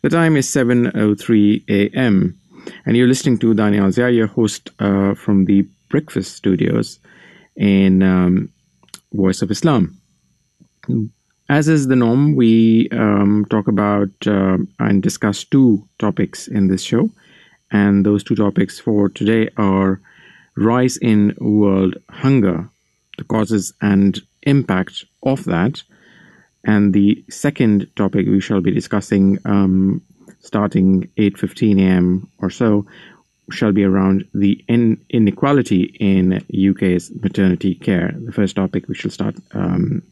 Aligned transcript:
The 0.00 0.08
time 0.08 0.38
is 0.38 0.48
7.03 0.48 1.64
a.m. 1.68 2.34
And 2.86 2.96
you're 2.96 3.08
listening 3.08 3.36
to 3.40 3.52
Daniel 3.52 3.92
Zia, 3.92 4.08
your 4.08 4.28
host 4.28 4.70
uh, 4.78 5.12
from 5.14 5.44
the 5.44 5.66
Breakfast 5.90 6.34
Studios 6.34 6.98
in 7.56 8.02
um, 8.02 8.48
Voice 9.12 9.42
of 9.42 9.50
Islam. 9.50 10.00
As 11.48 11.68
is 11.68 11.86
the 11.86 11.96
norm, 11.96 12.34
we 12.34 12.88
um, 12.90 13.46
talk 13.50 13.68
about 13.68 14.10
uh, 14.26 14.58
and 14.80 15.02
discuss 15.02 15.44
two 15.44 15.88
topics 15.98 16.48
in 16.48 16.68
this 16.68 16.82
show. 16.82 17.10
And 17.70 18.04
those 18.04 18.24
two 18.24 18.34
topics 18.34 18.78
for 18.78 19.08
today 19.08 19.48
are 19.56 20.00
rise 20.56 20.96
in 20.96 21.34
world 21.40 21.96
hunger, 22.10 22.68
the 23.18 23.24
causes 23.24 23.72
and 23.80 24.20
impact 24.42 25.04
of 25.22 25.44
that. 25.44 25.82
And 26.64 26.92
the 26.92 27.24
second 27.28 27.88
topic 27.94 28.26
we 28.26 28.40
shall 28.40 28.60
be 28.60 28.72
discussing 28.72 29.38
um, 29.44 30.02
starting 30.40 31.08
8.15 31.16 31.80
a.m. 31.80 32.30
or 32.38 32.50
so 32.50 32.86
shall 33.50 33.72
be 33.72 33.84
around 33.84 34.26
the 34.34 34.64
in- 34.68 35.00
inequality 35.10 35.84
in 36.00 36.44
UK's 36.52 37.10
maternity 37.22 37.74
care. 37.74 38.14
The 38.24 38.32
first 38.32 38.56
topic 38.56 38.88
we 38.88 38.94
shall 38.94 39.10
start 39.10 39.36
um, 39.52 40.02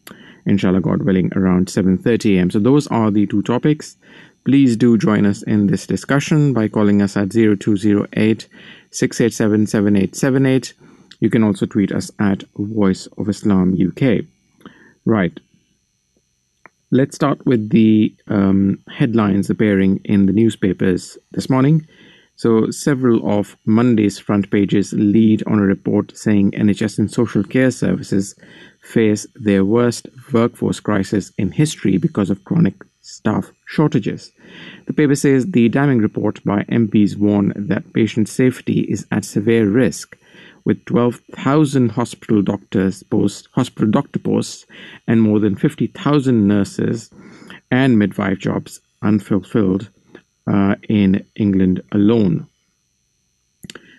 inshallah 0.47 0.81
god 0.81 1.03
willing 1.03 1.33
around 1.35 1.69
7.30 1.69 2.39
am 2.39 2.51
so 2.51 2.59
those 2.59 2.87
are 2.89 3.11
the 3.11 3.27
two 3.27 3.43
topics. 3.43 3.97
Please 4.45 4.77
do 4.77 4.99
join 4.99 5.25
us 5.25 5.43
in 5.43 5.69
this 5.69 5.87
discussion 5.87 6.53
by 6.53 6.69
calling 6.69 7.01
us 7.01 7.17
at 7.17 7.31
0208 7.33 8.47
687 8.91 9.67
7878 9.67 10.75
you 11.21 11.31
can 11.31 11.43
also 11.43 11.65
tweet 11.65 11.91
us 11.93 12.11
at 12.19 12.45
voice 12.57 13.07
of 13.19 13.29
islam 13.29 13.77
uk 13.89 14.25
right. 15.05 15.39
Let's 16.91 17.17
start 17.17 17.45
with 17.45 17.71
the 17.71 18.15
um, 18.29 18.79
headlines 18.89 19.51
appearing 19.51 20.01
in 20.05 20.27
the 20.27 20.33
newspapers 20.33 21.19
this 21.33 21.51
morning 21.51 21.89
so, 22.37 22.69
several 22.71 23.31
of 23.31 23.57
Monday's 23.65 24.19
front 24.19 24.51
pages 24.51 24.93
lead 24.93 25.45
on 25.47 25.61
a 25.61 25.63
report 25.63 26.17
saying 26.17 26.51
NHS 26.51 26.99
and 26.99 27.11
social 27.11 27.45
care 27.45 27.71
services 27.71 28.35
face 28.83 29.25
their 29.37 29.65
worst 29.65 30.09
workforce 30.33 30.81
crisis 30.81 31.33
in 31.39 31.53
history 31.53 31.97
because 31.97 32.31
of 32.31 32.45
chronic 32.45 32.75
staff 33.03 33.53
shortages. 33.67 34.33
The 34.87 34.93
paper 34.93 35.15
says 35.15 35.47
the 35.47 35.69
damning 35.69 35.99
report 35.99 36.43
by 36.45 36.65
MPs 36.65 37.17
warn 37.17 37.53
that 37.55 37.93
patient 37.93 38.29
safety 38.29 38.81
is 38.81 39.07
at 39.13 39.25
severe 39.25 39.69
risk, 39.69 40.19
with 40.65 40.85
12,000 40.87 41.93
hospital 41.93 42.43
doctors 42.43 43.05
posts, 43.05 43.49
hospital 43.53 43.91
doctor 43.91 44.19
posts, 44.19 44.67
and 45.07 45.23
more 45.23 45.39
than 45.39 45.55
50,000 45.55 46.49
nurses 46.49 47.11
and 47.71 47.97
midwife 47.97 48.39
jobs 48.39 48.81
unfulfilled 49.03 49.91
uh, 50.47 50.77
in 50.89 51.25
England 51.37 51.83
alone. 51.93 52.47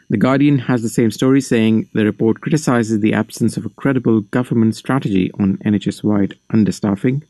The 0.10 0.18
Guardian 0.18 0.60
has 0.60 0.84
the 0.84 0.90
same 0.90 1.10
story, 1.10 1.42
saying 1.42 1.90
the 1.94 2.06
report 2.06 2.42
criticizes 2.42 3.00
the 3.00 3.14
absence 3.14 3.58
of 3.58 3.66
a 3.66 3.70
credible 3.70 4.22
government 4.22 4.76
strategy 4.76 5.32
on 5.40 5.58
NHS 5.66 6.04
wide 6.04 6.36
understaffing. 6.54 7.24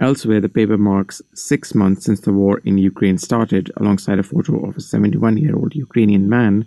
Elsewhere, 0.00 0.40
the 0.40 0.48
paper 0.48 0.76
marks 0.76 1.22
six 1.32 1.76
months 1.76 2.04
since 2.04 2.20
the 2.20 2.32
war 2.32 2.58
in 2.64 2.76
Ukraine 2.76 3.18
started, 3.18 3.70
alongside 3.76 4.18
a 4.18 4.24
photo 4.24 4.68
of 4.68 4.76
a 4.76 4.80
71 4.80 5.36
year 5.36 5.54
old 5.54 5.76
Ukrainian 5.76 6.28
man 6.28 6.66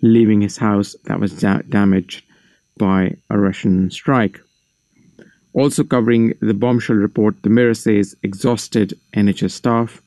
leaving 0.00 0.40
his 0.40 0.56
house 0.56 0.96
that 1.04 1.20
was 1.20 1.32
da- 1.32 1.62
damaged 1.68 2.24
by 2.76 3.14
a 3.30 3.38
Russian 3.38 3.88
strike. 3.88 4.40
Also 5.52 5.84
covering 5.84 6.34
the 6.40 6.54
bombshell 6.54 6.96
report, 6.96 7.40
the 7.42 7.50
Mirror 7.50 7.74
says 7.74 8.16
exhausted 8.24 8.98
NHS 9.14 9.52
staff 9.52 10.01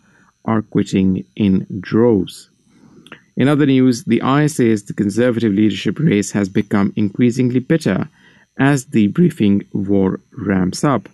are 0.46 0.62
quitting 0.62 1.26
in 1.36 1.66
droves. 1.80 2.50
In 3.38 3.48
other 3.48 3.66
news, 3.66 4.06
the 4.06 4.22
says 4.48 4.84
the 4.84 4.94
Conservative 4.94 5.54
leadership 5.54 6.00
race 6.00 6.32
has 6.32 6.48
become 6.48 6.94
increasingly 6.96 7.60
bitter 7.60 8.10
as 8.58 8.86
the 8.86 9.08
briefing 9.08 9.66
war 9.74 10.22
ramps 10.32 10.84
up. 10.84 11.10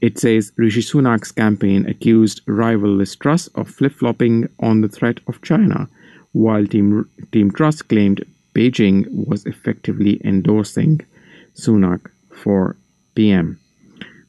It 0.00 0.18
says 0.18 0.52
Rishi 0.56 0.80
Sunak's 0.80 1.30
campaign 1.30 1.86
accused 1.86 2.40
rival 2.46 2.90
Liz 2.90 3.14
Truss 3.14 3.48
of 3.48 3.68
flip 3.68 3.92
flopping 3.92 4.48
on 4.58 4.80
the 4.80 4.88
threat 4.88 5.20
of 5.28 5.42
China, 5.42 5.88
while 6.32 6.66
Team, 6.66 7.08
Team 7.32 7.50
Truss 7.52 7.82
claimed 7.82 8.24
Beijing 8.54 9.06
was 9.10 9.44
effectively 9.46 10.20
endorsing 10.24 11.00
Sunak 11.54 12.10
for 12.30 12.76
PM. 13.14 13.60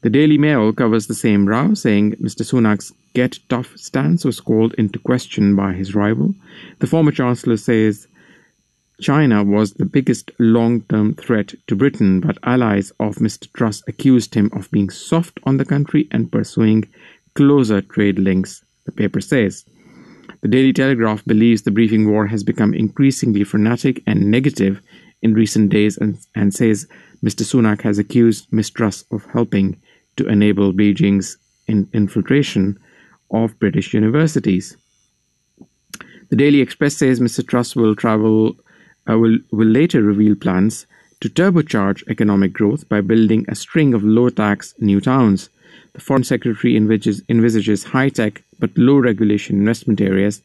The 0.02 0.10
Daily 0.10 0.38
Mail 0.38 0.72
covers 0.72 1.06
the 1.06 1.14
same 1.14 1.48
row, 1.48 1.74
saying 1.74 2.12
Mr. 2.16 2.42
Sunak's 2.42 2.92
get 3.14 3.38
tough 3.48 3.76
stance 3.76 4.24
was 4.24 4.40
called 4.40 4.74
into 4.74 4.98
question 4.98 5.56
by 5.56 5.72
his 5.72 5.94
rival. 5.94 6.34
The 6.80 6.86
former 6.86 7.12
Chancellor 7.12 7.56
says 7.56 8.06
China 9.00 9.42
was 9.42 9.74
the 9.74 9.86
biggest 9.86 10.30
long 10.38 10.82
term 10.82 11.14
threat 11.14 11.54
to 11.66 11.76
Britain, 11.76 12.20
but 12.20 12.38
allies 12.42 12.92
of 13.00 13.16
Mr. 13.16 13.50
Truss 13.52 13.82
accused 13.88 14.34
him 14.34 14.50
of 14.52 14.70
being 14.70 14.90
soft 14.90 15.40
on 15.44 15.56
the 15.56 15.64
country 15.64 16.08
and 16.10 16.30
pursuing 16.30 16.84
closer 17.34 17.80
trade 17.80 18.18
links, 18.18 18.64
the 18.84 18.92
paper 18.92 19.20
says. 19.20 19.64
The 20.42 20.48
Daily 20.48 20.72
Telegraph 20.72 21.24
believes 21.24 21.62
the 21.62 21.70
briefing 21.70 22.10
war 22.10 22.26
has 22.26 22.44
become 22.44 22.74
increasingly 22.74 23.44
frenetic 23.44 24.02
and 24.06 24.30
negative 24.30 24.80
in 25.22 25.34
recent 25.34 25.70
days 25.70 25.96
and, 25.96 26.18
and 26.34 26.54
says 26.54 26.86
Mr. 27.24 27.42
Sunak 27.42 27.82
has 27.82 27.98
accused 27.98 28.46
Ms. 28.52 28.70
Truss 28.70 29.04
of 29.10 29.24
helping 29.32 29.80
to 30.16 30.26
enable 30.26 30.72
Beijing's 30.72 31.36
in- 31.66 31.88
infiltration 31.92 32.78
of 33.30 33.58
British 33.58 33.94
universities. 33.94 34.76
The 36.28 36.36
Daily 36.36 36.60
Express 36.60 36.96
says 36.96 37.20
Mr. 37.20 37.46
Truss 37.46 37.76
will 37.76 37.94
travel 37.94 38.56
uh, 39.08 39.18
will 39.18 39.38
will 39.52 39.68
later 39.68 40.02
reveal 40.02 40.34
plans 40.34 40.86
to 41.20 41.28
turbocharge 41.28 42.02
economic 42.08 42.52
growth 42.52 42.88
by 42.88 43.00
building 43.00 43.44
a 43.48 43.54
string 43.54 43.94
of 43.94 44.04
low-tax 44.04 44.74
new 44.78 45.00
towns. 45.00 45.48
The 45.94 46.00
Foreign 46.00 46.24
Secretary 46.24 46.76
envisages, 46.76 47.22
envisages 47.28 47.84
high-tech 47.84 48.42
but 48.58 48.76
low-regulation 48.76 49.56
investment 49.56 50.00
areas 50.00 50.42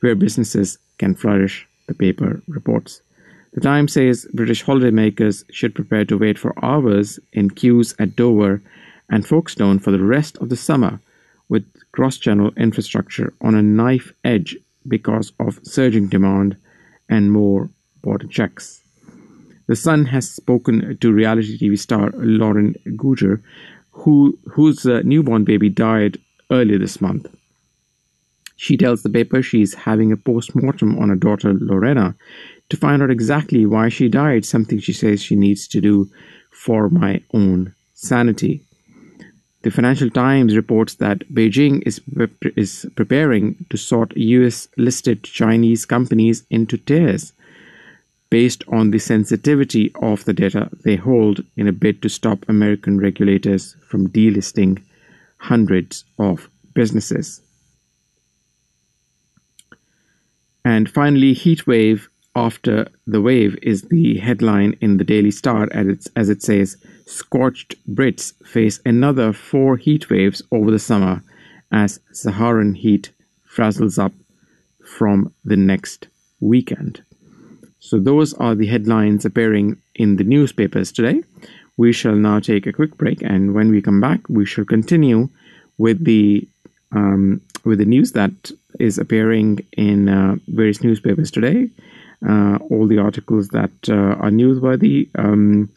where 0.00 0.14
businesses 0.14 0.78
can 0.98 1.14
flourish. 1.14 1.66
The 1.88 1.94
paper 1.94 2.40
reports. 2.46 3.02
The 3.54 3.60
Times 3.60 3.92
says 3.92 4.26
British 4.32 4.64
holidaymakers 4.64 5.44
should 5.50 5.74
prepare 5.74 6.04
to 6.04 6.16
wait 6.16 6.38
for 6.38 6.54
hours 6.64 7.18
in 7.32 7.50
queues 7.50 7.94
at 7.98 8.14
Dover 8.14 8.62
and 9.10 9.26
Folkestone 9.26 9.78
for 9.78 9.90
the 9.90 10.02
rest 10.02 10.38
of 10.38 10.48
the 10.48 10.56
summer, 10.56 11.00
with 11.48 11.64
cross 11.92 12.16
channel 12.16 12.50
infrastructure 12.56 13.32
on 13.40 13.54
a 13.54 13.62
knife 13.62 14.12
edge 14.24 14.56
because 14.88 15.32
of 15.38 15.60
surging 15.62 16.08
demand 16.08 16.56
and 17.08 17.32
more 17.32 17.68
border 18.02 18.26
checks. 18.26 18.82
The 19.66 19.76
Sun 19.76 20.06
has 20.06 20.30
spoken 20.30 20.98
to 21.00 21.12
reality 21.12 21.58
TV 21.58 21.78
star 21.78 22.10
Lauren 22.14 22.74
Goodger, 22.96 23.42
who, 23.90 24.38
whose 24.50 24.84
uh, 24.86 25.02
newborn 25.04 25.44
baby 25.44 25.68
died 25.68 26.18
earlier 26.50 26.78
this 26.78 27.00
month. 27.00 27.26
She 28.56 28.76
tells 28.76 29.02
the 29.02 29.10
paper 29.10 29.42
she 29.42 29.62
is 29.62 29.74
having 29.74 30.12
a 30.12 30.16
post 30.16 30.54
mortem 30.54 30.98
on 30.98 31.08
her 31.08 31.16
daughter 31.16 31.52
Lorena 31.54 32.14
to 32.68 32.76
find 32.76 33.02
out 33.02 33.10
exactly 33.10 33.66
why 33.66 33.88
she 33.88 34.08
died, 34.08 34.44
something 34.44 34.78
she 34.78 34.92
says 34.92 35.22
she 35.22 35.36
needs 35.36 35.66
to 35.68 35.80
do 35.80 36.10
for 36.50 36.88
my 36.88 37.22
own 37.34 37.74
sanity. 37.94 38.64
The 39.62 39.70
Financial 39.70 40.10
Times 40.10 40.56
reports 40.56 40.94
that 40.94 41.20
Beijing 41.32 41.82
is, 41.86 42.00
is 42.56 42.86
preparing 42.96 43.64
to 43.70 43.76
sort 43.76 44.16
US 44.16 44.68
listed 44.76 45.22
Chinese 45.22 45.86
companies 45.86 46.44
into 46.50 46.76
tiers 46.76 47.32
based 48.28 48.64
on 48.66 48.90
the 48.90 48.98
sensitivity 48.98 49.92
of 50.00 50.24
the 50.24 50.32
data 50.32 50.68
they 50.84 50.96
hold 50.96 51.44
in 51.56 51.68
a 51.68 51.72
bid 51.72 52.02
to 52.02 52.08
stop 52.08 52.44
American 52.48 52.98
regulators 52.98 53.76
from 53.86 54.08
delisting 54.08 54.82
hundreds 55.36 56.04
of 56.18 56.48
businesses. 56.74 57.42
And 60.64 60.90
finally, 60.90 61.34
heat 61.34 61.66
wave 61.66 62.08
after 62.34 62.88
the 63.06 63.20
wave 63.20 63.58
is 63.62 63.82
the 63.82 64.18
headline 64.18 64.76
in 64.80 64.96
the 64.96 65.04
Daily 65.04 65.30
Star 65.30 65.68
as 65.72 65.86
it, 65.86 66.06
as 66.16 66.28
it 66.28 66.42
says 66.42 66.76
scorched 67.06 67.74
Brits 67.94 68.32
face 68.46 68.80
another 68.86 69.32
four 69.32 69.76
heat 69.76 70.08
waves 70.08 70.42
over 70.50 70.70
the 70.70 70.78
summer 70.78 71.22
as 71.70 72.00
Saharan 72.12 72.74
heat 72.74 73.10
frazzles 73.46 73.98
up 73.98 74.12
from 74.84 75.32
the 75.44 75.56
next 75.56 76.08
weekend. 76.40 77.02
So, 77.78 77.98
those 77.98 78.32
are 78.34 78.54
the 78.54 78.66
headlines 78.66 79.24
appearing 79.24 79.76
in 79.94 80.16
the 80.16 80.24
newspapers 80.24 80.92
today. 80.92 81.22
We 81.76 81.92
shall 81.92 82.14
now 82.14 82.38
take 82.38 82.66
a 82.66 82.72
quick 82.72 82.96
break, 82.96 83.22
and 83.22 83.54
when 83.54 83.70
we 83.70 83.82
come 83.82 84.00
back, 84.00 84.20
we 84.28 84.46
shall 84.46 84.64
continue 84.64 85.28
with 85.78 86.04
the 86.04 86.46
um, 86.92 87.40
with 87.64 87.78
the 87.78 87.84
news 87.84 88.12
that 88.12 88.52
is 88.78 88.98
appearing 88.98 89.66
in 89.72 90.08
uh, 90.08 90.36
various 90.48 90.82
newspapers 90.82 91.30
today. 91.30 91.70
Uh, 92.26 92.58
all 92.70 92.86
the 92.86 92.98
articles 92.98 93.48
that 93.48 93.72
uh, 93.88 94.14
are 94.22 94.30
newsworthy. 94.30 95.08
Um, 95.16 95.68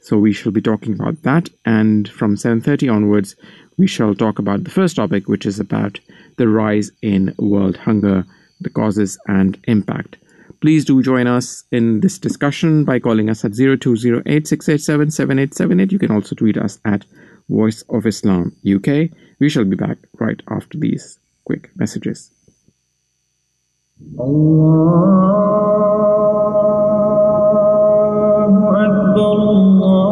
so 0.00 0.18
we 0.18 0.32
shall 0.32 0.50
be 0.50 0.62
talking 0.62 0.94
about 0.94 1.22
that, 1.22 1.48
and 1.64 2.08
from 2.08 2.36
7:30 2.36 2.92
onwards, 2.92 3.36
we 3.76 3.86
shall 3.86 4.14
talk 4.14 4.38
about 4.38 4.64
the 4.64 4.70
first 4.70 4.96
topic, 4.96 5.28
which 5.28 5.46
is 5.46 5.60
about 5.60 6.00
the 6.36 6.48
rise 6.48 6.90
in 7.02 7.34
world 7.38 7.76
hunger, 7.76 8.24
the 8.60 8.70
causes 8.70 9.18
and 9.28 9.58
impact. 9.64 10.16
Please 10.60 10.84
do 10.84 11.02
join 11.02 11.26
us 11.26 11.64
in 11.72 12.00
this 12.00 12.18
discussion 12.18 12.84
by 12.84 13.00
calling 13.00 13.28
us 13.28 13.44
at 13.44 13.54
0208 13.54 15.92
You 15.92 15.98
can 15.98 16.10
also 16.10 16.34
tweet 16.36 16.56
us 16.56 16.78
at 16.84 17.04
Voice 17.48 17.82
of 17.88 18.06
Islam 18.06 18.54
UK. 18.64 19.10
We 19.40 19.48
shall 19.48 19.64
be 19.64 19.76
back 19.76 19.98
right 20.20 20.40
after 20.48 20.78
these 20.78 21.18
quick 21.44 21.70
messages. 21.76 22.30
الله 27.72 28.52
أكبر 28.86 29.36
الله 29.50 30.11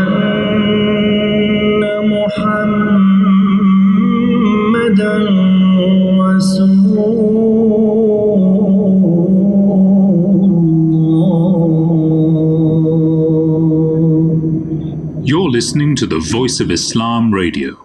listening 15.61 15.95
to 15.95 16.07
the 16.07 16.17
Voice 16.17 16.59
of 16.59 16.71
Islam 16.71 17.31
Radio. 17.31 17.77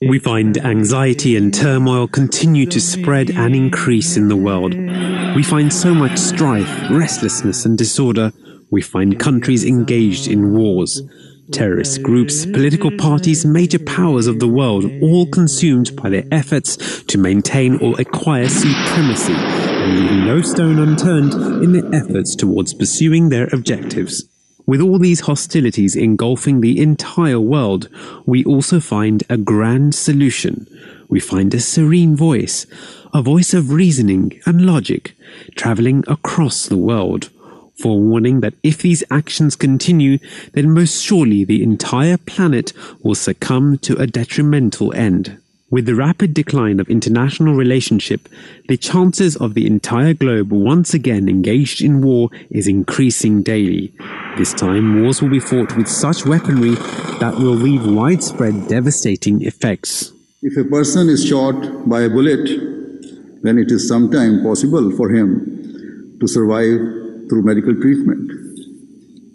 We 0.00 0.18
find 0.18 0.58
anxiety 0.58 1.36
and 1.36 1.54
turmoil 1.54 2.08
continue 2.08 2.66
to 2.66 2.80
spread 2.80 3.30
and 3.30 3.54
increase 3.54 4.16
in 4.16 4.26
the 4.26 4.34
world. 4.34 4.74
We 5.36 5.44
find 5.44 5.72
so 5.72 5.94
much 5.94 6.18
strife, 6.18 6.90
restlessness, 6.90 7.64
and 7.64 7.78
disorder. 7.78 8.32
We 8.72 8.82
find 8.82 9.20
countries 9.20 9.64
engaged 9.64 10.26
in 10.26 10.54
wars. 10.54 11.00
Terrorist 11.52 12.02
groups, 12.02 12.44
political 12.44 12.90
parties, 12.96 13.46
major 13.46 13.78
powers 13.78 14.26
of 14.26 14.40
the 14.40 14.48
world, 14.48 14.86
all 15.00 15.26
consumed 15.26 15.94
by 15.94 16.08
their 16.08 16.24
efforts 16.32 17.04
to 17.04 17.16
maintain 17.16 17.76
or 17.76 17.94
acquire 18.00 18.48
supremacy, 18.48 19.34
and 19.34 20.00
leaving 20.00 20.26
no 20.26 20.42
stone 20.42 20.80
unturned 20.80 21.32
in 21.62 21.70
their 21.74 21.94
efforts 21.94 22.34
towards 22.34 22.74
pursuing 22.74 23.28
their 23.28 23.46
objectives. 23.52 24.28
With 24.66 24.80
all 24.80 24.98
these 24.98 25.20
hostilities 25.20 25.94
engulfing 25.94 26.60
the 26.60 26.80
entire 26.80 27.40
world, 27.40 27.88
we 28.24 28.44
also 28.44 28.80
find 28.80 29.22
a 29.28 29.36
grand 29.36 29.94
solution. 29.94 30.66
We 31.08 31.20
find 31.20 31.52
a 31.52 31.60
serene 31.60 32.16
voice, 32.16 32.66
a 33.12 33.20
voice 33.20 33.52
of 33.52 33.72
reasoning 33.72 34.40
and 34.46 34.64
logic, 34.64 35.14
traveling 35.54 36.02
across 36.06 36.66
the 36.66 36.78
world, 36.78 37.28
forewarning 37.76 38.40
that 38.40 38.54
if 38.62 38.78
these 38.78 39.04
actions 39.10 39.54
continue, 39.54 40.18
then 40.52 40.72
most 40.72 41.04
surely 41.04 41.44
the 41.44 41.62
entire 41.62 42.16
planet 42.16 42.72
will 43.02 43.14
succumb 43.14 43.76
to 43.78 43.96
a 43.96 44.06
detrimental 44.06 44.94
end. 44.94 45.38
With 45.74 45.86
the 45.86 45.96
rapid 45.96 46.34
decline 46.34 46.78
of 46.78 46.88
international 46.88 47.56
relationship, 47.56 48.28
the 48.68 48.76
chances 48.76 49.34
of 49.34 49.54
the 49.54 49.66
entire 49.66 50.14
globe 50.14 50.52
once 50.52 50.94
again 50.94 51.28
engaged 51.28 51.82
in 51.82 52.00
war 52.00 52.30
is 52.48 52.68
increasing 52.68 53.42
daily. 53.42 53.92
This 54.38 54.54
time, 54.54 55.02
wars 55.02 55.20
will 55.20 55.30
be 55.30 55.40
fought 55.40 55.76
with 55.76 55.88
such 55.88 56.26
weaponry 56.26 56.76
that 57.18 57.34
will 57.38 57.56
leave 57.56 57.84
widespread 57.84 58.68
devastating 58.68 59.42
effects. 59.42 60.12
If 60.42 60.56
a 60.56 60.62
person 60.62 61.08
is 61.08 61.26
shot 61.26 61.88
by 61.88 62.02
a 62.02 62.08
bullet, 62.08 62.46
then 63.42 63.58
it 63.58 63.72
is 63.72 63.88
sometime 63.88 64.44
possible 64.44 64.92
for 64.92 65.10
him 65.10 66.16
to 66.20 66.28
survive 66.28 66.78
through 67.28 67.42
medical 67.42 67.74
treatment. 67.74 68.30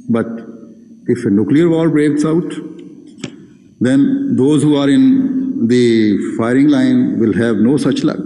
But 0.08 0.28
if 1.06 1.26
a 1.26 1.32
nuclear 1.32 1.68
war 1.68 1.90
breaks 1.90 2.24
out, 2.24 2.50
then 3.82 4.38
those 4.38 4.64
who 4.64 4.78
are 4.78 4.90
in 4.90 5.49
the 5.68 6.36
firing 6.38 6.70
line 6.70 7.20
will 7.20 7.34
have 7.34 7.58
no 7.58 7.78
such 7.78 8.04
luck. 8.04 8.20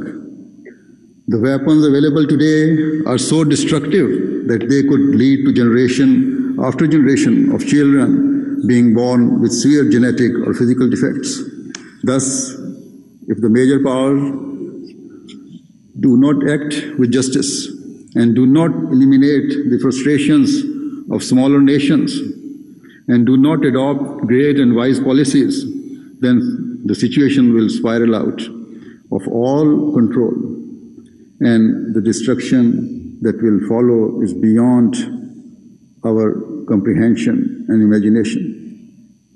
The 1.27 1.39
weapons 1.39 1.85
available 1.85 2.27
today 2.27 3.01
are 3.07 3.17
so 3.17 3.43
destructive 3.43 4.47
that 4.47 4.67
they 4.69 4.83
could 4.83 5.15
lead 5.15 5.45
to 5.45 5.53
generation 5.53 6.57
after 6.61 6.85
generation 6.85 7.51
of 7.53 7.65
children 7.65 8.67
being 8.67 8.93
born 8.93 9.41
with 9.41 9.51
severe 9.51 9.89
genetic 9.89 10.31
or 10.45 10.53
physical 10.53 10.89
defects. 10.89 11.41
Thus, 12.03 12.51
if 13.27 13.39
the 13.41 13.49
major 13.49 13.81
powers 13.83 14.21
do 15.99 16.17
not 16.17 16.47
act 16.49 16.99
with 16.99 17.11
justice 17.11 17.67
and 18.15 18.35
do 18.35 18.45
not 18.45 18.71
eliminate 18.91 19.71
the 19.71 19.79
frustrations 19.81 20.61
of 21.11 21.23
smaller 21.23 21.61
nations 21.61 22.15
and 23.07 23.25
do 23.25 23.37
not 23.37 23.65
adopt 23.65 24.27
great 24.27 24.59
and 24.59 24.75
wise 24.75 24.99
policies, 24.99 25.65
then 26.19 26.72
the 26.83 26.95
situation 26.95 27.53
will 27.53 27.69
spiral 27.69 28.15
out 28.15 28.41
of 29.11 29.27
all 29.27 29.93
control 29.93 30.33
and 31.39 31.93
the 31.93 32.01
destruction 32.01 33.19
that 33.21 33.41
will 33.41 33.59
follow 33.67 34.21
is 34.21 34.33
beyond 34.33 34.95
our 36.05 36.65
comprehension 36.67 37.65
and 37.69 37.81
imagination. 37.81 38.41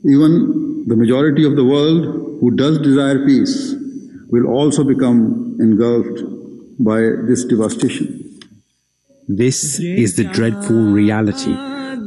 Even 0.06 0.86
the 0.88 0.96
majority 0.96 1.46
of 1.46 1.56
the 1.56 1.66
world 1.66 2.40
who 2.40 2.52
does 2.52 2.80
desire 2.80 3.26
peace 3.26 3.74
will 4.30 4.48
also 4.48 4.84
become 4.84 5.58
engulfed 5.60 6.22
by 6.80 7.00
this 7.28 7.46
devastation. 7.46 8.40
This 9.28 9.80
is 9.80 10.16
the 10.16 10.24
dreadful 10.24 10.76
reality. 10.76 11.54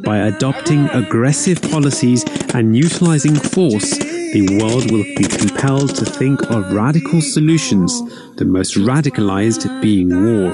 By 0.05 0.19
adopting 0.19 0.89
aggressive 0.91 1.61
policies 1.61 2.25
and 2.55 2.75
utilizing 2.75 3.35
force, 3.35 3.99
the 4.33 4.59
world 4.61 4.91
will 4.93 5.03
be 5.17 5.25
compelled 5.25 5.95
to 5.97 6.05
think 6.05 6.41
of 6.51 6.73
radical 6.73 7.21
solutions, 7.21 8.01
the 8.37 8.45
most 8.45 8.77
radicalized 8.77 9.83
being 9.83 10.09
war. 10.09 10.53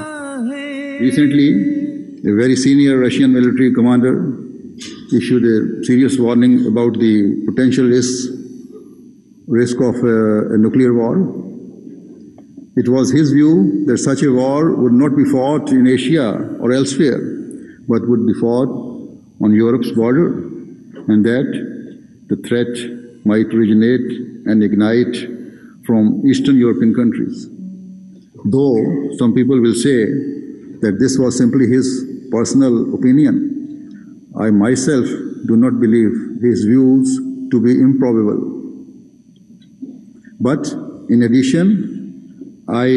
Recently, 0.99 1.51
a 2.25 2.35
very 2.35 2.57
senior 2.57 2.99
Russian 2.99 3.35
military 3.35 3.75
commander 3.75 4.35
issued 5.15 5.45
a 5.45 5.85
serious 5.85 6.19
warning 6.19 6.67
about 6.67 6.95
the 6.95 7.45
potential 7.47 7.87
risk, 7.87 8.33
risk 9.47 9.77
of 9.77 9.97
a, 9.97 10.55
a 10.55 10.59
nuclear 10.59 10.95
war. 10.95 11.17
It 12.77 12.89
was 12.89 13.13
his 13.13 13.31
view 13.33 13.85
that 13.87 13.99
such 13.99 14.23
a 14.23 14.33
war 14.33 14.75
would 14.75 14.93
not 14.93 15.15
be 15.17 15.25
fought 15.25 15.71
in 15.71 15.87
Asia 15.87 16.57
or 16.61 16.73
elsewhere, 16.73 17.21
but 17.87 18.09
would 18.09 18.27
be 18.27 18.33
fought 18.35 18.69
on 19.43 19.53
Europe's 19.53 19.91
border, 19.93 20.29
and 21.09 21.25
that 21.27 21.49
the 22.29 22.37
threat 22.37 22.96
might 23.27 23.53
originate 23.53 24.09
and 24.47 24.63
ignite 24.63 25.17
from 25.85 26.23
Eastern 26.27 26.57
European 26.57 26.95
countries. 26.95 27.49
Though 28.45 29.11
some 29.19 29.35
people 29.35 29.61
will 29.61 29.75
say 29.75 30.05
that 30.83 30.99
this 31.01 31.19
was 31.19 31.37
simply 31.37 31.67
his 31.67 31.87
personal 32.31 32.95
opinion, 32.95 34.31
I 34.39 34.51
myself 34.51 35.07
do 35.47 35.57
not 35.57 35.81
believe 35.81 36.13
his 36.43 36.65
views 36.65 37.19
to 37.51 37.61
be 37.61 37.73
improbable. 37.73 38.41
But 40.41 40.67
in 41.09 41.23
addition, 41.23 42.65
I 42.69 42.89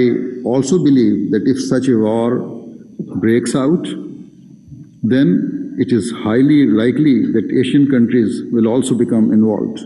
also 0.43 0.83
believe 0.83 1.31
that 1.31 1.43
if 1.45 1.59
such 1.61 1.87
a 1.87 1.97
war 1.97 2.31
breaks 3.15 3.55
out, 3.55 3.85
then 5.03 5.75
it 5.79 5.91
is 5.91 6.11
highly 6.11 6.67
likely 6.67 7.31
that 7.31 7.49
Asian 7.51 7.87
countries 7.89 8.41
will 8.51 8.67
also 8.67 8.95
become 8.95 9.31
involved. 9.31 9.79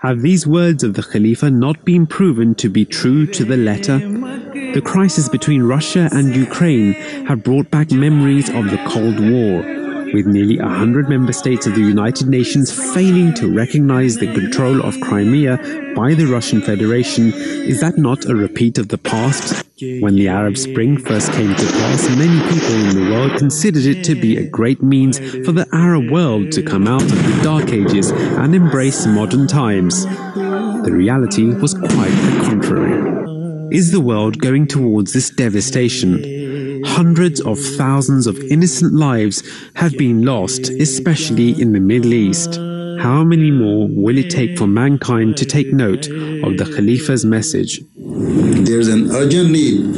Have 0.00 0.22
these 0.22 0.46
words 0.46 0.84
of 0.84 0.94
the 0.94 1.02
Khalifa 1.02 1.50
not 1.50 1.84
been 1.84 2.06
proven 2.06 2.54
to 2.54 2.68
be 2.68 2.84
true 2.84 3.26
to 3.26 3.44
the 3.44 3.56
letter? 3.56 3.98
The 3.98 4.80
crisis 4.80 5.28
between 5.28 5.64
Russia 5.64 6.08
and 6.12 6.36
Ukraine 6.36 6.92
have 7.26 7.42
brought 7.42 7.68
back 7.72 7.90
memories 7.90 8.48
of 8.48 8.70
the 8.70 8.78
Cold 8.86 9.18
War 9.18 9.77
with 10.12 10.26
nearly 10.26 10.58
100 10.58 11.08
member 11.08 11.32
states 11.32 11.66
of 11.66 11.74
the 11.74 11.80
United 11.80 12.28
Nations 12.28 12.72
failing 12.94 13.34
to 13.34 13.52
recognize 13.52 14.16
the 14.16 14.32
control 14.32 14.82
of 14.82 14.98
Crimea 15.00 15.56
by 15.94 16.14
the 16.14 16.26
Russian 16.26 16.60
Federation, 16.60 17.32
is 17.32 17.80
that 17.80 17.98
not 17.98 18.24
a 18.26 18.34
repeat 18.34 18.78
of 18.78 18.88
the 18.88 18.98
past? 18.98 19.64
When 19.80 20.16
the 20.16 20.28
Arab 20.28 20.56
Spring 20.56 20.98
first 20.98 21.32
came 21.32 21.54
to 21.54 21.66
pass, 21.66 22.08
many 22.16 22.40
people 22.52 22.74
in 22.74 22.94
the 22.94 23.10
world 23.12 23.38
considered 23.38 23.84
it 23.84 24.02
to 24.04 24.14
be 24.14 24.36
a 24.36 24.48
great 24.48 24.82
means 24.82 25.18
for 25.18 25.52
the 25.52 25.68
Arab 25.72 26.10
world 26.10 26.52
to 26.52 26.62
come 26.62 26.86
out 26.86 27.02
of 27.02 27.10
the 27.10 27.40
Dark 27.42 27.72
Ages 27.72 28.10
and 28.10 28.54
embrace 28.54 29.06
modern 29.06 29.46
times. 29.46 30.04
The 30.04 30.90
reality 30.92 31.54
was 31.54 31.74
quite 31.74 31.90
the 31.90 32.42
contrary. 32.44 33.76
Is 33.76 33.92
the 33.92 34.00
world 34.00 34.38
going 34.38 34.66
towards 34.66 35.12
this 35.12 35.30
devastation? 35.30 36.37
Hundreds 36.84 37.40
of 37.40 37.58
thousands 37.58 38.26
of 38.26 38.38
innocent 38.50 38.92
lives 38.92 39.42
have 39.74 39.92
been 39.96 40.24
lost, 40.24 40.68
especially 40.70 41.60
in 41.60 41.72
the 41.72 41.80
Middle 41.80 42.12
East. 42.12 42.56
How 43.00 43.22
many 43.22 43.50
more 43.50 43.88
will 43.88 44.18
it 44.18 44.30
take 44.30 44.58
for 44.58 44.66
mankind 44.66 45.36
to 45.36 45.44
take 45.44 45.72
note 45.72 46.06
of 46.08 46.56
the 46.56 46.64
Khalifa's 46.74 47.24
message? 47.24 47.80
There's 47.96 48.88
an 48.88 49.10
urgent 49.12 49.50
need 49.50 49.94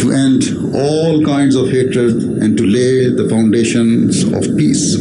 to 0.00 0.12
end 0.12 0.74
all 0.74 1.24
kinds 1.24 1.56
of 1.56 1.70
hatred 1.70 2.14
and 2.42 2.56
to 2.58 2.64
lay 2.64 3.08
the 3.08 3.28
foundations 3.30 4.22
of 4.24 4.56
peace. 4.56 4.96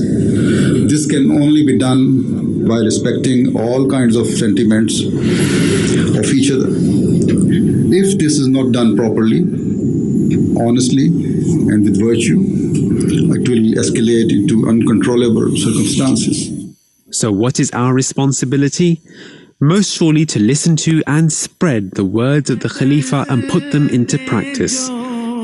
This 0.89 1.05
can 1.05 1.31
only 1.31 1.65
be 1.65 1.77
done 1.77 2.65
by 2.67 2.77
respecting 2.77 3.55
all 3.57 3.89
kinds 3.89 4.15
of 4.15 4.27
sentiments 4.27 5.01
of 5.03 6.25
each 6.33 6.51
other. 6.51 6.69
If 7.97 8.17
this 8.17 8.39
is 8.39 8.47
not 8.47 8.71
done 8.71 8.95
properly, 8.95 9.43
honestly 10.57 11.07
and 11.07 11.83
with 11.83 11.99
virtue, 11.99 12.41
it 12.41 13.47
will 13.47 13.73
escalate 13.81 14.31
into 14.31 14.67
uncontrollable 14.67 15.55
circumstances. 15.57 16.73
So, 17.11 17.31
what 17.31 17.59
is 17.59 17.71
our 17.71 17.93
responsibility? 17.93 19.01
Most 19.59 19.95
surely 19.95 20.25
to 20.27 20.39
listen 20.39 20.75
to 20.77 21.01
and 21.07 21.31
spread 21.31 21.91
the 21.91 22.03
words 22.03 22.49
of 22.49 22.59
the 22.59 22.69
Khalifa 22.69 23.25
and 23.29 23.47
put 23.47 23.71
them 23.71 23.87
into 23.89 24.17
practice. 24.27 24.87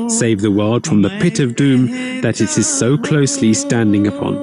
Save 0.08 0.42
the 0.42 0.50
world 0.50 0.86
from 0.86 1.00
the 1.02 1.08
pit 1.20 1.40
of 1.40 1.56
doom 1.56 1.86
that 2.20 2.40
it 2.40 2.58
is 2.58 2.66
so 2.66 2.98
closely 2.98 3.54
standing 3.54 4.06
upon. 4.06 4.34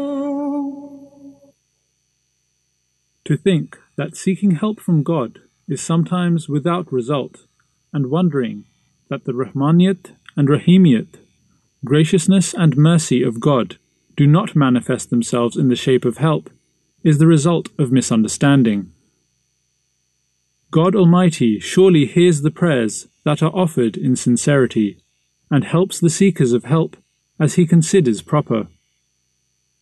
To 3.26 3.38
think 3.38 3.78
that 3.96 4.18
seeking 4.18 4.52
help 4.52 4.80
from 4.80 5.04
God 5.04 5.40
is 5.68 5.82
sometimes 5.82 6.50
without 6.50 6.92
result, 6.92 7.46
and 7.94 8.10
wondering 8.10 8.66
that 9.10 9.26
the 9.26 9.34
Rahmaniyat 9.34 10.16
and 10.40 10.48
Rahimiyat, 10.48 11.18
graciousness 11.84 12.54
and 12.54 12.78
mercy 12.78 13.22
of 13.22 13.42
God, 13.42 13.78
do 14.16 14.26
not 14.26 14.56
manifest 14.56 15.10
themselves 15.10 15.58
in 15.58 15.68
the 15.68 15.76
shape 15.76 16.06
of 16.06 16.16
help, 16.16 16.50
is 17.04 17.18
the 17.18 17.28
result 17.28 17.68
of 17.78 17.92
misunderstanding. 17.92 18.94
God 20.72 20.96
Almighty 20.96 21.60
surely 21.60 22.06
hears 22.06 22.40
the 22.40 22.52
prayers 22.52 23.10
that 23.26 23.44
are 23.44 23.54
offered 23.54 23.98
in 23.98 24.16
sincerity, 24.16 25.04
and 25.52 25.66
helps 25.66 26.00
the 26.00 26.10
seekers 26.10 26.54
of 26.54 26.64
help 26.64 26.96
as 27.38 27.56
He 27.56 27.68
considers 27.68 28.22
proper. 28.22 28.70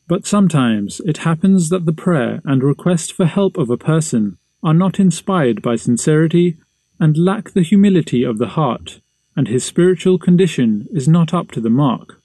But 0.08 0.26
sometimes 0.26 1.02
it 1.02 1.18
happens 1.18 1.70
that 1.70 1.86
the 1.86 1.94
prayer 1.94 2.42
and 2.46 2.64
request 2.64 3.14
for 3.14 3.28
help 3.28 3.58
of 3.58 3.70
a 3.70 3.78
person 3.78 4.40
are 4.64 4.74
not 4.74 5.00
inspired 5.00 5.62
by 5.62 5.76
sincerity 5.76 6.58
and 7.00 7.16
lack 7.16 7.52
the 7.52 7.62
humility 7.62 8.24
of 8.24 8.40
the 8.40 8.54
heart 8.58 9.02
and 9.38 9.48
his 9.48 9.64
spiritual 9.64 10.18
condition 10.18 10.88
is 10.92 11.08
not 11.08 11.32
up 11.32 11.52
to 11.52 11.62
the 11.62 11.70
mark, 11.70 12.20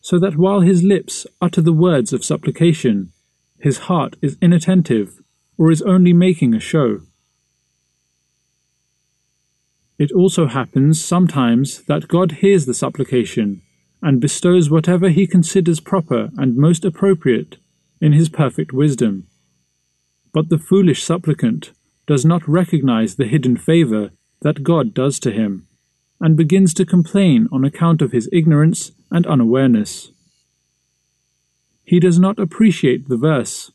so 0.00 0.20
that 0.20 0.36
while 0.36 0.60
his 0.60 0.84
lips 0.84 1.26
utter 1.42 1.60
the 1.60 1.72
words 1.72 2.12
of 2.12 2.24
supplication, 2.24 3.12
his 3.58 3.78
heart 3.90 4.14
is 4.22 4.38
inattentive 4.40 5.20
or 5.58 5.72
is 5.72 5.82
only 5.82 6.12
making 6.12 6.54
a 6.54 6.60
show. 6.60 7.00
It 9.98 10.12
also 10.12 10.46
happens 10.46 11.04
sometimes 11.04 11.82
that 11.82 12.08
God 12.08 12.32
hears 12.32 12.66
the 12.66 12.74
supplication 12.74 13.62
and 14.00 14.20
bestows 14.20 14.70
whatever 14.70 15.08
he 15.08 15.26
considers 15.26 15.80
proper 15.80 16.30
and 16.36 16.56
most 16.56 16.84
appropriate 16.84 17.56
in 18.00 18.12
his 18.12 18.28
perfect 18.28 18.72
wisdom. 18.72 19.26
But 20.32 20.50
the 20.50 20.58
foolish 20.58 21.02
supplicant 21.02 21.72
does 22.06 22.24
not 22.24 22.46
recognize 22.46 23.16
the 23.16 23.26
hidden 23.26 23.56
favor 23.56 24.10
that 24.42 24.62
God 24.62 24.94
does 24.94 25.18
to 25.20 25.32
him 25.32 25.66
and 26.23 26.35
begins 26.35 26.73
to 26.73 26.85
complain 26.85 27.47
on 27.51 27.63
account 27.63 28.01
of 28.01 28.11
his 28.11 28.29
ignorance 28.31 28.91
and 29.11 29.25
unawareness. 29.25 30.11
He 31.83 31.99
does 31.99 32.19
not 32.19 32.37
appreciate 32.39 33.07
the 33.07 33.17
verse. 33.17 33.71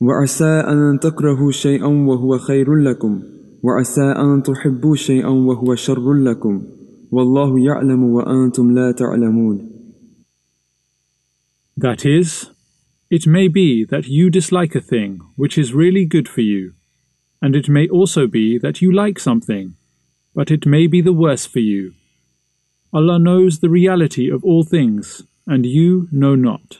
وعسى 0.00 0.60
أن 0.60 0.98
تكرهوا 1.00 1.52
شيئا 1.52 1.86
وهو 1.86 2.38
خير 2.38 2.74
لكم 2.74 3.22
وعسى 3.62 4.12
أن 4.16 4.42
تحبوا 4.42 4.96
شيئا 4.96 5.28
وهو 5.28 5.74
شر 5.74 6.12
لكم 6.14 6.62
والله 7.10 7.60
يعلم 7.60 8.04
وأنتم 8.04 8.70
لا 8.70 8.92
تعلمون 8.92 9.70
That 11.76 12.04
is, 12.04 12.50
it 13.10 13.26
may 13.26 13.48
be 13.48 13.84
that 13.84 14.06
you 14.06 14.28
dislike 14.30 14.74
a 14.74 14.80
thing 14.80 15.20
which 15.36 15.56
is 15.56 15.72
really 15.72 16.04
good 16.04 16.28
for 16.28 16.42
you, 16.42 16.74
and 17.40 17.56
it 17.56 17.68
may 17.68 17.88
also 17.88 18.26
be 18.26 18.58
that 18.58 18.82
you 18.82 18.92
like 18.92 19.18
something 19.18 19.74
but 20.35 20.51
it 20.51 20.65
may 20.65 20.85
be 20.85 21.01
the 21.01 21.13
worse 21.13 21.45
for 21.45 21.59
you. 21.59 21.93
Allah 22.93 23.17
knows 23.17 23.59
the 23.59 23.69
reality 23.69 24.29
of 24.29 24.43
all 24.43 24.63
things, 24.63 25.23
and 25.47 25.65
you 25.65 26.07
know 26.11 26.35
not. 26.35 26.79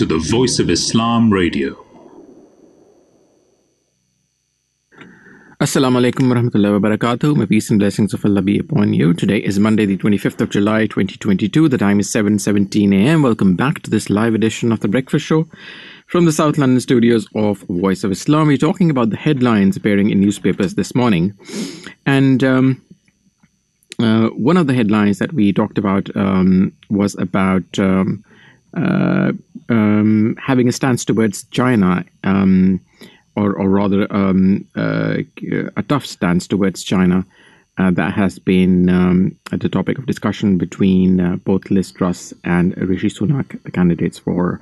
to 0.00 0.06
the 0.06 0.16
Voice 0.16 0.58
of 0.58 0.70
Islam 0.70 1.30
Radio. 1.30 1.76
Assalamu 5.60 6.00
alaikum 6.00 6.30
warahmatullahi 6.30 6.80
wabarakatuh. 6.80 7.36
May 7.36 7.44
peace 7.44 7.68
and 7.68 7.78
blessings 7.78 8.14
of 8.14 8.24
Allah 8.24 8.40
be 8.40 8.58
upon 8.58 8.94
you. 8.94 9.12
Today 9.12 9.36
is 9.36 9.58
Monday, 9.58 9.84
the 9.84 9.98
25th 9.98 10.40
of 10.40 10.48
July, 10.48 10.86
2022. 10.86 11.68
The 11.68 11.76
time 11.76 12.00
is 12.00 12.08
7.17 12.08 12.94
a.m. 12.94 13.20
Welcome 13.20 13.56
back 13.56 13.82
to 13.82 13.90
this 13.90 14.08
live 14.08 14.34
edition 14.34 14.72
of 14.72 14.80
The 14.80 14.88
Breakfast 14.88 15.26
Show 15.26 15.46
from 16.06 16.24
the 16.24 16.32
South 16.32 16.56
London 16.56 16.80
studios 16.80 17.28
of 17.34 17.58
Voice 17.68 18.02
of 18.02 18.10
Islam. 18.10 18.46
We're 18.46 18.56
talking 18.56 18.88
about 18.88 19.10
the 19.10 19.18
headlines 19.18 19.76
appearing 19.76 20.08
in 20.08 20.18
newspapers 20.18 20.76
this 20.76 20.94
morning. 20.94 21.34
And 22.06 22.42
um, 22.42 22.82
uh, 23.98 24.28
one 24.28 24.56
of 24.56 24.66
the 24.66 24.72
headlines 24.72 25.18
that 25.18 25.34
we 25.34 25.52
talked 25.52 25.76
about 25.76 26.08
um, 26.16 26.72
was 26.88 27.14
about 27.16 27.78
um, 27.78 28.24
uh, 28.74 29.32
um, 29.68 30.36
having 30.40 30.68
a 30.68 30.72
stance 30.72 31.04
towards 31.04 31.44
China, 31.44 32.04
um, 32.24 32.80
or, 33.36 33.54
or 33.54 33.68
rather, 33.68 34.06
um, 34.14 34.66
uh, 34.76 35.18
a 35.76 35.82
tough 35.82 36.06
stance 36.06 36.46
towards 36.46 36.82
China. 36.82 37.24
Uh, 37.78 37.90
that 37.90 38.12
has 38.12 38.38
been 38.38 38.90
um, 38.90 39.34
the 39.52 39.68
topic 39.68 39.96
of 39.96 40.04
discussion 40.04 40.58
between 40.58 41.18
uh, 41.18 41.36
both 41.36 41.70
Liz 41.70 41.90
Truss 41.90 42.34
and 42.44 42.76
Rishi 42.76 43.08
Sunak, 43.08 43.62
the 43.62 43.70
candidates 43.70 44.18
for 44.18 44.60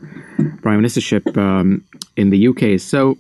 prime 0.62 0.81
ministership 0.81 1.37
um, 1.37 1.83
in 2.17 2.31
the 2.31 2.47
UK. 2.47 2.79
So, 2.79 3.19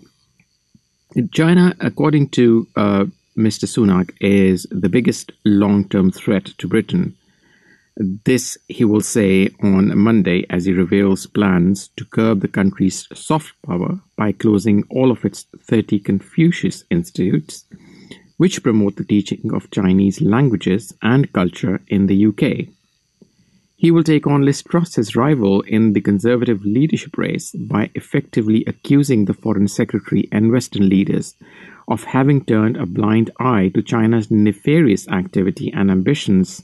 China, 1.32 1.74
according 1.80 2.28
to 2.28 2.68
uh, 2.76 3.04
Mr. 3.36 3.64
Sunak, 3.64 4.10
is 4.20 4.68
the 4.70 4.88
biggest 4.88 5.32
long 5.44 5.88
term 5.88 6.12
threat 6.12 6.44
to 6.58 6.68
Britain. 6.68 7.16
This, 8.00 8.56
he 8.68 8.84
will 8.84 9.00
say 9.00 9.48
on 9.60 9.98
Monday 9.98 10.46
as 10.48 10.66
he 10.66 10.72
reveals 10.72 11.26
plans 11.26 11.88
to 11.96 12.04
curb 12.04 12.42
the 12.42 12.48
country's 12.48 13.08
soft 13.12 13.54
power 13.66 13.98
by 14.16 14.30
closing 14.30 14.84
all 14.88 15.10
of 15.10 15.24
its 15.24 15.46
30 15.60 15.98
Confucius 15.98 16.84
institutes, 16.90 17.64
which 18.36 18.62
promote 18.62 18.94
the 18.94 19.04
teaching 19.04 19.52
of 19.52 19.72
Chinese 19.72 20.20
languages 20.20 20.94
and 21.02 21.32
culture 21.32 21.80
in 21.88 22.06
the 22.06 22.26
UK. 22.26 22.68
He 23.74 23.90
will 23.90 24.04
take 24.04 24.28
on 24.28 24.42
Liz 24.42 24.62
Truss's 24.62 25.16
rival 25.16 25.62
in 25.62 25.92
the 25.92 26.00
Conservative 26.00 26.64
leadership 26.64 27.18
race 27.18 27.50
by 27.52 27.90
effectively 27.96 28.64
accusing 28.66 29.24
the 29.24 29.34
Foreign 29.34 29.66
Secretary 29.68 30.28
and 30.30 30.52
Western 30.52 30.88
leaders 30.88 31.34
of 31.88 32.04
having 32.04 32.44
turned 32.44 32.76
a 32.76 32.86
blind 32.86 33.30
eye 33.40 33.70
to 33.74 33.82
China's 33.82 34.30
nefarious 34.30 35.08
activity 35.08 35.72
and 35.72 35.90
ambitions, 35.90 36.62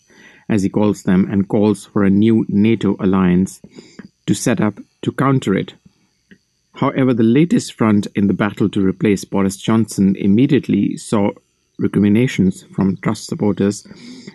as 0.49 0.63
he 0.63 0.69
calls 0.69 1.03
them, 1.03 1.29
and 1.31 1.49
calls 1.49 1.85
for 1.85 2.05
a 2.05 2.11
new 2.11 2.45
NATO 2.49 2.97
alliance 3.01 3.61
to 4.27 4.35
set 4.35 4.61
up 4.61 4.79
to 5.03 5.13
counter 5.13 5.55
it. 5.55 5.75
However, 6.75 7.15
the 7.15 7.23
latest 7.23 7.75
front 7.75 8.09
in 8.15 8.27
the 8.27 8.35
battle 8.35 8.69
to 8.71 8.85
replace 8.85 9.25
Boris 9.25 9.57
Johnson 9.57 10.17
immediately 10.17 10.97
saw 10.97 11.31
recriminations 11.79 12.65
from 12.75 12.97
Truss 12.99 13.21
supporters, 13.21 13.87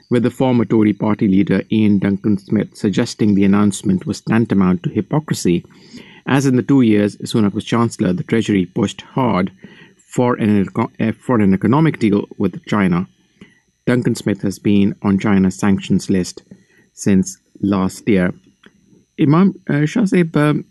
with 0.10 0.24
the 0.24 0.32
former 0.32 0.66
Tory 0.66 0.94
party 0.94 1.28
leader 1.28 1.64
Iain 1.72 2.00
Duncan 2.00 2.38
Smith 2.38 2.76
suggesting 2.76 3.36
the 3.36 3.46
announcement 3.46 4.06
was 4.06 4.22
tantamount 4.22 4.84
to 4.84 4.90
hypocrisy, 4.90 5.66
as 6.26 6.46
in 6.46 6.56
the 6.56 6.64
two 6.64 6.82
years 6.82 7.18
Sunak 7.18 7.54
was 7.54 7.66
Chancellor, 7.66 8.14
the 8.14 8.24
Treasury 8.24 8.66
pushed 8.66 9.02
hard 9.02 9.52
for 9.98 10.36
an, 10.36 10.68
eh, 11.00 11.12
for 11.12 11.40
an 11.40 11.54
economic 11.54 12.00
deal 12.00 12.28
with 12.38 12.66
China. 12.66 13.08
Duncan 13.90 14.14
Smith 14.14 14.44
has 14.44 14.60
been 14.60 14.94
on 15.02 15.18
China's 15.18 15.58
sanctions 15.58 16.12
list 16.12 16.44
since 16.94 17.40
last 17.60 18.08
year. 18.08 18.32
Imam 19.20 19.60
uh, 19.68 19.86
Shahzeb, 19.92 20.36
um, 20.38 20.64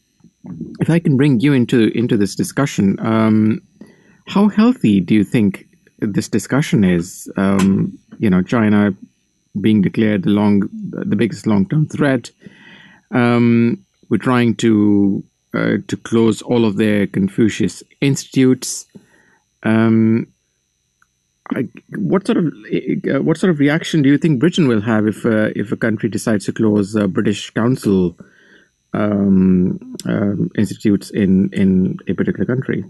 if 0.79 0.89
I 0.89 1.01
can 1.01 1.17
bring 1.17 1.41
you 1.41 1.53
into 1.53 1.89
into 1.99 2.17
this 2.17 2.37
discussion, 2.37 2.97
um, 3.01 3.61
how 4.29 4.47
healthy 4.47 5.01
do 5.01 5.15
you 5.15 5.25
think 5.25 5.67
this 5.99 6.29
discussion 6.29 6.85
is? 6.85 7.29
Um, 7.37 7.99
you 8.21 8.31
know, 8.31 8.41
China 8.41 8.95
being 9.61 9.83
declared 9.83 10.23
the 10.23 10.31
long, 10.31 10.69
the 10.91 11.17
biggest 11.17 11.45
long-term 11.45 11.89
threat. 11.89 12.31
Um, 13.11 13.85
we're 14.09 14.19
trying 14.19 14.55
to 14.63 15.25
uh, 15.55 15.79
to 15.89 15.97
close 15.97 16.41
all 16.41 16.65
of 16.65 16.77
their 16.77 17.09
Confucius 17.09 17.83
institutes. 18.01 18.87
Um, 19.65 20.29
I, 21.55 21.69
what 21.97 22.27
sort 22.27 22.39
of 22.39 22.47
uh, 22.47 23.23
what 23.23 23.39
sort 23.39 23.51
of 23.51 23.59
reaction 23.59 24.03
do 24.03 24.09
you 24.09 24.19
think 24.19 24.41
Britain 24.41 24.69
will 24.69 24.81
have 24.83 25.07
if 25.07 25.25
uh, 25.25 25.51
if 25.57 25.73
a 25.73 25.77
country 25.77 26.09
decides 26.09 26.45
to 26.47 26.53
close 26.53 26.97
uh, 26.97 27.07
British 27.07 27.51
Council 27.51 28.17
um, 28.93 29.97
um, 30.05 30.51
institutes 30.57 31.11
in 31.11 31.51
in 31.53 31.99
a 32.09 32.15
particular 32.15 32.45
country? 32.45 32.85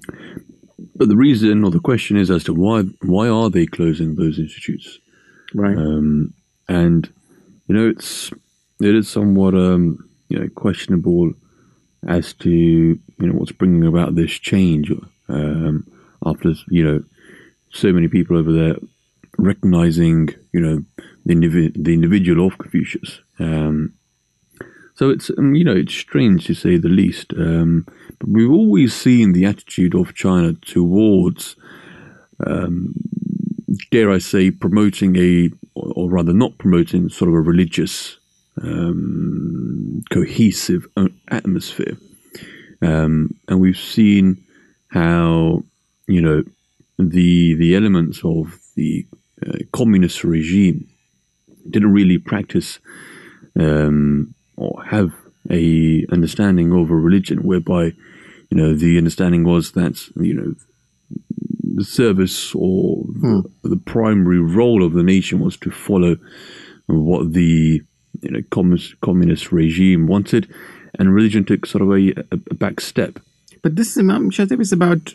But 0.96 1.08
the 1.08 1.16
reason 1.16 1.64
or 1.64 1.70
the 1.70 1.80
question 1.80 2.16
is 2.16 2.30
as 2.30 2.44
to 2.44 2.54
why 2.54 2.82
why 3.02 3.28
are 3.28 3.50
they 3.50 3.66
closing 3.66 4.16
those 4.16 4.38
institutes? 4.38 4.98
Right. 5.54 5.76
Um, 5.76 6.34
and 6.68 7.10
you 7.66 7.74
know 7.74 7.88
it's 7.88 8.30
it 8.80 8.94
is 8.94 9.08
somewhat 9.08 9.54
um, 9.54 10.08
you 10.28 10.38
know 10.38 10.48
questionable 10.54 11.32
as 12.06 12.32
to 12.34 12.50
you 12.50 13.00
know 13.18 13.34
what's 13.34 13.52
bringing 13.52 13.86
about 13.86 14.14
this 14.14 14.32
change 14.32 14.92
um, 15.28 15.86
after 16.24 16.54
you 16.68 16.84
know 16.84 17.04
so 17.70 17.92
many 17.92 18.08
people 18.08 18.36
over 18.36 18.52
there 18.52 18.76
recognizing 19.38 20.28
you 20.52 20.60
know 20.60 20.84
the, 21.24 21.34
indivi- 21.34 21.72
the 21.82 21.94
individual 21.94 22.46
of 22.46 22.58
Confucius. 22.58 23.20
Um, 23.38 23.94
so 24.94 25.10
it's 25.10 25.30
um, 25.38 25.54
you 25.54 25.64
know 25.64 25.76
it's 25.76 25.94
strange 25.94 26.46
to 26.46 26.54
say 26.54 26.76
the 26.76 26.88
least. 26.88 27.32
Um, 27.34 27.86
but 28.18 28.28
we've 28.28 28.50
always 28.50 28.94
seen 28.94 29.32
the 29.32 29.44
attitude 29.44 29.94
of 29.94 30.14
China 30.14 30.54
towards, 30.54 31.54
um, 32.44 32.94
dare 33.92 34.10
I 34.10 34.18
say, 34.18 34.50
promoting 34.50 35.16
a 35.16 35.50
or, 35.74 36.10
rather 36.10 36.32
not 36.32 36.58
promoting 36.58 37.08
sort 37.08 37.28
of 37.28 37.34
a 37.34 37.40
religious 37.40 38.18
um, 38.60 40.02
cohesive 40.10 40.88
atmosphere. 41.30 41.96
And 42.80 43.60
we've 43.60 43.78
seen 43.78 44.44
how 44.88 45.62
you 46.08 46.20
know 46.20 46.42
the 46.98 47.54
the 47.54 47.74
elements 47.74 48.20
of 48.24 48.58
the 48.74 49.06
uh, 49.46 49.58
communist 49.72 50.24
regime 50.24 50.88
didn't 51.70 51.92
really 51.92 52.18
practice 52.18 52.78
um, 53.58 54.34
or 54.56 54.82
have 54.84 55.12
a 55.50 56.04
understanding 56.10 56.72
of 56.72 56.90
a 56.90 56.96
religion 56.96 57.38
whereby 57.44 57.92
you 58.50 58.56
know 58.56 58.74
the 58.74 58.98
understanding 58.98 59.44
was 59.44 59.72
that 59.72 59.96
you 60.16 60.34
know 60.34 60.54
the 61.74 61.84
service 61.84 62.54
or 62.54 63.04
Hmm. 63.20 63.40
the, 63.62 63.70
the 63.70 63.76
primary 63.76 64.40
role 64.40 64.82
of 64.84 64.92
the 64.92 65.02
nation 65.02 65.38
was 65.40 65.56
to 65.58 65.70
follow 65.70 66.16
what 66.86 67.32
the 67.32 67.82
you 68.22 68.30
know 68.30 68.42
communist, 68.50 69.00
communist 69.00 69.52
regime 69.52 70.06
wanted 70.06 70.48
and 70.98 71.14
religion 71.14 71.44
took 71.44 71.66
sort 71.66 71.82
of 71.82 71.90
a, 71.90 72.12
a, 72.34 72.38
a 72.50 72.54
back 72.54 72.80
step 72.80 73.18
But 73.62 73.76
this 73.76 73.96
Imam 73.98 74.30
Shatib 74.30 74.60
is 74.60 74.72
about 74.72 75.14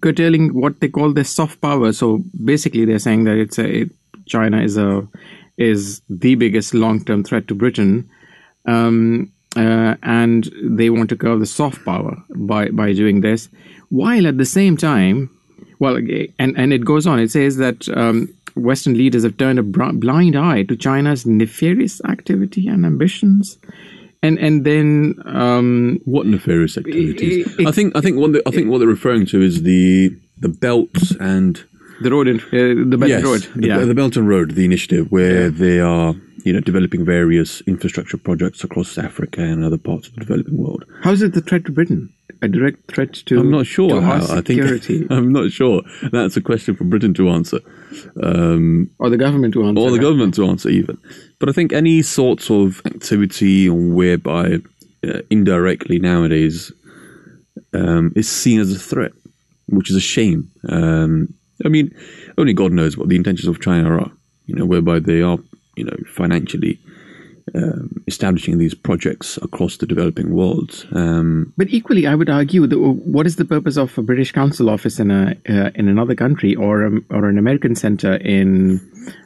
curtailing 0.00 0.54
what 0.54 0.80
they 0.80 0.88
call 0.88 1.12
their 1.12 1.24
soft 1.24 1.60
power. 1.60 1.92
So 1.92 2.22
basically, 2.44 2.84
they're 2.84 2.98
saying 2.98 3.24
that 3.24 3.36
it's 3.36 3.58
a 3.58 3.88
China 4.26 4.62
is 4.62 4.76
a 4.76 5.06
is 5.56 6.02
the 6.08 6.34
biggest 6.34 6.74
long 6.74 7.04
term 7.04 7.24
threat 7.24 7.48
to 7.48 7.54
Britain, 7.54 8.08
um, 8.66 9.32
uh, 9.56 9.96
and 10.02 10.50
they 10.62 10.90
want 10.90 11.10
to 11.10 11.16
curb 11.16 11.40
the 11.40 11.46
soft 11.46 11.84
power 11.84 12.16
by 12.34 12.68
by 12.68 12.92
doing 12.92 13.20
this, 13.20 13.48
while 13.88 14.26
at 14.26 14.38
the 14.38 14.46
same 14.46 14.76
time, 14.76 15.30
well, 15.78 15.96
and 15.96 16.56
and 16.56 16.72
it 16.72 16.84
goes 16.84 17.06
on. 17.06 17.18
It 17.18 17.30
says 17.30 17.56
that. 17.56 17.88
Um, 17.88 18.34
Western 18.54 18.98
leaders 18.98 19.22
have 19.22 19.38
turned 19.38 19.58
a 19.58 19.62
blind 19.62 20.36
eye 20.36 20.62
to 20.64 20.76
China's 20.76 21.24
nefarious 21.24 22.04
activity 22.04 22.68
and 22.68 22.84
ambitions, 22.84 23.56
and 24.22 24.38
and 24.38 24.64
then 24.64 25.14
um, 25.26 26.00
what 26.04 26.26
nefarious 26.26 26.76
activities? 26.78 27.46
it- 27.58 27.66
I 27.66 27.72
think 27.72 27.96
I 27.96 28.00
think 28.00 28.18
what 28.18 28.32
they, 28.32 28.42
I 28.46 28.50
think 28.50 28.68
what 28.70 28.78
they're 28.78 28.88
referring 28.88 29.26
to 29.26 29.42
is 29.42 29.62
the 29.62 30.16
the 30.38 30.48
belts 30.48 31.12
and 31.20 31.62
the 32.00 32.10
road, 32.10 32.26
in, 32.26 32.40
uh, 32.40 32.90
the 32.90 32.96
Belt 32.98 33.08
yes, 33.10 33.22
Road, 33.22 33.42
the, 33.54 33.68
yeah, 33.68 33.78
the 33.84 33.94
Belt 33.94 34.16
and 34.16 34.28
Road, 34.28 34.52
the 34.52 34.64
initiative 34.64 35.12
where 35.12 35.50
they 35.50 35.78
are 35.78 36.14
you 36.44 36.52
know 36.52 36.60
developing 36.60 37.04
various 37.04 37.60
infrastructure 37.62 38.16
projects 38.18 38.64
across 38.64 38.98
Africa 38.98 39.40
and 39.42 39.64
other 39.64 39.78
parts 39.78 40.08
of 40.08 40.14
the 40.14 40.20
developing 40.20 40.56
world. 40.56 40.84
How 41.02 41.12
is 41.12 41.22
it 41.22 41.32
the 41.34 41.40
threat 41.40 41.64
to 41.66 41.72
Britain? 41.72 42.12
A 42.42 42.48
direct 42.48 42.92
threat 42.92 43.14
to? 43.14 43.38
I'm 43.38 43.50
not 43.50 43.66
sure 43.66 43.88
to 43.88 44.00
how. 44.00 44.12
our 44.12 44.38
I 44.38 44.40
think 44.40 44.60
security, 44.60 45.06
I'm 45.10 45.32
not 45.32 45.50
sure. 45.50 45.82
That's 46.10 46.36
a 46.36 46.40
question 46.40 46.76
for 46.76 46.84
Britain 46.84 47.14
to 47.14 47.30
answer, 47.30 47.60
um, 48.22 48.90
or 48.98 49.08
the 49.08 49.16
government 49.16 49.54
to 49.54 49.64
answer. 49.64 49.80
or 49.80 49.90
the 49.90 49.98
government 49.98 50.34
to 50.34 50.46
answer 50.46 50.68
even. 50.68 50.98
But 51.38 51.48
I 51.48 51.52
think 51.52 51.72
any 51.72 52.02
sorts 52.02 52.50
of 52.50 52.82
activity 52.84 53.70
whereby 53.70 54.58
uh, 55.06 55.20
indirectly 55.30 55.98
nowadays 55.98 56.72
um, 57.72 58.12
is 58.16 58.30
seen 58.30 58.60
as 58.60 58.74
a 58.74 58.78
threat, 58.78 59.12
which 59.68 59.90
is 59.90 59.96
a 59.96 60.00
shame. 60.00 60.50
Um, 60.68 61.34
I 61.64 61.68
mean, 61.68 61.94
only 62.38 62.52
God 62.52 62.72
knows 62.72 62.96
what 62.96 63.08
the 63.08 63.16
intentions 63.16 63.48
of 63.48 63.60
China 63.60 63.98
are. 63.98 64.10
You 64.46 64.56
know, 64.56 64.66
whereby 64.66 64.98
they 64.98 65.22
are, 65.22 65.38
you 65.76 65.84
know, 65.84 65.96
financially 66.08 66.80
um, 67.54 68.02
establishing 68.06 68.58
these 68.58 68.74
projects 68.74 69.38
across 69.42 69.76
the 69.76 69.86
developing 69.86 70.30
world. 70.30 70.86
Um, 70.92 71.52
But 71.56 71.68
equally, 71.68 72.06
I 72.06 72.14
would 72.14 72.30
argue 72.30 72.66
that 72.66 72.78
what 72.78 73.26
is 73.26 73.36
the 73.36 73.44
purpose 73.44 73.76
of 73.76 73.96
a 73.98 74.02
British 74.02 74.32
Council 74.32 74.70
office 74.70 74.98
in 74.98 75.10
a 75.10 75.36
uh, 75.48 75.70
in 75.74 75.88
another 75.88 76.14
country 76.14 76.54
or 76.54 76.84
um, 76.84 77.04
or 77.10 77.28
an 77.28 77.38
American 77.38 77.74
center 77.74 78.14
in 78.16 78.80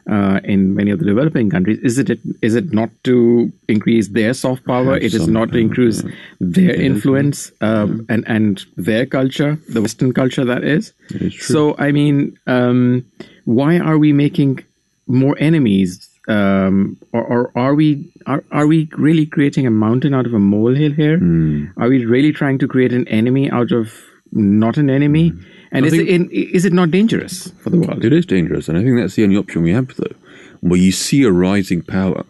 uh, 0.09 0.39
in 0.43 0.75
many 0.75 0.91
of 0.91 0.99
the 0.99 1.05
developing 1.05 1.49
countries? 1.49 1.79
Is 1.83 1.97
it 1.97 2.19
is 2.41 2.55
it 2.55 2.73
not 2.73 2.89
to 3.03 3.51
increase 3.67 4.09
their 4.09 4.33
soft 4.33 4.65
power? 4.65 4.97
It 4.97 5.13
is 5.13 5.27
not 5.27 5.51
to 5.51 5.57
increase 5.57 6.03
yeah. 6.03 6.11
their 6.39 6.75
Yeah, 6.75 6.85
influence 6.85 7.51
um, 7.61 8.05
and 8.09 8.23
and 8.27 8.65
their 8.75 9.05
culture, 9.05 9.57
the 9.69 9.81
Western 9.81 10.11
culture 10.13 10.45
that 10.45 10.63
is. 10.63 10.93
It 11.15 11.21
is 11.21 11.33
true. 11.33 11.53
So 11.53 11.75
I 11.79 11.91
mean, 11.91 12.37
um, 12.47 13.05
why 13.45 13.79
are 13.79 13.97
we 13.97 14.11
making 14.13 14.65
more 15.07 15.35
enemies? 15.39 16.09
Um, 16.27 16.97
or, 17.13 17.23
or 17.23 17.51
are 17.55 17.73
we 17.73 18.11
are, 18.25 18.43
are 18.51 18.67
we 18.67 18.89
really 18.97 19.25
creating 19.25 19.65
a 19.65 19.71
mountain 19.71 20.13
out 20.13 20.25
of 20.25 20.33
a 20.33 20.39
molehill 20.39 20.91
here? 20.91 21.17
Hmm. 21.19 21.67
Are 21.77 21.87
we 21.87 22.05
really 22.05 22.33
trying 22.33 22.57
to 22.59 22.67
create 22.67 22.91
an 22.91 23.07
enemy 23.07 23.49
out 23.49 23.71
of 23.71 23.93
not 24.33 24.77
an 24.77 24.89
enemy? 24.89 25.31
And 25.71 25.85
Hmm. 25.85 25.85
I 25.85 25.87
is 25.87 25.93
it 25.93 26.07
in, 26.07 26.29
is 26.31 26.65
it 26.65 26.73
not 26.73 26.91
dangerous 26.91 27.51
for 27.61 27.69
the 27.69 27.77
world? 27.77 28.03
It 28.03 28.13
is 28.13 28.25
dangerous, 28.25 28.67
and 28.67 28.77
I 28.77 28.83
think 28.83 28.97
that's 28.99 29.15
the 29.15 29.23
only 29.23 29.37
option 29.37 29.63
we 29.63 29.71
have, 29.71 29.95
though. 29.95 30.15
Where 30.61 30.79
you 30.79 30.91
see 30.91 31.23
a 31.23 31.31
rising 31.31 31.81
power, 31.81 32.25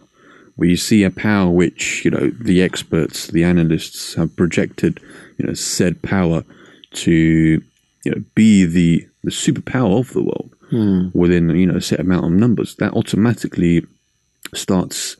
where 0.58 0.70
you 0.70 0.78
see 0.78 1.04
a 1.04 1.10
power 1.10 1.50
which 1.50 2.04
you 2.06 2.12
know 2.12 2.30
the 2.40 2.62
experts, 2.62 3.28
the 3.28 3.44
analysts 3.44 4.14
have 4.16 4.36
projected, 4.36 5.00
you 5.38 5.46
know, 5.48 5.54
said 5.54 6.02
power 6.04 6.44
to 6.94 7.12
you 7.12 8.12
know 8.12 8.24
be 8.36 8.64
the 8.66 9.08
the 9.24 9.32
superpower 9.32 10.00
of 10.00 10.14
the 10.14 10.22
world 10.24 10.52
within 11.14 11.50
you 11.50 11.66
know 11.66 11.78
a 11.78 11.82
set 11.82 12.00
amount 12.00 12.26
of 12.26 12.32
numbers. 12.32 12.76
That 12.76 12.94
automatically 12.94 13.86
starts 14.54 15.18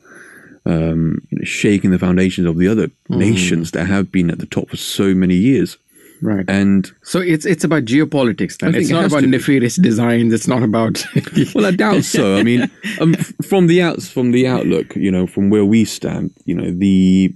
um, 0.66 1.26
you 1.30 1.38
know, 1.38 1.44
shaking 1.44 1.90
the 1.90 1.98
foundations 1.98 2.46
of 2.46 2.58
the 2.58 2.68
other 2.68 2.90
nations 3.08 3.70
that 3.72 3.86
have 3.86 4.12
been 4.12 4.30
at 4.30 4.38
the 4.38 4.46
top 4.46 4.68
for 4.68 4.76
so 4.76 5.14
many 5.14 5.34
years. 5.34 5.78
Right. 6.20 6.44
And 6.48 6.90
So 7.02 7.20
it's 7.20 7.46
it's 7.46 7.64
about 7.64 7.84
geopolitics. 7.84 8.58
Then 8.58 8.74
it's 8.74 8.90
it 8.90 8.92
not 8.92 9.02
has 9.02 9.12
about 9.12 9.24
nefarious 9.24 9.76
designs. 9.76 10.32
It's 10.32 10.48
not 10.48 10.62
about. 10.62 11.04
Well, 11.54 11.66
I 11.66 11.70
doubt 11.70 12.04
so. 12.04 12.36
I 12.36 12.42
mean, 12.42 12.70
um, 13.00 13.14
from 13.46 13.68
the 13.68 13.82
outs, 13.82 14.10
from 14.10 14.32
the 14.32 14.46
outlook, 14.46 14.96
you 14.96 15.10
know, 15.10 15.26
from 15.26 15.50
where 15.50 15.64
we 15.64 15.84
stand, 15.84 16.32
you 16.44 16.54
know, 16.54 16.70
the 16.70 17.32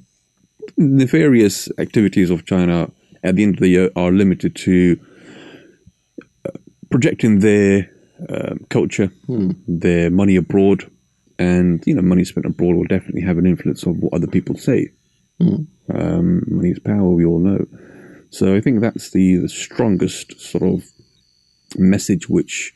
nefarious 0.76 1.68
activities 1.78 2.30
of 2.30 2.44
China 2.44 2.90
at 3.22 3.36
the 3.36 3.44
end 3.44 3.54
of 3.54 3.60
the 3.60 3.68
year 3.68 3.90
are 3.94 4.10
limited 4.10 4.56
to 4.56 4.98
uh, 6.44 6.50
projecting 6.90 7.38
their 7.38 7.88
um, 8.28 8.66
culture, 8.70 9.10
their 9.68 10.10
money 10.10 10.36
abroad, 10.36 10.90
and 11.38 11.82
you 11.86 11.94
know, 11.94 12.02
money 12.02 12.24
spent 12.24 12.46
abroad 12.46 12.76
will 12.76 12.84
definitely 12.84 13.22
have 13.22 13.38
an 13.38 13.46
influence 13.46 13.84
on 13.84 14.00
what 14.00 14.14
other 14.14 14.26
people 14.26 14.56
say. 14.56 14.90
Um, 15.94 16.42
money 16.46 16.70
is 16.70 16.78
power, 16.78 17.08
we 17.08 17.24
all 17.24 17.38
know. 17.40 17.66
So 18.30 18.54
I 18.54 18.60
think 18.60 18.80
that's 18.80 19.10
the, 19.10 19.36
the 19.36 19.48
strongest 19.48 20.40
sort 20.40 20.64
of 20.64 20.84
message 21.76 22.28
which 22.28 22.74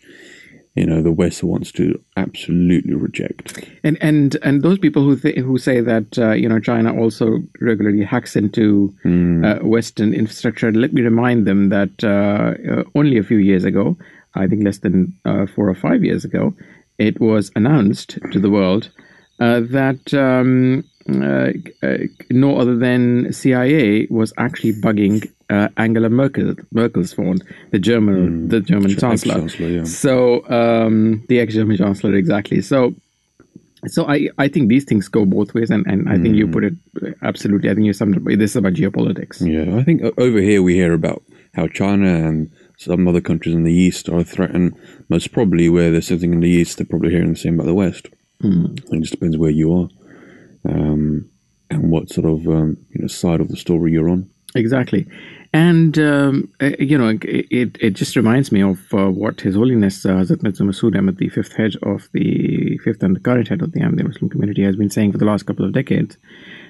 you 0.76 0.84
know 0.84 1.02
the 1.02 1.10
West 1.10 1.42
wants 1.42 1.72
to 1.72 1.98
absolutely 2.16 2.94
reject. 2.94 3.64
And 3.82 3.96
and 4.02 4.36
and 4.42 4.62
those 4.62 4.78
people 4.78 5.02
who 5.02 5.16
th- 5.16 5.38
who 5.38 5.56
say 5.56 5.80
that 5.80 6.18
uh, 6.18 6.32
you 6.32 6.48
know 6.48 6.60
China 6.60 6.94
also 6.94 7.38
regularly 7.60 8.04
hacks 8.04 8.36
into 8.36 8.94
uh, 9.42 9.58
Western 9.62 10.12
infrastructure. 10.12 10.70
Let 10.70 10.92
me 10.92 11.00
remind 11.00 11.46
them 11.46 11.70
that 11.70 12.04
uh, 12.04 12.54
uh, 12.70 12.84
only 12.94 13.16
a 13.16 13.22
few 13.22 13.38
years 13.38 13.64
ago, 13.64 13.96
I 14.36 14.46
think 14.46 14.64
less 14.64 14.78
than 14.78 15.16
uh, 15.24 15.46
four 15.46 15.68
or 15.68 15.74
five 15.74 16.04
years 16.04 16.24
ago, 16.24 16.54
it 16.98 17.20
was 17.20 17.50
announced 17.54 18.18
to 18.32 18.38
the 18.38 18.50
world 18.50 18.90
uh, 19.40 19.60
that 19.60 20.14
um, 20.14 20.84
uh, 21.08 21.52
uh, 21.86 21.98
no 22.30 22.58
other 22.58 22.76
than 22.76 23.32
CIA 23.32 24.06
was 24.10 24.32
actually 24.38 24.72
bugging 24.72 25.30
uh, 25.50 25.68
Angela 25.76 26.08
Merkel, 26.08 26.54
Merkel's 26.72 27.12
phone, 27.12 27.38
the 27.70 27.78
German 27.78 28.48
the 28.48 28.60
German 28.60 28.90
Ch- 28.90 28.98
chancellor. 28.98 29.34
ex-chancellor, 29.34 29.68
yeah. 29.68 29.84
So 29.84 30.48
um, 30.48 31.24
the 31.28 31.38
ex-German 31.38 31.76
chancellor, 31.76 32.14
exactly. 32.14 32.60
So, 32.62 32.94
so 33.86 34.06
I, 34.06 34.28
I 34.38 34.48
think 34.48 34.68
these 34.68 34.84
things 34.84 35.06
go 35.06 35.24
both 35.24 35.54
ways, 35.54 35.70
and, 35.70 35.86
and 35.86 36.08
I 36.08 36.18
think 36.18 36.34
you 36.34 36.48
put 36.48 36.64
it 36.64 36.74
absolutely. 37.22 37.70
I 37.70 37.74
think 37.74 37.86
you 37.86 37.92
summed 37.92 38.16
it 38.16 38.22
up. 38.22 38.38
This 38.38 38.50
is 38.52 38.56
about 38.56 38.72
geopolitics. 38.72 39.40
Yeah, 39.40 39.76
I 39.78 39.84
think 39.84 40.02
over 40.18 40.40
here 40.40 40.62
we 40.62 40.74
hear 40.74 40.92
about 40.92 41.22
how 41.54 41.68
China 41.68 42.08
and 42.08 42.50
some 42.76 43.08
other 43.08 43.20
countries 43.20 43.54
in 43.54 43.64
the 43.64 43.72
East 43.72 44.08
are 44.08 44.22
threatened. 44.22 44.74
Most 45.08 45.32
probably, 45.32 45.68
where 45.68 45.90
they're 45.90 46.00
sitting 46.02 46.32
in 46.32 46.40
the 46.40 46.48
East, 46.48 46.78
they're 46.78 46.86
probably 46.86 47.10
hearing 47.10 47.30
the 47.30 47.38
same 47.38 47.54
about 47.54 47.66
the 47.66 47.74
West. 47.74 48.08
It 48.92 49.00
just 49.00 49.12
depends 49.12 49.36
where 49.36 49.50
you 49.50 49.72
are 49.72 49.88
um, 50.68 51.28
and 51.70 51.90
what 51.90 52.10
sort 52.10 52.26
of 52.26 52.46
um, 52.46 52.76
you 52.90 53.00
know 53.00 53.08
side 53.08 53.40
of 53.40 53.48
the 53.48 53.56
story 53.56 53.92
you're 53.92 54.08
on. 54.08 54.30
Exactly, 54.54 55.06
and 55.52 55.98
um, 55.98 56.52
uh, 56.60 56.70
you 56.78 56.98
know, 56.98 57.18
it, 57.22 57.76
it 57.80 57.90
just 57.90 58.16
reminds 58.16 58.52
me 58.52 58.62
of 58.62 58.78
uh, 58.92 59.08
what 59.08 59.40
His 59.40 59.54
Holiness 59.54 60.04
uh, 60.04 60.10
Hazrat 60.10 60.42
Mirza 60.42 60.62
Masroor 60.64 60.96
Ahmad, 60.96 61.18
the 61.18 61.28
fifth 61.28 61.54
head 61.54 61.76
of 61.82 62.08
the 62.12 62.78
fifth 62.84 63.02
and 63.02 63.16
the 63.16 63.20
current 63.20 63.48
head 63.48 63.62
of 63.62 63.72
the 63.72 63.80
Ahmadi 63.80 64.06
Muslim 64.06 64.30
community, 64.30 64.62
has 64.64 64.76
been 64.76 64.90
saying 64.90 65.12
for 65.12 65.18
the 65.18 65.24
last 65.24 65.44
couple 65.46 65.64
of 65.64 65.72
decades. 65.72 66.18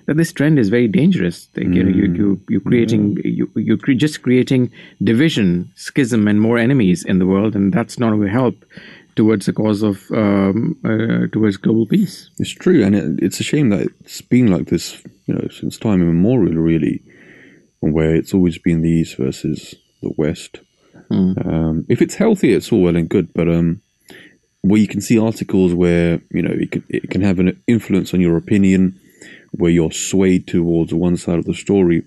That 0.06 0.16
this 0.16 0.32
trend 0.32 0.58
is 0.58 0.68
very 0.68 0.88
dangerous. 0.88 1.46
That, 1.54 1.64
you 1.64 1.82
know, 1.82 1.90
you 1.90 2.12
you 2.12 2.40
you 2.48 2.60
creating 2.60 3.18
you 3.24 3.50
you 3.56 3.76
cre- 3.76 3.92
just 3.92 4.22
creating 4.22 4.70
division, 5.02 5.72
schism, 5.74 6.28
and 6.28 6.40
more 6.40 6.58
enemies 6.58 7.04
in 7.04 7.18
the 7.18 7.26
world, 7.26 7.54
and 7.56 7.72
that's 7.72 7.98
not 7.98 8.10
going 8.10 8.22
to 8.22 8.28
help 8.28 8.64
towards 9.16 9.46
the 9.46 9.52
cause 9.52 9.82
of 9.82 10.08
um, 10.12 10.76
uh, 10.84 11.26
towards 11.32 11.56
global 11.56 11.86
peace. 11.86 12.30
It's 12.38 12.50
true, 12.50 12.84
and 12.84 12.94
it, 12.94 13.24
it's 13.24 13.40
a 13.40 13.44
shame 13.44 13.70
that 13.70 13.88
it's 14.00 14.20
been 14.20 14.48
like 14.48 14.68
this, 14.68 15.02
you 15.26 15.34
know, 15.34 15.48
since 15.48 15.76
time 15.78 16.02
immemorial, 16.02 16.54
really, 16.54 17.02
where 17.80 18.14
it's 18.14 18.32
always 18.32 18.58
been 18.58 18.82
the 18.82 18.90
East 18.90 19.16
versus 19.16 19.74
the 20.02 20.12
West. 20.16 20.60
Um, 21.44 21.86
if 21.88 22.02
it's 22.02 22.16
healthy, 22.16 22.52
it's 22.52 22.72
all 22.72 22.82
well 22.82 22.96
and 22.96 23.08
good, 23.08 23.32
but 23.32 23.48
um, 23.48 23.80
where 24.62 24.80
you 24.80 24.88
can 24.88 25.00
see 25.00 25.18
articles 25.18 25.74
where 25.74 26.20
you 26.30 26.42
know 26.42 26.52
it 26.52 26.70
can, 26.72 26.84
it 26.88 27.10
can 27.10 27.22
have 27.22 27.38
an 27.38 27.60
influence 27.66 28.12
on 28.14 28.20
your 28.20 28.36
opinion, 28.36 29.00
where 29.56 29.70
you're 29.70 29.92
swayed 29.92 30.46
towards 30.46 30.92
one 30.92 31.16
side 31.16 31.38
of 31.38 31.44
the 31.44 31.54
story, 31.54 32.02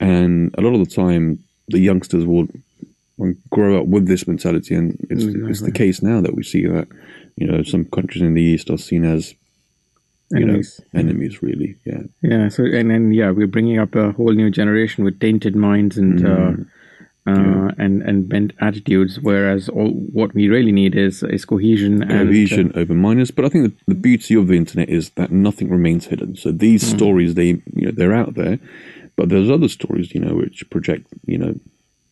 and 0.00 0.54
a 0.58 0.60
lot 0.60 0.74
of 0.74 0.86
the 0.86 0.94
time, 0.94 1.42
the 1.68 1.78
youngsters 1.78 2.24
will 2.24 2.48
grow 3.50 3.80
up 3.80 3.86
with 3.86 4.06
this 4.06 4.26
mentality, 4.26 4.74
and 4.74 4.96
it's, 5.10 5.24
it's 5.24 5.62
the 5.62 5.72
case 5.72 6.02
now 6.02 6.20
that 6.20 6.34
we 6.34 6.42
see 6.42 6.66
that 6.66 6.88
you 7.36 7.46
know 7.46 7.62
some 7.62 7.84
countries 7.86 8.22
in 8.22 8.34
the 8.34 8.42
East 8.42 8.70
are 8.70 8.78
seen 8.78 9.04
as 9.04 9.34
you 10.30 10.42
Enemies. 10.42 10.80
know 10.92 11.00
enemies, 11.00 11.42
really. 11.42 11.76
Yeah, 11.84 12.02
Yeah. 12.22 12.48
So 12.48 12.64
and 12.64 12.90
then 12.90 13.12
yeah, 13.12 13.30
we're 13.30 13.46
bringing 13.46 13.78
up 13.78 13.94
a 13.94 14.12
whole 14.12 14.32
new 14.32 14.50
generation 14.50 15.04
with 15.04 15.20
tainted 15.20 15.54
minds 15.54 15.96
and 15.96 16.26
uh, 16.26 16.52
uh, 17.26 17.72
and 17.78 18.02
and 18.02 18.28
bent 18.28 18.52
attitudes. 18.60 19.18
Whereas 19.20 19.68
all 19.68 19.90
what 19.90 20.34
we 20.34 20.48
really 20.48 20.72
need 20.72 20.94
is 20.94 21.22
is 21.22 21.44
cohesion 21.44 22.02
and 22.02 22.12
uh, 22.12 22.24
cohesion, 22.24 22.72
open 22.74 22.96
mindedness. 22.96 23.30
But 23.30 23.44
I 23.44 23.48
think 23.48 23.64
the, 23.86 23.94
the 23.94 24.00
beauty 24.00 24.34
of 24.34 24.46
the 24.48 24.56
internet 24.56 24.88
is 24.88 25.10
that 25.10 25.30
nothing 25.30 25.68
remains 25.70 26.06
hidden. 26.06 26.36
So 26.36 26.52
these 26.52 26.86
stories, 26.86 27.34
they 27.34 27.62
you 27.74 27.86
know 27.86 27.92
they're 27.92 28.14
out 28.14 28.34
there, 28.34 28.58
but 29.16 29.28
there's 29.28 29.50
other 29.50 29.68
stories, 29.68 30.14
you 30.14 30.20
know, 30.20 30.34
which 30.34 30.68
project 30.70 31.06
you 31.26 31.38
know 31.38 31.54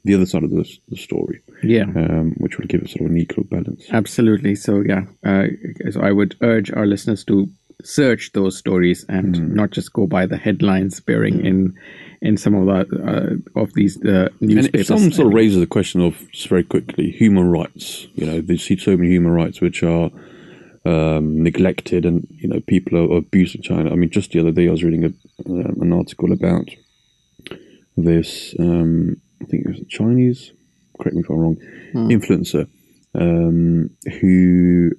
the 0.05 0.15
other 0.15 0.27
side 0.27 0.45
of 0.45 0.51
the, 0.51 0.69
the 0.91 0.97
story, 0.97 1.41
yeah. 1.63 1.85
um, 1.85 2.35
which 2.37 2.59
would 2.59 2.69
give 2.69 2.83
it 2.83 2.91
sort 2.91 3.07
of 3.07 3.11
an 3.13 3.17
equal 3.17 3.45
balance. 3.45 3.87
Absolutely. 3.91 4.55
So 4.55 4.83
yeah, 4.87 5.05
uh, 5.25 5.47
so 5.91 6.03
I 6.03 6.13
would 6.13 6.37
urge 6.43 6.71
our 6.73 6.87
listeners 6.87 7.25
to 7.25 7.49
search 7.83 8.33
those 8.33 8.57
stories 8.57 9.05
and 9.09 9.37
Hmm. 9.37 9.55
not 9.55 9.71
just 9.71 9.93
go 9.93 10.07
by 10.07 10.27
the 10.27 10.37
headlines 10.37 10.99
appearing 10.99 11.45
in 11.45 11.75
in 12.21 12.37
some 12.37 12.55
of 12.55 12.67
the 12.67 13.41
uh, 13.55 13.61
of 13.61 13.73
these 13.75 13.97
uh, 14.05 14.29
And 14.41 14.51
newspapers. 14.51 14.81
if 14.81 14.87
someone 14.87 15.13
sort 15.13 15.29
of 15.29 15.35
raises 15.35 15.61
the 15.61 15.67
question 15.67 16.01
of 16.01 16.31
just 16.33 16.49
very 16.49 16.65
quickly 16.65 17.11
human 17.11 17.51
rights, 17.51 18.07
you 18.15 18.27
know, 18.27 18.41
they 18.41 18.57
see 18.57 18.77
so 18.77 18.97
many 18.97 19.11
human 19.11 19.33
rights 19.33 19.61
which 19.61 19.83
are 19.83 20.11
um, 20.85 21.43
neglected, 21.43 22.05
and 22.05 22.27
you 22.31 22.49
know, 22.49 22.61
people 22.61 22.99
are 22.99 23.17
abused 23.17 23.55
in 23.57 23.63
China. 23.63 23.91
I 23.91 23.95
mean, 23.95 24.11
just 24.11 24.33
the 24.33 24.41
other 24.41 24.53
day 24.53 24.69
I 24.69 24.71
was 24.71 24.85
reading 24.85 25.05
a, 25.05 25.13
um, 25.51 25.81
an 25.81 25.93
article 25.93 26.33
about 26.33 26.69
this. 27.97 28.55
Um, 28.59 29.21
I 29.43 29.47
think 29.47 29.67
it 29.67 29.71
was 29.71 29.81
a 29.81 29.85
Chinese. 29.87 30.53
Correct 31.01 31.17
me 31.17 31.23
if 31.23 31.31
I'm 31.31 31.37
wrong. 31.37 31.57
Influencer 31.95 32.69
um, 33.15 33.91
who 34.21 34.91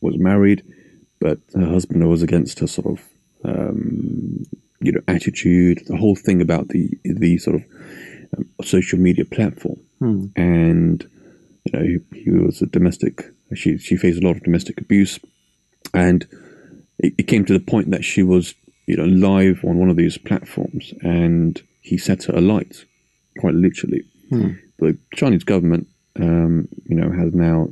was 0.00 0.18
married, 0.18 0.62
but 1.20 1.38
her 1.54 1.66
husband 1.66 2.08
was 2.08 2.22
against 2.22 2.58
her 2.60 2.66
sort 2.66 2.98
of 2.98 3.08
um, 3.44 4.44
you 4.82 4.92
know 4.92 5.00
attitude, 5.08 5.82
the 5.86 5.96
whole 5.96 6.16
thing 6.16 6.40
about 6.40 6.68
the 6.68 6.90
the 7.04 7.38
sort 7.38 7.56
of 7.56 7.64
um, 8.36 8.48
social 8.62 8.98
media 8.98 9.24
platform, 9.24 9.80
and 10.36 11.08
you 11.64 11.72
know 11.72 11.84
he, 11.84 11.98
he 12.24 12.30
was 12.30 12.62
a 12.62 12.66
domestic. 12.66 13.22
She 13.54 13.78
she 13.78 13.96
faced 13.96 14.22
a 14.22 14.26
lot 14.26 14.36
of 14.36 14.42
domestic 14.42 14.80
abuse, 14.80 15.18
and 15.94 16.26
it, 16.98 17.14
it 17.18 17.26
came 17.28 17.44
to 17.44 17.52
the 17.52 17.60
point 17.60 17.90
that 17.90 18.04
she 18.04 18.22
was 18.22 18.54
you 18.86 18.96
know 18.96 19.04
live 19.04 19.64
on 19.64 19.78
one 19.78 19.90
of 19.90 19.96
these 19.96 20.18
platforms, 20.18 20.92
and 21.02 21.62
he 21.80 21.98
set 21.98 22.24
her 22.24 22.34
alight, 22.34 22.84
quite 23.38 23.54
literally. 23.54 24.04
The 24.78 24.96
Chinese 25.14 25.44
government, 25.44 25.86
um, 26.18 26.68
you 26.86 26.96
know, 26.96 27.10
has 27.12 27.34
now 27.34 27.68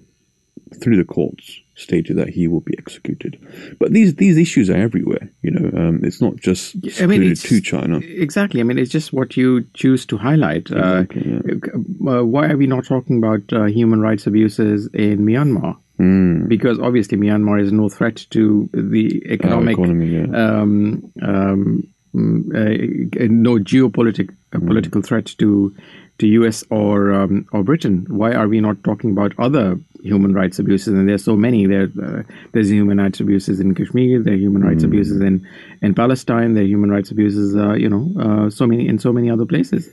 through 0.75 0.97
the 0.97 1.05
courts 1.05 1.61
stated 1.75 2.17
that 2.17 2.29
he 2.29 2.47
will 2.47 2.61
be 2.61 2.77
executed. 2.79 3.39
But 3.79 3.93
these 3.93 4.15
these 4.17 4.37
issues 4.37 4.71
are 4.71 4.77
everywhere. 4.77 5.31
You 5.43 5.53
know, 5.53 5.79
um, 5.79 6.01
it's 6.03 6.21
not 6.21 6.37
just 6.37 6.77
I 7.01 7.07
mean, 7.07 7.35
to 7.35 7.61
China. 7.61 7.99
Exactly. 7.99 8.61
I 8.61 8.65
mean, 8.65 8.79
it's 8.79 8.91
just 8.91 9.13
what 9.13 9.37
you 9.37 9.67
choose 9.75 10.07
to 10.07 10.17
highlight. 10.19 10.71
Uh, 10.71 11.05
uh, 11.05 12.25
why 12.25 12.51
are 12.51 12.57
we 12.57 12.67
not 12.67 12.85
talking 12.85 13.19
about 13.19 13.53
uh, 13.53 13.65
human 13.65 14.01
rights 14.01 14.27
abuses 14.27 14.89
in 14.93 15.21
Myanmar? 15.21 15.77
Mm. 15.99 16.49
Because 16.49 16.79
obviously, 16.79 17.19
Myanmar 17.19 17.61
is 17.61 17.73
no 17.73 17.89
threat 17.89 18.27
to 18.31 18.69
the 18.73 19.23
economic, 19.27 19.75
economy, 19.75 20.07
yeah. 20.09 20.23
um, 20.23 21.13
um, 21.23 21.89
mm, 22.15 22.55
uh, 22.55 23.27
no 23.31 23.59
geopolitical 23.59 24.35
uh, 24.55 24.59
political 24.59 25.03
threat 25.03 25.27
to 25.39 25.75
to 26.21 26.27
U.S. 26.27 26.63
or 26.71 27.13
um, 27.13 27.47
or 27.53 27.65
Britain. 27.65 28.07
Why 28.09 28.33
are 28.33 28.47
we 28.47 28.61
not 28.61 28.83
talking 28.85 29.11
about 29.11 29.33
other 29.39 29.79
human 30.03 30.33
rights 30.33 30.59
abuses? 30.59 30.95
And 30.95 31.09
there's 31.09 31.25
so 31.25 31.37
many. 31.37 31.67
There, 31.67 31.89
uh, 32.03 32.23
there's 32.53 32.71
human 32.71 32.99
rights 32.99 33.21
abuses 33.21 33.59
in 33.59 33.75
Kashmir. 33.75 34.23
There 34.23 34.35
are 34.35 34.37
human 34.37 34.63
rights 34.63 34.85
abuses 34.85 35.21
in 35.21 35.47
in 35.83 35.95
Palestine. 35.95 36.55
There 36.55 36.63
are 36.63 36.67
human 36.67 36.91
rights 36.91 37.11
abuses, 37.11 37.57
uh, 37.57 37.73
you 37.73 37.89
know, 37.89 38.13
uh, 38.21 38.51
so 38.51 38.67
many 38.67 38.87
in 38.87 38.99
so 38.99 39.13
many 39.13 39.31
other 39.31 39.47
places. 39.47 39.89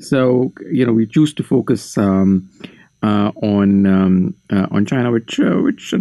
So 0.00 0.52
you 0.70 0.84
know, 0.84 0.92
we 0.92 1.06
choose 1.06 1.32
to 1.34 1.42
focus 1.42 1.96
um, 1.96 2.50
uh, 3.02 3.30
on 3.42 3.86
um, 3.86 4.34
uh, 4.50 4.66
on 4.70 4.84
China, 4.84 5.10
which 5.12 5.40
uh, 5.40 5.56
which 5.56 5.94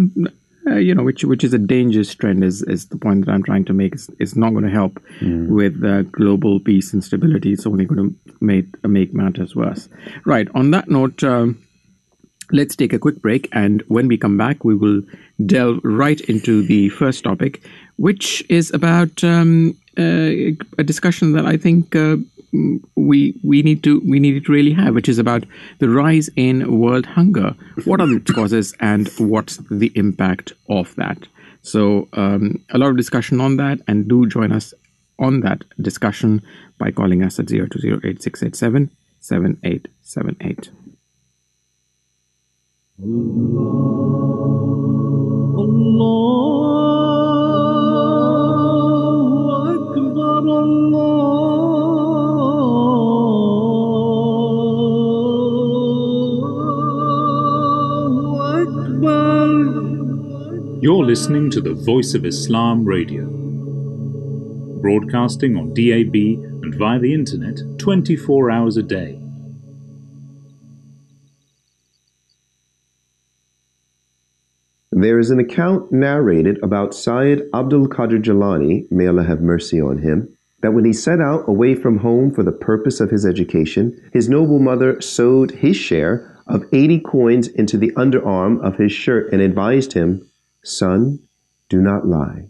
uh, 0.68 0.76
you 0.76 0.94
know, 0.94 1.04
which 1.04 1.24
which 1.24 1.44
is 1.44 1.54
a 1.54 1.58
dangerous 1.58 2.14
trend. 2.14 2.44
Is 2.44 2.62
is 2.64 2.88
the 2.88 2.98
point 2.98 3.26
that 3.26 3.32
I'm 3.32 3.44
trying 3.44 3.66
to 3.66 3.74
make? 3.74 3.94
It's, 3.94 4.10
it's 4.20 4.36
not 4.36 4.52
going 4.52 4.66
to 4.66 4.70
help 4.70 5.00
with 5.22 5.84
uh, 5.84 6.04
global 6.04 6.60
peace 6.60 6.94
and 6.94 7.04
stability. 7.04 7.54
It's 7.54 7.66
only 7.66 7.86
going 7.86 8.10
to 8.10 8.36
make 8.42 8.66
make 8.86 9.14
matters 9.14 9.56
worse. 9.56 9.90
Right. 10.26 10.48
On 10.56 10.72
that 10.72 10.90
note. 10.90 11.24
Um, 11.24 11.64
Let's 12.50 12.78
take 12.78 12.94
a 12.94 13.00
quick 13.00 13.22
break, 13.22 13.50
and 13.52 13.84
when 13.90 14.08
we 14.08 14.18
come 14.18 14.38
back, 14.38 14.64
we 14.64 14.74
will 14.74 15.02
delve 15.46 15.82
right 15.84 16.22
into 16.30 16.66
the 16.66 16.88
first 16.88 17.26
topic, 17.26 17.62
which 17.98 18.42
is 18.48 18.72
about 18.74 19.22
um, 19.22 19.76
uh, 19.98 20.56
a 20.78 20.84
discussion 20.86 21.34
that 21.34 21.46
I 21.46 21.58
think 21.58 21.94
uh, 21.94 22.16
mm, 22.16 22.26
we 22.96 23.40
we 23.44 23.62
need 23.62 23.84
to 23.84 24.00
we 24.02 24.20
need 24.20 24.46
to 24.46 24.52
really 24.52 24.74
have, 24.74 24.96
which 24.96 25.10
is 25.10 25.20
about 25.20 25.46
the 25.80 25.90
rise 25.90 26.30
in 26.36 26.80
world 26.80 27.06
hunger. 27.06 27.56
What 27.86 28.02
are 28.02 28.08
the 28.08 28.20
causes, 28.34 28.74
and 28.80 29.10
what's 29.18 29.58
the 29.70 29.92
impact 29.96 30.54
of 30.70 30.96
that? 30.96 31.28
So, 31.62 32.08
um, 32.14 32.64
a 32.70 32.78
lot 32.78 32.90
of 32.90 32.98
discussion 32.98 33.42
on 33.42 33.58
that, 33.58 33.80
and 33.88 34.08
do 34.08 34.26
join 34.28 34.52
us 34.52 34.74
on 35.20 35.42
that 35.42 35.64
discussion 35.82 36.42
by 36.78 36.92
calling 36.92 37.24
us 37.24 37.40
at 37.40 37.50
zero 37.50 37.68
two 37.68 37.80
zero 37.80 38.00
eight 38.04 38.22
You're 60.80 61.04
listening 61.04 61.50
to 61.52 61.60
the 61.60 61.74
Voice 61.74 62.14
of 62.14 62.24
Islam 62.24 62.86
Radio, 62.86 63.26
broadcasting 64.80 65.58
on 65.58 65.74
DAB 65.74 66.14
and 66.62 66.76
via 66.76 67.00
the 67.00 67.16
internet 67.16 67.58
24 67.80 68.52
hours 68.52 68.78
a 68.78 68.84
day. 68.84 69.20
There 74.92 75.18
is 75.18 75.32
an 75.32 75.40
account 75.40 75.92
narrated 75.92 76.60
about 76.62 76.94
Syed 76.94 77.42
Abdul 77.56 77.88
Qadir 77.88 78.22
Jilani, 78.22 78.86
may 78.92 79.08
Allah 79.08 79.24
have 79.24 79.42
mercy 79.42 79.82
on 79.82 79.98
him, 79.98 80.38
that 80.62 80.76
when 80.76 80.86
he 80.86 80.94
set 80.94 81.20
out 81.20 81.50
away 81.50 81.74
from 81.74 81.98
home 81.98 82.32
for 82.32 82.44
the 82.44 82.52
purpose 82.52 83.00
of 83.00 83.10
his 83.10 83.26
education, 83.26 84.00
his 84.14 84.30
noble 84.30 84.60
mother 84.60 85.02
sewed 85.02 85.50
his 85.50 85.76
share 85.76 86.40
of 86.46 86.66
80 86.72 87.00
coins 87.00 87.48
into 87.48 87.80
the 87.80 87.92
underarm 87.94 88.64
of 88.64 88.78
his 88.78 88.92
shirt 88.92 89.34
and 89.34 89.42
advised 89.42 89.94
him, 89.94 90.28
Son, 90.68 91.20
do 91.70 91.82
not 91.82 92.06
lie. 92.08 92.50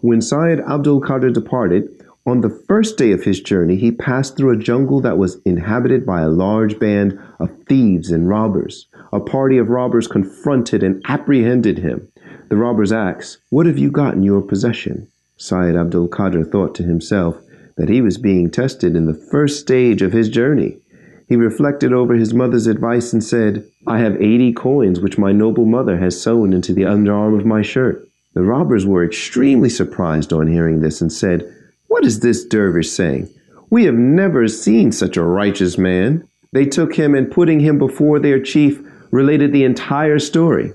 When 0.00 0.20
Syed 0.20 0.58
Abdul 0.58 1.00
Qadir 1.02 1.32
departed, 1.32 1.88
on 2.26 2.40
the 2.40 2.50
first 2.66 2.98
day 2.98 3.12
of 3.12 3.22
his 3.22 3.40
journey, 3.40 3.76
he 3.76 3.92
passed 3.92 4.36
through 4.36 4.50
a 4.50 4.62
jungle 4.62 5.00
that 5.02 5.18
was 5.18 5.40
inhabited 5.44 6.04
by 6.04 6.22
a 6.22 6.28
large 6.28 6.80
band 6.80 7.16
of 7.38 7.50
thieves 7.68 8.10
and 8.10 8.28
robbers. 8.28 8.88
A 9.12 9.20
party 9.20 9.56
of 9.56 9.68
robbers 9.68 10.08
confronted 10.08 10.82
and 10.82 11.00
apprehended 11.06 11.78
him. 11.78 12.08
The 12.48 12.56
robbers 12.56 12.90
asked, 12.90 13.38
What 13.50 13.66
have 13.66 13.78
you 13.78 13.90
got 13.90 14.14
in 14.14 14.24
your 14.24 14.42
possession? 14.42 15.06
Syed 15.36 15.76
Abdul 15.76 16.08
Qadir 16.08 16.50
thought 16.50 16.74
to 16.74 16.82
himself 16.82 17.40
that 17.76 17.88
he 17.88 18.00
was 18.00 18.18
being 18.18 18.50
tested 18.50 18.96
in 18.96 19.06
the 19.06 19.14
first 19.30 19.60
stage 19.60 20.02
of 20.02 20.12
his 20.12 20.28
journey. 20.28 20.78
He 21.28 21.36
reflected 21.36 21.92
over 21.92 22.14
his 22.14 22.34
mother's 22.34 22.66
advice 22.66 23.12
and 23.12 23.24
said, 23.24 23.66
I 23.86 23.98
have 23.98 24.20
eighty 24.20 24.52
coins 24.52 25.00
which 25.00 25.18
my 25.18 25.32
noble 25.32 25.64
mother 25.64 25.98
has 25.98 26.20
sewn 26.20 26.52
into 26.52 26.72
the 26.72 26.82
underarm 26.82 27.38
of 27.38 27.46
my 27.46 27.62
shirt. 27.62 28.06
The 28.34 28.42
robbers 28.42 28.84
were 28.84 29.04
extremely 29.04 29.70
surprised 29.70 30.32
on 30.32 30.48
hearing 30.48 30.80
this 30.80 31.00
and 31.00 31.12
said, 31.12 31.50
What 31.86 32.04
is 32.04 32.20
this 32.20 32.44
dervish 32.44 32.90
saying? 32.90 33.30
We 33.70 33.84
have 33.84 33.94
never 33.94 34.48
seen 34.48 34.92
such 34.92 35.16
a 35.16 35.24
righteous 35.24 35.78
man. 35.78 36.28
They 36.52 36.66
took 36.66 36.94
him 36.94 37.14
and 37.14 37.30
putting 37.30 37.60
him 37.60 37.78
before 37.78 38.18
their 38.18 38.40
chief, 38.40 38.80
related 39.10 39.52
the 39.52 39.64
entire 39.64 40.18
story. 40.18 40.72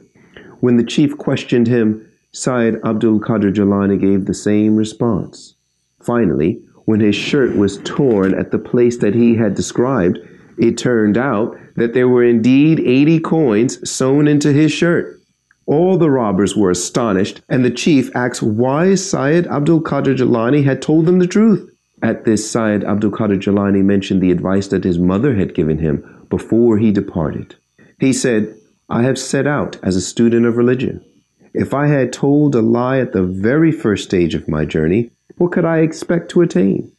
When 0.61 0.77
the 0.77 0.83
chief 0.83 1.17
questioned 1.17 1.67
him, 1.67 2.09
Syed 2.31 2.79
Abdul 2.83 3.19
Qadir 3.19 3.53
Jilani 3.53 3.99
gave 3.99 4.25
the 4.25 4.33
same 4.33 4.75
response. 4.75 5.55
Finally, 6.01 6.61
when 6.85 6.99
his 6.99 7.15
shirt 7.15 7.55
was 7.55 7.79
torn 7.83 8.33
at 8.33 8.51
the 8.51 8.59
place 8.59 8.97
that 8.97 9.15
he 9.15 9.35
had 9.35 9.55
described, 9.55 10.19
it 10.59 10.77
turned 10.77 11.17
out 11.17 11.57
that 11.75 11.93
there 11.93 12.07
were 12.07 12.23
indeed 12.23 12.79
80 12.79 13.19
coins 13.21 13.89
sewn 13.89 14.27
into 14.27 14.51
his 14.51 14.71
shirt. 14.71 15.19
All 15.65 15.97
the 15.97 16.09
robbers 16.09 16.55
were 16.55 16.71
astonished, 16.71 17.41
and 17.47 17.63
the 17.63 17.71
chief 17.71 18.13
asked 18.15 18.41
why 18.41 18.95
Syed 18.95 19.47
Abdul 19.47 19.81
Qadir 19.81 20.17
Jilani 20.17 20.63
had 20.63 20.81
told 20.81 21.05
them 21.05 21.19
the 21.19 21.27
truth. 21.27 21.69
At 22.01 22.25
this, 22.25 22.49
Syed 22.49 22.83
Abdul 22.83 23.11
Qadir 23.11 23.39
Jilani 23.39 23.83
mentioned 23.83 24.21
the 24.21 24.31
advice 24.31 24.67
that 24.69 24.83
his 24.83 24.97
mother 24.97 25.35
had 25.35 25.53
given 25.53 25.77
him 25.77 26.25
before 26.29 26.77
he 26.77 26.91
departed. 26.91 27.55
He 27.99 28.13
said, 28.13 28.55
I 28.89 29.03
have 29.03 29.19
set 29.19 29.45
out 29.45 29.77
as 29.83 29.95
a 29.95 30.01
student 30.01 30.45
of 30.45 30.57
religion. 30.57 31.05
If 31.53 31.73
I 31.73 31.87
had 31.87 32.11
told 32.13 32.55
a 32.55 32.61
lie 32.61 32.99
at 32.99 33.13
the 33.13 33.23
very 33.23 33.71
first 33.71 34.05
stage 34.05 34.33
of 34.33 34.47
my 34.47 34.65
journey, 34.65 35.11
what 35.37 35.51
could 35.51 35.65
I 35.65 35.79
expect 35.79 36.31
to 36.31 36.41
attain? 36.41 36.91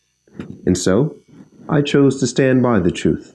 And 0.65 0.79
so, 0.79 1.17
I 1.69 1.83
chose 1.83 2.21
to 2.21 2.27
stand 2.27 2.63
by 2.63 2.79
the 2.81 2.91
truth. 2.91 3.35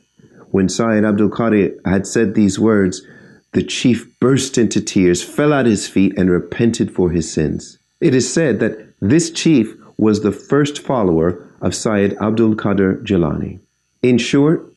When 0.55 0.69
Syed 0.69 1.03
Abdul 1.03 1.31
Qadir 1.31 1.75
had 1.83 2.07
said 2.07 2.33
these 2.33 2.57
words, 2.57 3.05
the 3.51 3.61
chief 3.61 4.17
burst 4.21 4.57
into 4.57 4.79
tears, 4.79 5.21
fell 5.21 5.53
at 5.53 5.65
his 5.65 5.85
feet, 5.85 6.13
and 6.15 6.31
repented 6.31 6.89
for 6.95 7.11
his 7.11 7.29
sins. 7.29 7.77
It 7.99 8.15
is 8.15 8.33
said 8.33 8.61
that 8.61 8.93
this 9.01 9.31
chief 9.31 9.75
was 9.97 10.21
the 10.21 10.31
first 10.31 10.79
follower 10.79 11.45
of 11.59 11.75
Syed 11.75 12.15
Abdul 12.21 12.55
Qadir 12.55 13.03
Jilani. 13.03 13.59
In 14.01 14.17
short, 14.17 14.73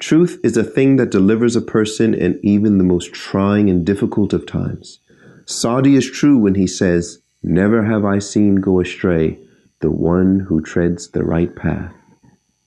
truth 0.00 0.40
is 0.42 0.56
a 0.56 0.64
thing 0.64 0.96
that 0.96 1.12
delivers 1.12 1.54
a 1.54 1.60
person 1.60 2.14
in 2.14 2.40
even 2.42 2.78
the 2.78 2.90
most 2.92 3.12
trying 3.12 3.70
and 3.70 3.86
difficult 3.86 4.32
of 4.32 4.44
times. 4.44 4.98
Sadi 5.46 5.94
is 5.94 6.10
true 6.10 6.36
when 6.36 6.56
he 6.56 6.66
says, 6.66 7.22
Never 7.44 7.84
have 7.84 8.04
I 8.04 8.18
seen 8.18 8.56
go 8.56 8.80
astray 8.80 9.38
the 9.78 9.92
one 9.92 10.40
who 10.48 10.60
treads 10.60 11.12
the 11.12 11.22
right 11.22 11.54
path. 11.54 11.94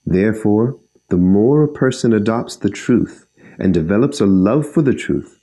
Therefore, 0.05 0.79
the 1.15 1.21
more 1.21 1.63
a 1.63 1.67
person 1.69 2.11
adopts 2.11 2.57
the 2.57 2.69
truth 2.69 3.25
and 3.57 3.73
develops 3.73 4.19
a 4.19 4.25
love 4.25 4.69
for 4.69 4.81
the 4.81 4.93
truth, 4.93 5.39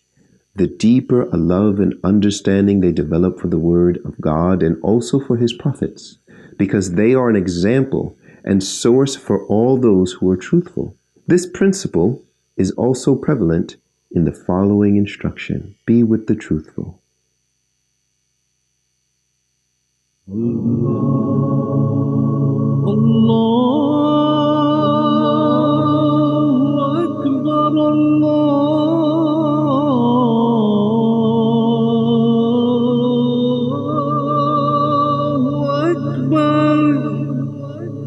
the 0.55 0.67
deeper 0.67 1.23
a 1.31 1.39
love 1.39 1.81
and 1.81 1.95
understanding 2.05 2.81
they 2.81 2.93
develop 2.93 3.41
for 3.41 3.49
the 3.49 3.59
word 3.59 3.99
of 4.05 4.21
God 4.21 4.63
and 4.63 4.77
also 4.83 5.19
for 5.19 5.39
his 5.39 5.55
prophets, 5.55 6.19
because 6.59 6.93
they 6.93 7.15
are 7.15 7.31
an 7.31 7.37
example 7.37 8.19
and 8.45 8.63
source 8.63 9.17
for 9.17 9.47
all 9.47 9.79
those 9.79 10.13
who 10.13 10.31
are 10.31 10.37
truthful. 10.37 10.95
This 11.27 11.47
principle 11.47 12.23
is 12.59 12.73
also 12.73 13.15
prevalent 13.15 13.77
in 14.11 14.27
the 14.27 14.35
following 14.35 14.97
instruction 14.97 15.75
Be 15.87 16.03
with 16.03 16.27
the 16.27 16.37
truthful. 16.37 17.01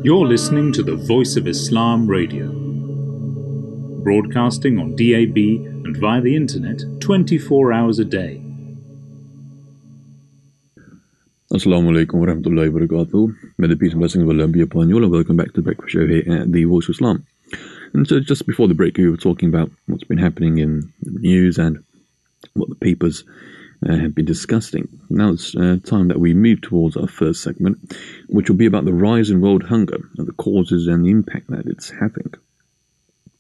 You're 0.06 0.28
listening 0.28 0.72
to 0.74 0.84
the 0.84 0.96
Voice 0.96 1.36
of 1.36 1.48
Islam 1.48 2.06
Radio, 2.06 2.52
broadcasting 4.04 4.78
on 4.78 4.96
DAB 4.96 5.36
and 5.36 5.98
via 5.98 6.22
the 6.22 6.36
internet 6.36 6.84
24 7.00 7.74
hours 7.74 7.98
a 7.98 8.06
day. 8.06 8.40
Assalamu 11.52 11.90
alaikum 11.90 12.20
wa 12.20 12.28
rahmatullahi 12.28 12.72
wa 12.72 12.82
barakatuh. 12.82 13.36
May 13.58 13.68
the 13.68 13.76
peace 13.76 13.94
and 13.94 14.00
blessings 14.00 14.22
of 14.22 14.30
Allah 14.30 14.48
be 14.48 14.62
upon 14.62 14.90
you 14.90 14.98
all, 14.98 15.04
and 15.04 15.12
welcome 15.12 15.38
back 15.38 15.48
to 15.48 15.54
the 15.54 15.64
breakfast 15.64 15.94
show 15.94 16.06
here 16.06 16.22
at 16.32 16.52
the 16.52 16.66
Voice 16.66 16.88
of 16.88 16.94
Islam. 16.94 17.26
And 17.96 18.08
so, 18.08 18.20
just 18.20 18.46
before 18.46 18.68
the 18.68 18.76
break, 18.76 18.98
we 18.98 19.10
were 19.10 19.18
talking 19.18 19.50
about 19.50 19.72
what's 19.88 20.04
been 20.04 20.20
happening 20.20 20.60
in 20.60 20.94
the 21.02 21.18
news 21.20 21.58
and 21.58 21.84
what 22.54 22.70
the 22.70 22.76
papers 22.76 23.24
uh, 23.88 23.98
have 23.98 24.16
been 24.16 24.26
discussing. 24.26 24.88
Now 25.10 25.32
it's 25.32 25.56
uh, 25.56 25.78
time 25.84 26.08
that 26.08 26.20
we 26.20 26.34
move 26.34 26.62
towards 26.62 26.98
our 26.98 27.08
first 27.08 27.44
segment, 27.44 27.96
which 28.28 28.50
will 28.50 28.58
be 28.58 28.66
about 28.66 28.86
the 28.86 28.94
rise 28.94 29.30
in 29.30 29.42
world 29.42 29.64
hunger 29.64 30.00
and 30.18 30.28
the 30.28 30.34
causes 30.34 30.88
and 30.88 31.06
the 31.06 31.12
impact 31.12 31.50
that 31.50 31.68
it's 31.68 31.90
having. 31.90 32.34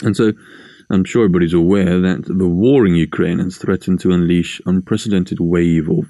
And 0.03 0.15
so, 0.15 0.33
I'm 0.89 1.03
sure 1.03 1.23
everybody's 1.23 1.53
aware 1.53 1.99
that 2.01 2.25
the 2.25 2.47
war 2.47 2.85
in 2.85 2.93
Ukraine 2.95 3.39
has 3.39 3.57
threatened 3.57 4.01
to 4.01 4.11
unleash 4.11 4.61
unprecedented 4.65 5.39
wave 5.39 5.89
of 5.89 6.05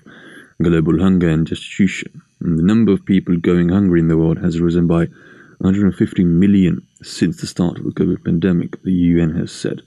global 0.61 0.99
hunger 0.99 1.29
and 1.29 1.47
destitution. 1.47 2.21
And 2.41 2.59
the 2.59 2.63
number 2.63 2.91
of 2.91 3.05
people 3.05 3.37
going 3.37 3.69
hungry 3.69 4.01
in 4.01 4.09
the 4.09 4.17
world 4.17 4.39
has 4.39 4.59
risen 4.59 4.87
by 4.87 5.07
150 5.59 6.23
million 6.25 6.85
since 7.01 7.39
the 7.39 7.47
start 7.47 7.77
of 7.77 7.85
the 7.85 7.91
COVID 7.91 8.25
pandemic, 8.25 8.81
the 8.83 8.91
UN 8.91 9.35
has 9.35 9.51
said. 9.51 9.81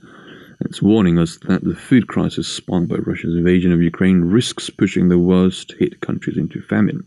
It's 0.61 0.81
warning 0.81 1.17
us 1.17 1.37
that 1.47 1.63
the 1.63 1.75
food 1.75 2.07
crisis 2.07 2.47
spawned 2.47 2.89
by 2.89 2.97
Russia's 2.97 3.35
invasion 3.35 3.71
of 3.71 3.81
Ukraine 3.81 4.21
risks 4.21 4.69
pushing 4.69 5.07
the 5.07 5.17
worst 5.17 5.73
hit 5.79 6.01
countries 6.01 6.37
into 6.37 6.61
famine. 6.61 7.05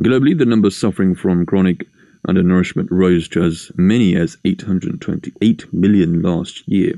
Globally, 0.00 0.36
the 0.36 0.46
numbers 0.46 0.76
suffering 0.76 1.14
from 1.14 1.46
chronic 1.46 1.86
undernourishment 2.28 2.90
rose 2.90 3.28
to 3.28 3.44
as 3.44 3.70
many 3.76 4.16
as 4.16 4.36
828 4.44 5.72
million 5.72 6.22
last 6.22 6.66
year, 6.66 6.94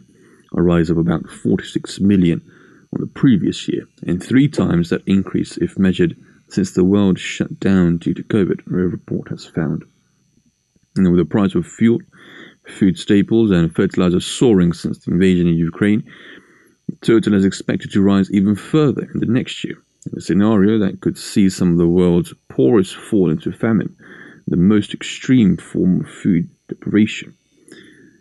a 0.56 0.62
rise 0.62 0.88
of 0.88 0.96
about 0.96 1.28
46 1.28 2.00
million 2.00 2.40
on 2.94 3.00
the 3.00 3.06
previous 3.06 3.68
year, 3.68 3.86
and 4.06 4.22
three 4.22 4.48
times 4.48 4.88
that 4.88 5.06
increase 5.06 5.58
if 5.58 5.78
measured 5.78 6.16
since 6.48 6.72
the 6.72 6.84
world 6.84 7.18
shut 7.18 7.60
down 7.60 7.98
due 7.98 8.14
to 8.14 8.22
COVID, 8.22 8.66
a 8.66 8.70
report 8.70 9.28
has 9.28 9.44
found. 9.44 9.84
And 10.96 11.10
with 11.10 11.18
the 11.18 11.26
price 11.26 11.54
of 11.54 11.66
fuel, 11.66 12.00
food 12.68 12.98
staples, 12.98 13.50
and 13.50 13.74
fertilizer 13.74 14.20
soaring 14.20 14.72
since 14.72 14.98
the 14.98 15.12
invasion 15.12 15.46
in 15.46 15.54
Ukraine, 15.54 16.02
the 16.88 16.96
total 17.06 17.34
is 17.34 17.44
expected 17.44 17.90
to 17.92 18.02
rise 18.02 18.30
even 18.30 18.54
further 18.54 19.08
in 19.12 19.20
the 19.20 19.26
next 19.26 19.64
year, 19.64 19.76
a 20.16 20.20
scenario 20.20 20.78
that 20.78 21.00
could 21.00 21.18
see 21.18 21.48
some 21.48 21.72
of 21.72 21.78
the 21.78 21.86
world's 21.86 22.34
poorest 22.48 22.96
fall 22.96 23.30
into 23.30 23.52
famine, 23.52 23.94
the 24.46 24.56
most 24.56 24.94
extreme 24.94 25.56
form 25.56 26.00
of 26.00 26.08
food 26.08 26.48
deprivation. 26.68 27.34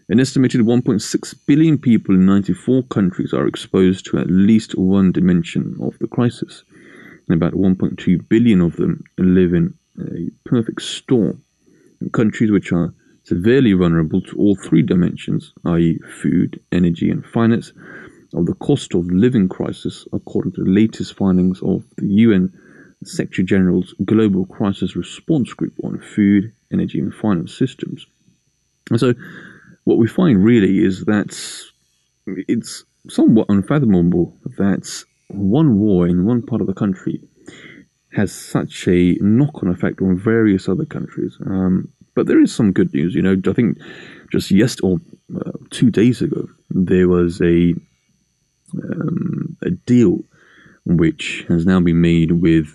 An 0.10 0.20
estimated 0.20 0.62
1.6 0.62 1.36
billion 1.46 1.78
people 1.78 2.16
in 2.16 2.26
94 2.26 2.84
countries 2.84 3.34
are 3.34 3.46
exposed 3.46 4.06
to 4.06 4.18
at 4.18 4.30
least 4.30 4.78
one 4.78 5.12
dimension 5.12 5.76
of 5.82 6.00
the 6.00 6.08
crisis, 6.08 6.64
and 7.28 7.36
about 7.36 7.54
1.2 7.54 8.30
billion 8.30 8.62
of 8.62 8.78
them 8.78 9.04
live 9.18 9.54
in 9.54 9.74
a 10.00 10.30
perfect 10.46 10.82
storm 10.82 11.44
in 12.00 12.10
countries 12.10 12.52
which 12.52 12.72
are 12.72 12.94
severely 13.28 13.74
vulnerable 13.74 14.22
to 14.22 14.38
all 14.38 14.56
three 14.56 14.82
dimensions, 14.82 15.54
i.e., 15.66 16.00
food, 16.22 16.62
energy, 16.72 17.12
and 17.12 17.26
finance, 17.26 17.74
of 18.34 18.46
the 18.46 18.54
cost 18.56 18.96
of 18.96 19.06
living 19.12 19.50
crisis, 19.50 20.08
according 20.14 20.54
to 20.54 20.64
the 20.64 20.70
latest 20.70 21.14
findings 21.18 21.62
of 21.62 21.84
the 21.98 22.08
UN 22.08 22.54
Secretary 23.04 23.46
General's 23.46 23.94
Global 24.06 24.46
Crisis 24.46 24.96
Response 24.96 25.54
Group 25.54 25.74
on 25.84 26.00
Food, 26.00 26.54
Energy, 26.72 27.00
and 27.00 27.14
Finance 27.14 27.54
Systems. 27.54 28.08
And 28.90 29.00
so, 29.00 29.14
what 29.84 29.98
we 29.98 30.08
find 30.08 30.42
really 30.42 30.80
is 30.80 31.04
that 31.06 31.38
it's 32.48 32.86
somewhat 33.10 33.48
unfathomable 33.50 34.38
that 34.58 35.04
one 35.28 35.80
war 35.80 36.08
in 36.08 36.26
one 36.26 36.42
part 36.42 36.62
of 36.62 36.68
the 36.68 36.74
country 36.74 37.22
has 38.14 38.32
such 38.32 38.88
a 38.88 39.18
knock 39.20 39.62
on 39.62 39.70
effect 39.70 40.02
on 40.02 40.18
various 40.18 40.70
other 40.70 40.86
countries. 40.86 41.38
Um, 41.46 41.90
but 42.18 42.26
there 42.26 42.42
is 42.42 42.54
some 42.54 42.74
good 42.74 42.92
news. 42.96 43.14
You 43.14 43.22
know, 43.22 43.36
I 43.48 43.54
think 43.54 43.78
just 44.32 44.50
yesterday 44.50 44.88
or 44.88 44.98
uh, 45.40 45.52
two 45.70 45.92
days 45.92 46.20
ago, 46.20 46.48
there 46.72 47.08
was 47.08 47.40
a 47.42 47.76
um, 48.74 49.56
a 49.62 49.70
deal 49.70 50.24
which 50.86 51.46
has 51.48 51.66
now 51.68 51.80
been 51.80 52.02
made 52.02 52.32
with 52.32 52.68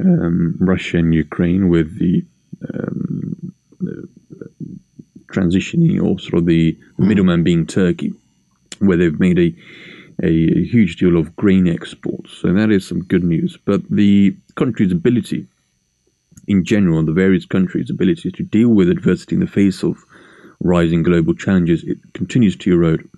um, 0.00 0.56
Russia 0.58 0.98
and 0.98 1.14
Ukraine 1.14 1.68
with 1.68 1.96
the, 2.00 2.24
um, 2.74 3.54
the 3.78 4.08
transitioning 5.28 6.02
or 6.02 6.18
sort 6.18 6.38
of 6.40 6.46
the 6.46 6.76
middleman 6.98 7.44
being 7.44 7.64
Turkey, 7.66 8.12
where 8.80 8.96
they've 8.96 9.20
made 9.20 9.38
a, 9.38 9.54
a 10.24 10.64
huge 10.74 10.96
deal 10.96 11.16
of 11.16 11.36
grain 11.36 11.68
exports. 11.68 12.32
So 12.32 12.52
that 12.52 12.72
is 12.72 12.86
some 12.86 13.04
good 13.04 13.22
news. 13.22 13.56
But 13.64 13.88
the 13.90 14.36
country's 14.56 14.92
ability, 14.92 15.46
in 16.52 16.64
general, 16.64 17.02
the 17.02 17.12
various 17.12 17.46
countries' 17.46 17.88
ability 17.88 18.30
to 18.30 18.42
deal 18.42 18.68
with 18.68 18.90
adversity 18.90 19.34
in 19.34 19.40
the 19.40 19.46
face 19.46 19.82
of 19.82 20.04
rising 20.60 21.02
global 21.02 21.34
challenges, 21.34 21.82
it 21.82 21.98
continues 22.12 22.56
to 22.56 22.72
erode. 22.72 23.08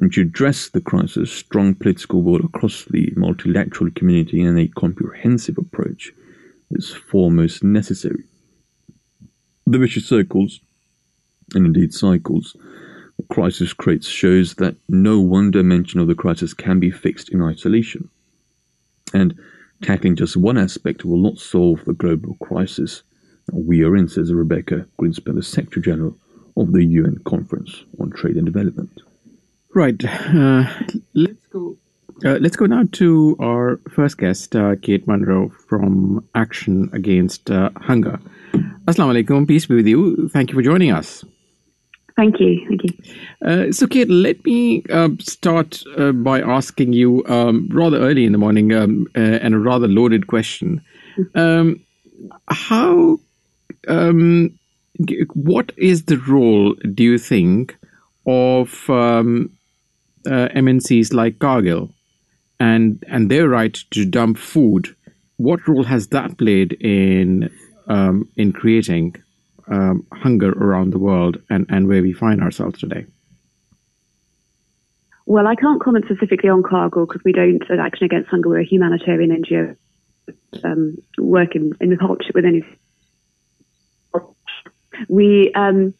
And 0.00 0.12
to 0.12 0.22
address 0.22 0.68
the 0.68 0.80
crisis, 0.80 1.32
strong 1.32 1.74
political 1.74 2.20
will 2.22 2.44
across 2.44 2.84
the 2.84 3.12
multilateral 3.16 3.90
community 3.92 4.42
and 4.42 4.58
a 4.58 4.66
comprehensive 4.68 5.56
approach 5.56 6.12
is 6.72 6.90
foremost 6.90 7.62
necessary. 7.62 8.24
The 9.66 9.78
vicious 9.78 10.06
circles, 10.06 10.60
and 11.54 11.64
indeed 11.64 11.94
cycles, 11.94 12.56
the 13.18 13.34
crisis 13.34 13.72
creates 13.72 14.08
shows 14.08 14.54
that 14.56 14.76
no 14.88 15.20
one 15.20 15.52
dimension 15.52 16.00
of 16.00 16.08
the 16.08 16.14
crisis 16.14 16.54
can 16.54 16.80
be 16.80 16.90
fixed 16.90 17.28
in 17.28 17.40
isolation. 17.40 18.08
And 19.14 19.38
tackling 19.82 20.16
just 20.16 20.36
one 20.36 20.58
aspect 20.58 21.04
will 21.04 21.18
not 21.18 21.38
solve 21.38 21.84
the 21.84 21.92
global 21.92 22.36
crisis 22.42 23.02
we 23.52 23.82
are 23.82 23.96
in, 23.96 24.08
says 24.08 24.30
Rebeca 24.30 24.86
Grynspan, 25.00 25.34
the 25.36 25.42
Secretary 25.42 25.82
General 25.82 26.16
of 26.56 26.72
the 26.72 26.84
UN 26.84 27.18
Conference 27.24 27.84
on 28.00 28.10
Trade 28.10 28.36
and 28.36 28.46
Development. 28.46 28.90
Right. 29.74 30.02
Uh, 30.04 30.64
let's 31.14 31.46
go. 31.46 31.76
Uh, 32.24 32.36
let's 32.40 32.56
go 32.56 32.66
now 32.66 32.82
to 32.92 33.36
our 33.40 33.80
first 33.88 34.18
guest, 34.18 34.56
uh, 34.56 34.74
Kate 34.82 35.06
Munro 35.06 35.50
from 35.68 36.26
Action 36.34 36.90
Against 36.92 37.48
uh, 37.48 37.70
Hunger. 37.76 38.18
Assalamu 38.86 39.22
alaikum. 39.22 39.46
Peace 39.46 39.66
be 39.66 39.76
with 39.76 39.86
you. 39.86 40.28
Thank 40.28 40.50
you 40.50 40.56
for 40.56 40.62
joining 40.62 40.90
us. 40.90 41.24
Thank 42.18 42.40
you. 42.40 42.66
Thank 42.66 42.82
you. 42.82 43.14
Uh, 43.46 43.70
so, 43.70 43.86
Kate, 43.86 44.10
let 44.10 44.44
me 44.44 44.82
uh, 44.90 45.10
start 45.20 45.84
uh, 45.96 46.10
by 46.10 46.40
asking 46.40 46.92
you 46.92 47.24
um, 47.26 47.68
rather 47.70 47.96
early 47.98 48.24
in 48.24 48.32
the 48.32 48.38
morning 48.38 48.72
um, 48.72 49.06
uh, 49.16 49.20
and 49.20 49.54
a 49.54 49.58
rather 49.58 49.86
loaded 49.86 50.26
question. 50.26 50.84
Um, 51.36 51.80
how, 52.48 53.20
um, 53.86 54.58
what 55.34 55.70
is 55.76 56.06
the 56.06 56.18
role, 56.18 56.74
do 56.92 57.04
you 57.04 57.18
think, 57.18 57.76
of 58.26 58.90
um, 58.90 59.56
uh, 60.26 60.48
MNCs 60.56 61.14
like 61.14 61.38
Cargill 61.38 61.88
and 62.58 63.04
and 63.06 63.30
their 63.30 63.48
right 63.48 63.78
to 63.92 64.04
dump 64.04 64.38
food? 64.38 64.92
What 65.36 65.68
role 65.68 65.84
has 65.84 66.08
that 66.08 66.36
played 66.36 66.72
in 66.80 67.48
um, 67.86 68.28
in 68.36 68.52
creating 68.52 69.14
um, 69.70 70.06
hunger 70.12 70.50
around 70.52 70.92
the 70.92 70.98
world 70.98 71.38
and, 71.50 71.66
and 71.68 71.88
where 71.88 72.02
we 72.02 72.12
find 72.12 72.42
ourselves 72.42 72.78
today? 72.78 73.06
Well, 75.26 75.46
I 75.46 75.54
can't 75.56 75.82
comment 75.82 76.06
specifically 76.06 76.48
on 76.48 76.62
Cargill 76.62 77.06
because 77.06 77.22
we 77.22 77.32
don't 77.32 77.62
at 77.70 77.78
Action 77.78 78.06
Against 78.06 78.30
Hunger. 78.30 78.48
We're 78.48 78.60
a 78.60 78.64
humanitarian 78.64 79.30
NGO 79.30 79.76
um, 80.64 80.96
working 81.18 81.72
in 81.80 81.96
partnership 81.98 82.34
with 82.34 82.46
any. 82.46 82.64
We 85.08 85.52
um, 85.54 85.94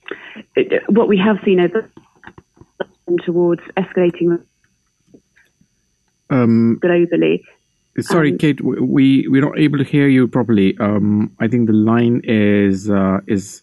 what 0.89 1.09
we 1.09 1.19
have 1.19 1.37
seen 1.45 1.61
over 1.61 1.91
towards 3.25 3.61
escalating 3.77 4.43
Um, 6.31 6.79
globally. 6.83 7.43
Sorry, 8.01 8.33
Um, 8.33 8.39
Kate, 8.39 8.61
we 8.63 9.27
we're 9.29 9.43
not 9.43 9.59
able 9.59 9.79
to 9.79 9.85
hear 9.85 10.09
you 10.09 10.29
properly. 10.29 10.77
Um, 10.79 11.31
I 11.41 11.49
think 11.49 11.67
the 11.67 11.73
line 11.75 12.21
is 12.25 12.89
uh, 12.91 13.21
is 13.27 13.63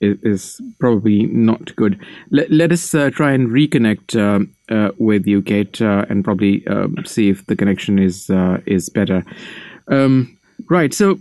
is, 0.00 0.60
probably 0.80 1.22
not 1.26 1.74
good. 1.76 1.98
Let, 2.30 2.50
let 2.50 2.72
us 2.72 2.94
uh, 2.94 3.08
try 3.10 3.32
and 3.32 3.48
reconnect 3.48 4.20
um, 4.20 4.54
uh, 4.68 4.90
with 4.98 5.26
you, 5.26 5.40
Kate, 5.40 5.80
uh, 5.80 6.04
and 6.10 6.22
probably 6.22 6.66
um, 6.66 6.96
see 7.06 7.30
if 7.30 7.46
the 7.46 7.56
connection 7.56 7.98
is 7.98 8.28
uh, 8.28 8.58
is 8.66 8.90
better. 8.90 9.24
Um, 9.88 10.36
right. 10.68 10.92
So 10.92 11.18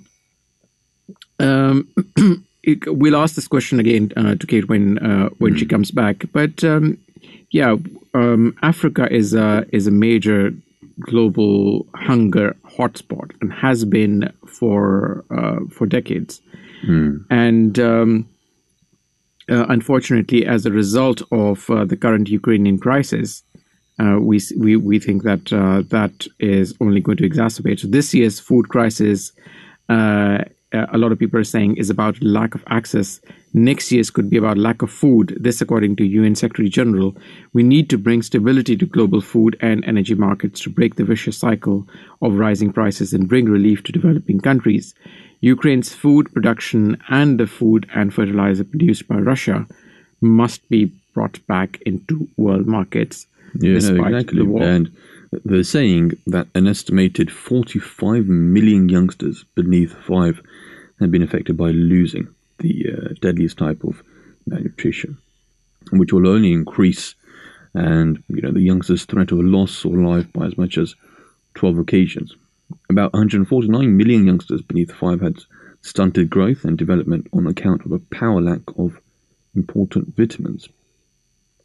um, 1.39 1.87
it- 2.63 2.83
we'll 2.87 3.15
ask 3.15 3.35
this 3.35 3.47
question 3.47 3.79
again 3.79 4.11
uh, 4.17 4.35
to 4.35 4.47
Kate 4.47 4.67
when 4.67 4.97
uh, 4.99 5.29
when 5.37 5.55
she 5.55 5.65
comes 5.65 5.91
back. 5.91 6.25
But 6.33 6.63
um, 6.63 6.97
yeah, 7.51 7.75
um, 8.13 8.55
Africa 8.61 9.07
is 9.11 9.33
a 9.33 9.65
is 9.71 9.87
a 9.87 9.91
major 9.91 10.51
global 10.99 11.87
hunger 11.95 12.55
hotspot 12.77 13.31
and 13.41 13.51
has 13.53 13.85
been 13.85 14.31
for 14.47 15.23
uh, 15.29 15.59
for 15.69 15.85
decades. 15.85 16.41
And 17.29 17.79
um, 17.79 18.29
uh, 19.49 19.65
unfortunately, 19.69 20.45
as 20.45 20.65
a 20.65 20.71
result 20.71 21.21
of 21.31 21.69
uh, 21.69 21.85
the 21.85 21.97
current 21.97 22.29
Ukrainian 22.29 22.77
crisis, 22.77 23.43
uh, 23.99 24.17
we, 24.19 24.39
we 24.57 24.75
we 24.75 24.99
think 24.99 25.23
that 25.23 25.53
uh, 25.53 25.83
that 25.89 26.27
is 26.39 26.73
only 26.81 27.01
going 27.01 27.17
to 27.17 27.29
exacerbate. 27.29 27.79
So 27.79 27.87
this 27.87 28.13
year's 28.13 28.39
food 28.39 28.69
crisis, 28.69 29.31
uh, 29.89 30.39
Uh, 30.73 30.87
a 30.91 30.97
lot 30.97 31.11
of 31.11 31.19
people 31.19 31.39
are 31.39 31.43
saying, 31.43 31.77
is 31.77 31.89
about 31.89 32.21
lack 32.23 32.55
of 32.55 32.63
access. 32.67 33.21
Next 33.53 33.91
year's 33.91 34.09
could 34.09 34.29
be 34.29 34.37
about 34.37 34.57
lack 34.57 34.81
of 34.81 34.91
food. 34.91 35.37
This, 35.39 35.61
according 35.61 35.95
to 35.97 36.05
UN 36.05 36.35
Secretary 36.35 36.69
General, 36.69 37.15
we 37.53 37.61
need 37.61 37.89
to 37.91 37.97
bring 37.97 38.21
stability 38.21 38.75
to 38.77 38.85
global 38.85 39.21
food 39.21 39.55
and 39.61 39.85
energy 39.85 40.15
markets 40.15 40.61
to 40.61 40.69
break 40.69 40.95
the 40.95 41.03
vicious 41.03 41.37
cycle 41.37 41.87
of 42.21 42.39
rising 42.39 42.73
prices 42.73 43.13
and 43.13 43.29
bring 43.29 43.45
relief 43.45 43.83
to 43.83 43.91
developing 43.91 44.39
countries. 44.39 44.95
Ukraine's 45.41 45.93
food 45.93 46.33
production 46.33 46.97
and 47.09 47.39
the 47.39 47.47
food 47.47 47.85
and 47.93 48.13
fertilizer 48.13 48.63
produced 48.63 49.07
by 49.07 49.17
Russia 49.17 49.67
must 50.21 50.67
be 50.69 50.91
brought 51.13 51.45
back 51.47 51.81
into 51.85 52.27
world 52.37 52.65
markets. 52.65 53.27
Yeah, 53.55 53.77
no, 53.77 54.05
exactly. 54.05 54.41
And 54.63 54.95
they're 55.45 55.63
saying 55.63 56.13
that 56.27 56.47
an 56.55 56.67
estimated 56.67 57.31
45 57.31 58.25
million 58.27 58.89
youngsters 58.89 59.43
beneath 59.55 59.93
five 59.93 60.41
have 61.03 61.11
been 61.11 61.23
affected 61.23 61.57
by 61.57 61.69
losing 61.69 62.33
the 62.59 62.85
uh, 62.91 63.13
deadliest 63.21 63.57
type 63.57 63.83
of 63.83 64.03
malnutrition, 64.45 65.17
which 65.91 66.13
will 66.13 66.27
only 66.27 66.51
increase. 66.51 67.15
And 67.75 68.23
you 68.27 68.41
know 68.41 68.51
the 68.51 68.61
youngsters' 68.61 69.05
threat 69.05 69.31
of 69.31 69.39
a 69.39 69.43
loss 69.43 69.83
or 69.83 69.97
life 69.97 70.31
by 70.33 70.45
as 70.45 70.57
much 70.57 70.77
as 70.77 70.95
12 71.55 71.79
occasions. 71.79 72.35
About 72.89 73.13
149 73.13 73.97
million 73.97 74.25
youngsters 74.25 74.61
beneath 74.61 74.91
five 74.91 75.21
had 75.21 75.37
stunted 75.81 76.29
growth 76.29 76.63
and 76.63 76.77
development 76.77 77.27
on 77.33 77.47
account 77.47 77.85
of 77.85 77.91
a 77.91 77.99
power 77.99 78.41
lack 78.41 78.61
of 78.77 78.99
important 79.55 80.15
vitamins. 80.15 80.69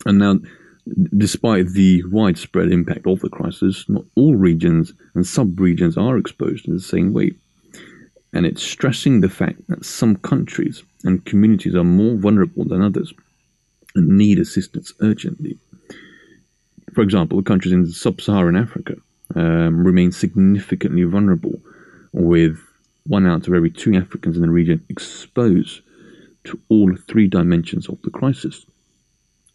And 0.07 0.19
now 0.19 0.39
despite 1.17 1.69
the 1.73 2.03
widespread 2.05 2.71
impact 2.71 3.07
of 3.07 3.21
the 3.21 3.29
crisis, 3.29 3.89
not 3.89 4.05
all 4.15 4.37
regions 4.37 4.93
and 5.15 5.27
sub-regions 5.27 5.97
are 5.97 6.19
exposed 6.19 6.67
in 6.67 6.75
the 6.75 6.81
same 6.81 7.13
way. 7.13 7.33
And 8.33 8.45
it's 8.45 8.63
stressing 8.63 9.21
the 9.21 9.29
fact 9.29 9.67
that 9.69 9.85
some 9.85 10.17
countries 10.17 10.85
and 11.05 11.25
communities 11.25 11.75
are 11.75 11.85
more 11.85 12.17
vulnerable 12.17 12.65
than 12.65 12.83
others 12.83 13.13
and 13.95 14.09
need 14.09 14.39
assistance 14.39 14.93
urgently. 15.01 15.59
For 16.95 17.03
example, 17.03 17.43
countries 17.43 17.73
in 17.73 17.87
sub-Saharan 17.87 18.57
Africa 18.57 18.97
um, 19.35 19.85
remain 19.85 20.13
significantly 20.13 21.05
vulnerable, 21.05 21.61
with 22.13 22.59
one 23.07 23.27
out 23.27 23.47
of 23.47 23.55
every 23.55 23.71
two 23.71 23.95
Africans 23.95 24.37
in 24.37 24.43
the 24.43 24.51
region 24.51 24.85
exposed 24.89 25.81
to 26.45 26.61
all 26.69 26.95
three 27.09 27.29
dimensions 27.29 27.89
of 27.89 28.01
the 28.03 28.11
crisis. 28.11 28.67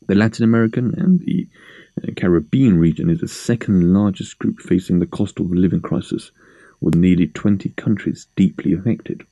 The 0.07 0.15
Latin 0.15 0.43
American 0.43 0.93
and 0.97 1.19
the 1.21 1.47
uh, 2.03 2.11
Caribbean 2.15 2.78
region 2.78 3.09
is 3.09 3.19
the 3.19 3.28
second 3.28 3.93
largest 3.93 4.38
group 4.39 4.59
facing 4.59 4.99
the 4.99 5.05
cost 5.05 5.39
of 5.39 5.51
living 5.51 5.82
crisis, 5.82 6.32
with 6.84 6.96
nearly 6.96 7.28
20 7.28 7.70
countries 7.70 8.28
deeply 8.36 8.74
affected. 8.74 9.26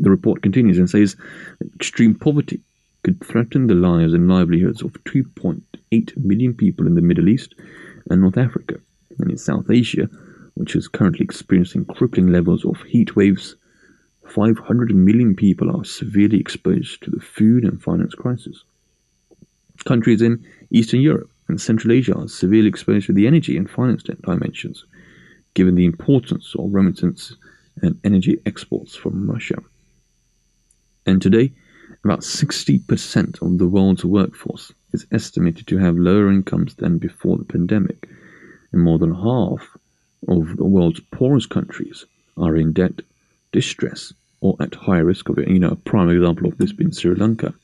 The 0.00 0.10
report 0.10 0.42
continues 0.42 0.78
and 0.78 0.88
says 0.88 1.14
extreme 1.74 2.14
poverty 2.14 2.62
could 3.02 3.22
threaten 3.22 3.66
the 3.66 3.74
lives 3.74 4.14
and 4.14 4.28
livelihoods 4.28 4.82
of 4.82 4.92
2.8 5.04 6.16
million 6.16 6.54
people 6.54 6.86
in 6.86 6.94
the 6.94 7.02
Middle 7.02 7.28
East 7.28 7.54
and 8.10 8.22
North 8.22 8.38
Africa, 8.38 8.76
and 9.18 9.30
in 9.30 9.36
South 9.36 9.70
Asia, 9.70 10.08
which 10.54 10.74
is 10.74 10.88
currently 10.88 11.24
experiencing 11.24 11.84
crippling 11.84 12.28
levels 12.28 12.64
of 12.64 12.80
heat 12.82 13.14
waves. 13.14 13.56
500 14.26 14.94
million 14.94 15.34
people 15.34 15.74
are 15.74 15.84
severely 15.84 16.40
exposed 16.40 17.02
to 17.02 17.10
the 17.10 17.20
food 17.20 17.64
and 17.64 17.82
finance 17.82 18.14
crisis. 18.14 18.64
Countries 19.84 20.22
in 20.22 20.44
Eastern 20.70 21.00
Europe 21.00 21.30
and 21.48 21.60
Central 21.60 21.92
Asia 21.92 22.14
are 22.14 22.28
severely 22.28 22.68
exposed 22.68 23.06
to 23.06 23.12
the 23.12 23.26
energy 23.26 23.56
and 23.56 23.70
finance 23.70 24.02
dimensions, 24.02 24.84
given 25.54 25.74
the 25.74 25.86
importance 25.86 26.54
of 26.58 26.72
remittance 26.72 27.34
and 27.82 27.98
energy 28.04 28.40
exports 28.46 28.94
from 28.94 29.30
Russia. 29.30 29.56
And 31.06 31.22
today, 31.22 31.52
about 32.04 32.20
60% 32.20 33.42
of 33.42 33.58
the 33.58 33.66
world's 33.66 34.04
workforce 34.04 34.72
is 34.92 35.06
estimated 35.12 35.66
to 35.66 35.78
have 35.78 35.96
lower 35.96 36.30
incomes 36.30 36.74
than 36.74 36.98
before 36.98 37.38
the 37.38 37.44
pandemic, 37.44 38.08
and 38.72 38.82
more 38.82 38.98
than 38.98 39.14
half 39.14 39.76
of 40.28 40.56
the 40.56 40.64
world's 40.64 41.00
poorest 41.12 41.50
countries 41.50 42.04
are 42.36 42.56
in 42.56 42.72
debt, 42.72 43.00
distress, 43.52 44.12
or 44.40 44.56
at 44.60 44.74
high 44.74 44.98
risk 44.98 45.28
of 45.28 45.38
it. 45.38 45.48
You 45.48 45.58
know, 45.58 45.70
a 45.70 45.76
prime 45.76 46.10
example 46.10 46.46
of 46.46 46.58
this 46.58 46.72
being 46.72 46.92
Sri 46.92 47.14
Lanka, 47.14 47.54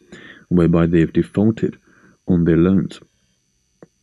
whereby 0.49 0.87
they 0.87 1.01
have 1.01 1.13
defaulted 1.13 1.79
on 2.27 2.45
their 2.45 2.57
loans. 2.57 3.01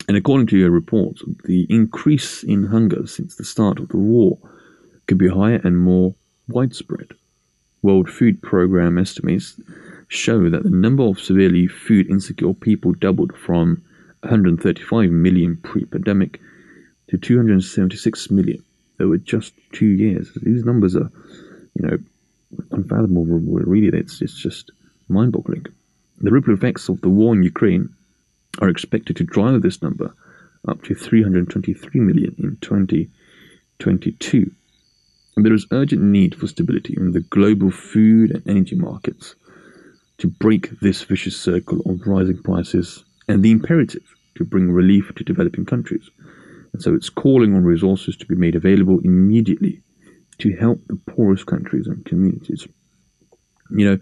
And 0.08 0.18
according 0.18 0.47
to 0.47 0.58
your 0.58 0.72
report, 0.72 1.20
the 1.45 1.66
increase 1.70 2.43
in 2.43 2.66
hunger 2.66 3.08
since 3.08 3.36
the 3.36 3.45
start 3.45 3.80
of 3.80 3.89
the 3.89 3.97
war 3.97 4.38
could 5.08 5.18
be 5.18 5.30
higher 5.30 5.62
and 5.64 5.78
more 5.78 6.16
widespread. 6.47 7.08
World 7.82 8.10
Food 8.10 8.41
Programme 8.41 8.97
estimates 8.97 9.60
show 10.08 10.49
that 10.49 10.64
the 10.64 10.70
number 10.70 11.04
of 11.04 11.20
severely 11.20 11.68
food 11.68 12.10
insecure 12.10 12.54
people 12.54 12.93
doubled 12.93 13.36
from 13.38 13.82
135 14.22 15.10
million 15.10 15.58
pre-pandemic 15.58 16.39
to 17.10 17.18
276 17.18 18.30
million 18.32 18.64
over 18.99 19.18
just 19.18 19.54
two 19.72 19.88
years. 19.88 20.32
These 20.41 20.64
numbers 20.64 20.95
are, 20.95 21.12
you 21.76 21.88
know, 21.88 21.97
unfathomable. 22.72 23.26
Really, 23.26 23.97
it's 23.97 24.22
it's 24.22 24.36
just 24.36 24.72
mind-boggling. 25.08 25.66
The 26.20 26.32
ripple 26.32 26.54
effects 26.54 26.88
of 26.89 27.02
the 27.02 27.10
war 27.10 27.34
in 27.34 27.43
Ukraine 27.43 27.89
are 28.60 28.70
expected 28.70 29.16
to 29.18 29.24
drive 29.24 29.62
this 29.62 29.82
number 29.82 30.14
up 30.68 30.84
to 30.84 30.93
323 30.93 32.02
million 32.02 32.36
in 32.38 32.58
2022. 32.62 34.52
And 35.36 35.45
there 35.45 35.54
is 35.54 35.66
urgent 35.72 36.02
need 36.02 36.36
for 36.36 36.47
stability 36.47 36.93
in 36.97 37.12
the 37.12 37.22
global 37.22 37.72
food 37.72 38.32
and 38.32 38.47
energy 38.47 38.76
markets 38.76 39.36
to 40.18 40.28
break 40.28 40.80
this 40.82 41.02
vicious 41.02 41.39
circle 41.39 41.82
of 41.86 42.06
rising 42.06 42.43
prices 42.43 43.04
and 43.28 43.41
the 43.41 43.52
imperative 43.52 44.04
to 44.36 44.43
bring 44.43 44.72
relief 44.72 45.12
to 45.16 45.24
developing 45.24 45.66
countries. 45.66 46.10
And 46.74 46.82
so 46.82 46.93
it's 46.93 47.10
calling 47.10 47.56
on 47.56 47.64
resources 47.64 48.16
to 48.18 48.26
be 48.26 48.36
made 48.36 48.56
available 48.56 48.99
immediately 49.04 49.82
to 50.39 50.56
help 50.58 50.80
the 50.88 50.95
poorest 51.08 51.45
countries 51.45 51.88
and 51.88 52.06
communities. 52.06 52.68
You 53.72 53.89
know, 53.89 53.99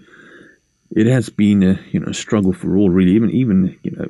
it 0.96 1.08
has 1.08 1.30
been 1.30 1.64
a 1.64 1.80
you 1.92 2.00
know 2.00 2.12
struggle 2.12 2.54
for 2.54 2.76
all 2.76 2.90
really 2.90 3.12
even 3.12 3.30
even 3.32 3.78
you 3.84 3.92
know 3.92 4.10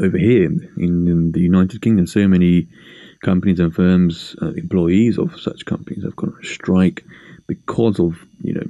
over 0.00 0.18
here 0.18 0.46
in, 0.46 0.70
in 0.76 1.32
the 1.32 1.40
United 1.40 1.82
Kingdom, 1.82 2.06
so 2.06 2.26
many 2.26 2.68
companies 3.22 3.60
and 3.60 3.74
firms, 3.74 4.34
uh, 4.42 4.52
employees 4.52 5.18
of 5.18 5.38
such 5.40 5.64
companies 5.64 6.04
have 6.04 6.16
gone 6.16 6.34
on 6.34 6.44
strike 6.44 7.04
because 7.46 8.00
of 8.00 8.18
you 8.42 8.54
know 8.54 8.66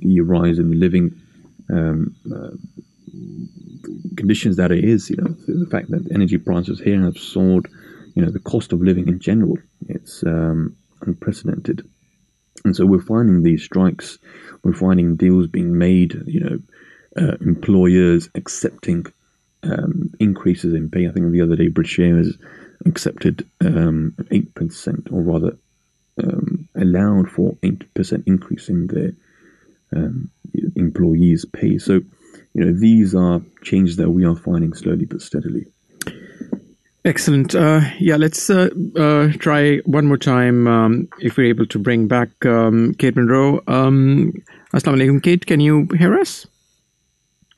the 0.00 0.20
rise 0.20 0.58
in 0.58 0.70
the 0.70 0.76
living 0.76 1.20
um, 1.70 2.14
uh, 2.34 2.50
conditions 4.16 4.56
that 4.56 4.70
it 4.70 4.84
is. 4.84 5.10
You 5.10 5.16
know 5.16 5.36
the 5.46 5.70
fact 5.70 5.90
that 5.90 6.10
energy 6.12 6.38
prices 6.38 6.80
here 6.80 7.02
have 7.02 7.18
soared. 7.18 7.68
You 8.14 8.24
know 8.24 8.30
the 8.30 8.40
cost 8.40 8.72
of 8.72 8.82
living 8.82 9.08
in 9.08 9.18
general. 9.20 9.56
It's 9.88 10.22
um, 10.24 10.76
unprecedented, 11.02 11.88
and 12.64 12.74
so 12.74 12.86
we're 12.86 13.00
finding 13.00 13.42
these 13.42 13.64
strikes. 13.64 14.18
We're 14.62 14.74
finding 14.74 15.16
deals 15.16 15.46
being 15.46 15.78
made. 15.78 16.14
You 16.26 16.40
know, 16.40 16.58
uh, 17.16 17.36
employers 17.40 18.28
accepting 18.34 19.06
um, 19.62 20.12
increases 20.18 20.74
in 20.74 20.90
pay. 20.90 21.08
I 21.08 21.12
think 21.12 21.30
the 21.30 21.42
other 21.42 21.56
day 21.56 21.68
British 21.68 21.98
Airways 21.98 22.36
accepted 22.86 23.48
um, 23.60 24.14
eight 24.30 24.54
percent, 24.54 25.08
or 25.10 25.22
rather, 25.22 25.56
um, 26.22 26.68
allowed 26.74 27.30
for 27.30 27.56
eight 27.62 27.92
percent 27.94 28.24
increase 28.26 28.68
in 28.68 28.86
their 28.86 29.12
um, 29.94 30.30
employees' 30.76 31.44
pay. 31.44 31.78
So, 31.78 32.00
you 32.54 32.64
know, 32.64 32.72
these 32.72 33.14
are 33.14 33.40
changes 33.62 33.96
that 33.96 34.10
we 34.10 34.24
are 34.24 34.36
finding 34.36 34.72
slowly 34.74 35.04
but 35.04 35.22
steadily. 35.22 35.66
Excellent. 37.04 37.54
Uh, 37.54 37.80
yeah, 37.98 38.16
let's 38.16 38.50
uh, 38.50 38.68
uh, 38.96 39.32
try 39.38 39.78
one 39.78 40.06
more 40.06 40.18
time 40.18 40.66
um, 40.66 41.08
if 41.20 41.38
we're 41.38 41.46
able 41.46 41.66
to 41.66 41.78
bring 41.78 42.08
back 42.08 42.28
um, 42.44 42.94
Kate 42.94 43.16
Munro. 43.16 43.62
Um, 43.66 44.34
Assalamu 44.74 45.00
alaikum, 45.00 45.22
Kate. 45.22 45.46
Can 45.46 45.60
you 45.60 45.86
hear 45.96 46.18
us? 46.18 46.46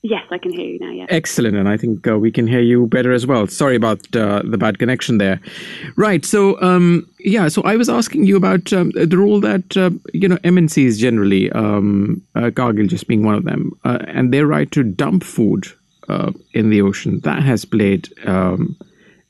Yes, 0.05 0.25
I 0.33 0.39
can 0.39 0.53
hear 0.53 0.67
you 0.67 0.81
now. 0.81 0.91
Yeah. 0.91 1.07
Excellent, 1.11 1.57
and 1.57 1.69
I 1.69 1.77
think 1.77 2.09
uh, 2.09 2.19
we 2.19 2.33
can 2.33 2.49
hear 2.49 2.61
you 2.61 2.87
better 2.89 3.13
as 3.13 3.25
well. 3.25 3.47
Sorry 3.47 3.77
about 3.77 4.01
uh, 4.17 4.43
the 4.45 4.59
bad 4.59 4.81
connection 4.81 5.19
there. 5.19 5.41
Right. 5.95 6.25
So, 6.25 6.61
um, 6.61 7.09
yeah. 7.21 7.47
So 7.47 7.63
I 7.63 7.77
was 7.77 7.89
asking 7.89 8.27
you 8.27 8.37
about 8.37 8.73
um, 8.73 8.91
the 8.97 9.17
role 9.17 9.41
that 9.41 9.77
uh, 9.77 9.91
you 10.13 10.29
know 10.29 10.39
MNCs 10.39 10.99
generally, 10.99 11.53
um, 11.53 12.21
uh, 12.35 12.51
Cargill 12.51 12.89
just 12.89 13.07
being 13.07 13.23
one 13.25 13.37
of 13.37 13.45
them, 13.45 13.71
uh, 13.85 13.99
and 14.09 14.35
their 14.35 14.45
right 14.45 14.71
to 14.73 14.83
dump 14.83 15.23
food 15.23 15.67
uh, 16.09 16.33
in 16.53 16.71
the 16.71 16.83
ocean 16.83 17.21
that 17.21 17.41
has 17.45 17.65
played 17.65 18.09
um, 18.27 18.77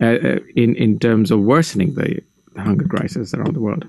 in 0.01 0.75
in 0.77 0.99
terms 0.99 1.31
of 1.31 1.41
worsening 1.41 1.95
the 1.97 2.19
hunger 2.57 2.89
crisis 2.89 3.35
around 3.35 3.55
the 3.55 3.61
world. 3.61 3.85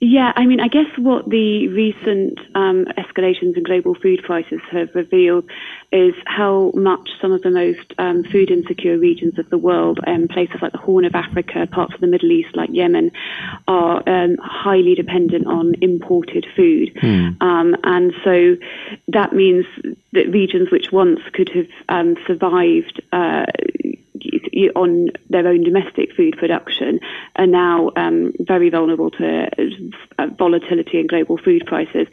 Yeah, 0.00 0.32
I 0.36 0.46
mean, 0.46 0.60
I 0.60 0.68
guess 0.68 0.86
what 0.96 1.28
the 1.28 1.66
recent 1.66 2.38
um, 2.54 2.84
escalations 2.96 3.56
in 3.56 3.64
global 3.64 3.96
food 3.96 4.22
prices 4.22 4.60
have 4.70 4.94
revealed 4.94 5.50
is 5.90 6.14
how 6.24 6.70
much 6.76 7.10
some 7.20 7.32
of 7.32 7.42
the 7.42 7.50
most 7.50 7.94
um, 7.98 8.22
food 8.22 8.48
insecure 8.52 8.96
regions 8.96 9.40
of 9.40 9.50
the 9.50 9.58
world, 9.58 9.98
um, 10.06 10.28
places 10.28 10.62
like 10.62 10.70
the 10.70 10.78
Horn 10.78 11.04
of 11.04 11.16
Africa, 11.16 11.66
parts 11.66 11.94
of 11.94 12.00
the 12.00 12.06
Middle 12.06 12.30
East 12.30 12.54
like 12.54 12.70
Yemen, 12.72 13.10
are 13.66 14.08
um, 14.08 14.36
highly 14.40 14.94
dependent 14.94 15.48
on 15.48 15.74
imported 15.80 16.46
food. 16.54 16.96
Um, 17.40 17.76
and 17.82 18.12
so 18.22 18.56
that 19.08 19.32
means 19.32 19.66
that 20.12 20.30
regions 20.30 20.70
which 20.70 20.92
once 20.92 21.18
could 21.32 21.48
have 21.48 21.66
um, 21.88 22.16
survived 22.24 23.02
uh, 23.10 23.46
on 24.74 25.08
their 25.30 25.46
own 25.46 25.62
domestic 25.62 26.14
food 26.14 26.36
production 26.38 27.00
are 27.36 27.46
now 27.46 27.90
um, 27.96 28.32
very 28.40 28.70
vulnerable 28.70 29.10
to 29.10 29.48
uh, 30.18 30.26
volatility 30.38 31.00
in 31.00 31.06
global 31.06 31.38
food 31.38 31.64
prices. 31.66 32.06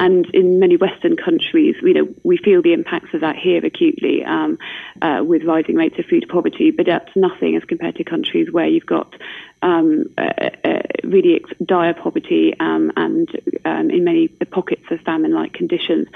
And 0.00 0.26
in 0.34 0.58
many 0.58 0.76
Western 0.76 1.16
countries, 1.16 1.76
you 1.82 1.94
know, 1.94 2.08
we 2.22 2.36
feel 2.36 2.62
the 2.62 2.72
impacts 2.72 3.14
of 3.14 3.20
that 3.20 3.36
here 3.36 3.64
acutely 3.64 4.24
um, 4.24 4.58
uh, 5.00 5.22
with 5.24 5.44
rising 5.44 5.76
rates 5.76 5.98
of 5.98 6.06
food 6.06 6.26
poverty. 6.28 6.70
But 6.70 6.86
that's 6.86 7.14
nothing 7.16 7.56
as 7.56 7.64
compared 7.64 7.96
to 7.96 8.04
countries 8.04 8.52
where 8.52 8.66
you've 8.66 8.86
got 8.86 9.14
um, 9.62 10.06
uh, 10.18 10.50
uh, 10.64 10.82
really 11.04 11.44
dire 11.64 11.94
poverty 11.94 12.54
um, 12.58 12.92
and 12.96 13.28
um, 13.64 13.90
in 13.90 14.04
many 14.04 14.28
pockets 14.28 14.84
of 14.90 15.00
famine-like 15.00 15.52
conditions. 15.52 16.08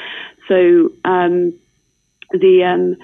So 0.49 0.92
um, 1.05 1.55
the 2.32 2.97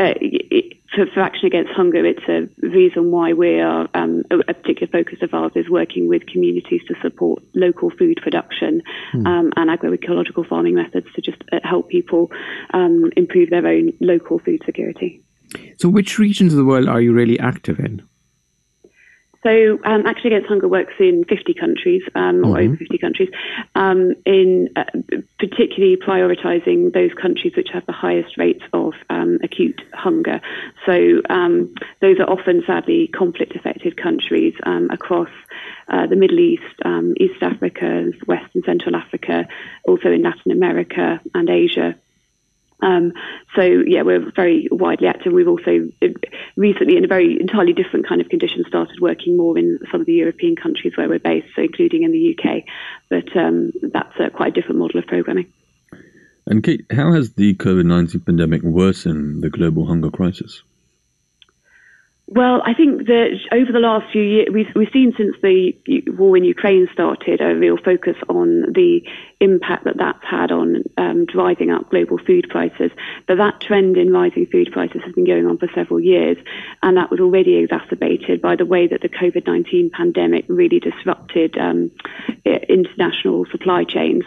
uh, 0.00 0.14
it, 0.20 0.78
for, 0.94 1.06
for, 1.12 1.20
Action 1.20 1.46
Against 1.46 1.72
Hunger, 1.72 2.04
it's 2.04 2.22
a 2.28 2.48
reason 2.66 3.10
why 3.10 3.32
we 3.32 3.60
are 3.60 3.88
um, 3.94 4.22
a, 4.30 4.38
a, 4.38 4.54
particular 4.54 4.90
focus 4.90 5.18
of 5.22 5.34
ours 5.34 5.52
is 5.54 5.68
working 5.68 6.08
with 6.08 6.26
communities 6.26 6.80
to 6.88 6.94
support 7.02 7.42
local 7.54 7.90
food 7.90 8.18
production 8.22 8.82
mm. 9.12 9.26
um, 9.26 9.52
and 9.56 9.70
agroecological 9.70 10.48
farming 10.48 10.74
methods 10.74 11.06
to 11.14 11.20
just 11.20 11.42
uh, 11.52 11.58
help 11.62 11.88
people 11.88 12.30
um, 12.72 13.10
improve 13.16 13.50
their 13.50 13.66
own 13.66 13.92
local 14.00 14.38
food 14.38 14.62
security. 14.64 15.22
So, 15.78 15.88
which 15.88 16.18
regions 16.18 16.52
of 16.52 16.58
the 16.58 16.64
world 16.64 16.88
are 16.88 17.00
you 17.00 17.12
really 17.12 17.38
active 17.38 17.78
in? 17.80 18.02
So, 19.44 19.78
um, 19.84 20.04
Action 20.06 20.28
Against 20.28 20.48
Hunger 20.48 20.66
works 20.66 20.94
in 20.98 21.24
50 21.28 21.54
countries, 21.54 22.02
um, 22.14 22.44
or 22.44 22.56
mm-hmm. 22.56 22.72
over 22.72 22.76
50 22.76 22.98
countries, 22.98 23.28
um, 23.76 24.14
in 24.26 24.68
uh, 24.74 24.84
particularly 25.38 25.96
prioritising 25.96 26.92
those 26.92 27.12
countries 27.14 27.52
which 27.56 27.68
have 27.72 27.86
the 27.86 27.92
highest 27.92 28.36
rates 28.36 28.64
of 28.72 28.94
um, 29.10 29.38
acute 29.44 29.80
hunger. 29.94 30.40
So, 30.86 31.22
um, 31.30 31.72
those 32.00 32.18
are 32.18 32.28
often, 32.28 32.64
sadly, 32.66 33.08
conflict 33.08 33.54
affected 33.54 33.96
countries 33.96 34.54
um, 34.64 34.88
across 34.90 35.30
uh, 35.88 36.06
the 36.06 36.16
Middle 36.16 36.40
East, 36.40 36.62
East 37.18 37.42
Africa, 37.42 38.10
West 38.26 38.54
and 38.54 38.64
Central 38.64 38.96
Africa, 38.96 39.46
also 39.86 40.10
in 40.10 40.22
Latin 40.22 40.50
America 40.50 41.20
and 41.34 41.48
Asia. 41.48 41.94
Um, 42.80 43.12
so 43.56 43.62
yeah, 43.62 44.02
we're 44.02 44.30
very 44.32 44.68
widely 44.70 45.08
active. 45.08 45.32
We've 45.32 45.48
also 45.48 45.88
uh, 46.00 46.06
recently, 46.56 46.96
in 46.96 47.04
a 47.04 47.08
very 47.08 47.40
entirely 47.40 47.72
different 47.72 48.08
kind 48.08 48.20
of 48.20 48.28
condition, 48.28 48.64
started 48.68 49.00
working 49.00 49.36
more 49.36 49.58
in 49.58 49.78
some 49.90 50.00
of 50.00 50.06
the 50.06 50.14
European 50.14 50.54
countries 50.56 50.96
where 50.96 51.08
we're 51.08 51.18
based, 51.18 51.48
so 51.56 51.62
including 51.62 52.04
in 52.04 52.12
the 52.12 52.36
UK. 52.38 52.62
But 53.08 53.36
um, 53.36 53.72
that's 53.82 54.14
a 54.20 54.30
quite 54.30 54.56
a 54.56 54.60
different 54.60 54.78
model 54.78 55.00
of 55.00 55.06
programming. 55.06 55.52
And 56.46 56.62
Kate, 56.62 56.86
how 56.90 57.12
has 57.12 57.32
the 57.32 57.54
COVID 57.54 57.84
nineteen 57.84 58.20
pandemic 58.20 58.62
worsened 58.62 59.42
the 59.42 59.50
global 59.50 59.86
hunger 59.86 60.10
crisis? 60.10 60.62
Well, 62.30 62.60
I 62.62 62.74
think 62.74 63.06
that 63.06 63.38
over 63.52 63.72
the 63.72 63.78
last 63.78 64.12
few 64.12 64.20
years, 64.20 64.48
we've, 64.52 64.68
we've 64.76 64.92
seen 64.92 65.14
since 65.16 65.34
the 65.40 65.72
war 66.08 66.36
in 66.36 66.44
Ukraine 66.44 66.86
started 66.92 67.40
a 67.40 67.54
real 67.54 67.78
focus 67.78 68.16
on 68.28 68.70
the 68.74 69.00
impact 69.40 69.84
that 69.84 69.96
that's 69.96 70.22
had 70.28 70.52
on 70.52 70.82
um, 70.98 71.24
driving 71.24 71.70
up 71.70 71.88
global 71.88 72.18
food 72.18 72.46
prices. 72.50 72.90
But 73.26 73.38
that 73.38 73.62
trend 73.62 73.96
in 73.96 74.12
rising 74.12 74.44
food 74.44 74.68
prices 74.72 75.00
has 75.06 75.14
been 75.14 75.24
going 75.24 75.46
on 75.46 75.56
for 75.56 75.68
several 75.74 76.00
years, 76.00 76.36
and 76.82 76.98
that 76.98 77.10
was 77.10 77.18
already 77.18 77.56
exacerbated 77.56 78.42
by 78.42 78.56
the 78.56 78.66
way 78.66 78.86
that 78.86 79.00
the 79.00 79.08
COVID 79.08 79.46
19 79.46 79.88
pandemic 79.88 80.44
really 80.48 80.80
disrupted 80.80 81.56
um, 81.56 81.90
international 82.44 83.46
supply 83.50 83.84
chains. 83.84 84.24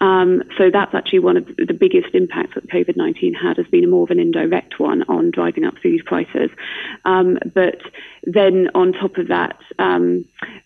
Um, 0.00 0.42
so 0.58 0.70
that's 0.72 0.94
actually 0.94 1.20
one 1.20 1.36
of 1.36 1.46
the 1.56 1.76
biggest 1.78 2.14
impacts 2.14 2.56
that 2.56 2.68
COVID 2.68 2.96
19 2.96 3.34
had, 3.34 3.58
has 3.58 3.66
been 3.68 3.88
more 3.88 4.02
of 4.02 4.10
an 4.10 4.18
indirect 4.18 4.80
one 4.80 5.04
on 5.04 5.30
driving 5.30 5.64
up 5.64 5.74
food 5.80 6.04
prices. 6.04 6.50
But 7.52 7.80
then 8.24 8.70
on 8.74 8.92
top 8.92 9.16
of 9.18 9.28
that, 9.28 9.58
um, 9.78 10.24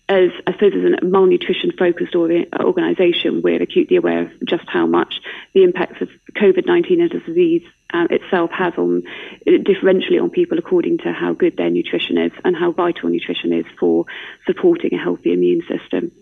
as 0.08 0.30
I 0.46 0.52
suppose 0.52 0.72
as 0.74 1.02
a 1.02 1.04
malnutrition 1.04 1.72
focused 1.78 2.14
organisation, 2.14 3.42
we're 3.42 3.62
acutely 3.62 3.96
aware 3.96 4.22
of 4.22 4.30
just 4.44 4.64
how 4.68 4.86
much 4.86 5.20
the 5.54 5.64
impacts 5.64 6.00
of 6.00 6.08
COVID 6.36 6.66
19 6.66 7.00
as 7.00 7.10
a 7.12 7.20
disease 7.20 7.62
uh, 7.92 8.06
itself 8.10 8.50
has 8.50 8.74
on 8.76 9.02
differentially 9.46 10.22
on 10.22 10.30
people 10.30 10.58
according 10.58 10.98
to 10.98 11.12
how 11.12 11.32
good 11.32 11.56
their 11.56 11.70
nutrition 11.70 12.18
is 12.18 12.32
and 12.44 12.56
how 12.56 12.70
vital 12.72 13.08
nutrition 13.08 13.52
is 13.52 13.64
for 13.78 14.04
supporting 14.46 14.94
a 14.94 15.02
healthy 15.02 15.32
immune 15.32 15.62
system. 15.68 16.12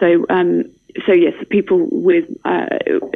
So, 0.00 0.26
um, 0.28 0.64
so 1.06 1.12
yes, 1.12 1.34
people 1.50 1.88
with 1.90 2.24
uh, 2.44 2.66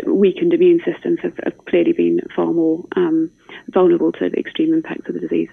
weakened 0.07 0.53
immune 0.53 0.81
systems 0.85 1.19
have, 1.23 1.39
have, 1.45 1.65
clearly 1.67 1.93
been 1.93 2.21
far 2.35 2.53
more 2.53 2.85
um, 2.97 3.31
vulnerable 3.69 4.13
to 4.13 4.31
the 4.31 4.39
extreme 4.39 4.73
impacts 4.75 5.09
of 5.09 5.15
the 5.15 5.21
disease. 5.21 5.49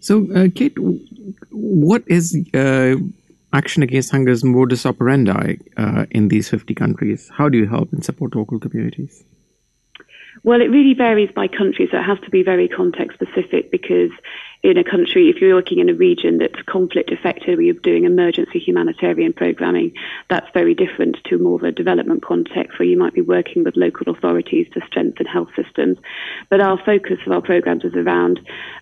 So, 0.00 0.26
uh, 0.34 0.48
Kate, 0.54 0.76
what 1.50 2.02
is 2.06 2.36
uh, 2.54 2.96
Action 3.52 3.82
Against 3.82 4.10
Hunger's 4.10 4.44
modus 4.44 4.86
operandi 4.86 5.58
uh, 5.76 6.06
in 6.10 6.28
these 6.28 6.48
50 6.48 6.74
countries? 6.74 7.30
How 7.34 7.48
do 7.48 7.58
you 7.58 7.66
help 7.66 7.92
and 7.92 8.04
support 8.04 8.34
local 8.34 8.58
communities? 8.58 9.24
Well, 10.44 10.60
it 10.60 10.70
really 10.70 10.94
varies 10.94 11.30
by 11.34 11.48
country, 11.48 11.88
so 11.90 11.98
it 11.98 12.04
has 12.04 12.18
to 12.24 12.30
be 12.30 12.42
very 12.42 12.68
context 12.68 13.18
specific 13.18 13.70
because 13.70 14.10
in 14.62 14.76
a 14.76 14.84
country, 14.84 15.28
if 15.28 15.40
you're 15.40 15.54
working 15.54 15.78
in 15.78 15.88
a 15.88 15.94
region 15.94 16.38
that's 16.38 16.60
conflict 16.62 17.12
affected, 17.12 17.56
where 17.56 17.66
you're 17.66 17.74
doing 17.74 18.04
emergency 18.04 18.58
humanitarian 18.58 19.32
programming, 19.32 19.92
that's 20.28 20.48
very 20.52 20.74
different 20.74 21.16
to 21.24 21.38
more 21.38 21.56
of 21.56 21.62
a 21.62 21.70
development 21.70 22.24
context 22.24 22.78
where 22.78 22.88
you 22.88 22.98
might 22.98 23.14
be 23.14 23.20
working 23.20 23.62
with 23.62 23.76
local 23.76 24.12
authorities 24.12 24.66
to 24.74 24.80
strengthen 24.86 25.26
health 25.26 25.48
systems. 25.54 25.98
But 26.50 26.60
our 26.60 26.76
focus 26.84 27.18
of 27.24 27.32
our 27.32 27.40
programs 27.40 27.84
is 27.84 27.94
around 27.94 28.40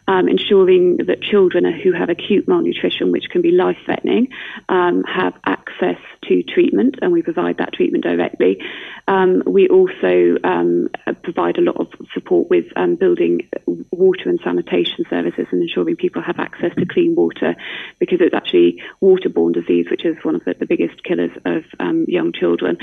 um, 0.09 0.29
ensuring 0.29 0.99
that 1.07 1.21
children 1.21 1.71
who 1.71 1.93
have 1.93 2.09
acute 2.09 2.49
malnutrition, 2.49 3.13
which 3.13 3.29
can 3.31 3.43
be 3.43 3.51
life 3.51 3.77
threatening, 3.85 4.29
um, 4.69 5.05
have 5.05 5.35
access 5.45 5.99
to 6.25 6.43
treatment, 6.43 6.97
and 7.03 7.13
we 7.13 7.23
provide 7.23 7.59
that 7.59 7.73
treatment 7.75 8.05
directly. 8.05 8.63
Um, 9.09 9.43
we 9.47 9.69
also 9.69 10.37
um, 10.43 10.89
provide 11.23 11.59
a 11.59 11.61
lot 11.61 11.77
of 11.77 11.89
support 12.15 12.49
with 12.49 12.67
um, 12.77 12.97
building 12.97 13.49
water 13.91 14.29
and 14.29 14.41
sanitation 14.43 15.05
services 15.11 15.47
and 15.51 15.66
ensuring 15.69 15.97
people 15.97 16.23
have 16.23 16.39
access 16.39 16.75
to 16.77 16.87
clean 16.87 17.15
water 17.15 17.55
because 17.99 18.21
it's 18.21 18.35
actually 18.35 18.83
waterborne 19.03 19.53
disease, 19.53 19.87
which 19.91 20.05
is 20.05 20.17
one 20.23 20.37
of 20.37 20.45
the, 20.45 20.55
the 20.55 20.67
biggest 20.67 21.03
killers 21.05 21.31
of 21.45 21.65
um, 21.81 22.05
young 22.09 22.33
children. 22.33 22.79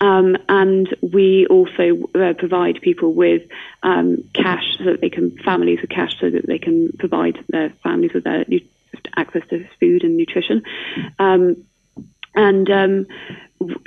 Um, 0.00 0.36
and 0.48 0.88
we 1.00 1.46
also 1.46 2.10
uh, 2.14 2.32
provide 2.34 2.80
people 2.82 3.12
with 3.14 3.42
um, 3.82 4.24
cash 4.34 4.64
so 4.78 4.84
that 4.84 5.00
they 5.00 5.10
can, 5.10 5.36
families 5.44 5.80
with 5.80 5.90
cash 5.90 6.18
so 6.20 6.30
that 6.30 6.46
they 6.46 6.58
can 6.58 6.92
provide 6.98 7.38
their 7.48 7.70
families 7.82 8.12
with 8.12 8.24
their 8.24 8.44
access 9.16 9.42
to 9.50 9.66
food 9.80 10.04
and 10.04 10.16
nutrition. 10.16 10.62
Um, 11.18 11.64
and 12.34 12.70
um, 12.70 13.06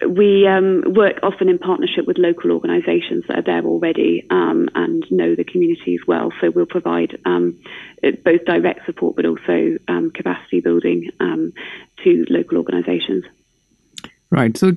we 0.08 0.48
um, 0.48 0.84
work 0.88 1.20
often 1.24 1.50
in 1.50 1.58
partnership 1.58 2.06
with 2.06 2.18
local 2.18 2.52
organisations 2.52 3.24
that 3.28 3.40
are 3.40 3.42
there 3.42 3.66
already 3.66 4.26
um, 4.30 4.70
and 4.76 5.06
know 5.12 5.36
the 5.36 5.44
communities 5.44 6.02
well. 6.08 6.32
So 6.42 6.52
we'll 6.52 6.66
provide 6.66 7.20
um, 7.26 7.60
both 8.24 8.46
direct 8.46 8.86
support 8.86 9.16
but 9.16 9.26
also 9.26 9.78
um, 9.88 10.12
capacity 10.12 10.60
building 10.62 11.12
um, 11.20 11.54
to 12.04 12.26
local 12.30 12.58
organisations. 12.58 13.26
Right. 14.30 14.56
So 14.58 14.74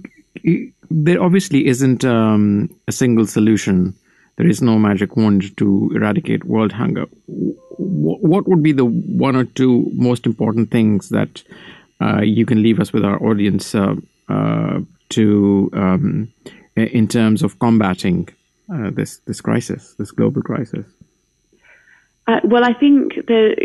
there 0.91 1.23
obviously 1.23 1.67
isn't 1.67 2.05
um, 2.05 2.75
a 2.87 2.93
single 2.93 3.27
solution. 3.27 3.95
There 4.37 4.49
is 4.49 4.63
no 4.63 4.79
magic 4.79 5.17
wand 5.17 5.57
to 5.57 5.91
eradicate 5.95 6.45
world 6.45 6.73
hunger. 6.73 7.07
What 7.27 8.49
would 8.49 8.63
be 8.63 8.73
the 8.73 8.85
one 8.85 9.37
or 9.37 9.45
two 9.45 9.91
most 9.95 10.27
important 10.27 10.71
things 10.71 11.09
that 11.11 11.43
you 12.23 12.47
can 12.47 12.63
leave 12.63 12.81
us 12.81 12.93
with 12.93 13.05
our 13.05 13.23
audience 13.23 13.75
uh, 13.75 13.95
uh, 14.29 14.81
to 15.11 15.71
um, 15.73 16.33
in 16.77 17.09
terms 17.09 17.43
of 17.43 17.59
combating 17.59 18.29
uh, 18.73 18.91
this 18.91 19.19
this 19.27 19.41
crisis, 19.41 19.95
this 19.99 20.11
global 20.11 20.43
crisis? 20.43 20.87
Uh, 22.27 22.41
well, 22.45 22.65
I 22.65 22.75
think 22.75 23.15
the 23.27 23.57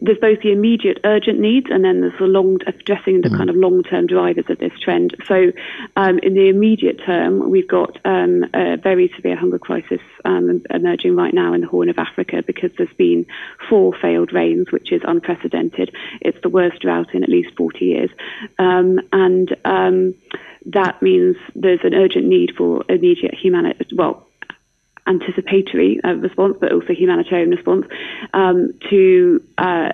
there's 0.00 0.18
both 0.18 0.40
the 0.42 0.52
immediate 0.52 0.98
urgent 1.04 1.38
needs 1.38 1.66
and 1.70 1.84
then 1.84 2.00
there's 2.00 2.18
the 2.18 2.26
long 2.26 2.58
addressing 2.66 3.20
the 3.20 3.30
kind 3.30 3.50
of 3.50 3.56
long 3.56 3.82
term 3.82 4.06
drivers 4.06 4.44
of 4.48 4.58
this 4.58 4.72
trend. 4.82 5.16
So 5.26 5.52
um, 5.96 6.18
in 6.20 6.34
the 6.34 6.48
immediate 6.48 7.00
term, 7.04 7.50
we've 7.50 7.68
got 7.68 7.98
um, 8.04 8.44
a 8.54 8.76
very 8.76 9.12
severe 9.16 9.36
hunger 9.36 9.58
crisis 9.58 10.00
um, 10.24 10.62
emerging 10.70 11.16
right 11.16 11.34
now 11.34 11.54
in 11.54 11.60
the 11.60 11.66
Horn 11.66 11.88
of 11.88 11.98
Africa 11.98 12.42
because 12.46 12.70
there's 12.76 12.92
been 12.96 13.26
four 13.68 13.94
failed 14.00 14.32
rains, 14.32 14.70
which 14.70 14.92
is 14.92 15.02
unprecedented. 15.06 15.94
It's 16.20 16.38
the 16.42 16.48
worst 16.48 16.80
drought 16.80 17.14
in 17.14 17.22
at 17.22 17.28
least 17.28 17.56
40 17.56 17.84
years, 17.84 18.10
um, 18.58 19.00
and 19.12 19.56
um, 19.64 20.14
that 20.66 21.00
means 21.00 21.36
there's 21.54 21.80
an 21.84 21.94
urgent 21.94 22.26
need 22.26 22.52
for 22.56 22.84
immediate 22.88 23.34
humanitarian 23.34 23.96
well 23.96 24.25
anticipatory 25.06 26.00
uh, 26.04 26.14
response, 26.14 26.56
but 26.60 26.72
also 26.72 26.92
humanitarian 26.92 27.50
response 27.50 27.86
um, 28.34 28.72
to, 28.90 29.42
uh, 29.58 29.90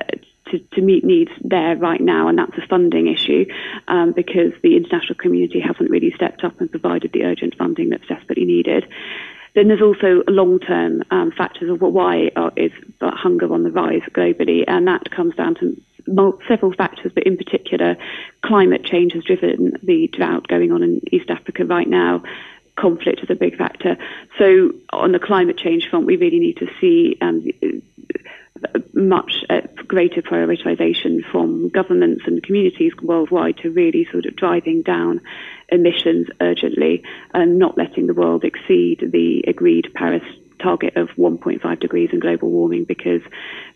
to, 0.50 0.58
to 0.72 0.80
meet 0.80 1.04
needs 1.04 1.30
there 1.42 1.76
right 1.76 2.00
now, 2.00 2.28
and 2.28 2.38
that's 2.38 2.56
a 2.56 2.66
funding 2.68 3.06
issue 3.08 3.44
um, 3.88 4.12
because 4.12 4.52
the 4.62 4.76
international 4.76 5.14
community 5.16 5.60
hasn't 5.60 5.90
really 5.90 6.12
stepped 6.14 6.44
up 6.44 6.60
and 6.60 6.70
provided 6.70 7.12
the 7.12 7.24
urgent 7.24 7.54
funding 7.56 7.90
that's 7.90 8.06
desperately 8.06 8.44
needed. 8.44 8.86
Then 9.54 9.68
there's 9.68 9.82
also 9.82 10.22
long-term 10.28 11.02
um, 11.10 11.30
factors 11.30 11.68
of 11.70 11.80
why 11.82 12.30
is 12.56 12.72
hunger 13.02 13.52
on 13.52 13.64
the 13.64 13.70
rise 13.70 14.00
globally, 14.14 14.64
and 14.66 14.88
that 14.88 15.10
comes 15.10 15.34
down 15.34 15.56
to 15.56 15.76
several 16.48 16.72
factors, 16.72 17.12
but 17.14 17.24
in 17.24 17.36
particular, 17.36 17.96
climate 18.44 18.84
change 18.84 19.12
has 19.12 19.24
driven 19.24 19.74
the 19.82 20.08
drought 20.08 20.48
going 20.48 20.72
on 20.72 20.82
in 20.82 21.00
East 21.12 21.30
Africa 21.30 21.64
right 21.64 21.88
now 21.88 22.22
conflict 22.76 23.20
is 23.22 23.30
a 23.30 23.34
big 23.34 23.56
factor. 23.56 23.96
So 24.38 24.72
on 24.90 25.12
the 25.12 25.18
climate 25.18 25.58
change 25.58 25.88
front, 25.88 26.06
we 26.06 26.16
really 26.16 26.38
need 26.38 26.56
to 26.58 26.68
see 26.80 27.18
um, 27.20 27.46
much 28.94 29.44
uh, 29.50 29.60
greater 29.86 30.22
prioritization 30.22 31.20
from 31.30 31.68
governments 31.68 32.22
and 32.26 32.42
communities 32.42 32.92
worldwide 33.02 33.56
to 33.58 33.70
really 33.70 34.06
sort 34.10 34.26
of 34.26 34.36
driving 34.36 34.82
down 34.82 35.20
emissions 35.68 36.28
urgently 36.40 37.02
and 37.34 37.58
not 37.58 37.76
letting 37.76 38.06
the 38.06 38.14
world 38.14 38.44
exceed 38.44 39.10
the 39.12 39.42
agreed 39.46 39.88
Paris 39.94 40.22
target 40.62 40.96
of 40.96 41.08
1.5 41.18 41.80
degrees 41.80 42.10
in 42.12 42.20
global 42.20 42.50
warming 42.50 42.84
because 42.84 43.22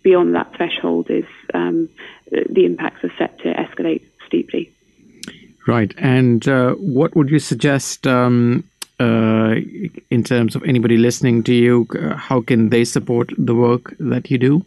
beyond 0.03 0.35
that 0.35 0.55
threshold 0.57 1.11
is 1.11 1.25
um, 1.53 1.89
the 2.31 2.65
impacts 2.65 3.03
are 3.03 3.13
set 3.19 3.39
to 3.41 3.53
escalate 3.53 4.03
steeply. 4.27 4.73
Right. 5.67 5.93
And 5.99 6.47
uh, 6.47 6.75
what 6.75 7.17
would 7.17 7.29
you 7.29 7.41
suggest 7.41 8.07
um, 8.07 8.63
uh, 8.99 9.55
in 10.11 10.25
terms 10.25 10.55
of 10.57 10.63
anybody 10.65 10.97
listening 10.97 11.43
to 11.45 11.55
you, 11.55 11.87
uh, 11.99 12.17
how 12.17 12.41
can 12.41 12.71
they 12.71 12.85
support 12.85 13.31
the 13.37 13.55
work 13.55 13.95
that 13.99 14.31
you 14.31 14.39
do? 14.39 14.65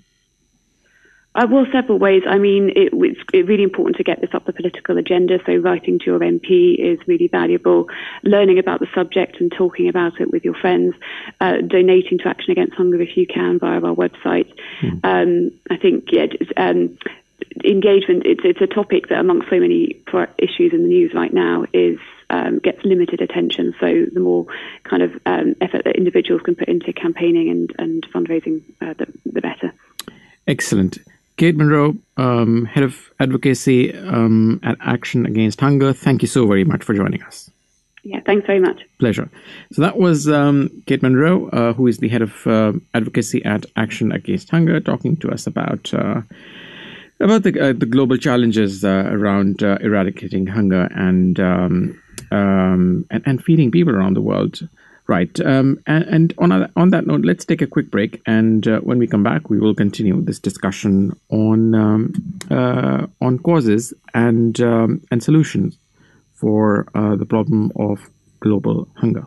Uh, 1.36 1.46
well, 1.50 1.66
several 1.72 2.00
ways. 2.00 2.24
I 2.28 2.38
mean, 2.38 2.70
it, 2.76 2.92
it's 2.94 3.48
really 3.48 3.64
important 3.64 3.98
to 3.98 4.04
get 4.04 4.20
this 4.20 4.32
up 4.34 4.46
the 4.46 4.54
political 4.54 4.98
agenda. 4.98 5.40
So, 5.46 5.56
writing 5.58 6.00
to 6.00 6.06
your 6.06 6.20
MP 6.20 6.76
is 6.78 7.00
really 7.08 7.28
valuable. 7.28 7.88
Learning 8.24 8.58
about 8.58 8.80
the 8.80 8.88
subject 8.96 9.40
and 9.40 9.52
talking 9.52 9.88
about 9.88 10.20
it 10.20 10.32
with 10.32 10.44
your 10.44 10.56
friends. 10.56 10.96
Uh, 11.40 11.58
donating 11.66 12.18
to 12.20 12.28
Action 12.28 12.52
Against 12.52 12.74
Hunger 12.74 13.00
if 13.02 13.16
you 13.16 13.28
can 13.28 13.60
via 13.60 13.80
our 13.80 13.96
website. 13.96 14.52
Mm. 14.82 15.00
Um, 15.04 15.52
I 15.70 15.78
think, 15.78 16.06
yeah, 16.12 16.26
um, 16.58 16.98
engagement. 17.64 18.24
It's 18.26 18.42
it's 18.44 18.62
a 18.62 18.68
topic 18.68 19.10
that, 19.10 19.20
amongst 19.20 19.50
so 19.50 19.60
many 19.60 20.02
issues 20.40 20.74
in 20.74 20.82
the 20.82 20.90
news 20.90 21.14
right 21.14 21.34
now, 21.34 21.66
is 21.74 22.00
um, 22.30 22.60
gets 22.60 22.84
limited 22.84 23.22
attention. 23.22 23.74
So 23.80 24.06
the 24.12 24.20
more 24.20 24.46
kind 24.84 25.04
of 25.04 25.12
um, 25.26 25.56
effort 25.62 25.84
that 25.86 25.96
individuals 25.96 26.42
can 26.44 26.56
put 26.56 26.68
into 26.68 26.94
campaigning 26.94 27.50
and, 27.50 27.74
and 27.78 28.06
fundraising, 28.12 28.62
uh, 28.82 28.94
the, 28.94 29.08
the, 29.26 29.42
better. 29.42 29.74
Excellent. 30.48 30.98
Kate 31.38 31.56
Munro, 31.56 31.96
um, 32.18 32.66
Head 32.66 32.84
of 32.84 33.12
Advocacy 33.20 33.96
um, 33.96 34.60
at 34.64 34.78
Action 34.82 35.26
Against 35.26 35.62
Hunger, 35.62 35.94
thank 35.94 36.22
you 36.22 36.28
so 36.28 36.46
very 36.46 36.66
much 36.66 36.84
for 36.84 36.94
joining 36.94 37.24
us. 37.24 37.50
Yeah, 38.04 38.20
thanks 38.26 38.46
very 38.46 38.60
much. 38.60 38.82
Pleasure. 39.00 39.30
So 39.72 39.82
that 39.82 39.98
was 39.98 40.28
um, 40.28 40.70
Kate 40.86 41.02
Munro, 41.02 41.50
uh, 41.50 41.74
who 41.74 41.88
is 41.88 41.98
the 41.98 42.08
head 42.08 42.22
of 42.22 42.48
uh, 42.48 42.74
advocacy 42.94 43.44
at 43.44 43.66
Action 43.76 44.12
Against 44.12 44.50
Hunger, 44.50 44.80
talking 44.80 45.18
to 45.18 45.30
us 45.32 45.48
about 45.48 45.94
uh, 45.94 46.22
about 47.20 47.44
the 47.44 47.60
uh, 47.60 47.74
the 47.74 47.86
global 47.86 48.18
challenges 48.18 48.84
uh, 48.84 49.10
around 49.12 49.64
uh, 49.64 49.78
eradicating 49.82 50.48
hunger 50.48 50.88
and 50.96 51.40
um, 51.40 52.02
um, 52.32 53.06
and, 53.10 53.24
and 53.26 53.44
feeding 53.44 53.72
people 53.72 53.96
around 53.96 54.16
the 54.16 54.22
world. 54.22 54.68
Right. 55.08 55.40
Um, 55.42 55.80
and, 55.88 56.04
and 56.04 56.34
on, 56.38 56.52
a, 56.52 56.70
on 56.76 56.92
that 56.92 57.08
note, 57.08 57.22
let's 57.22 57.44
take 57.44 57.64
a 57.64 57.68
quick 57.68 57.90
break. 57.90 58.22
And 58.28 58.68
uh, 58.68 58.80
when 58.82 59.00
we 59.00 59.08
come 59.08 59.24
back, 59.24 59.50
we 59.50 59.60
will 59.60 59.74
continue 59.74 60.22
this 60.22 60.38
discussion 60.38 61.20
on 61.30 61.74
um, 61.74 62.14
uh, 62.52 63.08
on 63.20 63.40
causes 63.40 63.92
and 64.14 64.62
um, 64.62 65.02
and 65.10 65.24
solutions 65.24 65.80
for 66.36 66.88
uh, 66.94 67.16
the 67.16 67.26
problem 67.26 67.72
of 67.76 68.08
global 68.40 68.88
hunger. 68.96 69.26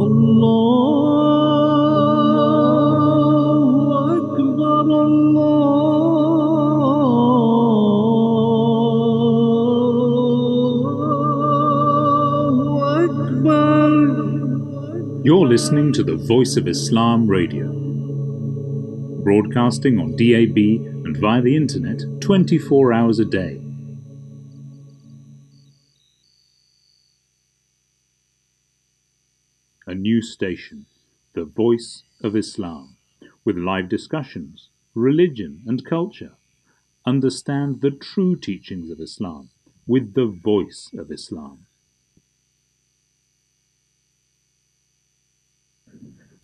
Allah. 0.00 1.17
You're 15.24 15.48
listening 15.48 15.92
to 15.94 16.04
the 16.04 16.14
Voice 16.14 16.56
of 16.56 16.68
Islam 16.68 17.26
Radio, 17.26 17.72
broadcasting 19.24 19.98
on 19.98 20.12
DAB 20.12 20.56
and 21.04 21.16
via 21.16 21.42
the 21.42 21.56
internet 21.56 22.02
24 22.20 22.92
hours 22.92 23.18
a 23.18 23.24
day. 23.24 23.60
A 29.88 29.94
new 29.94 30.22
station, 30.22 30.86
the 31.34 31.44
Voice 31.44 32.04
of 32.22 32.36
Islam, 32.36 32.96
with 33.44 33.58
live 33.58 33.88
discussions, 33.88 34.68
religion 34.94 35.62
and 35.66 35.84
culture. 35.84 36.36
Understand 37.04 37.80
the 37.80 37.90
true 37.90 38.36
teachings 38.36 38.88
of 38.88 39.00
Islam 39.00 39.50
with 39.84 40.14
the 40.14 40.26
Voice 40.26 40.90
of 40.96 41.10
Islam. 41.10 41.66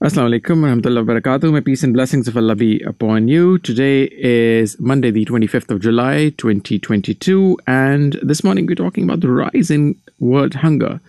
Assalamu 0.05 0.39
alaikum 0.39 0.61
warahmatullahi 0.61 1.07
wabarakatuh. 1.07 1.51
May 1.51 1.63
peace 1.63 1.83
and 1.83 1.95
blessings 1.95 2.29
of 2.29 2.37
Allah 2.37 2.55
be 2.55 2.79
upon 2.83 3.27
you. 3.27 3.57
Today 3.57 4.03
is 4.13 4.79
Monday, 4.79 5.11
the 5.11 5.25
25th 5.25 5.71
of 5.71 5.81
July, 5.81 6.29
2022, 6.37 7.59
and 7.67 8.19
this 8.23 8.45
morning 8.45 8.67
we're 8.67 8.75
talking 8.75 9.05
about 9.05 9.21
the 9.21 9.31
rise 9.31 9.71
in 9.71 9.99
world 10.21 10.53
hunger, 10.53 11.01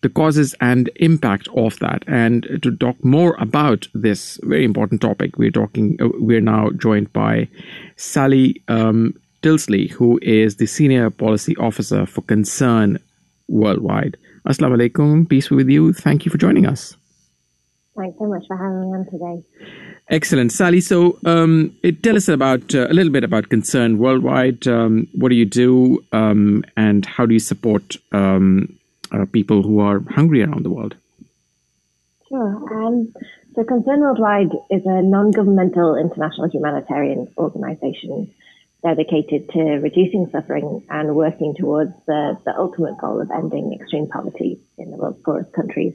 the 0.00 0.08
causes 0.08 0.56
and 0.60 0.90
impact 0.96 1.46
of 1.54 1.78
that. 1.78 2.02
And 2.08 2.58
to 2.64 2.76
talk 2.76 2.96
more 3.04 3.36
about 3.38 3.86
this 3.94 4.40
very 4.42 4.64
important 4.64 5.00
topic, 5.00 5.38
we're 5.38 5.52
talking. 5.52 5.96
Uh, 6.00 6.08
we're 6.14 6.40
now 6.40 6.70
joined 6.70 7.12
by 7.12 7.46
Sally 7.94 8.60
um, 8.66 9.14
Tilsley, 9.42 9.92
who 9.92 10.18
is 10.22 10.56
the 10.56 10.66
senior 10.66 11.08
policy 11.08 11.56
officer 11.58 12.04
for 12.04 12.22
Concern 12.22 12.98
Worldwide. 13.46 14.16
Assalamu 14.44 14.76
alaikum. 14.76 15.28
Peace 15.28 15.50
be 15.50 15.54
with 15.54 15.68
you. 15.68 15.92
Thank 15.92 16.24
you 16.24 16.32
for 16.32 16.38
joining 16.38 16.66
us. 16.66 16.96
Thanks 17.96 18.18
so 18.18 18.26
much 18.26 18.44
for 18.46 18.56
having 18.56 18.80
me 18.80 18.98
on 18.98 19.04
today. 19.06 19.44
Excellent, 20.08 20.52
Sally. 20.52 20.80
So, 20.80 21.18
um, 21.24 21.76
it, 21.82 22.02
tell 22.02 22.16
us 22.16 22.28
about 22.28 22.74
uh, 22.74 22.86
a 22.88 22.94
little 22.94 23.12
bit 23.12 23.24
about 23.24 23.48
Concern 23.48 23.98
Worldwide. 23.98 24.66
Um, 24.66 25.08
what 25.12 25.28
do 25.28 25.34
you 25.34 25.44
do, 25.44 26.04
um, 26.12 26.64
and 26.76 27.04
how 27.04 27.26
do 27.26 27.34
you 27.34 27.40
support 27.40 27.96
um, 28.12 28.78
uh, 29.12 29.26
people 29.32 29.62
who 29.62 29.80
are 29.80 30.00
hungry 30.10 30.42
around 30.42 30.64
the 30.64 30.70
world? 30.70 30.96
Sure. 32.28 32.86
Um, 32.86 33.12
so, 33.54 33.64
Concern 33.64 34.00
Worldwide 34.00 34.52
is 34.70 34.82
a 34.84 35.02
non-governmental 35.02 35.96
international 35.96 36.48
humanitarian 36.48 37.28
organization 37.36 38.32
dedicated 38.82 39.50
to 39.50 39.60
reducing 39.82 40.28
suffering 40.32 40.86
and 40.88 41.14
working 41.14 41.54
towards 41.58 41.92
the, 42.06 42.38
the 42.46 42.56
ultimate 42.56 42.96
goal 42.98 43.20
of 43.20 43.30
ending 43.30 43.76
extreme 43.78 44.06
poverty 44.06 44.60
in 44.78 44.90
the 44.90 44.96
world's 44.96 45.22
poorest 45.22 45.52
countries. 45.52 45.94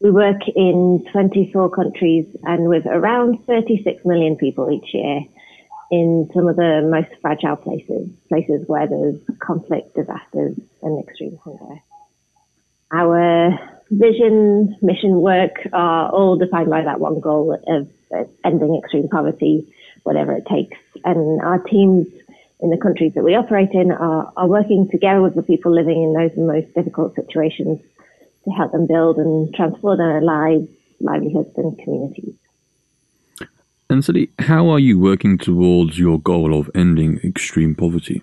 We 0.00 0.10
work 0.10 0.42
in 0.54 1.04
24 1.10 1.70
countries 1.70 2.26
and 2.44 2.68
with 2.68 2.84
around 2.86 3.44
36 3.46 4.04
million 4.04 4.36
people 4.36 4.70
each 4.70 4.92
year 4.92 5.20
in 5.90 6.28
some 6.34 6.48
of 6.48 6.56
the 6.56 6.86
most 6.90 7.08
fragile 7.22 7.56
places, 7.56 8.10
places 8.28 8.62
where 8.66 8.86
there's 8.86 9.16
conflict, 9.40 9.94
disasters, 9.94 10.58
and 10.82 11.02
extreme 11.02 11.38
hunger. 11.42 11.80
Our 12.92 13.58
vision, 13.90 14.76
mission 14.82 15.20
work 15.20 15.54
are 15.72 16.10
all 16.10 16.36
defined 16.36 16.68
by 16.68 16.82
that 16.82 17.00
one 17.00 17.20
goal 17.20 17.58
of 17.66 17.88
ending 18.44 18.80
extreme 18.82 19.08
poverty, 19.08 19.72
whatever 20.02 20.36
it 20.36 20.44
takes. 20.46 20.76
And 21.04 21.40
our 21.40 21.58
teams 21.58 22.06
in 22.60 22.70
the 22.70 22.76
countries 22.76 23.12
that 23.14 23.24
we 23.24 23.34
operate 23.34 23.70
in 23.72 23.92
are, 23.92 24.32
are 24.36 24.48
working 24.48 24.88
together 24.90 25.22
with 25.22 25.34
the 25.34 25.42
people 25.42 25.72
living 25.72 26.02
in 26.02 26.12
those 26.12 26.36
most 26.36 26.74
difficult 26.74 27.14
situations 27.14 27.80
to 28.46 28.50
help 28.52 28.72
them 28.72 28.86
build 28.86 29.18
and 29.18 29.54
transform 29.54 29.98
their 29.98 30.22
lives 30.22 30.68
livelihoods, 31.00 31.50
and 31.56 31.78
communities. 31.78 32.34
And 33.88 34.04
Sally, 34.04 34.30
how 34.40 34.68
are 34.68 34.80
you 34.80 34.98
working 34.98 35.38
towards 35.38 35.98
your 35.98 36.18
goal 36.18 36.58
of 36.58 36.70
ending 36.74 37.20
extreme 37.22 37.74
poverty? 37.74 38.22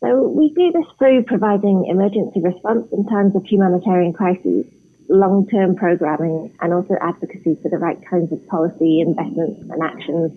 So 0.00 0.28
we 0.28 0.52
do 0.54 0.72
this 0.72 0.86
through 0.98 1.24
providing 1.24 1.86
emergency 1.86 2.40
response 2.40 2.88
in 2.92 3.06
times 3.06 3.36
of 3.36 3.44
humanitarian 3.44 4.12
crises, 4.12 4.64
long-term 5.08 5.76
programming, 5.76 6.56
and 6.60 6.72
also 6.72 6.96
advocacy 7.00 7.56
for 7.62 7.68
the 7.68 7.78
right 7.78 7.98
kinds 8.08 8.32
of 8.32 8.44
policy, 8.48 9.00
investments, 9.00 9.60
and 9.60 9.82
actions 9.82 10.32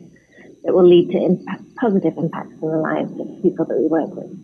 that 0.63 0.73
will 0.73 0.87
lead 0.87 1.09
to 1.11 1.17
impact, 1.17 1.63
positive 1.77 2.17
impacts 2.17 2.53
on 2.61 2.71
the 2.71 2.77
lives 2.77 3.11
of 3.11 3.17
the 3.17 3.39
people 3.41 3.65
that 3.65 3.77
we 3.77 3.87
work 3.87 4.13
with. 4.13 4.37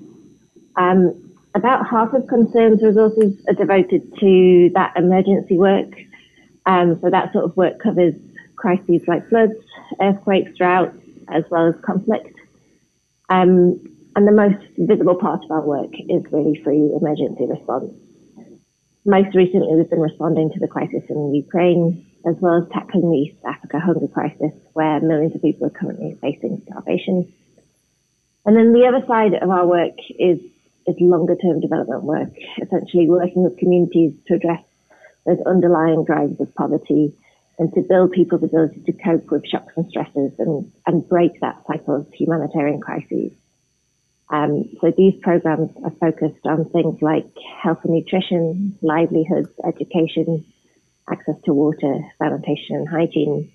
Um, 0.78 1.31
about 1.56 1.88
half 1.90 2.14
of 2.14 2.28
Concern's 2.28 2.82
resources 2.82 3.34
are 3.48 3.54
devoted 3.54 4.14
to 4.20 4.70
that 4.74 4.94
emergency 4.96 5.58
work. 5.58 5.92
Um, 6.66 7.00
so 7.02 7.10
that 7.10 7.34
sort 7.34 7.46
of 7.46 7.58
work 7.58 7.80
covers 7.82 8.14
crises 8.56 9.02
like 9.08 9.28
floods, 9.30 9.54
earthquakes, 10.00 10.52
droughts, 10.58 10.98
as 11.30 11.44
well 11.50 11.68
as 11.68 11.76
conflict. 11.84 12.38
Um, 13.30 13.80
and 14.16 14.28
the 14.28 14.32
most 14.32 14.64
visible 14.78 15.16
part 15.16 15.44
of 15.44 15.52
our 15.52 15.66
work 15.66 15.92
is 16.10 16.24
really 16.32 16.60
through 16.64 16.98
emergency 16.98 17.46
response. 17.48 17.94
Most 19.06 19.36
recently, 19.36 19.76
we've 19.76 19.90
been 19.90 20.00
responding 20.00 20.52
to 20.52 20.60
the 20.60 20.68
crisis 20.68 21.02
in 21.10 21.34
Ukraine, 21.34 22.06
as 22.28 22.36
well 22.40 22.62
as 22.62 22.70
tackling 22.72 23.10
the 23.10 23.18
East 23.18 23.38
Africa 23.46 23.80
hunger 23.80 24.08
crisis, 24.08 24.52
where 24.74 25.00
millions 25.00 25.34
of 25.34 25.42
people 25.42 25.66
are 25.68 25.72
currently 25.72 26.18
facing 26.22 26.62
starvation. 26.70 27.34
And 28.46 28.56
then 28.56 28.74
the 28.74 28.86
other 28.86 29.04
side 29.08 29.34
of 29.42 29.50
our 29.50 29.66
work 29.66 29.96
is, 30.20 30.40
is 30.88 30.96
longer 31.00 31.36
term 31.36 31.60
development 31.60 32.04
work, 32.04 32.30
essentially 32.62 33.10
working 33.10 33.44
with 33.44 33.58
communities 33.58 34.14
to 34.28 34.36
address 34.36 34.64
those 35.26 35.38
underlying 35.46 36.04
drivers 36.04 36.40
of 36.40 36.54
poverty 36.56 37.14
and 37.60 37.74
to 37.74 37.82
build 37.82 38.12
people's 38.12 38.44
ability 38.44 38.82
to 38.86 38.94
cope 38.94 39.30
with 39.30 39.46
shocks 39.46 39.74
and 39.78 39.88
stresses 39.90 40.32
and, 40.40 40.72
and 40.88 41.08
break 41.08 41.40
that 41.42 41.62
cycle 41.68 41.96
of 41.98 42.08
humanitarian 42.14 42.82
crises. 42.82 43.32
Um, 44.32 44.70
so 44.80 44.92
these 44.98 45.14
programs 45.22 45.70
are 45.84 45.92
focused 46.00 46.46
on 46.46 46.70
things 46.70 46.98
like 47.02 47.28
health 47.62 47.80
and 47.84 47.94
nutrition, 47.94 48.78
livelihoods, 48.82 49.50
education, 49.68 50.46
access 51.12 51.36
to 51.46 51.54
water, 51.54 52.00
sanitation 52.18 52.78
and 52.78 52.90
hygiene. 52.90 53.52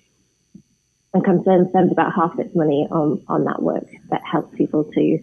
And 1.13 1.23
Concern 1.23 1.67
spends 1.69 1.91
about 1.91 2.13
half 2.13 2.37
its 2.37 2.55
money 2.55 2.87
on, 2.91 3.23
on 3.27 3.45
that 3.45 3.61
work 3.61 3.87
that 4.11 4.21
helps 4.29 4.55
people 4.55 4.83
to, 4.83 5.19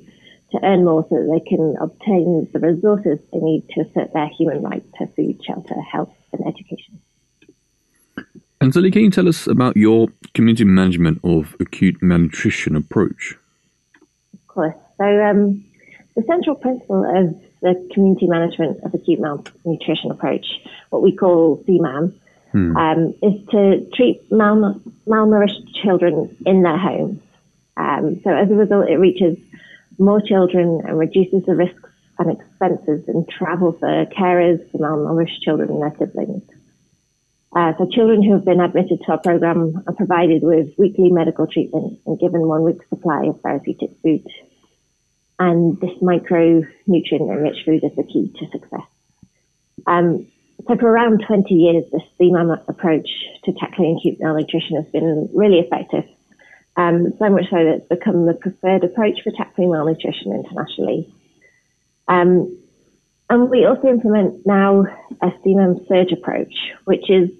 to 0.55 0.65
earn 0.65 0.85
more 0.85 1.07
so 1.09 1.17
that 1.17 1.31
they 1.31 1.49
can 1.49 1.77
obtain 1.81 2.49
the 2.53 2.59
resources 2.61 3.19
they 3.33 3.39
need 3.39 3.69
to 3.71 3.81
assert 3.83 4.13
their 4.13 4.29
human 4.39 4.63
rights 4.63 4.87
to 4.99 5.07
food, 5.17 5.41
shelter, 5.45 5.81
health 5.81 6.13
and 6.33 6.47
education. 6.47 7.01
And 8.61 8.73
Sally, 8.73 8.91
can 8.91 9.03
you 9.03 9.11
tell 9.11 9.29
us 9.29 9.47
about 9.47 9.77
your 9.77 10.09
community 10.33 10.65
management 10.65 11.21
of 11.25 11.57
acute 11.61 11.97
malnutrition 12.01 12.77
approach? 12.77 13.37
Of 14.33 14.47
course. 14.47 14.75
So 14.97 15.05
um, 15.05 15.65
the 16.15 16.23
central 16.27 16.57
principle 16.57 17.05
of 17.05 17.35
the 17.61 17.89
community 17.93 18.27
management 18.27 18.83
of 18.85 18.95
acute 18.95 19.21
malnutrition 19.21 20.11
approach, 20.11 20.47
what 20.91 21.03
we 21.03 21.15
call 21.15 21.63
CMAM, 21.69 22.15
hmm. 22.53 22.77
um, 22.77 23.15
is 23.23 23.35
to 23.51 23.87
treat 23.95 24.23
mal- 24.31 24.81
malnourished 25.07 25.75
children 25.83 26.37
in 26.47 26.63
their 26.63 26.79
homes. 26.79 27.21
Um, 27.77 28.21
so 28.23 28.31
as 28.31 28.51
a 28.51 28.55
result, 28.55 28.89
it 28.89 28.97
reaches 28.97 29.37
more 29.99 30.20
children 30.20 30.80
and 30.86 30.99
reduces 30.99 31.45
the 31.47 31.55
risks 31.55 31.90
and 32.18 32.30
expenses 32.30 33.05
in 33.09 33.26
travel 33.26 33.72
for 33.78 34.07
carers 34.07 34.59
for 34.70 34.78
malnourished 34.78 35.40
children 35.42 35.70
and 35.70 35.82
their 35.82 35.97
siblings. 35.99 36.42
Uh, 37.55 37.72
so 37.78 37.88
children 37.88 38.22
who 38.22 38.32
have 38.32 38.45
been 38.45 38.61
admitted 38.61 39.01
to 39.01 39.12
our 39.12 39.18
program 39.18 39.82
are 39.86 39.95
provided 39.95 40.42
with 40.42 40.68
weekly 40.76 41.11
medical 41.11 41.47
treatment 41.47 41.99
and 42.05 42.18
given 42.18 42.49
one 42.49 42.64
week's 42.64 42.88
supply 42.88 43.26
of 43.26 43.40
therapeutic 43.42 43.90
food. 44.03 44.26
And 45.38 45.80
this 45.80 45.90
micronutrient 46.03 47.30
enriched 47.30 47.64
food 47.64 47.84
is 47.84 47.95
the 47.97 48.05
key 48.05 48.32
to 48.38 48.51
success. 48.51 48.86
Um, 49.86 50.26
so 50.66 50.76
for 50.76 50.86
around 50.86 51.22
20 51.26 51.55
years, 51.55 51.84
this 51.92 52.03
CMAM 52.20 52.59
approach 52.68 53.09
to 53.45 53.53
tackling 53.53 53.99
acute 53.99 54.18
malnutrition 54.20 54.76
has 54.76 54.90
been 54.92 55.28
really 55.34 55.59
effective. 55.59 56.05
Um, 56.77 57.12
so 57.18 57.31
much 57.31 57.45
so 57.51 57.57
that 57.57 57.79
it's 57.79 57.89
become 57.89 58.27
the 58.27 58.35
preferred 58.35 58.83
approach 58.83 59.20
for 59.22 59.31
tackling 59.31 59.70
malnutrition 59.70 60.33
internationally. 60.33 61.14
Um, 62.09 62.59
and 63.31 63.49
we 63.49 63.64
also 63.64 63.89
implement 63.89 64.45
now 64.45 64.85
a 65.22 65.27
CMAM 65.45 65.87
surge 65.89 66.12
approach, 66.12 66.53
which 66.85 67.09
is 67.09 67.31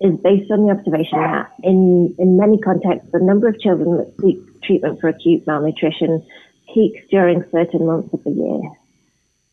is 0.00 0.16
based 0.24 0.50
on 0.50 0.64
the 0.64 0.72
observation 0.72 1.18
that 1.18 1.52
in, 1.62 2.14
in 2.18 2.38
many 2.38 2.58
contexts, 2.58 3.10
the 3.12 3.20
number 3.20 3.48
of 3.48 3.60
children 3.60 3.98
that 3.98 4.10
seek 4.22 4.38
treatment 4.62 4.98
for 4.98 5.08
acute 5.08 5.46
malnutrition 5.46 6.26
peaks 6.72 7.00
during 7.10 7.44
certain 7.52 7.86
months 7.86 8.08
of 8.14 8.24
the 8.24 8.30
year. 8.30 8.62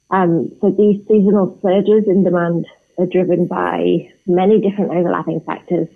Um, 0.10 0.50
so 0.62 0.72
these 0.72 1.06
seasonal 1.08 1.60
surges 1.62 2.08
in 2.08 2.24
demand 2.24 2.66
are 2.98 3.06
driven 3.06 3.46
by 3.46 4.10
many 4.26 4.62
different 4.62 4.92
overlapping 4.92 5.42
factors, 5.42 5.90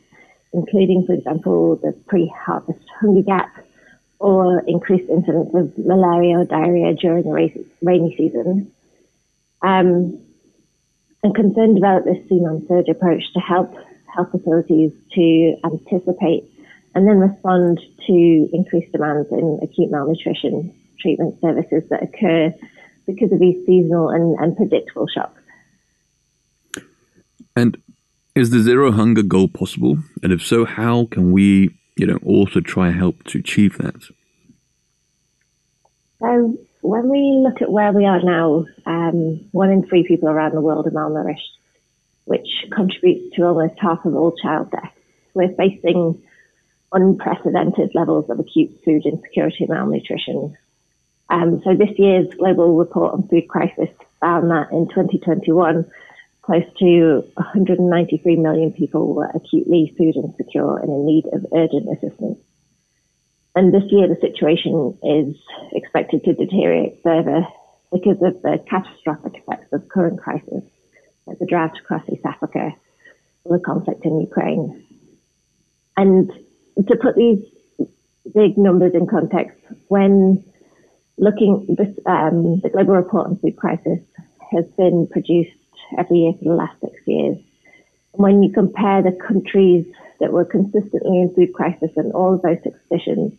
including, 0.52 1.06
for 1.08 1.14
example, 1.14 1.78
the 1.78 1.94
pre-harvest 2.08 2.86
hunger 3.02 3.22
gap 3.22 3.52
or 4.20 4.64
increased 4.68 5.10
incidence 5.10 5.50
of 5.54 5.78
malaria 5.78 6.40
or 6.40 6.46
diarrhea 6.46 6.94
during 6.94 7.24
the 7.24 7.66
rainy 7.82 8.16
season. 8.18 8.72
Um, 9.64 10.20
and 11.24 11.36
Concern 11.36 11.76
developed 11.76 12.06
this 12.06 12.18
CMAM 12.30 12.68
surge 12.68 12.88
approach 12.90 13.24
to 13.34 13.40
help 13.40 13.74
health 14.14 14.30
facilities 14.32 14.92
to 15.14 15.56
anticipate 15.64 16.50
and 16.94 17.08
then 17.08 17.18
respond 17.18 17.80
to 18.08 18.50
increased 18.54 18.92
demands 18.92 19.28
in 19.32 19.60
acute 19.64 19.92
malnutrition 19.92 20.74
treatment 21.00 21.36
services 21.42 21.84
that 21.90 22.04
occur 22.04 22.54
because 23.08 23.32
of 23.32 23.40
these 23.40 23.66
seasonal 23.66 24.10
and, 24.10 24.38
and 24.40 24.56
predictable 24.58 25.08
shocks. 25.08 25.40
And 27.56 27.78
is 28.36 28.50
the 28.50 28.60
zero 28.60 28.92
hunger 28.92 29.24
goal 29.24 29.48
possible? 29.48 29.98
And 30.24 30.32
if 30.32 30.42
so, 30.46 30.66
how 30.66 31.08
can 31.12 31.32
we, 31.32 31.78
you 31.96 32.08
know, 32.08 32.20
also 32.24 32.60
try 32.60 32.92
help 32.92 33.24
to 33.26 33.40
achieve 33.40 33.78
that? 33.78 34.04
So 36.22 36.58
when 36.82 37.10
we 37.10 37.42
look 37.44 37.62
at 37.62 37.72
where 37.72 37.92
we 37.92 38.06
are 38.06 38.22
now, 38.22 38.66
um, 38.86 39.48
one 39.52 39.72
in 39.72 39.88
three 39.88 40.06
people 40.08 40.30
around 40.30 40.54
the 40.54 40.62
world 40.62 40.88
are 40.88 40.92
malnourished 40.92 41.58
which 42.26 42.48
contributes 42.72 43.36
to 43.36 43.44
almost 43.44 43.74
half 43.80 44.06
of 44.06 44.16
all 44.16 44.34
child 44.42 44.72
deaths. 44.72 44.96
We're 45.34 45.54
facing 45.56 46.22
unprecedented 46.94 47.92
levels 47.94 48.30
of 48.30 48.40
acute 48.40 48.80
food 48.86 49.06
insecurity 49.06 49.66
and 49.66 49.70
malnutrition. 49.70 50.58
Um, 51.30 51.62
so 51.64 51.76
this 51.76 51.98
year's 51.98 52.34
global 52.36 52.76
report 52.76 53.14
on 53.14 53.28
food 53.28 53.48
crisis 53.48 53.90
found 54.20 54.52
that 54.52 54.72
in 54.72 54.88
2021, 54.90 55.90
close 56.52 56.68
to 56.80 57.24
193 57.36 58.36
million 58.36 58.74
people 58.74 59.14
were 59.14 59.30
acutely 59.34 59.96
food 59.98 60.16
insecure 60.18 60.78
and 60.80 60.90
in 60.90 61.06
need 61.06 61.24
of 61.32 61.46
urgent 61.56 61.88
assistance. 61.96 62.40
And 63.56 63.74
this 63.74 63.84
year, 63.90 64.08
the 64.10 64.20
situation 64.20 64.98
is 65.02 65.36
expected 65.72 66.26
to 66.26 66.34
deteriorate 66.34 67.00
further 67.04 67.48
because 67.94 68.18
of 68.22 68.42
the 68.42 68.58
catastrophic 68.70 69.34
effects 69.36 69.72
of 69.72 69.88
current 69.88 70.20
crisis 70.20 70.64
the 71.40 71.46
drought 71.46 71.78
across 71.80 72.02
East 72.12 72.26
Africa, 72.26 72.72
the 73.46 73.60
conflict 73.60 74.04
in 74.04 74.20
Ukraine. 74.20 74.84
And 75.96 76.30
to 76.76 76.96
put 77.02 77.16
these 77.16 77.40
big 78.34 78.58
numbers 78.58 78.92
in 78.94 79.08
context, 79.08 79.58
when 79.88 80.44
looking, 81.18 81.76
this, 81.78 81.88
um, 82.06 82.60
the 82.62 82.70
Global 82.70 82.96
Report 82.96 83.28
on 83.28 83.40
Food 83.40 83.56
Crisis 83.56 84.00
has 84.52 84.66
been 84.78 85.08
produced 85.10 85.61
every 85.98 86.20
year 86.20 86.34
for 86.34 86.46
the 86.46 86.56
last 86.56 86.80
six 86.82 86.94
years. 87.06 87.38
And 88.14 88.24
When 88.24 88.44
you 88.44 88.52
compare 88.52 89.02
the 89.02 89.18
countries 89.28 89.86
that 90.20 90.32
were 90.32 90.46
consistently 90.46 91.22
in 91.22 91.34
food 91.36 91.54
crisis 91.54 91.92
and 91.96 92.12
all 92.14 92.36
of 92.36 92.42
those 92.42 92.58
six 92.64 92.78
positions, 92.88 93.34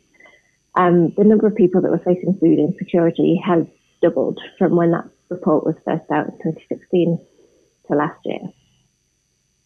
um, 0.75 1.13
the 1.17 1.25
number 1.25 1.47
of 1.47 1.55
people 1.55 1.83
that 1.83 1.91
were 1.91 1.99
facing 1.99 2.39
food 2.41 2.59
insecurity 2.59 3.41
has 3.45 3.65
doubled 4.01 4.41
from 4.59 4.77
when 4.77 4.91
that 4.93 5.09
report 5.29 5.65
was 5.65 5.75
first 5.85 6.11
out 6.11 6.27
in 6.27 6.33
2016 6.33 7.19
to 7.89 7.97
last 7.97 8.19
year. 8.25 8.41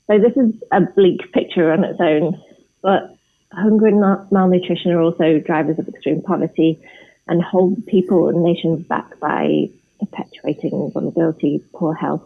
So 0.08 0.18
this 0.18 0.36
is 0.36 0.54
a 0.72 0.80
bleak 0.80 1.32
picture 1.32 1.72
on 1.72 1.84
its 1.84 2.00
own, 2.00 2.40
but 2.82 3.16
hunger 3.52 3.86
and 3.86 4.00
malnutrition 4.30 4.92
are 4.92 5.00
also 5.00 5.38
drivers 5.38 5.78
of 5.78 5.88
extreme 5.88 6.22
poverty 6.22 6.80
and 7.28 7.42
hold 7.42 7.84
people 7.86 8.28
and 8.28 8.42
nations 8.42 8.86
back 8.86 9.18
by 9.18 9.68
perpetuating 9.98 10.90
vulnerability, 10.92 11.64
poor 11.74 11.94
health, 11.94 12.22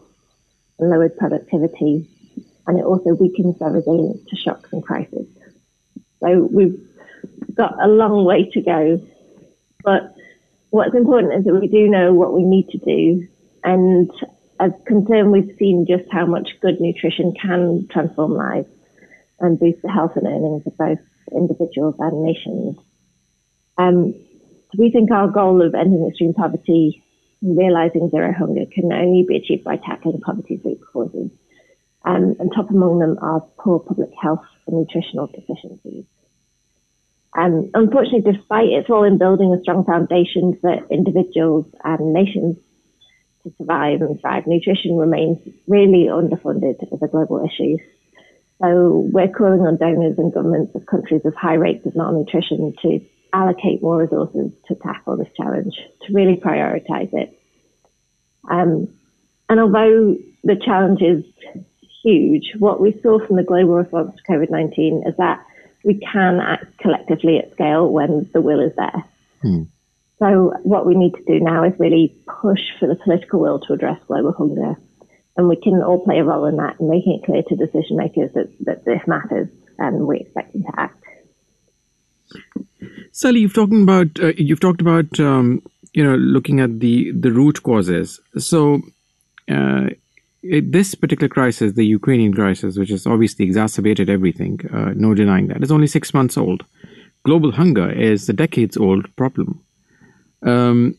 lowered 0.81 1.16
productivity. 1.16 2.09
And 2.66 2.78
it 2.78 2.85
also 2.85 3.14
weakens 3.14 3.59
their 3.59 3.70
resilience 3.70 4.20
to 4.28 4.37
shocks 4.37 4.72
and 4.72 4.83
crises. 4.83 5.26
So 6.20 6.49
we've 6.51 6.78
got 7.55 7.83
a 7.83 7.89
long 7.89 8.24
way 8.24 8.49
to 8.51 8.61
go. 8.61 9.01
But 9.83 10.14
what's 10.70 10.95
important 10.95 11.35
is 11.35 11.45
that 11.45 11.55
we 11.55 11.68
do 11.68 11.89
know 11.89 12.12
what 12.12 12.33
we 12.33 12.43
need 12.43 12.68
to 12.70 12.78
do. 12.78 13.26
And 13.64 14.11
as 14.61 14.72
concerned, 14.87 15.33
we've 15.33 15.57
seen 15.59 15.87
just 15.87 16.05
how 16.11 16.26
much 16.26 16.51
good 16.61 16.81
nutrition 16.81 17.35
can 17.41 17.89
transform 17.91 18.35
lives 18.35 18.68
and 19.41 19.59
boost 19.59 19.83
the 19.83 19.91
health 19.91 20.12
and 20.16 20.26
earnings 20.26 20.66
of 20.66 20.76
both 20.76 20.99
individuals 21.33 21.95
and 21.99 22.22
nations. 22.22 22.76
Um, 23.78 24.14
we 24.76 24.91
think 24.91 25.11
our 25.11 25.28
goal 25.28 25.62
of 25.62 25.74
ending 25.74 26.07
extreme 26.07 26.35
poverty 26.35 27.03
realizing 27.43 28.11
zero 28.11 28.32
hunger 28.36 28.64
can 28.72 28.93
only 28.93 29.24
be 29.26 29.36
achieved 29.36 29.64
by 29.64 29.76
tackling 29.76 30.20
poverty's 30.20 30.61
root 30.64 30.80
causes. 30.93 31.30
Um, 32.05 32.36
and 32.38 32.51
top 32.55 32.70
among 32.70 32.99
them 32.99 33.18
are 33.20 33.41
poor 33.59 33.78
public 33.78 34.11
health 34.20 34.45
and 34.66 34.78
nutritional 34.78 35.26
deficiencies. 35.26 36.05
Um, 37.36 37.70
unfortunately, 37.74 38.32
despite 38.32 38.68
its 38.68 38.88
role 38.88 39.05
in 39.05 39.18
building 39.18 39.55
a 39.55 39.62
strong 39.62 39.84
foundation 39.84 40.59
for 40.61 40.84
individuals 40.91 41.66
and 41.84 42.12
nations 42.12 42.57
to 43.45 43.53
survive 43.59 44.01
and 44.01 44.20
thrive, 44.20 44.47
nutrition 44.47 44.97
remains 44.97 45.38
really 45.68 46.09
underfunded 46.11 46.82
as 46.93 47.03
a 47.03 47.07
global 47.07 47.45
issue. 47.45 47.76
So 48.61 49.09
we're 49.12 49.28
calling 49.28 49.61
on 49.61 49.78
donors 49.78 50.18
and 50.18 50.32
governments 50.32 50.74
of 50.74 50.84
countries 50.86 51.22
with 51.24 51.34
high 51.34 51.55
rates 51.55 51.86
of 51.86 51.95
malnutrition 51.95 52.74
to 52.82 53.01
allocate 53.32 53.80
more 53.80 53.99
resources 53.99 54.51
tackle 54.93 55.16
this 55.16 55.28
challenge, 55.36 55.74
to 56.07 56.12
really 56.12 56.36
prioritize 56.36 57.12
it. 57.12 57.38
Um, 58.51 58.88
and 59.49 59.61
although 59.61 60.16
the 60.45 60.57
challenge 60.57 61.03
is 61.03 61.24
huge, 62.03 62.53
what 62.59 62.80
we 62.80 62.99
saw 63.03 63.24
from 63.26 63.36
the 63.36 63.43
global 63.43 63.74
response 63.74 64.16
to 64.16 64.32
COVID 64.32 64.51
19 64.51 65.05
is 65.07 65.14
that 65.18 65.45
we 65.84 65.99
can 66.12 66.41
act 66.41 66.78
collectively 66.78 67.38
at 67.38 67.53
scale 67.53 67.88
when 67.91 68.28
the 68.32 68.41
will 68.41 68.61
is 68.61 68.72
there. 68.76 69.05
Hmm. 69.43 69.62
So, 70.18 70.53
what 70.64 70.86
we 70.86 70.95
need 70.95 71.14
to 71.14 71.24
do 71.24 71.41
now 71.41 71.64
is 71.64 71.72
really 71.78 72.14
push 72.43 72.61
for 72.78 72.86
the 72.86 72.97
political 72.97 73.41
will 73.41 73.59
to 73.61 73.72
address 73.72 73.99
global 74.07 74.32
hunger. 74.32 74.76
And 75.36 75.49
we 75.49 75.57
can 75.57 75.82
all 75.82 76.05
play 76.05 76.18
a 76.18 76.24
role 76.24 76.45
in 76.45 76.57
that 76.57 76.80
making 76.80 77.20
it 77.20 77.24
clear 77.24 77.43
to 77.43 77.57
decision 77.57 77.97
makers 77.97 78.30
that, 78.34 78.51
that 78.66 78.84
this 78.84 79.01
matters 79.07 79.49
and 79.78 80.07
we 80.07 80.18
expect 80.18 80.53
them 80.53 80.64
to 80.64 80.72
act. 80.76 81.03
Sally, 83.12 83.40
you've 83.40 83.54
talking 83.54 83.82
about 83.82 84.08
uh, 84.20 84.32
you've 84.36 84.61
talked 84.61 84.80
about 84.80 85.18
um, 85.18 85.62
you 85.92 86.04
know 86.04 86.16
looking 86.16 86.61
at 86.61 86.80
the 86.80 87.12
the 87.12 87.32
root 87.32 87.62
causes. 87.62 88.20
So 88.38 88.80
uh, 89.50 89.88
it, 90.42 90.72
this 90.72 90.94
particular 90.94 91.28
crisis, 91.28 91.74
the 91.74 91.86
Ukrainian 91.86 92.32
crisis, 92.32 92.78
which 92.78 92.90
has 92.90 93.06
obviously 93.06 93.44
exacerbated 93.44 94.08
everything, 94.08 94.61
uh, 94.72 94.92
no 94.94 95.14
denying 95.14 95.48
that, 95.48 95.62
is 95.62 95.72
only 95.72 95.86
six 95.86 96.14
months 96.14 96.38
old. 96.38 96.64
Global 97.24 97.52
hunger 97.52 97.90
is 97.90 98.28
a 98.28 98.32
decades 98.32 98.76
old 98.76 99.14
problem. 99.16 99.62
Um, 100.42 100.96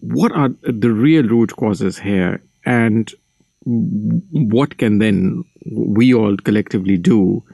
what 0.00 0.32
are 0.32 0.48
the 0.62 0.90
real 0.90 1.24
root 1.24 1.54
causes 1.56 1.98
here, 1.98 2.42
and 2.64 3.12
what 3.64 4.78
can 4.78 4.98
then 4.98 5.44
we 5.70 6.14
all 6.14 6.36
collectively 6.38 6.96
do 6.96 7.44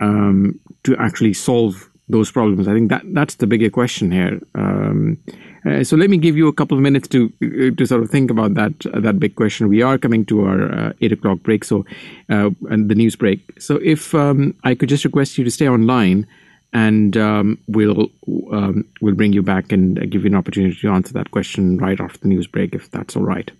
um, 0.00 0.58
to 0.82 0.96
actually 0.96 1.32
solve 1.32 1.88
those 2.08 2.30
problems? 2.30 2.68
I 2.68 2.74
think 2.74 2.90
that 2.90 3.02
that's 3.12 3.36
the 3.36 3.46
bigger 3.46 3.70
question 3.70 4.10
here. 4.10 4.40
Um, 4.54 5.18
uh, 5.64 5.82
so 5.82 5.96
let 5.96 6.10
me 6.10 6.18
give 6.18 6.36
you 6.36 6.46
a 6.48 6.52
couple 6.52 6.76
of 6.76 6.82
minutes 6.82 7.08
to 7.08 7.32
uh, 7.42 7.74
to 7.76 7.86
sort 7.86 8.02
of 8.02 8.10
think 8.10 8.30
about 8.30 8.54
that 8.54 8.86
uh, 8.86 9.00
that 9.00 9.18
big 9.18 9.34
question. 9.34 9.68
We 9.68 9.82
are 9.82 9.98
coming 9.98 10.26
to 10.26 10.44
our 10.44 10.72
uh, 10.72 10.92
eight 11.00 11.12
o'clock 11.12 11.40
break, 11.42 11.64
so 11.64 11.84
uh, 12.28 12.50
and 12.70 12.90
the 12.90 12.94
news 12.94 13.16
break. 13.16 13.40
So 13.58 13.80
if 13.82 14.14
um, 14.14 14.54
I 14.64 14.74
could 14.74 14.88
just 14.88 15.04
request 15.04 15.38
you 15.38 15.44
to 15.44 15.50
stay 15.50 15.68
online, 15.68 16.26
and 16.72 17.16
um, 17.16 17.58
we'll 17.68 18.10
um, 18.52 18.84
we'll 19.00 19.14
bring 19.14 19.32
you 19.32 19.42
back 19.42 19.72
and 19.72 20.10
give 20.10 20.24
you 20.24 20.30
an 20.30 20.36
opportunity 20.36 20.76
to 20.80 20.90
answer 20.90 21.14
that 21.14 21.30
question 21.30 21.78
right 21.78 22.00
after 22.00 22.18
the 22.18 22.28
news 22.28 22.46
break, 22.46 22.74
if 22.74 22.90
that's 22.90 23.16
all 23.16 23.24
right. 23.24 23.50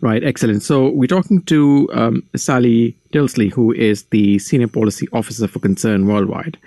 Right, 0.00 0.22
excellent. 0.22 0.62
So 0.62 0.90
we're 0.90 1.06
talking 1.06 1.42
to 1.42 1.88
um, 1.92 2.22
Sally 2.36 2.96
Tilsley, 3.12 3.50
who 3.52 3.72
is 3.72 4.04
the 4.04 4.38
Senior 4.38 4.68
Policy 4.68 5.08
Officer 5.12 5.48
for 5.48 5.60
Concern 5.60 6.06
Worldwide. 6.06 6.58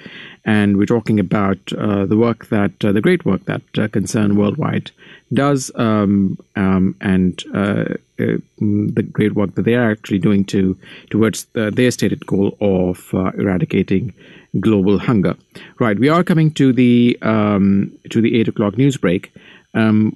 And 0.46 0.78
we're 0.78 0.86
talking 0.86 1.20
about 1.20 1.60
uh, 1.74 2.06
the 2.06 2.18
work 2.18 2.48
that, 2.48 2.72
uh, 2.84 2.92
the 2.92 3.02
great 3.02 3.26
work 3.26 3.46
that 3.46 3.62
uh, 3.78 3.88
Concern 3.90 4.38
Worldwide 4.38 4.92
does, 5.34 5.72
um, 5.76 6.38
um, 6.56 6.96
and 7.02 7.44
uh, 7.54 7.86
uh, 8.20 8.38
the 8.58 9.08
great 9.12 9.36
work 9.36 9.56
that 9.56 9.66
they 9.66 9.76
are 9.76 9.92
actually 9.92 10.20
doing 10.20 10.46
to 10.46 10.78
towards 11.10 11.46
their 11.54 11.92
stated 11.92 12.26
goal 12.26 12.58
of 12.62 13.14
uh, 13.14 13.32
eradicating 13.38 14.14
global 14.60 14.98
hunger. 14.98 15.36
Right, 15.80 16.00
we 16.00 16.10
are 16.10 16.24
coming 16.24 16.52
to 16.52 16.72
the 16.72 17.18
um, 17.22 17.92
to 18.10 18.22
the 18.22 18.40
eight 18.40 18.48
o'clock 18.48 18.78
news 18.78 18.98
break, 18.98 19.34
um, 19.74 20.16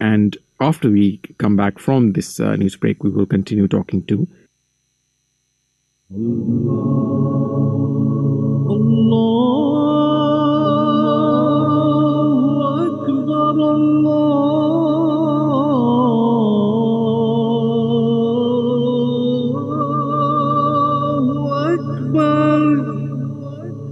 and 0.00 0.36
after 0.60 0.90
we 0.90 1.18
come 1.38 1.56
back 1.56 1.78
from 1.78 2.12
this 2.12 2.38
uh, 2.40 2.56
news 2.56 2.76
break, 2.76 3.02
we 3.02 3.10
will 3.10 3.26
continue 3.26 3.68
talking 3.68 4.04
to. 4.06 4.28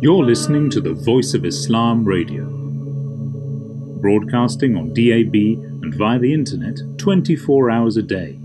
You're 0.00 0.24
listening 0.24 0.70
to 0.70 0.80
the 0.80 0.94
Voice 0.94 1.34
of 1.34 1.44
Islam 1.44 2.04
Radio, 2.04 2.44
broadcasting 4.00 4.76
on 4.76 4.92
DAB 4.94 5.71
and 5.92 5.98
via 5.98 6.18
the 6.18 6.32
internet 6.32 6.78
24 6.96 7.70
hours 7.70 7.98
a 7.98 8.02
day. 8.02 8.38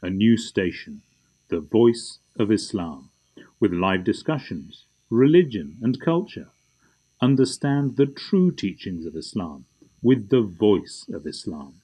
A 0.00 0.08
new 0.08 0.38
station, 0.38 1.02
the 1.48 1.60
Voice 1.60 2.18
of 2.38 2.50
Islam, 2.50 3.10
with 3.60 3.72
live 3.72 4.04
discussions, 4.04 4.86
religion 5.10 5.76
and 5.82 6.00
culture. 6.00 6.48
Understand 7.20 7.96
the 7.96 8.06
true 8.06 8.50
teachings 8.50 9.04
of 9.04 9.14
Islam 9.14 9.66
with 10.02 10.30
the 10.30 10.42
Voice 10.42 11.04
of 11.12 11.26
Islam. 11.26 11.77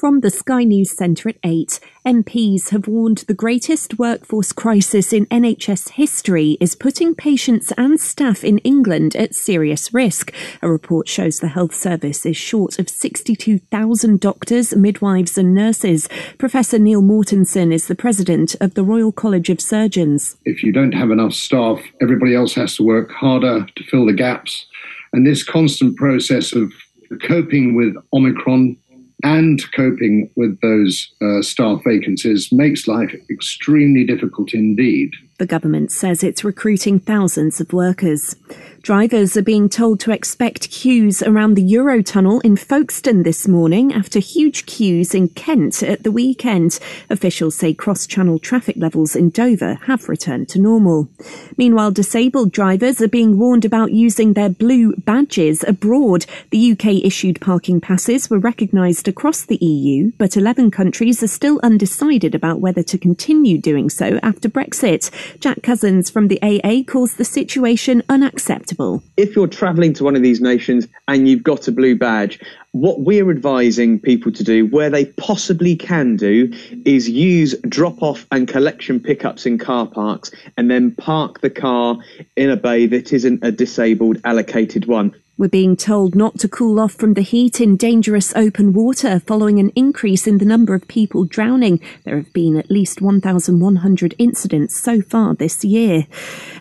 From 0.00 0.20
the 0.20 0.30
Sky 0.30 0.64
News 0.64 0.96
Centre 0.96 1.28
at 1.28 1.36
8, 1.44 1.78
MPs 2.06 2.70
have 2.70 2.88
warned 2.88 3.18
the 3.18 3.34
greatest 3.34 3.98
workforce 3.98 4.50
crisis 4.50 5.12
in 5.12 5.26
NHS 5.26 5.90
history 5.90 6.56
is 6.58 6.74
putting 6.74 7.14
patients 7.14 7.70
and 7.76 8.00
staff 8.00 8.42
in 8.42 8.60
England 8.60 9.14
at 9.14 9.34
serious 9.34 9.92
risk. 9.92 10.32
A 10.62 10.70
report 10.70 11.06
shows 11.06 11.40
the 11.40 11.48
health 11.48 11.74
service 11.74 12.24
is 12.24 12.38
short 12.38 12.78
of 12.78 12.88
62,000 12.88 14.18
doctors, 14.18 14.74
midwives, 14.74 15.36
and 15.36 15.54
nurses. 15.54 16.08
Professor 16.38 16.78
Neil 16.78 17.02
Mortensen 17.02 17.70
is 17.70 17.86
the 17.86 17.94
president 17.94 18.56
of 18.58 18.72
the 18.72 18.82
Royal 18.82 19.12
College 19.12 19.50
of 19.50 19.60
Surgeons. 19.60 20.38
If 20.46 20.62
you 20.62 20.72
don't 20.72 20.92
have 20.92 21.10
enough 21.10 21.34
staff, 21.34 21.78
everybody 22.00 22.34
else 22.34 22.54
has 22.54 22.74
to 22.76 22.82
work 22.82 23.10
harder 23.10 23.66
to 23.76 23.84
fill 23.84 24.06
the 24.06 24.14
gaps. 24.14 24.64
And 25.12 25.26
this 25.26 25.42
constant 25.42 25.98
process 25.98 26.54
of 26.54 26.72
coping 27.18 27.74
with 27.74 27.96
Omicron 28.14 28.78
and 29.22 29.60
coping 29.72 30.30
with 30.36 30.60
those 30.60 31.12
uh, 31.22 31.42
staff 31.42 31.82
vacancies 31.84 32.50
makes 32.52 32.86
life 32.86 33.14
extremely 33.30 34.04
difficult 34.04 34.54
indeed. 34.54 35.10
The 35.40 35.46
government 35.46 35.90
says 35.90 36.22
it's 36.22 36.44
recruiting 36.44 36.98
thousands 37.00 37.62
of 37.62 37.72
workers. 37.72 38.36
Drivers 38.82 39.36
are 39.36 39.42
being 39.42 39.68
told 39.68 40.00
to 40.00 40.10
expect 40.10 40.70
queues 40.70 41.22
around 41.22 41.52
the 41.52 41.62
Eurotunnel 41.62 42.42
in 42.42 42.56
Folkestone 42.56 43.24
this 43.24 43.46
morning 43.46 43.92
after 43.92 44.18
huge 44.18 44.64
queues 44.64 45.14
in 45.14 45.28
Kent 45.28 45.82
at 45.82 46.02
the 46.02 46.10
weekend. 46.10 46.78
Officials 47.10 47.56
say 47.56 47.74
cross-channel 47.74 48.38
traffic 48.38 48.76
levels 48.78 49.14
in 49.14 49.28
Dover 49.28 49.74
have 49.86 50.08
returned 50.08 50.48
to 50.50 50.58
normal. 50.58 51.10
Meanwhile, 51.58 51.90
disabled 51.90 52.52
drivers 52.52 53.02
are 53.02 53.08
being 53.08 53.38
warned 53.38 53.66
about 53.66 53.92
using 53.92 54.32
their 54.32 54.48
blue 54.48 54.94
badges 54.96 55.62
abroad. 55.68 56.24
The 56.50 56.72
UK 56.72 57.04
issued 57.04 57.38
parking 57.38 57.82
passes 57.82 58.30
were 58.30 58.38
recognised 58.38 59.08
across 59.08 59.44
the 59.44 59.62
EU, 59.62 60.12
but 60.16 60.38
11 60.38 60.70
countries 60.70 61.22
are 61.22 61.28
still 61.28 61.60
undecided 61.62 62.34
about 62.34 62.60
whether 62.60 62.82
to 62.84 62.96
continue 62.96 63.58
doing 63.58 63.90
so 63.90 64.18
after 64.22 64.48
Brexit. 64.48 65.10
Jack 65.38 65.62
Cousins 65.62 66.10
from 66.10 66.28
the 66.28 66.40
AA 66.42 66.82
calls 66.82 67.14
the 67.14 67.24
situation 67.24 68.02
unacceptable. 68.08 69.02
If 69.16 69.36
you're 69.36 69.46
traveling 69.46 69.92
to 69.94 70.04
one 70.04 70.16
of 70.16 70.22
these 70.22 70.40
nations 70.40 70.88
and 71.06 71.28
you've 71.28 71.42
got 71.42 71.68
a 71.68 71.72
blue 71.72 71.96
badge, 71.96 72.40
what 72.72 73.00
we're 73.00 73.30
advising 73.30 73.98
people 73.98 74.32
to 74.32 74.44
do, 74.44 74.66
where 74.66 74.90
they 74.90 75.06
possibly 75.06 75.76
can 75.76 76.16
do, 76.16 76.52
is 76.84 77.08
use 77.08 77.54
drop 77.68 78.02
off 78.02 78.26
and 78.30 78.48
collection 78.48 79.00
pickups 79.00 79.46
in 79.46 79.58
car 79.58 79.86
parks 79.86 80.30
and 80.56 80.70
then 80.70 80.92
park 80.92 81.40
the 81.40 81.50
car 81.50 81.98
in 82.36 82.50
a 82.50 82.56
bay 82.56 82.86
that 82.86 83.12
isn't 83.12 83.44
a 83.44 83.52
disabled 83.52 84.18
allocated 84.24 84.86
one 84.86 85.14
We're 85.40 85.48
being 85.48 85.74
told 85.74 86.14
not 86.14 86.38
to 86.40 86.48
cool 86.48 86.78
off 86.78 86.92
from 86.92 87.14
the 87.14 87.22
heat 87.22 87.62
in 87.62 87.78
dangerous 87.78 88.36
open 88.36 88.74
water 88.74 89.20
following 89.20 89.58
an 89.58 89.72
increase 89.74 90.26
in 90.26 90.36
the 90.36 90.44
number 90.44 90.74
of 90.74 90.86
people 90.86 91.24
drowning. 91.24 91.80
There 92.04 92.18
have 92.18 92.30
been 92.34 92.58
at 92.58 92.70
least 92.70 93.00
1,100 93.00 94.14
incidents 94.18 94.78
so 94.78 95.00
far 95.00 95.34
this 95.34 95.64
year. 95.64 96.06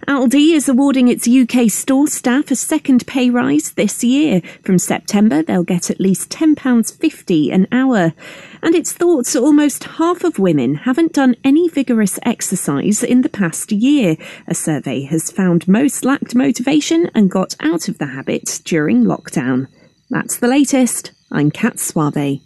Aldi 0.07 0.53
is 0.53 0.69
awarding 0.69 1.09
its 1.09 1.27
UK 1.27 1.69
store 1.69 2.07
staff 2.07 2.51
a 2.51 2.55
second 2.55 3.05
pay 3.05 3.29
rise 3.29 3.71
this 3.71 4.01
year. 4.01 4.41
From 4.63 4.79
September, 4.79 5.43
they'll 5.43 5.63
get 5.63 5.89
at 5.89 5.99
least 5.99 6.29
£10.50 6.29 7.53
an 7.53 7.67
hour. 7.73 8.13
And 8.61 8.75
it's 8.75 8.91
thought 8.91 9.35
almost 9.35 9.83
half 9.83 10.23
of 10.23 10.39
women 10.39 10.75
haven't 10.75 11.13
done 11.13 11.35
any 11.43 11.69
vigorous 11.69 12.19
exercise 12.23 13.03
in 13.03 13.21
the 13.21 13.29
past 13.29 13.71
year. 13.71 14.17
A 14.47 14.55
survey 14.55 15.03
has 15.03 15.31
found 15.31 15.67
most 15.67 16.03
lacked 16.03 16.35
motivation 16.35 17.09
and 17.15 17.31
got 17.31 17.55
out 17.59 17.87
of 17.87 17.97
the 17.97 18.07
habit 18.07 18.61
during 18.65 19.03
lockdown. 19.03 19.67
That's 20.09 20.37
the 20.37 20.47
latest. 20.47 21.11
I'm 21.31 21.51
Kat 21.51 21.79
Suave. 21.79 22.41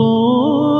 Oh, 0.00 0.77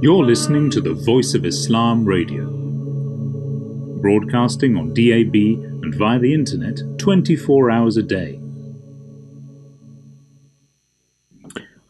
You're 0.00 0.24
listening 0.24 0.70
to 0.70 0.80
the 0.80 0.94
Voice 0.94 1.34
of 1.34 1.44
Islam 1.44 2.04
Radio, 2.04 2.48
broadcasting 4.00 4.76
on 4.76 4.94
DAB 4.94 5.34
and 5.34 5.92
via 5.92 6.20
the 6.20 6.32
internet 6.32 6.78
24 6.98 7.68
hours 7.68 7.96
a 7.96 8.04
day. 8.04 8.38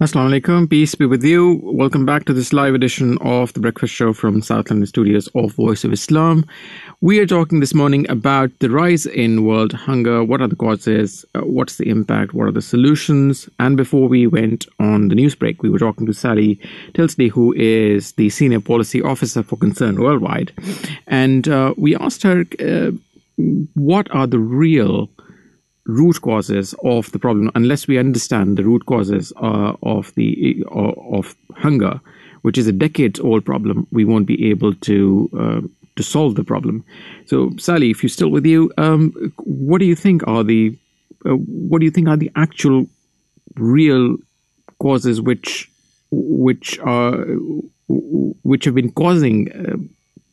Assalamu 0.00 0.40
alaikum, 0.40 0.70
peace 0.70 0.94
be 0.94 1.04
with 1.04 1.22
you. 1.22 1.61
Welcome 1.62 2.06
back 2.06 2.24
to 2.24 2.32
this 2.32 2.54
live 2.54 2.74
edition 2.74 3.18
of 3.18 3.52
the 3.52 3.61
Breakfast 3.61 3.92
Show 3.92 4.14
from 4.14 4.40
South 4.40 4.70
London 4.70 4.86
studios 4.86 5.28
of 5.34 5.52
Voice 5.52 5.84
of 5.84 5.92
Islam. 5.92 6.46
We 7.01 7.20
are 7.20 7.26
talking 7.26 7.61
this 7.61 7.74
morning 7.74 8.11
about 8.11 8.51
the 8.59 8.70
rise 8.70 9.07
in 9.07 9.44
world 9.44 9.72
hunger. 9.72 10.24
What 10.24 10.40
are 10.40 10.49
the 10.49 10.57
causes? 10.57 11.24
Uh, 11.32 11.42
what's 11.42 11.76
the 11.76 11.88
impact? 11.88 12.34
What 12.34 12.49
are 12.49 12.53
the 12.53 12.61
solutions? 12.61 13.49
And 13.61 13.76
before 13.76 14.09
we 14.09 14.26
went 14.26 14.66
on 14.80 15.07
the 15.07 15.14
news 15.14 15.36
break, 15.36 15.62
we 15.62 15.70
were 15.70 15.78
talking 15.78 16.07
to 16.07 16.12
Sally 16.12 16.59
Tilsley, 16.94 17.30
who 17.30 17.53
is 17.53 18.14
the 18.14 18.30
Senior 18.30 18.59
Policy 18.59 19.01
Officer 19.01 19.44
for 19.44 19.57
Concern 19.57 20.03
Worldwide. 20.03 20.51
And 21.07 21.49
uh, 21.49 21.72
we 21.76 21.94
asked 21.94 22.24
her 22.24 22.44
uh, 22.59 22.90
what 23.74 24.12
are 24.12 24.26
the 24.26 24.40
real 24.40 25.09
root 25.86 26.20
causes 26.20 26.74
of 26.82 27.12
the 27.12 27.20
problem 27.20 27.53
unless 27.55 27.86
we 27.86 27.96
understand 27.96 28.57
the 28.57 28.64
root 28.64 28.86
causes 28.86 29.32
uh, 29.36 29.74
of 29.84 30.12
the 30.16 30.64
uh, 30.66 30.94
of 31.12 31.36
hunger 31.55 32.01
which 32.42 32.59
is 32.59 32.66
a 32.66 32.72
decades 32.72 33.18
old 33.20 33.44
problem 33.44 33.86
we 33.90 34.05
won't 34.05 34.26
be 34.26 34.51
able 34.51 34.74
to 34.74 35.70
to 35.99 36.03
solve 36.03 36.34
the 36.36 36.44
problem 36.44 36.84
so 37.26 37.51
sally 37.59 37.90
if 37.90 38.03
you're 38.03 38.16
still 38.16 38.30
with 38.36 38.46
you 38.46 38.70
um, 38.78 39.03
what 39.44 39.78
do 39.78 39.84
you 39.84 39.96
think 40.05 40.26
are 40.26 40.44
the 40.44 40.76
uh, 41.26 41.36
what 41.70 41.80
do 41.80 41.84
you 41.84 41.90
think 41.90 42.09
are 42.09 42.16
the 42.16 42.30
actual 42.36 42.86
real 43.57 44.16
causes 44.78 45.20
which 45.20 45.70
which 46.11 46.78
are 46.80 47.24
which 47.88 48.64
have 48.64 48.74
been 48.74 48.92
causing 48.92 49.51
uh, 49.53 49.76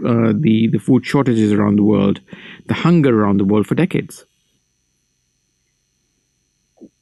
uh, 0.07 0.33
the 0.45 0.67
the 0.71 0.79
food 0.79 1.05
shortages 1.05 1.51
around 1.51 1.77
the 1.77 1.83
world 1.83 2.21
the 2.67 2.79
hunger 2.85 3.19
around 3.21 3.37
the 3.37 3.45
world 3.45 3.67
for 3.67 3.75
decades 3.75 4.25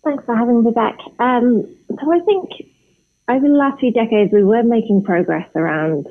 Thanks 0.03 0.25
for 0.25 0.35
having 0.35 0.63
me 0.63 0.71
back. 0.71 0.97
Um, 1.19 1.65
so 1.89 2.13
I 2.13 2.19
think 2.25 2.49
over 3.29 3.47
the 3.47 3.53
last 3.53 3.79
few 3.79 3.91
decades, 3.91 4.33
we 4.33 4.43
were 4.43 4.63
making 4.63 5.03
progress 5.03 5.49
around 5.55 6.07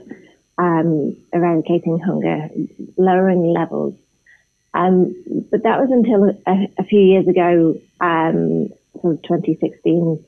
um, 0.58 1.16
eradicating 1.32 1.98
hunger, 1.98 2.48
lowering 2.96 3.52
levels. 3.52 3.94
Um, 4.74 5.14
but 5.50 5.64
that 5.64 5.78
was 5.80 5.90
until 5.90 6.30
a, 6.46 6.68
a 6.78 6.84
few 6.84 7.00
years 7.00 7.28
ago, 7.28 7.78
um, 8.00 8.68
sort 9.00 9.14
of 9.14 9.22
2016. 9.22 10.24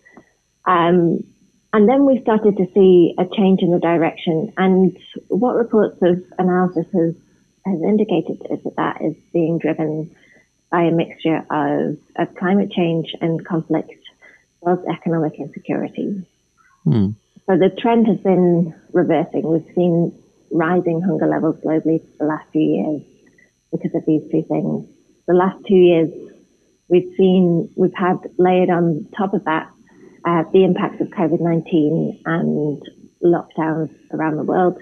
Um, 0.67 1.25
and 1.73 1.89
then 1.89 2.07
we 2.07 2.21
started 2.23 2.57
to 2.59 2.67
see 2.73 3.15
a 3.19 3.25
change 3.37 3.61
in 3.61 3.71
the 3.71 3.81
direction. 3.81 4.53
And 4.57 4.97
what 5.29 5.57
reports 5.57 5.99
of 6.03 6.23
analysis 6.39 6.87
has, 6.93 7.15
has 7.67 7.83
indicated 7.83 8.47
is 8.51 8.63
that 8.65 8.77
that 8.77 9.03
is 9.03 9.17
being 9.33 9.59
driven 9.59 10.15
by 10.71 10.83
a 10.83 10.91
mixture 10.91 11.45
of, 11.51 11.97
of 12.17 12.35
climate 12.37 12.71
change 12.71 13.13
and 13.21 13.45
conflict 13.45 13.93
plus 14.63 14.79
economic 14.89 15.35
insecurity. 15.39 16.27
So 17.47 17.59
the 17.59 17.71
trend 17.79 18.07
has 18.07 18.19
been 18.21 18.75
reversing. 18.93 19.43
We've 19.43 19.75
seen 19.75 20.19
rising 20.51 21.03
hunger 21.03 21.27
levels 21.27 21.57
globally 21.57 22.01
for 22.01 22.17
the 22.21 22.25
last 22.25 22.51
few 22.53 22.63
years 22.63 23.03
because 23.71 23.95
of 23.95 24.07
these 24.07 24.23
two 24.31 24.43
things. 24.49 24.89
The 25.27 25.35
last 25.35 25.59
two 25.67 25.75
years, 25.75 26.11
we've 26.89 27.13
seen, 27.19 27.71
we've 27.77 27.95
had 27.95 28.17
layered 28.39 28.71
on 28.71 29.09
top 29.17 29.35
of 29.35 29.45
that 29.45 29.71
uh, 30.25 30.45
the 30.53 30.65
impacts 30.65 31.01
of 31.01 31.09
COVID-19 31.09 32.23
and 32.25 32.83
lockdowns 33.23 33.91
around 34.13 34.37
the 34.37 34.43
world. 34.43 34.79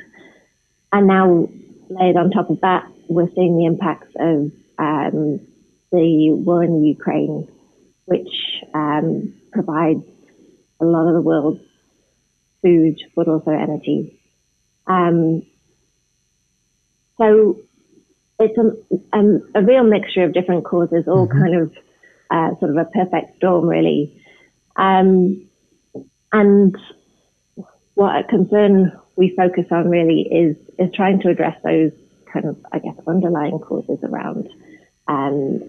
And 0.92 1.08
now 1.08 1.48
layered 1.88 2.16
on 2.16 2.30
top 2.30 2.50
of 2.50 2.60
that, 2.60 2.86
we're 3.08 3.30
seeing 3.34 3.56
the 3.56 3.66
impacts 3.66 4.08
of 4.20 4.52
um, 4.78 5.40
the 5.90 6.30
war 6.32 6.62
in 6.62 6.84
Ukraine, 6.84 7.48
which 8.04 8.28
um, 8.72 9.34
provides 9.52 10.04
a 10.80 10.84
lot 10.84 11.08
of 11.08 11.14
the 11.14 11.20
world's 11.20 11.60
food, 12.62 13.00
but 13.14 13.28
also 13.28 13.50
energy. 13.50 14.18
Um, 14.86 15.42
so 17.18 17.60
it's 18.38 18.56
a, 18.58 19.16
um, 19.16 19.42
a, 19.54 19.62
real 19.62 19.84
mixture 19.84 20.24
of 20.24 20.32
different 20.32 20.64
causes, 20.64 21.06
all 21.06 21.28
mm-hmm. 21.28 21.40
kind 21.40 21.54
of 21.54 21.72
uh, 22.30 22.58
sort 22.58 22.70
of 22.70 22.76
a 22.76 22.84
perfect 22.86 23.36
storm, 23.36 23.68
really. 23.68 24.24
Um, 24.76 25.46
and 26.32 26.76
what 27.94 28.16
a 28.16 28.24
concern 28.24 28.92
we 29.16 29.34
focus 29.36 29.66
on 29.70 29.90
really 29.90 30.22
is 30.22 30.56
is 30.78 30.92
trying 30.94 31.20
to 31.20 31.28
address 31.28 31.56
those 31.62 31.92
kind 32.32 32.46
of, 32.46 32.56
I 32.72 32.78
guess, 32.78 32.96
underlying 33.06 33.58
causes 33.58 33.98
around 34.02 34.48
um, 35.06 35.62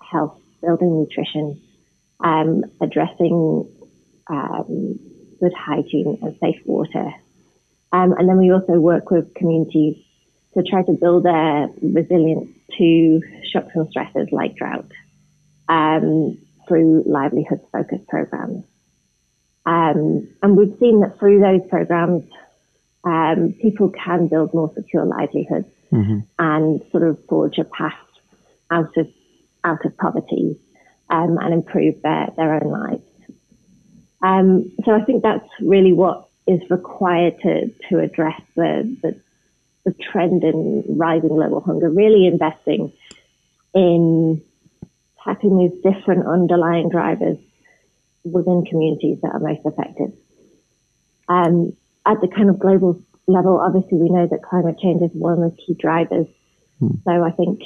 health, 0.00 0.38
building 0.62 1.00
nutrition, 1.00 1.60
um, 2.20 2.64
addressing 2.80 3.68
um, 4.28 4.98
good 5.44 5.52
hygiene 5.54 6.18
and 6.22 6.36
safe 6.40 6.60
water. 6.64 7.12
Um, 7.92 8.12
and 8.18 8.28
then 8.28 8.38
we 8.38 8.50
also 8.50 8.72
work 8.72 9.10
with 9.10 9.34
communities 9.34 9.96
to 10.54 10.62
try 10.62 10.82
to 10.82 10.92
build 10.92 11.24
their 11.24 11.68
resilience 11.82 12.50
to 12.78 13.20
shocks 13.52 13.72
and 13.74 13.88
stresses 13.90 14.28
like 14.32 14.56
drought 14.56 14.90
um, 15.68 16.38
through 16.66 17.04
livelihoods 17.06 17.62
focused 17.72 18.08
programs. 18.08 18.64
Um, 19.66 20.28
and 20.42 20.56
we've 20.56 20.76
seen 20.78 21.00
that 21.00 21.18
through 21.18 21.40
those 21.40 21.68
programs, 21.68 22.24
um, 23.04 23.54
people 23.60 23.90
can 23.90 24.28
build 24.28 24.54
more 24.54 24.72
secure 24.74 25.04
livelihoods 25.04 25.68
mm-hmm. 25.92 26.20
and 26.38 26.82
sort 26.90 27.02
of 27.02 27.18
forge 27.28 27.58
a 27.58 27.64
path 27.64 27.92
out 28.70 28.96
of 28.96 29.08
out 29.62 29.84
of 29.84 29.96
poverty 29.96 30.58
um, 31.10 31.38
and 31.40 31.54
improve 31.54 32.00
their, 32.02 32.28
their 32.36 32.54
own 32.54 32.70
lives. 32.70 33.02
Um, 34.24 34.72
so 34.86 34.92
I 34.92 35.04
think 35.04 35.22
that's 35.22 35.46
really 35.60 35.92
what 35.92 36.28
is 36.46 36.60
required 36.70 37.38
to, 37.42 37.68
to 37.90 37.98
address 37.98 38.40
the, 38.56 38.96
the, 39.02 39.20
the 39.84 39.92
trend 39.92 40.42
in 40.42 40.82
rising 40.88 41.28
global 41.28 41.60
hunger, 41.60 41.90
really 41.90 42.26
investing 42.26 42.90
in 43.74 44.42
tackling 45.22 45.58
these 45.58 45.82
different 45.82 46.26
underlying 46.26 46.88
drivers 46.88 47.36
within 48.24 48.64
communities 48.64 49.18
that 49.20 49.32
are 49.32 49.40
most 49.40 49.60
affected. 49.66 50.16
Um, 51.28 51.76
at 52.06 52.22
the 52.22 52.28
kind 52.28 52.48
of 52.48 52.58
global 52.58 52.98
level, 53.26 53.60
obviously 53.60 53.98
we 53.98 54.08
know 54.08 54.26
that 54.26 54.42
climate 54.42 54.78
change 54.78 55.02
is 55.02 55.10
one 55.12 55.42
of 55.42 55.50
the 55.50 55.62
key 55.62 55.74
drivers. 55.74 56.28
Hmm. 56.78 56.94
So 57.04 57.22
I 57.22 57.30
think 57.30 57.60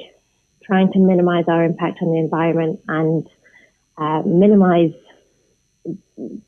trying 0.65 0.93
to 0.93 0.99
minimize 0.99 1.45
our 1.47 1.63
impact 1.65 1.99
on 2.03 2.11
the 2.11 2.19
environment 2.19 2.81
and 2.89 3.29
uh, 3.97 4.23
minimize 4.27 4.95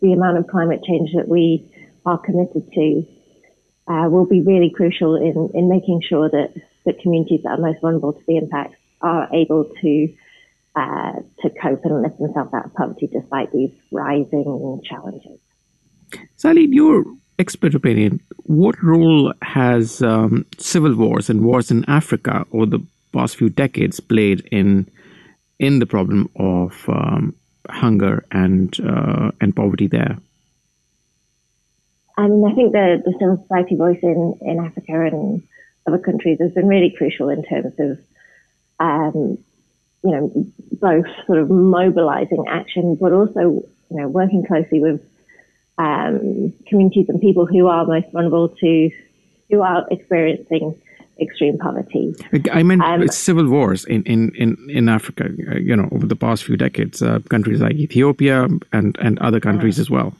the 0.00 0.12
amount 0.12 0.38
of 0.38 0.46
climate 0.46 0.82
change 0.86 1.10
that 1.14 1.28
we 1.28 1.70
are 2.06 2.18
committed 2.18 2.70
to 2.72 3.06
uh, 3.88 4.08
will 4.08 4.26
be 4.26 4.40
really 4.40 4.70
crucial 4.70 5.16
in, 5.16 5.50
in 5.54 5.68
making 5.68 6.00
sure 6.06 6.28
that 6.28 6.54
the 6.84 6.92
communities 6.94 7.40
that 7.42 7.50
are 7.50 7.58
most 7.58 7.80
vulnerable 7.80 8.12
to 8.12 8.20
the 8.26 8.36
impacts 8.36 8.76
are 9.00 9.28
able 9.32 9.64
to 9.80 10.14
uh, 10.76 11.12
to 11.42 11.50
cope 11.60 11.84
and 11.84 12.02
lift 12.02 12.18
themselves 12.18 12.54
out 12.54 12.66
of 12.66 12.74
poverty 12.74 13.08
despite 13.12 13.50
these 13.52 13.72
rising 13.90 14.80
challenges. 14.88 15.38
Sally, 16.36 16.64
in 16.64 16.72
your 16.72 17.04
expert 17.40 17.74
opinion, 17.74 18.20
what 18.44 18.80
role 18.82 19.32
has 19.42 20.00
um, 20.02 20.46
civil 20.58 20.94
wars 20.94 21.28
and 21.28 21.42
wars 21.42 21.70
in 21.70 21.84
Africa 21.88 22.46
over 22.52 22.66
the 22.66 22.86
past 23.12 23.36
few 23.36 23.48
decades 23.48 23.98
played 23.98 24.46
in 24.52 24.88
in 25.58 25.78
the 25.78 25.86
problem 25.86 26.28
of 26.36 26.84
um, 26.88 27.34
hunger 27.72 28.24
and 28.30 28.78
uh, 28.80 29.30
and 29.40 29.54
poverty 29.54 29.86
there? 29.86 30.18
I 32.16 32.28
mean, 32.28 32.44
I 32.44 32.54
think 32.54 32.72
the, 32.72 33.02
the 33.04 33.12
civil 33.18 33.38
society 33.42 33.76
voice 33.76 33.98
in, 34.02 34.38
in 34.42 34.58
Africa 34.58 35.06
and 35.06 35.42
other 35.86 35.98
countries 35.98 36.38
has 36.40 36.52
been 36.52 36.68
really 36.68 36.94
crucial 36.96 37.30
in 37.30 37.42
terms 37.44 37.72
of, 37.78 37.98
um, 38.78 39.38
you 40.04 40.10
know, 40.10 40.46
both 40.72 41.06
sort 41.26 41.38
of 41.38 41.48
mobilizing 41.48 42.44
action, 42.46 42.96
but 43.00 43.12
also, 43.12 43.40
you 43.40 43.96
know, 43.96 44.08
working 44.08 44.44
closely 44.44 44.80
with 44.80 45.00
um, 45.78 46.52
communities 46.66 47.06
and 47.08 47.22
people 47.22 47.46
who 47.46 47.68
are 47.68 47.86
most 47.86 48.12
vulnerable 48.12 48.50
to, 48.50 48.90
who 49.48 49.62
are 49.62 49.86
experiencing 49.90 50.80
extreme 51.20 51.58
poverty. 51.58 52.14
I 52.52 52.62
mean, 52.62 52.80
um, 52.80 53.06
civil 53.08 53.48
wars 53.48 53.84
in, 53.84 54.02
in, 54.04 54.32
in, 54.34 54.56
in 54.68 54.88
Africa, 54.88 55.24
uh, 55.50 55.56
you 55.56 55.76
know, 55.76 55.88
over 55.92 56.06
the 56.06 56.16
past 56.16 56.44
few 56.44 56.56
decades, 56.56 57.02
uh, 57.02 57.20
countries 57.28 57.60
like 57.60 57.76
Ethiopia 57.76 58.48
and, 58.72 58.96
and 58.98 59.18
other 59.18 59.40
countries 59.40 59.78
as 59.78 59.90
well. 59.90 60.14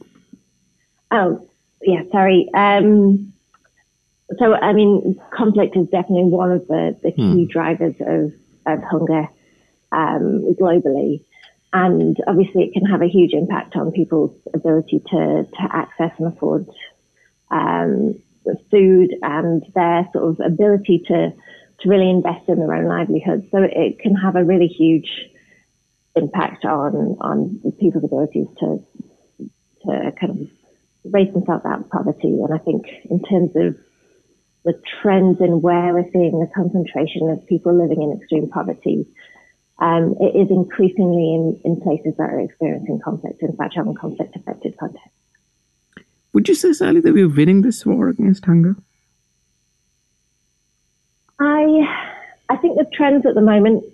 Oh, 1.10 1.46
yeah, 1.82 2.02
sorry. 2.12 2.48
Um, 2.54 3.32
so, 4.38 4.54
I 4.54 4.72
mean, 4.72 5.20
conflict 5.32 5.76
is 5.76 5.88
definitely 5.88 6.24
one 6.24 6.52
of 6.52 6.66
the, 6.68 6.96
the 7.02 7.12
key 7.12 7.44
hmm. 7.44 7.50
drivers 7.50 7.94
of, 8.00 8.32
of 8.66 8.82
hunger 8.84 9.28
um, 9.92 10.54
globally. 10.60 11.24
And 11.72 12.16
obviously, 12.26 12.64
it 12.64 12.72
can 12.72 12.84
have 12.84 13.02
a 13.02 13.08
huge 13.08 13.32
impact 13.32 13.76
on 13.76 13.92
people's 13.92 14.36
ability 14.52 15.00
to, 15.10 15.44
to 15.44 15.68
access 15.72 16.12
and 16.18 16.32
afford 16.32 16.68
um, 17.50 18.20
food 18.70 19.14
and 19.22 19.62
their 19.74 20.08
sort 20.12 20.24
of 20.24 20.40
ability 20.44 21.02
to, 21.08 21.30
to 21.80 21.88
really 21.88 22.10
invest 22.10 22.48
in 22.48 22.58
their 22.58 22.74
own 22.74 22.86
livelihood. 22.86 23.48
So, 23.50 23.58
it 23.62 23.98
can 24.00 24.14
have 24.14 24.36
a 24.36 24.44
really 24.44 24.68
huge 24.68 25.08
impact 26.16 26.64
on, 26.64 27.16
on 27.20 27.60
people's 27.78 28.04
abilities 28.04 28.48
to, 28.58 28.84
to 29.84 30.12
kind 30.20 30.40
of 30.40 30.48
raise 31.12 31.32
themselves 31.32 31.64
out 31.64 31.80
of 31.80 31.90
poverty. 31.90 32.28
And 32.28 32.52
I 32.52 32.58
think 32.58 32.86
in 33.08 33.22
terms 33.22 33.50
of 33.54 33.76
the 34.64 34.80
trends 35.00 35.40
in 35.40 35.62
where 35.62 35.94
we're 35.94 36.10
seeing 36.12 36.38
the 36.38 36.50
concentration 36.54 37.30
of 37.30 37.46
people 37.46 37.72
living 37.72 38.02
in 38.02 38.18
extreme 38.18 38.48
poverty, 38.48 39.06
um, 39.78 40.16
it 40.20 40.36
is 40.36 40.50
increasingly 40.50 41.34
in, 41.34 41.60
in 41.64 41.80
places 41.80 42.14
that 42.18 42.28
are 42.28 42.40
experiencing 42.40 43.00
conflict, 43.02 43.42
in 43.42 43.56
fact, 43.56 43.74
having 43.74 43.94
conflict 43.94 44.36
affected 44.36 44.76
context. 44.78 45.08
Would 46.32 46.48
you 46.48 46.54
say, 46.54 46.72
Sally, 46.72 47.00
that 47.00 47.12
we're 47.12 47.28
winning 47.28 47.62
this 47.62 47.84
war 47.84 48.08
against 48.08 48.44
hunger? 48.44 48.76
I, 51.38 51.80
I 52.48 52.56
think 52.56 52.76
the 52.76 52.86
trends 52.92 53.26
at 53.26 53.34
the 53.34 53.40
moment 53.40 53.84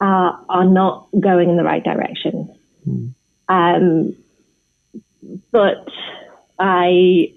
are, 0.00 0.44
are 0.48 0.64
not 0.64 1.08
going 1.18 1.50
in 1.50 1.56
the 1.56 1.64
right 1.64 1.82
direction. 1.82 2.54
Mm. 2.88 3.14
Um, 3.48 4.16
but 5.50 5.88
I 6.58 7.32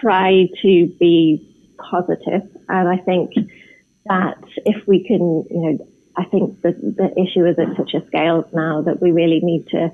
try 0.00 0.48
to 0.62 0.86
be 0.98 1.74
positive, 1.78 2.42
and 2.68 2.88
I 2.88 2.96
think 2.98 3.32
that 4.06 4.38
if 4.64 4.86
we 4.86 5.04
can, 5.04 5.44
you 5.50 5.60
know, 5.60 5.88
I 6.16 6.24
think 6.24 6.60
the 6.62 6.72
the 6.72 7.10
issue 7.20 7.44
is 7.46 7.58
at 7.58 7.76
such 7.76 7.94
a 7.94 8.06
scale 8.06 8.48
now 8.52 8.82
that 8.82 9.00
we 9.00 9.10
really 9.10 9.40
need 9.40 9.66
to 9.68 9.92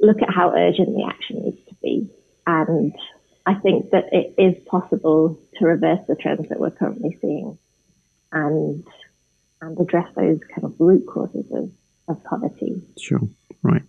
look 0.00 0.22
at 0.22 0.32
how 0.32 0.54
urgent 0.54 0.94
the 0.94 1.04
action 1.06 1.42
needs 1.42 1.58
to 1.68 1.74
be, 1.82 2.10
and 2.48 2.94
I 3.44 3.54
think 3.54 3.90
that 3.90 4.08
it 4.10 4.34
is 4.38 4.56
possible 4.64 5.38
to 5.58 5.66
reverse 5.66 6.00
the 6.08 6.16
trends 6.16 6.48
that 6.48 6.58
we're 6.58 6.70
currently 6.70 7.16
seeing, 7.20 7.58
and 8.32 8.84
and 9.60 9.78
address 9.78 10.08
those 10.16 10.40
kind 10.54 10.64
of 10.64 10.74
root 10.78 11.06
causes 11.06 11.44
of, 11.52 11.70
of 12.08 12.24
poverty. 12.24 12.82
Sure, 12.98 13.20
right. 13.62 13.82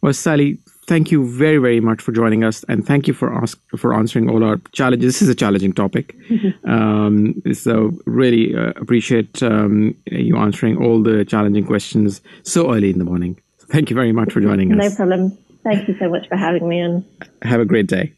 Well, 0.00 0.12
Sally, 0.12 0.58
thank 0.86 1.10
you 1.10 1.26
very, 1.26 1.58
very 1.58 1.80
much 1.80 2.00
for 2.00 2.12
joining 2.12 2.44
us, 2.44 2.64
and 2.68 2.86
thank 2.86 3.06
you 3.06 3.12
for 3.12 3.34
ask 3.34 3.60
for 3.76 3.92
answering 3.92 4.30
all 4.30 4.42
our 4.42 4.56
challenges. 4.72 5.14
This 5.14 5.22
is 5.22 5.28
a 5.28 5.34
challenging 5.34 5.74
topic, 5.74 6.16
um, 6.64 7.42
so 7.52 7.92
really 8.06 8.56
uh, 8.56 8.72
appreciate 8.76 9.42
um, 9.42 9.94
you 10.06 10.38
answering 10.38 10.78
all 10.82 11.02
the 11.02 11.26
challenging 11.26 11.66
questions 11.66 12.22
so 12.42 12.74
early 12.74 12.88
in 12.90 12.98
the 12.98 13.04
morning. 13.04 13.38
Thank 13.70 13.90
you 13.90 13.96
very 13.96 14.12
much 14.12 14.32
for 14.32 14.40
joining 14.40 14.72
us. 14.72 14.90
No 14.90 14.96
problem. 14.96 15.38
Thank 15.68 15.88
you 15.88 15.96
so 15.98 16.08
much 16.08 16.26
for 16.28 16.36
having 16.36 16.66
me 16.68 16.82
on. 16.82 17.04
Have 17.42 17.60
a 17.60 17.64
great 17.64 17.88
day. 17.88 18.12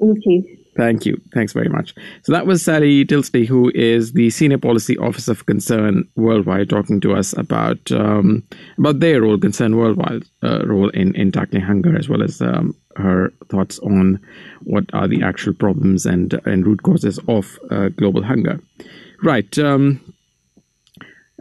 You 0.00 0.14
too. 0.24 0.56
Thank 0.76 1.04
you. 1.04 1.20
Thanks 1.34 1.52
very 1.52 1.68
much. 1.68 1.94
So 2.22 2.32
that 2.32 2.46
was 2.46 2.62
Sally 2.62 3.04
Tilsley, 3.04 3.46
who 3.46 3.70
is 3.74 4.12
the 4.12 4.30
Senior 4.30 4.58
Policy 4.58 4.96
Officer 4.98 5.32
of 5.32 5.46
Concern 5.46 6.08
Worldwide, 6.16 6.70
talking 6.70 7.00
to 7.00 7.14
us 7.14 7.36
about 7.36 7.92
um, 7.92 8.42
about 8.78 9.00
their 9.00 9.22
role, 9.22 9.38
Concern 9.38 9.76
Worldwide 9.76 10.24
uh, 10.42 10.66
role 10.66 10.88
in, 10.90 11.14
in 11.14 11.32
tackling 11.32 11.62
hunger, 11.62 11.96
as 11.98 12.08
well 12.08 12.22
as 12.22 12.40
um, 12.40 12.74
her 12.96 13.32
thoughts 13.50 13.78
on 13.80 14.18
what 14.62 14.84
are 14.92 15.06
the 15.06 15.22
actual 15.22 15.52
problems 15.52 16.06
and 16.06 16.40
and 16.44 16.66
root 16.66 16.82
causes 16.82 17.18
of 17.28 17.58
uh, 17.70 17.88
global 17.90 18.22
hunger. 18.22 18.58
Right. 19.22 19.58
Um, 19.58 20.00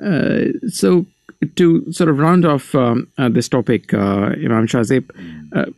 uh, 0.04 0.46
so 0.68 1.06
to 1.56 1.92
sort 1.92 2.10
of 2.10 2.20
round 2.20 2.46
off 2.46 2.76
um, 2.76 3.08
uh, 3.18 3.30
this 3.30 3.48
topic, 3.48 3.94
uh, 3.94 4.32
Imam 4.44 4.68
Shahzeb, 4.68 5.10
uh, 5.56 5.72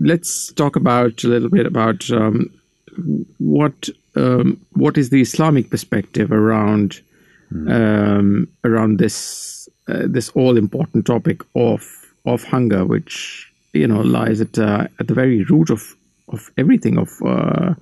let's 0.00 0.52
talk 0.52 0.76
about 0.76 1.24
a 1.24 1.28
little 1.28 1.48
bit 1.48 1.66
about 1.66 2.10
um, 2.10 2.50
what 3.38 3.88
um, 4.14 4.60
what 4.72 4.96
is 4.98 5.10
the 5.10 5.20
Islamic 5.20 5.70
perspective 5.70 6.32
around 6.32 7.00
mm. 7.52 7.70
um, 7.70 8.48
around 8.64 8.98
this 8.98 9.68
uh, 9.88 10.02
this 10.06 10.28
all 10.30 10.56
important 10.56 11.06
topic 11.06 11.42
of 11.54 11.84
of 12.24 12.44
hunger, 12.44 12.84
which 12.84 13.50
you 13.72 13.86
know 13.86 14.00
lies 14.00 14.40
at 14.40 14.58
uh, 14.58 14.86
at 15.00 15.08
the 15.08 15.14
very 15.14 15.44
root 15.44 15.70
of 15.70 15.96
of 16.28 16.50
everything 16.56 16.98
of 16.98 17.10
uh, 17.24 17.74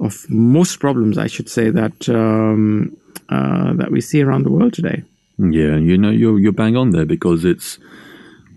of 0.00 0.28
most 0.28 0.80
problems, 0.80 1.18
I 1.18 1.26
should 1.26 1.48
say 1.48 1.70
that 1.70 2.08
um, 2.08 2.96
uh, 3.28 3.74
that 3.74 3.90
we 3.90 4.00
see 4.00 4.22
around 4.22 4.44
the 4.44 4.50
world 4.50 4.72
today. 4.72 5.02
Yeah, 5.40 5.76
you 5.76 5.96
know 5.96 6.10
you're 6.10 6.38
you're 6.38 6.52
bang 6.52 6.76
on 6.76 6.90
there 6.90 7.06
because 7.06 7.44
it's 7.44 7.78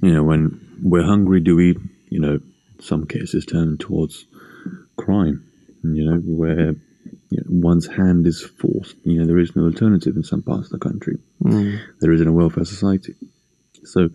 you 0.01 0.13
know 0.13 0.23
when 0.23 0.59
we're 0.81 1.03
hungry, 1.03 1.39
do 1.39 1.55
we 1.55 1.77
you 2.09 2.19
know 2.19 2.39
some 2.79 3.05
cases 3.05 3.45
turn 3.45 3.77
towards 3.77 4.25
crime 4.97 5.45
you 5.84 6.05
know, 6.05 6.17
where 6.19 6.75
you 7.29 7.38
know, 7.38 7.43
one's 7.47 7.88
hand 7.88 8.25
is 8.25 8.41
forced. 8.41 8.95
You 9.03 9.19
know, 9.19 9.25
there 9.25 9.39
is 9.39 9.55
no 9.55 9.65
alternative 9.65 10.15
in 10.15 10.23
some 10.23 10.41
parts 10.41 10.71
of 10.71 10.79
the 10.79 10.89
country. 10.89 11.17
Mm. 11.43 11.79
There 11.99 12.13
isn't 12.13 12.27
a 12.27 12.31
welfare 12.31 12.65
society. 12.65 13.15
So, 13.84 14.09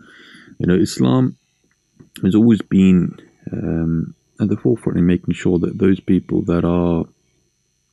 you 0.59 0.67
know, 0.67 0.75
Islam 0.75 1.37
has 2.23 2.35
always 2.35 2.63
been 2.63 3.19
um, 3.53 4.15
at 4.41 4.49
the 4.49 4.57
forefront 4.57 4.99
in 4.99 5.07
making 5.07 5.35
sure 5.35 5.59
that 5.59 5.79
those 5.79 6.01
people 6.01 6.43
that 6.43 6.65
are, 6.65 7.05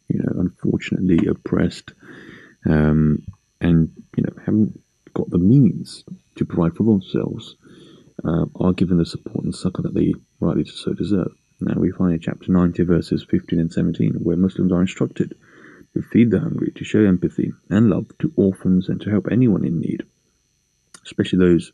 you 0.08 0.20
know, 0.20 0.40
unfortunately 0.40 1.28
oppressed 1.28 1.92
um, 2.66 3.24
and, 3.62 3.92
you 4.16 4.24
know, 4.24 4.34
haven't 4.46 4.80
got 5.14 5.30
the 5.30 5.40
means 5.40 6.04
to 6.36 6.46
provide 6.46 6.76
for 6.76 6.84
themselves 6.84 7.56
uh, 8.24 8.46
are 8.60 8.74
given 8.74 8.98
the 8.98 9.06
support 9.06 9.46
and 9.46 9.56
succor 9.56 9.82
that 9.82 9.94
they 9.94 10.14
rightly 10.40 10.66
so 10.66 10.94
deserve. 10.94 11.32
Now 11.62 11.80
we 11.80 11.92
find 11.92 12.14
in 12.14 12.20
chapter 12.20 12.52
90, 12.52 12.84
verses 12.84 13.26
15 13.30 13.60
and 13.60 13.72
17, 13.72 14.16
where 14.22 14.36
Muslims 14.36 14.72
are 14.72 14.82
instructed 14.82 15.36
to 15.94 16.02
feed 16.02 16.32
the 16.32 16.40
hungry, 16.40 16.72
to 16.76 16.84
show 16.84 17.00
empathy 17.00 17.54
and 17.70 17.90
love 17.90 18.08
to 18.20 18.34
orphans, 18.36 18.90
and 18.90 19.00
to 19.02 19.10
help 19.10 19.28
anyone 19.32 19.66
in 19.66 19.80
need, 19.80 20.04
especially 21.06 21.40
those 21.40 21.72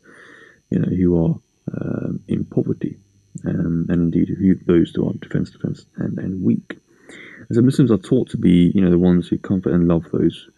you 0.70 0.78
know 0.78 0.88
who 0.88 1.24
are 1.24 1.40
um, 1.80 2.20
in 2.28 2.44
poverty, 2.44 2.96
um, 3.44 3.86
and 3.88 4.14
indeed 4.14 4.28
who, 4.28 4.54
those 4.66 4.92
who 4.94 5.08
are 5.08 5.12
defense, 5.14 5.50
defense, 5.50 5.84
and, 5.96 6.18
and 6.18 6.42
weak. 6.42 6.78
And 7.08 7.56
so 7.56 7.62
Muslims 7.62 7.90
are 7.90 7.98
taught 7.98 8.30
to 8.30 8.36
be 8.36 8.70
you 8.74 8.80
know 8.80 8.90
the 8.90 8.98
ones 8.98 9.26
who 9.26 9.38
comfort 9.38 9.72
and 9.72 9.88
love 9.88 10.06
those 10.12 10.48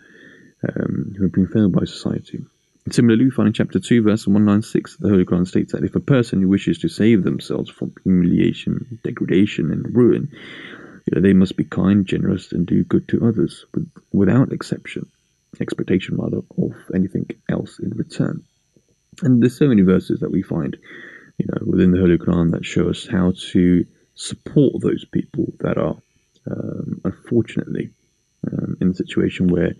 um, 0.68 1.14
who 1.16 1.24
have 1.24 1.32
been 1.32 1.48
failed 1.48 1.72
by 1.72 1.84
society. 1.84 2.44
Similarly, 2.90 3.24
we 3.24 3.30
find 3.30 3.46
in 3.46 3.54
chapter 3.54 3.80
2, 3.80 4.02
verse 4.02 4.26
196, 4.26 4.98
the 4.98 5.08
Holy 5.08 5.24
Quran 5.24 5.46
states 5.46 5.72
that 5.72 5.84
if 5.84 5.94
a 5.94 6.00
person 6.00 6.42
who 6.42 6.48
wishes 6.48 6.78
to 6.78 6.88
save 6.88 7.24
themselves 7.24 7.70
from 7.70 7.94
humiliation, 8.02 8.98
degradation, 9.02 9.70
and 9.70 9.96
ruin, 9.96 10.30
they 11.10 11.32
must 11.32 11.56
be 11.56 11.64
kind, 11.64 12.06
generous, 12.06 12.52
and 12.52 12.66
do 12.66 12.84
good 12.84 13.08
to 13.08 13.26
others, 13.26 13.64
with, 13.74 13.90
without 14.12 14.52
exception, 14.52 15.10
expectation 15.60 16.16
rather, 16.16 16.38
of 16.58 16.72
anything 16.94 17.26
else 17.48 17.78
in 17.78 17.90
return. 17.90 18.44
And 19.22 19.42
there's 19.42 19.56
so 19.56 19.68
many 19.68 19.82
verses 19.82 20.20
that 20.20 20.30
we 20.30 20.42
find, 20.42 20.76
you 21.38 21.46
know, 21.46 21.58
within 21.66 21.90
the 21.90 22.00
Holy 22.00 22.18
Quran 22.18 22.52
that 22.52 22.66
show 22.66 22.90
us 22.90 23.06
how 23.06 23.32
to 23.52 23.86
support 24.14 24.74
those 24.80 25.04
people 25.06 25.52
that 25.60 25.78
are, 25.78 25.96
um, 26.50 27.00
unfortunately, 27.04 27.90
um, 28.50 28.76
in 28.80 28.90
a 28.90 28.94
situation 28.94 29.48
where 29.48 29.74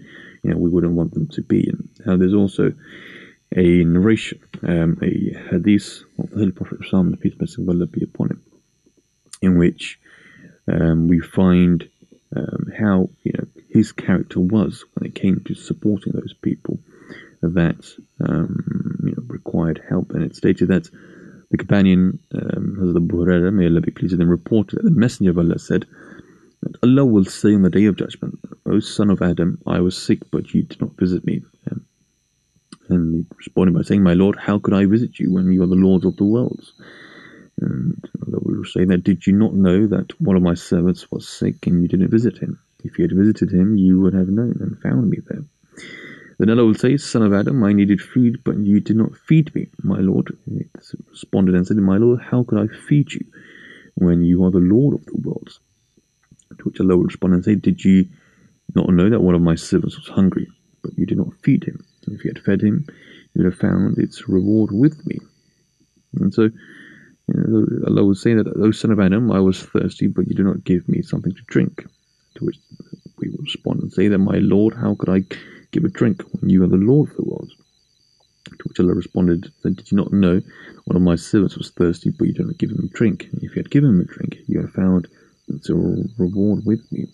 you 0.45 0.51
know 0.51 0.59
we 0.59 0.71
wouldn't 0.71 0.93
want 0.93 1.15
them 1.15 1.27
to 1.29 1.43
be 1.43 1.69
in. 1.69 1.89
Now, 2.05 2.17
there's 2.17 2.35
also 2.35 2.75
a 3.57 3.85
narration, 3.85 4.41
um, 4.63 4.99
a 5.03 5.37
hadith 5.51 6.05
of 6.19 6.31
the 6.31 6.37
Holy 6.37 6.53
Prophet 6.53 6.81
Muhammad, 6.81 7.21
peace 7.21 7.35
be 7.35 8.05
upon 8.05 8.31
him, 8.31 8.43
in 9.41 9.59
which 9.59 9.99
um, 10.71 11.09
we 11.09 11.21
find 11.21 11.89
um, 12.37 12.73
how 12.79 13.09
you 13.23 13.33
know 13.33 13.47
his 13.71 13.93
character 13.93 14.41
was 14.41 14.85
when 14.95 15.09
it 15.09 15.15
came 15.15 15.43
to 15.47 15.55
supporting 15.55 16.13
those 16.13 16.35
people 16.43 16.79
that 17.43 17.85
um, 18.27 19.01
you 19.05 19.13
know 19.13 19.23
required 19.27 19.81
help. 19.89 20.11
And 20.11 20.23
it 20.23 20.37
stated 20.37 20.69
that 20.69 20.91
the 21.51 21.59
companion, 21.59 22.19
um, 22.35 22.77
Hazrat 22.81 22.97
Abu 22.97 23.51
may 23.53 23.67
Allah 23.67 23.81
be 23.81 23.93
pleased 23.93 24.13
with 24.13 24.21
him, 24.21 24.29
reported 24.29 24.77
that 24.77 24.85
the 24.85 24.91
Messenger 24.91 25.31
of 25.31 25.39
Allah 25.39 25.59
said, 25.59 25.87
Allah 26.83 27.05
will 27.05 27.25
say 27.25 27.55
on 27.55 27.63
the 27.63 27.71
day 27.71 27.87
of 27.87 27.97
judgment, 27.97 28.39
O 28.67 28.81
son 28.81 29.11
of 29.11 29.23
Adam, 29.23 29.59
I 29.67 29.81
was 29.81 29.97
sick, 29.97 30.21
but 30.31 30.55
you 30.55 30.63
did 30.63 30.81
not 30.81 30.97
visit 30.97 31.25
me. 31.25 31.43
Um, 31.71 31.87
and 32.89 33.15
he 33.15 33.27
responded 33.37 33.75
by 33.75 33.83
saying, 33.83 34.03
My 34.03 34.15
Lord, 34.15 34.37
how 34.37 34.59
could 34.59 34.75
I 34.75 34.87
visit 34.87 35.19
you 35.19 35.33
when 35.33 35.53
you 35.53 35.63
are 35.63 35.67
the 35.67 35.75
Lord 35.75 36.05
of 36.05 36.17
the 36.17 36.25
worlds? 36.25 36.73
And 37.61 38.03
Allah 38.27 38.41
will 38.43 38.65
say 38.65 38.85
that, 38.85 39.05
Did 39.05 39.27
you 39.27 39.33
not 39.33 39.55
know 39.55 39.87
that 39.87 40.21
one 40.21 40.37
of 40.37 40.43
my 40.43 40.55
servants 40.55 41.11
was 41.11 41.29
sick 41.29 41.67
and 41.67 41.83
you 41.83 41.89
didn't 41.89 42.11
visit 42.11 42.39
him? 42.39 42.59
If 42.85 42.99
you 42.99 43.05
had 43.05 43.17
visited 43.17 43.53
him, 43.53 43.77
you 43.77 44.01
would 44.01 44.15
have 44.15 44.29
known 44.29 44.59
and 44.61 44.79
found 44.81 45.09
me 45.09 45.19
there. 45.27 45.45
Then 46.39 46.51
Allah 46.51 46.67
will 46.67 46.75
say, 46.75 46.97
Son 46.97 47.23
of 47.23 47.33
Adam, 47.33 47.63
I 47.63 47.73
needed 47.73 48.01
food, 48.01 48.43
but 48.45 48.59
you 48.59 48.81
did 48.81 48.97
not 48.97 49.17
feed 49.17 49.55
me, 49.55 49.69
my 49.83 50.01
Lord. 50.01 50.37
He 50.47 50.67
responded 51.09 51.55
and 51.55 51.67
said, 51.67 51.77
My 51.77 51.97
Lord, 51.97 52.21
how 52.21 52.43
could 52.43 52.59
I 52.59 52.67
feed 52.89 53.13
you 53.13 53.25
when 53.95 54.25
you 54.25 54.45
are 54.45 54.51
the 54.51 54.59
Lord 54.59 54.95
of 54.95 55.07
the 55.07 55.17
worlds? 55.17 55.61
To 56.51 56.65
which 56.65 56.81
Allah 56.81 56.97
will 56.97 57.05
respond 57.05 57.35
and 57.35 57.45
say, 57.45 57.55
Did 57.55 57.85
you 57.85 58.09
not 58.75 58.89
know 58.89 59.11
that 59.11 59.21
one 59.21 59.35
of 59.35 59.43
my 59.43 59.55
servants 59.55 59.97
was 59.97 60.09
hungry, 60.09 60.49
but 60.83 60.97
you 60.97 61.07
did 61.07 61.19
not 61.19 61.35
feed 61.43 61.65
him? 61.65 61.85
And 62.07 62.17
if 62.17 62.25
you 62.25 62.33
had 62.35 62.45
fed 62.45 62.63
him, 62.63 62.87
you 62.89 63.43
would 63.43 63.53
have 63.53 63.59
found 63.59 63.99
its 63.99 64.29
reward 64.29 64.71
with 64.73 65.05
me. 65.07 65.19
And 66.21 66.33
so, 66.33 66.43
you 66.43 67.35
know, 67.35 67.67
Allah 67.89 68.05
will 68.05 68.15
say 68.15 68.35
that, 68.35 68.47
O 68.47 68.71
son 68.71 68.91
of 68.91 69.01
Adam, 69.01 69.33
I 69.33 69.41
was 69.41 69.63
thirsty, 69.63 70.07
but 70.07 70.29
you 70.29 70.35
did 70.35 70.47
not 70.47 70.65
give 70.65 70.89
me 70.89 71.03
something 71.03 71.35
to 71.35 71.43
drink. 71.47 71.85
To 72.37 72.45
which 72.45 72.59
we 73.19 73.29
will 73.31 73.45
respond 73.45 73.83
and 73.83 73.93
say 73.93 74.09
that, 74.09 74.19
My 74.19 74.39
Lord, 74.39 74.75
how 74.75 74.95
could 74.95 75.09
I 75.09 75.23
give 75.71 75.85
a 75.85 75.89
drink 75.89 76.23
when 76.41 76.51
you 76.51 76.63
are 76.65 76.69
the 76.69 76.77
Lord 76.77 77.11
of 77.11 77.17
the 77.17 77.25
world? 77.25 77.51
To 78.47 78.65
which 78.69 78.81
Allah 78.81 78.95
responded, 78.95 79.53
Then 79.63 79.75
Did 79.75 79.91
you 79.91 79.97
not 79.97 80.13
know 80.13 80.41
one 80.85 80.97
of 80.97 81.03
my 81.03 81.17
servants 81.17 81.57
was 81.57 81.71
thirsty, 81.71 82.11
but 82.11 82.27
you 82.27 82.35
did 82.35 82.47
not 82.47 82.59
give 82.59 82.71
him 82.71 82.85
a 82.85 82.97
drink? 82.97 83.29
If 83.35 83.57
you 83.57 83.63
had 83.63 83.71
given 83.71 83.91
him 83.91 84.01
a 84.01 84.05
drink, 84.05 84.39
you 84.47 84.59
would 84.59 84.67
have 84.67 84.75
found 84.75 85.09
its 85.49 85.69
a 85.71 85.75
reward 85.75 86.65
with 86.65 86.91
me. 86.93 87.07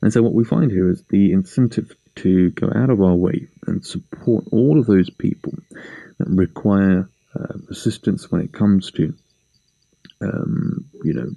And 0.00 0.12
so 0.12 0.22
what 0.22 0.34
we 0.34 0.44
find 0.44 0.70
here 0.70 0.90
is 0.90 1.02
the 1.10 1.32
incentive 1.32 1.94
to 2.16 2.50
go 2.50 2.70
out 2.74 2.90
of 2.90 3.00
our 3.00 3.14
way 3.14 3.48
and 3.66 3.84
support 3.84 4.44
all 4.50 4.78
of 4.78 4.86
those 4.86 5.08
people 5.10 5.54
that 6.18 6.28
require 6.28 7.08
uh, 7.34 7.54
assistance 7.70 8.30
when 8.30 8.42
it 8.42 8.52
comes 8.52 8.90
to, 8.92 9.14
um, 10.20 10.84
you 11.04 11.14
know, 11.14 11.30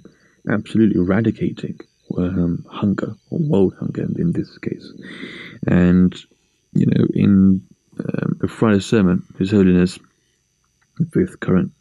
absolutely 0.52 1.00
eradicating 1.00 1.78
um, 2.18 2.64
hunger 2.68 3.14
or 3.30 3.38
world 3.38 3.74
hunger 3.78 4.06
in, 4.18 4.32
this 4.32 4.58
case. 4.58 4.92
And, 5.66 6.14
you 6.74 6.86
know, 6.86 7.06
in 7.14 7.62
um, 7.98 8.36
the 8.40 8.48
Friday 8.48 8.80
sermon, 8.80 9.24
His 9.38 9.50
Holiness, 9.50 9.98
the 10.98 11.06
fifth 11.06 11.40
current 11.40 11.72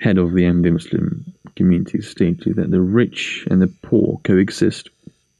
head 0.00 0.18
of 0.18 0.32
the 0.32 0.42
Ahmadi 0.42 0.72
Muslim 0.72 1.32
community, 1.58 2.00
stated 2.00 2.56
that 2.56 2.70
the 2.70 2.80
rich 2.80 3.46
and 3.50 3.60
the 3.60 3.72
poor 3.82 4.20
coexist 4.24 4.88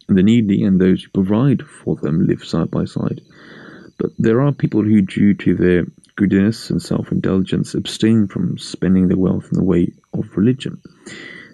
the 0.08 0.22
needy 0.22 0.64
and 0.64 0.80
those 0.80 1.04
who 1.04 1.10
provide 1.10 1.62
for 1.62 1.96
them 1.96 2.26
live 2.26 2.44
side 2.44 2.70
by 2.70 2.84
side. 2.84 3.20
But 3.98 4.10
there 4.18 4.40
are 4.40 4.52
people 4.52 4.82
who, 4.82 5.02
due 5.02 5.34
to 5.34 5.54
their 5.54 5.86
greediness 6.16 6.70
and 6.70 6.80
self 6.80 7.12
indulgence, 7.12 7.74
abstain 7.74 8.26
from 8.26 8.58
spending 8.58 9.08
their 9.08 9.18
wealth 9.18 9.48
in 9.52 9.58
the 9.58 9.64
way 9.64 9.92
of 10.14 10.36
religion. 10.36 10.80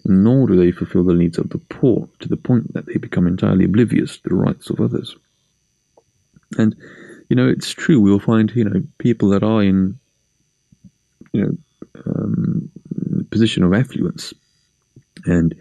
Nor 0.04 0.48
do 0.48 0.56
they 0.56 0.70
fulfill 0.70 1.04
the 1.04 1.14
needs 1.14 1.38
of 1.38 1.48
the 1.48 1.58
poor 1.58 2.08
to 2.20 2.28
the 2.28 2.36
point 2.36 2.74
that 2.74 2.86
they 2.86 2.96
become 2.96 3.26
entirely 3.26 3.64
oblivious 3.64 4.18
to 4.18 4.28
the 4.28 4.34
rights 4.34 4.68
of 4.70 4.80
others. 4.80 5.16
And, 6.58 6.76
you 7.30 7.36
know, 7.36 7.48
it's 7.48 7.70
true, 7.70 8.00
we'll 8.00 8.18
find, 8.18 8.52
you 8.54 8.64
know, 8.64 8.82
people 8.98 9.30
that 9.30 9.42
are 9.42 9.62
in, 9.62 9.98
you 11.32 11.42
know, 11.42 11.56
um, 12.06 12.70
position 13.30 13.64
of 13.64 13.72
affluence 13.72 14.34
and 15.26 15.54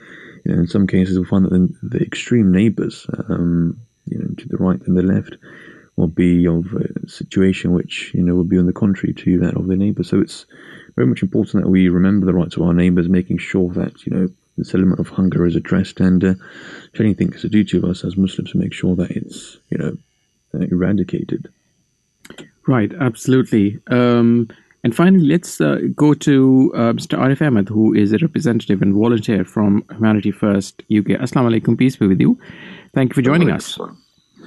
you 0.44 0.54
know, 0.54 0.60
in 0.60 0.68
some 0.68 0.88
cases, 0.88 1.18
we'll 1.18 1.28
find 1.28 1.46
that 1.46 1.52
the, 1.52 1.98
the 1.98 2.04
extreme 2.04 2.52
neighbours, 2.52 3.08
um, 3.30 3.80
you 4.06 4.20
know, 4.20 4.34
to 4.38 4.48
the 4.48 4.58
right 4.58 4.80
and 4.82 4.98
the 4.98 5.02
left, 5.02 5.38
will 5.96 6.08
be 6.08 6.48
of 6.48 6.66
a 6.74 7.08
situation 7.08 7.72
which 7.72 8.12
you 8.14 8.22
know 8.24 8.36
will 8.36 8.44
be 8.44 8.58
on 8.58 8.66
the 8.66 8.74
contrary 8.74 9.14
to 9.14 9.40
that 9.40 9.56
of 9.56 9.68
their 9.68 9.78
neighbour. 9.78 10.04
So 10.04 10.20
it's 10.20 10.46
very 10.96 11.08
much 11.08 11.22
important 11.22 11.64
that 11.64 11.70
we 11.70 11.90
remember 11.90 12.26
the 12.26 12.34
rights 12.34 12.58
of 12.58 12.64
our 12.64 12.74
neighbours, 12.74 13.08
making 13.08 13.38
sure 13.38 13.72
that 13.74 14.06
you 14.06 14.14
know 14.14 14.30
this 14.58 14.74
element 14.74 15.00
of 15.00 15.10
hunger 15.10 15.46
is 15.46 15.56
addressed, 15.56 16.00
and 16.00 16.24
uh, 16.24 16.36
if 16.94 17.00
anything 17.00 17.34
is 17.34 17.44
a 17.44 17.50
duty 17.50 17.78
of 17.78 17.86
us 17.86 18.04
as 18.04 18.18
Muslims 18.18 18.52
to 18.52 18.58
make 18.58 18.74
sure 18.74 18.96
that 18.96 19.12
it's 19.12 19.58
you 19.70 19.78
know 19.78 19.98
eradicated. 20.54 21.52
Right, 22.66 22.94
absolutely. 22.94 23.80
Um, 23.88 24.50
and 24.84 24.94
finally, 24.94 25.26
let's 25.26 25.62
uh, 25.62 25.80
go 25.96 26.14
to 26.14 26.72
uh, 26.76 26.78
Mr. 26.92 27.18
Arif 27.18 27.42
Ahmed, 27.46 27.70
who 27.70 27.94
is 27.94 28.12
a 28.12 28.18
representative 28.18 28.82
and 28.82 28.94
volunteer 28.94 29.46
from 29.46 29.86
Humanity 29.92 30.32
First 30.32 30.82
UK. 30.92 31.20
Assalamu 31.22 31.58
alaikum, 31.58 31.78
peace 31.78 31.96
be 31.96 32.06
with 32.06 32.20
you. 32.20 32.38
Thank 32.94 33.12
you 33.12 33.14
for 33.16 33.22
joining 33.22 33.50
us. 33.50 33.80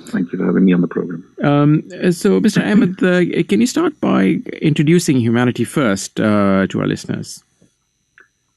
Thank 0.09 0.31
you 0.33 0.39
for 0.39 0.45
having 0.45 0.67
me 0.67 0.75
on 0.75 0.83
the 0.83 0.89
program. 0.89 1.25
Um, 1.43 1.89
so, 2.13 2.39
Mr. 2.41 2.63
Ahmed, 2.71 3.03
uh, 3.03 3.43
can 3.49 3.61
you 3.63 3.67
start 3.67 3.99
by 4.01 4.41
introducing 4.61 5.19
Humanity 5.19 5.65
First 5.65 6.21
uh, 6.21 6.67
to 6.69 6.81
our 6.81 6.87
listeners? 6.87 7.43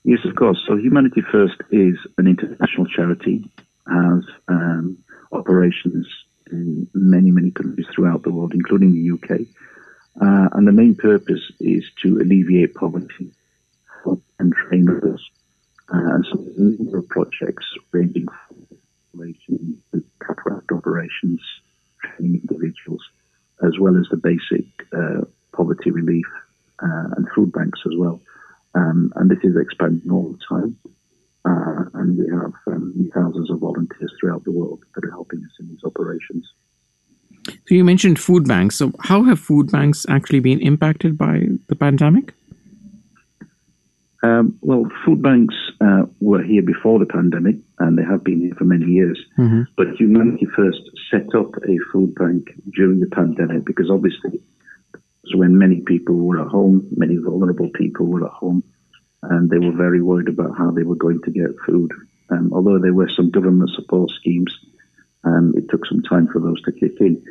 Yes, 0.04 0.20
of 0.26 0.36
course. 0.36 0.62
So, 0.68 0.76
Humanity 0.76 1.22
First 1.32 1.62
is 1.72 1.96
an 2.18 2.28
international 2.28 2.88
charity, 2.88 3.50
has 3.88 4.24
um, 4.50 4.98
operations 5.32 6.08
in 6.52 6.88
many, 6.94 7.32
many 7.32 7.52
countries 7.52 7.88
throughout 7.94 8.24
the 8.24 8.32
world, 8.32 8.54
including 8.54 8.92
the 8.92 9.12
UK. 9.14 9.42
Uh, 10.22 10.50
and 10.54 10.68
the 10.68 10.72
main 10.72 10.96
purpose 10.96 11.52
is 11.60 11.84
to 12.02 12.18
alleviate 12.20 12.74
poverty 12.76 13.32
and 14.40 14.54
train 14.54 14.90
others. 14.90 15.30
Uh, 15.94 16.16
and 16.16 16.26
so 16.26 16.38
there's 16.38 16.58
a 16.58 16.84
number 16.84 16.98
of 17.00 17.08
projects 17.10 17.66
ranging 17.92 18.26
from 19.12 20.04
cataract 20.26 20.72
operations, 20.72 21.42
training 22.04 22.42
individuals, 22.42 23.02
as 23.66 23.78
well 23.80 23.98
as 23.98 24.08
the 24.10 24.18
basic 24.18 24.66
uh, 24.96 25.26
poverty 25.56 25.92
relief 25.92 26.26
uh, 26.82 27.10
and 27.18 27.28
food 27.36 27.52
banks 27.52 27.80
as 27.86 27.94
well. 27.98 28.22
Um, 28.76 29.12
and 29.16 29.30
this 29.30 29.40
is 29.44 29.56
expanding 29.60 30.10
all 30.12 30.32
the 30.32 30.46
time. 30.48 30.78
Uh, 31.46 31.86
and 31.96 32.18
we 32.18 32.26
have 32.30 32.54
um, 32.68 33.10
thousands 33.14 33.50
of 33.50 33.60
volunteers 33.60 34.14
throughout 34.20 34.44
the 34.44 34.52
world 34.52 34.84
that 34.94 35.06
are 35.06 35.12
helping 35.12 35.40
us 35.40 35.52
in 35.60 35.70
these 35.70 35.84
operations. 35.84 36.46
So 37.48 37.76
you 37.76 37.84
mentioned 37.84 38.20
food 38.20 38.48
banks. 38.48 38.76
So 38.76 38.92
how 39.00 39.24
have 39.24 39.40
food 39.40 39.72
banks 39.72 40.06
actually 40.10 40.40
been 40.40 40.60
impacted 40.60 41.18
by 41.18 41.44
the 41.68 41.76
pandemic? 41.76 42.34
Um, 44.22 44.58
well, 44.62 44.86
food 45.06 45.22
banks 45.22 45.56
uh, 45.80 46.04
were 46.20 46.44
here 46.44 46.62
before 46.62 47.00
the 47.00 47.06
pandemic, 47.06 47.56
and 47.80 47.98
they 47.98 48.04
have 48.04 48.24
been 48.24 48.42
here 48.42 48.56
for 48.58 48.66
many 48.66 48.86
years. 48.86 49.20
Mm-hmm. 49.38 49.64
But 49.78 49.96
Humanity 49.98 50.46
First 50.56 50.82
set 51.10 51.34
up 51.36 51.56
a 51.68 51.78
food 51.94 52.16
bank 52.16 52.50
during 52.76 53.00
the 53.00 53.08
pandemic 53.08 53.66
because 53.66 53.90
obviously 53.90 54.42
it 54.94 55.02
was 55.24 55.36
when 55.36 55.58
many 55.58 55.82
people 55.82 56.16
were 56.16 56.42
at 56.42 56.48
home, 56.48 56.88
many 56.98 57.16
vulnerable 57.16 57.70
people 57.76 58.08
were 58.08 58.26
at 58.26 58.32
home, 58.32 58.64
and 59.24 59.50
they 59.50 59.60
were 59.60 59.76
very 59.76 60.02
worried 60.02 60.28
about 60.28 60.58
how 60.58 60.72
they 60.72 60.84
were 60.84 60.96
going 60.96 61.22
to 61.24 61.32
get 61.32 61.56
food. 61.66 61.92
Um, 62.30 62.52
although 62.54 62.78
there 62.78 62.94
were 62.94 63.10
some 63.10 63.32
government 63.32 63.72
support 63.74 64.12
schemes, 64.12 64.54
um, 65.24 65.54
it 65.56 65.70
took 65.70 65.86
some 65.86 66.02
time 66.04 66.28
for 66.32 66.40
those 66.40 66.62
to 66.64 66.72
kick 66.72 67.00
in. 67.00 67.22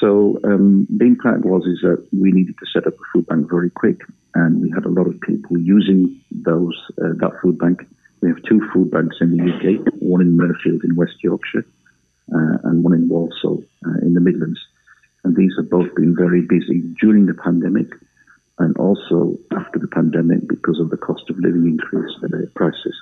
So 0.00 0.40
um, 0.44 0.86
the 0.90 1.04
impact 1.04 1.44
was 1.44 1.62
is 1.64 1.78
that 1.82 2.04
we 2.12 2.32
needed 2.32 2.56
to 2.58 2.66
set 2.72 2.86
up 2.86 2.94
a 2.94 3.06
food 3.12 3.26
bank 3.26 3.48
very 3.48 3.70
quick, 3.70 4.00
and 4.34 4.60
we 4.60 4.70
had 4.74 4.84
a 4.84 4.88
lot 4.88 5.06
of 5.06 5.20
people 5.20 5.58
using 5.58 6.20
those 6.30 6.74
uh, 6.98 7.14
that 7.20 7.38
food 7.40 7.58
bank. 7.58 7.86
We 8.20 8.28
have 8.28 8.42
two 8.48 8.60
food 8.72 8.90
banks 8.90 9.16
in 9.20 9.36
the 9.36 9.42
UK, 9.42 9.94
one 10.00 10.20
in 10.20 10.36
Mirfield 10.36 10.84
in 10.84 10.96
West 10.96 11.22
Yorkshire, 11.22 11.64
uh, 12.34 12.58
and 12.64 12.82
one 12.82 12.94
in 12.94 13.08
Walsall 13.08 13.62
uh, 13.86 13.98
in 14.02 14.14
the 14.14 14.20
Midlands. 14.20 14.58
And 15.24 15.36
these 15.36 15.52
have 15.56 15.70
both 15.70 15.94
been 15.94 16.16
very 16.16 16.42
busy 16.42 16.82
during 17.00 17.26
the 17.26 17.34
pandemic, 17.34 17.86
and 18.58 18.76
also 18.78 19.38
after 19.52 19.78
the 19.78 19.88
pandemic 19.88 20.48
because 20.48 20.80
of 20.80 20.90
the 20.90 20.96
cost 20.96 21.30
of 21.30 21.38
living 21.38 21.66
increase 21.66 22.12
and 22.22 22.32
the 22.32 22.50
prices. 22.56 22.96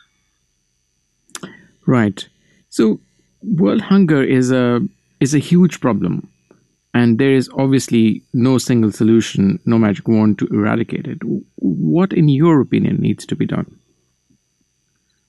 Right. 1.86 2.28
So 2.68 3.00
world 3.42 3.80
hunger 3.80 4.22
is 4.22 4.50
a 4.50 4.80
is 5.20 5.34
a 5.34 5.38
huge 5.38 5.80
problem. 5.80 6.28
And 6.92 7.18
there 7.18 7.30
is 7.30 7.48
obviously 7.56 8.22
no 8.32 8.58
single 8.58 8.90
solution 8.90 9.60
no 9.64 9.78
magic 9.78 10.08
wand 10.08 10.38
to 10.38 10.46
eradicate 10.46 11.06
it. 11.06 11.18
What 11.56 12.12
in 12.12 12.28
your 12.28 12.60
opinion 12.60 12.96
needs 12.96 13.24
to 13.26 13.36
be 13.36 13.46
done? 13.46 13.78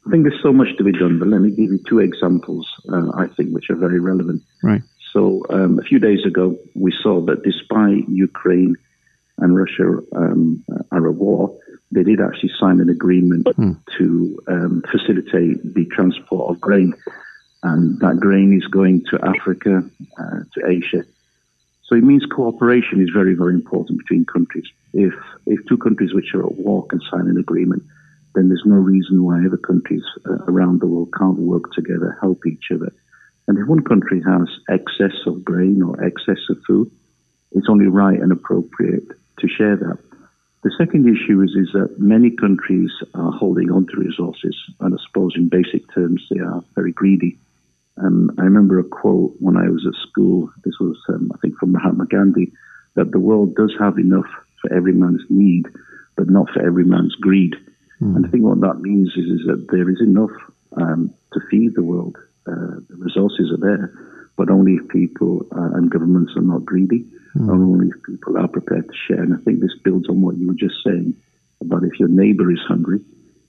I 0.08 0.10
think 0.10 0.24
there's 0.24 0.42
so 0.42 0.52
much 0.52 0.76
to 0.78 0.84
be 0.84 0.92
done 0.92 1.20
but 1.20 1.28
let 1.28 1.42
me 1.42 1.50
give 1.52 1.70
you 1.72 1.80
two 1.88 2.00
examples 2.00 2.68
uh, 2.92 3.12
i 3.16 3.28
think 3.28 3.54
which 3.54 3.70
are 3.70 3.76
very 3.76 4.00
relevant. 4.00 4.42
Right. 4.64 4.82
So 5.14 5.44
um, 5.50 5.78
a 5.78 5.84
few 5.84 6.00
days 6.00 6.26
ago 6.26 6.58
we 6.74 6.92
saw 7.04 7.22
that 7.26 7.44
despite 7.44 8.10
ukraine 8.10 8.76
and 9.38 9.56
russia 9.56 10.00
um, 10.16 10.64
arab 10.92 11.18
war 11.18 11.56
they 11.92 12.04
did 12.04 12.20
actually 12.22 12.52
sign 12.60 12.80
an 12.80 12.90
agreement 12.90 13.48
hmm. 13.56 13.74
to 13.98 14.42
um, 14.48 14.84
facilitate 14.92 15.76
the 15.76 15.86
transport 15.86 16.50
of 16.50 16.60
grain 16.60 16.94
and 17.64 18.00
that 18.00 18.20
grain 18.20 18.54
is 18.54 18.66
going 18.68 19.04
to 19.12 19.20
Africa, 19.24 19.84
uh, 20.20 20.40
to 20.54 20.68
Asia. 20.68 21.04
So 21.86 21.96
it 21.96 22.04
means 22.04 22.26
cooperation 22.26 23.02
is 23.02 23.10
very, 23.14 23.36
very 23.36 23.54
important 23.54 24.00
between 24.00 24.26
countries. 24.26 24.66
If 24.94 25.14
if 25.46 25.60
two 25.68 25.78
countries 25.78 26.14
which 26.14 26.34
are 26.34 26.46
at 26.46 26.56
war 26.56 26.86
can 26.88 27.02
sign 27.12 27.28
an 27.28 27.38
agreement, 27.38 27.84
then 28.34 28.48
there's 28.48 28.64
no 28.66 28.76
reason 28.76 29.24
why 29.24 29.46
other 29.46 29.58
countries 29.58 30.04
uh, 30.26 30.44
around 30.48 30.80
the 30.80 30.88
world 30.88 31.10
can't 31.18 31.38
work 31.38 31.72
together, 31.74 32.18
help 32.22 32.46
each 32.46 32.72
other. 32.74 32.94
And 33.48 33.58
if 33.58 33.68
one 33.68 33.84
country 33.84 34.22
has 34.26 34.48
excess 34.70 35.18
of 35.28 35.44
grain 35.44 35.82
or 35.82 36.02
excess 36.04 36.40
of 36.50 36.58
food, 36.66 36.90
it's 37.52 37.68
only 37.70 37.88
right 37.88 38.20
and 38.20 38.32
appropriate 38.32 39.10
to 39.40 39.48
share 39.48 39.76
that. 39.76 39.98
The 40.64 40.72
second 40.78 41.08
issue 41.08 41.42
is, 41.42 41.56
is 41.56 41.74
that 41.74 42.00
many 42.00 42.30
countries 42.30 42.92
are 43.16 43.32
holding 43.32 43.72
on 43.72 43.88
to 43.88 43.98
resources, 43.98 44.56
and 44.80 44.94
I 44.94 44.98
suppose 45.08 45.34
in 45.36 45.50
basic 45.50 45.92
terms 45.94 46.26
they 46.30 46.40
are 46.40 46.64
very 46.76 46.94
greedy. 46.94 47.40
Um, 47.98 48.32
I 48.40 48.44
remember 48.44 48.80
a 48.80 48.84
quote 48.84 49.36
when 49.40 49.58
I 49.58 49.70
was 49.70 49.86
at 49.86 50.10
school, 50.10 50.50
this 50.64 50.76
was, 50.80 50.98
um, 51.10 51.32
I 51.34 51.38
think, 51.40 51.58
from 51.58 51.74
Mahatma 51.74 52.06
Gandhi, 52.08 52.52
that 52.96 53.12
the 53.12 53.20
world 53.20 53.56
does 53.56 53.74
have 53.80 53.98
enough 53.98 54.30
for 54.62 54.74
every 54.74 54.94
man's 54.94 55.24
need, 55.30 55.66
but 56.16 56.30
not 56.30 56.50
for 56.54 56.66
every 56.66 56.86
man's 56.86 57.16
greed. 57.16 57.56
Mm. 58.02 58.16
And 58.16 58.26
I 58.26 58.30
think 58.30 58.44
what 58.44 58.62
that 58.62 58.82
means 58.82 59.10
is, 59.10 59.26
is 59.26 59.48
that 59.48 59.68
there 59.72 59.90
is 59.90 60.02
enough 60.02 60.32
um, 60.78 61.14
to 61.34 61.40
feed 61.50 61.76
the 61.76 61.84
world. 61.84 62.18
Uh, 62.48 62.82
the 62.90 62.98
resources 62.98 63.52
are 63.52 63.62
there, 63.62 63.94
but 64.38 64.50
only 64.50 64.74
if 64.74 64.88
people 64.90 65.46
uh, 65.52 65.78
and 65.78 65.92
governments 65.92 66.34
are 66.36 66.42
not 66.42 66.66
greedy, 66.66 67.06
mm. 67.36 67.50
and 67.50 67.52
only 67.52 67.88
if 67.88 68.04
people 68.04 68.38
are 68.38 68.48
prepared 68.48 68.88
to 68.88 68.96
share. 69.08 69.22
And 69.22 69.34
I 69.34 69.38
think 69.44 69.60
this 69.60 69.76
builds 69.84 70.10
on 70.10 70.22
what 70.22 70.38
you 70.38 70.48
were 70.48 70.54
just 70.54 70.76
saying 70.86 71.16
about 71.62 71.84
if 71.84 72.00
your 72.00 72.10
neighbor 72.10 72.52
is 72.52 72.60
hungry, 72.68 73.00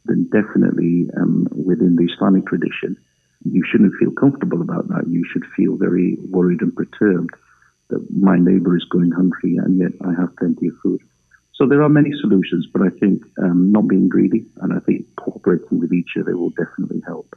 then 0.05 0.28
definitely 0.31 1.09
um, 1.16 1.48
within 1.51 1.97
the 1.97 2.09
Islamic 2.12 2.47
tradition, 2.47 2.97
you 3.44 3.62
shouldn't 3.70 3.94
feel 3.98 4.10
comfortable 4.12 4.60
about 4.60 4.89
that. 4.89 5.05
You 5.09 5.24
should 5.32 5.44
feel 5.56 5.77
very 5.77 6.16
worried 6.31 6.60
and 6.60 6.74
perturbed 6.74 7.35
that 7.89 8.06
my 8.10 8.39
neighbor 8.39 8.77
is 8.77 8.85
going 8.85 9.10
hungry 9.10 9.56
and 9.56 9.78
yet 9.78 9.93
I 10.05 10.12
have 10.19 10.36
plenty 10.36 10.69
of 10.69 10.74
food. 10.82 11.01
So 11.55 11.66
there 11.66 11.82
are 11.82 11.89
many 11.89 12.10
solutions, 12.20 12.66
but 12.73 12.82
I 12.82 12.89
think 12.98 13.23
um, 13.43 13.70
not 13.70 13.86
being 13.86 14.09
greedy 14.09 14.47
and 14.62 14.73
I 14.73 14.81
think 14.81 15.05
cooperating 15.16 15.78
with 15.78 15.93
each 15.93 16.16
other 16.19 16.36
will 16.36 16.51
definitely 16.51 17.02
help. 17.06 17.36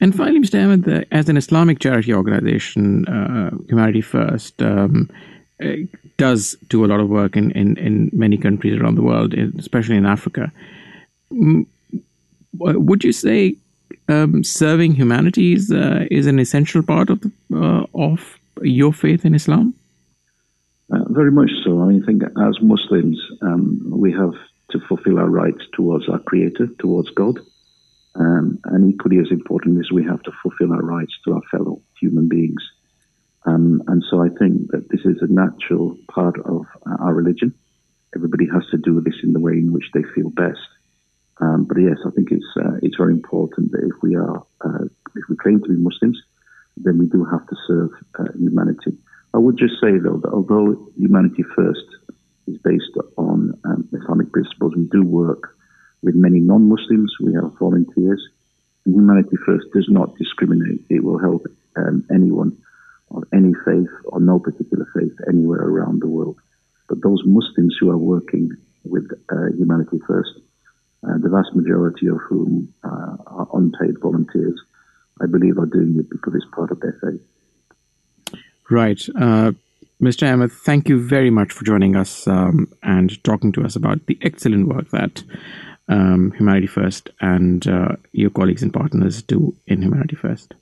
And 0.00 0.14
finally, 0.14 0.40
Mr. 0.40 0.62
Ahmed, 0.62 1.06
as 1.10 1.28
an 1.28 1.36
Islamic 1.36 1.80
charity 1.80 2.12
organization, 2.12 3.06
uh, 3.06 3.50
Humanity 3.68 4.00
First 4.00 4.60
um, 4.62 5.10
uh, 5.62 5.72
does 6.16 6.56
do 6.68 6.84
a 6.84 6.88
lot 6.88 7.00
of 7.00 7.08
work 7.08 7.36
in, 7.36 7.50
in, 7.52 7.76
in 7.78 8.10
many 8.12 8.36
countries 8.36 8.80
around 8.80 8.96
the 8.96 9.02
world, 9.02 9.34
especially 9.58 9.96
in 9.96 10.06
Africa. 10.06 10.52
Would 11.30 13.04
you 13.04 13.12
say 13.12 13.56
um, 14.08 14.44
serving 14.44 14.94
humanities 14.94 15.72
uh, 15.72 16.06
is 16.10 16.26
an 16.26 16.38
essential 16.38 16.82
part 16.82 17.10
of 17.10 17.20
the, 17.20 17.32
uh, 17.54 17.86
of 17.94 18.38
your 18.62 18.92
faith 18.92 19.24
in 19.24 19.34
Islam? 19.34 19.74
Uh, 20.92 21.04
very 21.08 21.30
much 21.30 21.50
so. 21.64 21.82
I 21.82 21.86
mean, 21.86 22.02
I 22.02 22.06
think 22.06 22.22
as 22.22 22.58
Muslims, 22.60 23.18
um, 23.42 23.82
we 23.86 24.12
have 24.12 24.34
to 24.70 24.80
fulfill 24.88 25.18
our 25.18 25.28
rights 25.28 25.62
towards 25.72 26.08
our 26.08 26.18
Creator, 26.18 26.68
towards 26.78 27.10
God. 27.10 27.38
Um, 28.16 28.58
and 28.64 28.92
equally 28.92 29.18
as 29.18 29.30
important 29.30 29.80
is 29.80 29.90
we 29.90 30.04
have 30.04 30.22
to 30.22 30.32
fulfill 30.42 30.72
our 30.72 30.82
rights 30.82 31.12
to 31.24 31.34
our 31.34 31.42
fellow 31.50 31.80
human 32.00 32.28
beings. 32.28 32.62
Um, 33.46 33.82
and 33.88 34.04
so 34.10 34.22
I 34.22 34.28
think 34.28 34.70
that 34.70 34.88
this 34.90 35.00
is 35.04 35.20
a 35.20 35.32
natural 35.32 35.96
part 36.10 36.38
of 36.44 36.66
our 37.00 37.12
religion. 37.12 37.54
Everybody 38.14 38.46
has 38.52 38.62
to 38.70 38.78
do 38.78 39.00
this 39.00 39.16
in 39.22 39.32
the 39.32 39.40
way 39.40 39.52
in 39.52 39.72
which 39.72 39.86
they 39.92 40.02
feel 40.14 40.30
best. 40.30 40.60
Um, 41.40 41.64
but 41.64 41.78
yes, 41.78 41.98
I 42.06 42.10
think 42.10 42.30
it's 42.30 42.46
uh, 42.56 42.78
it's 42.82 42.96
very 42.96 43.12
important 43.12 43.72
that 43.72 43.82
if 43.82 44.02
we 44.02 44.14
are 44.14 44.38
uh, 44.64 44.84
if 45.16 45.24
we 45.28 45.36
claim 45.36 45.60
to 45.62 45.68
be 45.68 45.76
Muslims, 45.76 46.20
then 46.76 46.98
we 46.98 47.06
do 47.06 47.24
have 47.24 47.46
to 47.48 47.56
serve 47.66 47.90
uh, 48.18 48.32
humanity. 48.38 48.96
I 49.32 49.38
would 49.38 49.58
just 49.58 49.74
say 49.80 49.98
though 49.98 50.18
that 50.22 50.32
although 50.32 50.88
humanity 50.96 51.44
first 51.56 51.86
is 52.46 52.58
based 52.58 52.94
on 53.16 53.58
um, 53.64 53.88
Islamic 53.92 54.30
principles, 54.32 54.74
we 54.76 54.84
do 54.84 55.02
work 55.02 55.56
with 56.02 56.14
many 56.14 56.38
non-Muslims. 56.38 57.16
We 57.20 57.34
have 57.34 57.58
volunteers. 57.58 58.22
And 58.84 58.94
humanity 58.94 59.36
first 59.46 59.66
does 59.74 59.88
not 59.88 60.16
discriminate. 60.18 60.84
It 60.90 61.02
will 61.02 61.18
help 61.18 61.46
um, 61.76 62.04
anyone 62.14 62.58
of 63.10 63.24
any 63.32 63.54
faith 63.64 63.88
or 64.04 64.20
no 64.20 64.38
particular 64.38 64.86
faith 64.94 65.14
anywhere 65.28 65.62
around 65.62 66.02
the 66.02 66.08
world. 66.08 66.38
But 66.88 67.02
those 67.02 67.22
Muslims 67.24 67.76
who 67.80 67.90
are 67.90 67.96
working 67.96 68.50
with 68.84 69.10
uh, 69.32 69.56
humanity 69.56 69.98
first 70.06 70.32
uh, 71.04 71.18
the 71.18 71.28
vast 71.28 71.54
majority 71.54 72.06
of 72.06 72.18
whom 72.28 72.72
uh, 72.82 73.16
are 73.26 73.48
unpaid 73.54 74.00
volunteers, 74.00 74.58
I 75.20 75.26
believe 75.26 75.58
are 75.58 75.66
doing 75.66 75.96
it 75.98 76.10
because 76.10 76.34
it's 76.34 76.46
part 76.54 76.70
of 76.70 76.80
their 76.80 76.98
faith. 77.02 78.40
Right. 78.70 79.00
Uh, 79.18 79.52
Mr. 80.02 80.30
Ahmed, 80.30 80.52
thank 80.52 80.88
you 80.88 81.00
very 81.00 81.30
much 81.30 81.52
for 81.52 81.64
joining 81.64 81.94
us 81.96 82.26
um, 82.26 82.72
and 82.82 83.22
talking 83.22 83.52
to 83.52 83.64
us 83.64 83.76
about 83.76 84.06
the 84.06 84.18
excellent 84.22 84.68
work 84.68 84.90
that 84.90 85.22
um, 85.88 86.32
Humanity 86.32 86.66
First 86.66 87.10
and 87.20 87.66
uh, 87.66 87.96
your 88.12 88.30
colleagues 88.30 88.62
and 88.62 88.72
partners 88.72 89.22
do 89.22 89.54
in 89.66 89.82
Humanity 89.82 90.16
First. 90.16 90.54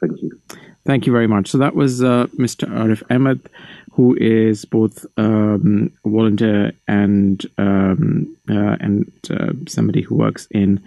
Thank 0.00 0.22
you. 0.22 0.40
Thank 0.88 1.04
you 1.04 1.12
very 1.12 1.26
much. 1.26 1.50
So 1.50 1.58
that 1.58 1.74
was 1.74 2.02
uh, 2.02 2.28
Mr. 2.38 2.66
Arif 2.66 3.02
Ahmed 3.10 3.50
who 3.92 4.16
is 4.18 4.64
both 4.64 5.04
um, 5.18 5.92
a 6.06 6.08
volunteer 6.08 6.72
and 6.86 7.44
um, 7.58 8.34
uh, 8.48 8.76
and 8.80 9.12
uh, 9.28 9.52
somebody 9.66 10.00
who 10.00 10.14
works 10.14 10.48
in 10.50 10.82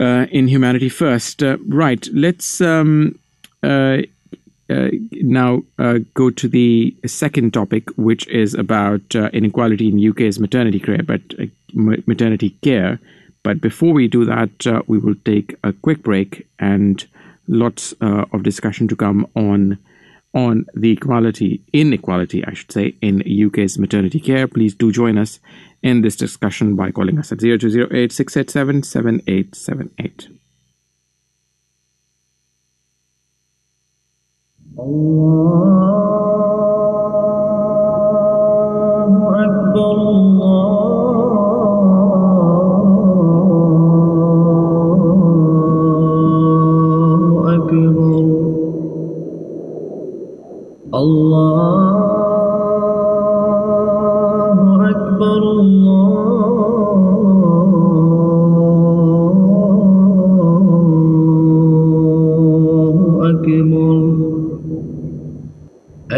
uh, 0.00 0.26
in 0.32 0.48
Humanity 0.48 0.88
First. 0.88 1.40
Uh, 1.40 1.58
right. 1.68 2.04
Let's 2.12 2.60
um, 2.60 3.16
uh, 3.62 3.98
now 4.68 5.62
go 6.14 6.30
to 6.30 6.48
the 6.48 6.92
second 7.06 7.54
topic, 7.54 7.90
which 7.96 8.26
is 8.26 8.54
about 8.54 9.14
inequality 9.14 9.86
in 9.86 10.10
UK's 10.10 10.40
maternity 10.40 10.80
care, 10.80 11.04
but 11.04 11.22
maternity 11.74 12.56
care. 12.62 12.98
But 13.44 13.60
before 13.60 13.92
we 13.92 14.08
do 14.08 14.24
that, 14.24 14.84
we 14.88 14.98
will 14.98 15.16
take 15.24 15.54
a 15.62 15.72
quick 15.74 16.02
break 16.02 16.48
and 16.58 17.06
lots 17.50 17.92
uh, 18.00 18.24
of 18.32 18.42
discussion 18.42 18.88
to 18.88 18.96
come 18.96 19.26
on 19.34 19.78
on 20.32 20.64
the 20.74 20.92
equality 20.92 21.60
inequality 21.72 22.44
i 22.44 22.54
should 22.54 22.70
say 22.70 22.94
in 23.00 23.20
uk's 23.44 23.78
maternity 23.78 24.20
care. 24.20 24.46
Please 24.46 24.74
do 24.74 24.92
join 24.92 25.18
us 25.18 25.40
in 25.82 26.02
this 26.02 26.14
discussion 26.14 26.76
by 26.76 26.90
calling 26.92 27.18
us 27.18 27.32
at 27.32 27.40
0208 27.40 28.12
687 28.12 28.82
7878 28.84 30.28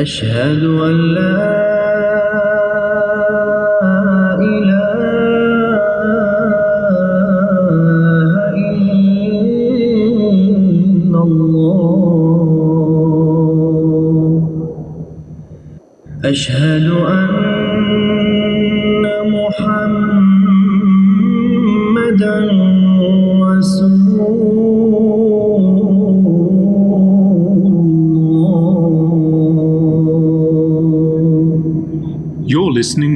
أشهد 0.03 0.63
أن 0.65 0.97
لا 1.15 1.32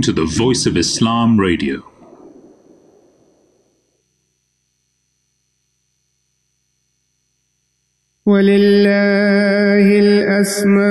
to 0.05 0.13
the 0.13 0.25
Voice 0.25 0.67
of 0.67 0.77
Islam 0.77 1.39
Radio. 1.39 1.81
ولله 8.25 9.88
الأسماء 9.99 10.81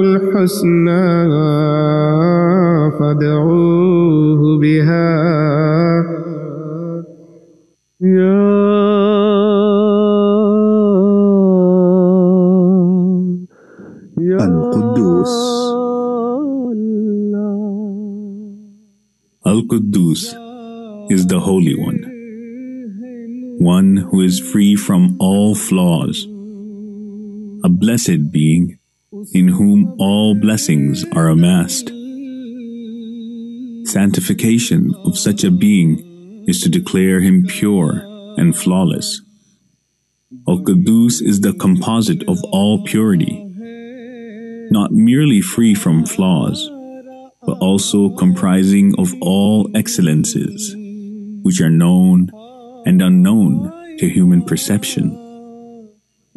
الحسنى 0.00 0.77
flaws, 25.69 26.25
a 27.63 27.69
blessed 27.69 28.31
being 28.31 28.79
in 29.33 29.47
whom 29.47 29.95
all 29.99 30.35
blessings 30.35 31.05
are 31.13 31.29
amassed. 31.29 31.91
Sanctification 33.87 34.93
of 35.05 35.17
such 35.17 35.43
a 35.43 35.51
being 35.51 36.43
is 36.47 36.61
to 36.61 36.69
declare 36.69 37.21
him 37.21 37.45
pure 37.47 38.01
and 38.37 38.57
flawless. 38.57 39.21
Al 40.47 40.59
Quddus 40.59 41.21
is 41.21 41.41
the 41.41 41.53
composite 41.53 42.23
of 42.27 42.37
all 42.51 42.83
purity, 42.83 43.45
not 44.71 44.91
merely 44.91 45.41
free 45.41 45.75
from 45.75 46.05
flaws 46.05 46.69
but 47.49 47.57
also 47.59 48.09
comprising 48.09 48.93
of 48.99 49.13
all 49.21 49.69
excellences, 49.75 50.75
which 51.41 51.61
are 51.61 51.69
known 51.69 52.29
and 52.85 53.01
unknown 53.01 53.71
to 53.97 54.09
human 54.09 54.43
perception. 54.43 55.28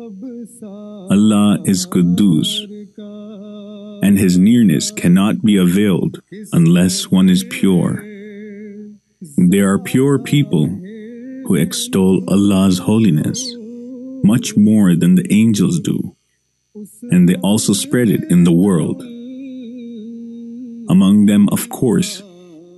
Allah 0.03 1.59
is 1.65 1.87
Quddus, 1.87 2.67
and 4.03 4.19
His 4.19 4.37
nearness 4.37 4.91
cannot 4.91 5.43
be 5.43 5.57
availed 5.57 6.21
unless 6.53 7.09
one 7.09 7.29
is 7.29 7.45
pure. 7.45 8.05
There 9.37 9.73
are 9.73 9.79
pure 9.79 10.19
people 10.19 10.67
who 10.67 11.55
extol 11.55 12.25
Allah's 12.27 12.79
holiness 12.79 13.47
much 14.25 14.57
more 14.57 14.97
than 14.97 15.15
the 15.15 15.33
angels 15.33 15.79
do, 15.79 16.17
and 17.13 17.29
they 17.29 17.37
also 17.37 17.73
spread 17.73 18.09
it 18.09 18.25
in 18.29 18.43
the 18.43 18.51
world. 18.51 19.03
Among 20.91 21.27
them, 21.27 21.49
of 21.51 21.69
course, 21.69 22.23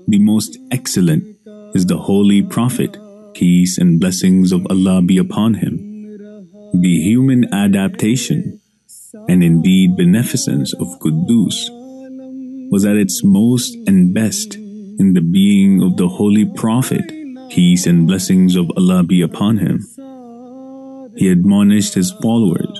the 0.06 0.18
most 0.18 0.58
excellent 0.70 1.24
is 1.74 1.86
the 1.86 1.96
Holy 1.96 2.42
Prophet, 2.42 2.98
peace 3.32 3.78
and 3.78 3.98
blessings 3.98 4.52
of 4.52 4.66
Allah 4.68 5.00
be 5.00 5.16
upon 5.16 5.54
him. 5.54 5.93
The 6.76 7.00
human 7.02 7.54
adaptation 7.54 8.60
and 9.28 9.44
indeed 9.44 9.96
beneficence 9.96 10.74
of 10.74 10.98
Quddus 10.98 11.70
was 12.72 12.84
at 12.84 12.96
its 12.96 13.22
most 13.22 13.76
and 13.86 14.12
best 14.12 14.56
in 14.56 15.12
the 15.12 15.20
being 15.20 15.80
of 15.82 15.96
the 15.96 16.08
Holy 16.08 16.44
Prophet, 16.44 17.04
peace 17.48 17.86
and 17.86 18.08
blessings 18.08 18.56
of 18.56 18.72
Allah 18.76 19.04
be 19.04 19.22
upon 19.22 19.58
him. 19.58 19.86
He 21.16 21.28
admonished 21.28 21.94
his 21.94 22.10
followers 22.10 22.76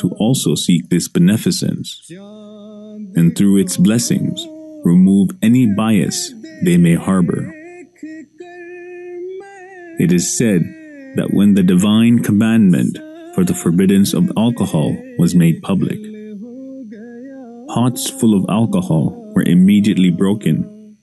to 0.00 0.10
also 0.18 0.56
seek 0.56 0.88
this 0.88 1.06
beneficence, 1.06 2.02
and 2.10 3.36
through 3.36 3.58
its 3.58 3.76
blessings, 3.76 4.44
remove 4.84 5.30
any 5.40 5.66
bias 5.66 6.34
they 6.64 6.76
may 6.76 6.96
harbor. 6.96 7.52
It 10.00 10.12
is 10.12 10.36
said 10.36 10.62
that 11.14 11.28
when 11.30 11.54
the 11.54 11.62
divine 11.62 12.24
commandment 12.24 12.98
for 13.36 13.44
the 13.44 13.54
forbiddance 13.54 14.14
of 14.14 14.32
alcohol 14.34 14.96
was 15.18 15.34
made 15.34 15.60
public, 15.60 16.00
pots 17.68 18.08
full 18.08 18.34
of 18.34 18.46
alcohol 18.48 19.30
were 19.34 19.42
immediately 19.42 20.10
broken, 20.10 20.96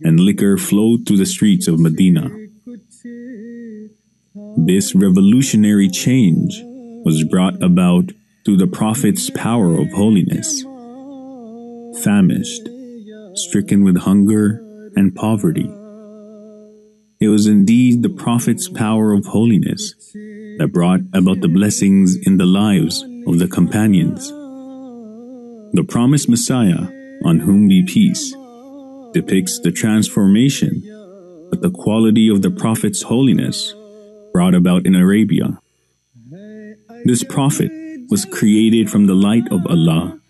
and 0.00 0.18
liquor 0.18 0.56
flowed 0.56 1.06
through 1.06 1.18
the 1.18 1.26
streets 1.26 1.68
of 1.68 1.78
Medina. 1.78 2.30
This 4.56 4.94
revolutionary 4.94 5.90
change 5.90 6.62
was 7.04 7.22
brought 7.24 7.62
about 7.62 8.10
through 8.46 8.56
the 8.56 8.66
Prophet's 8.66 9.28
power 9.28 9.78
of 9.78 9.92
holiness. 9.92 10.62
Famished, 12.02 12.70
stricken 13.34 13.84
with 13.84 13.98
hunger 13.98 14.64
and 14.96 15.14
poverty. 15.14 15.70
It 17.20 17.28
was 17.28 17.46
indeed 17.46 18.02
the 18.02 18.08
Prophet's 18.08 18.66
power 18.66 19.12
of 19.12 19.26
holiness 19.26 19.94
that 20.58 20.72
brought 20.72 21.00
about 21.12 21.40
the 21.40 21.48
blessings 21.48 22.16
in 22.26 22.36
the 22.36 22.46
lives 22.46 23.02
of 23.26 23.38
the 23.38 23.48
companions. 23.48 24.28
The 25.72 25.84
promised 25.88 26.28
Messiah, 26.28 26.88
on 27.24 27.40
whom 27.40 27.68
be 27.68 27.84
peace, 27.84 28.34
depicts 29.12 29.58
the 29.60 29.72
transformation 29.72 30.82
that 31.50 31.60
the 31.62 31.70
quality 31.70 32.28
of 32.28 32.42
the 32.42 32.50
Prophet's 32.50 33.02
holiness 33.02 33.74
brought 34.32 34.54
about 34.54 34.86
in 34.86 34.94
Arabia. 34.94 35.58
This 37.04 37.22
Prophet 37.22 37.70
was 38.08 38.24
created 38.24 38.90
from 38.90 39.06
the 39.06 39.14
light 39.14 39.50
of 39.50 39.66
Allah 39.66 40.20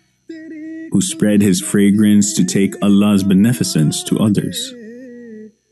who 0.91 1.01
spread 1.01 1.41
his 1.41 1.61
fragrance 1.61 2.33
to 2.33 2.45
take 2.45 2.73
Allah's 2.81 3.23
beneficence 3.23 4.03
to 4.03 4.19
others, 4.19 4.73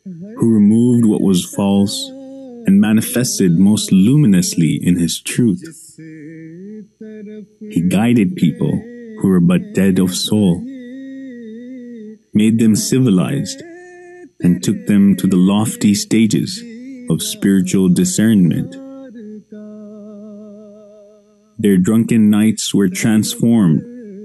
who 0.05 0.53
removed 0.53 1.05
what 1.05 1.21
was 1.21 1.45
false 1.45 2.11
and 2.65 2.81
manifested 2.81 3.59
most 3.59 3.91
luminously 3.91 4.79
in 4.81 4.97
his 4.97 5.21
truth. 5.21 5.63
He 7.59 7.81
guided 7.87 8.35
people 8.35 8.71
who 9.19 9.27
were 9.27 9.39
but 9.39 9.73
dead 9.73 9.99
of 9.99 10.15
soul, 10.15 10.61
made 12.33 12.59
them 12.59 12.75
civilized, 12.75 13.61
and 14.41 14.61
took 14.63 14.85
them 14.87 15.15
to 15.15 15.27
the 15.27 15.37
lofty 15.37 15.93
stages 15.93 16.61
of 17.09 17.21
spiritual 17.21 17.89
discernment. 17.89 18.75
Their 21.57 21.77
drunken 21.77 22.29
nights 22.29 22.73
were 22.73 22.89
transformed 22.89 23.81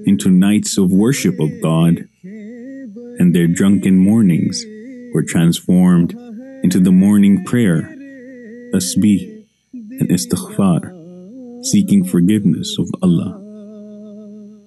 into 0.07 0.31
nights 0.31 0.77
of 0.79 0.91
worship 0.91 1.39
of 1.39 1.51
God, 1.63 2.09
and 2.23 3.35
their 3.35 3.47
drunken 3.47 3.99
mornings 3.99 4.65
were 5.15 5.23
transformed 5.23 6.13
into 6.63 6.81
the 6.81 6.91
morning 6.91 7.45
prayer, 7.45 7.95
tasbih, 8.73 9.45
and 9.73 10.09
istighfar, 10.11 11.65
seeking 11.65 12.05
forgiveness 12.05 12.77
of 12.79 12.89
Allah. 13.03 13.39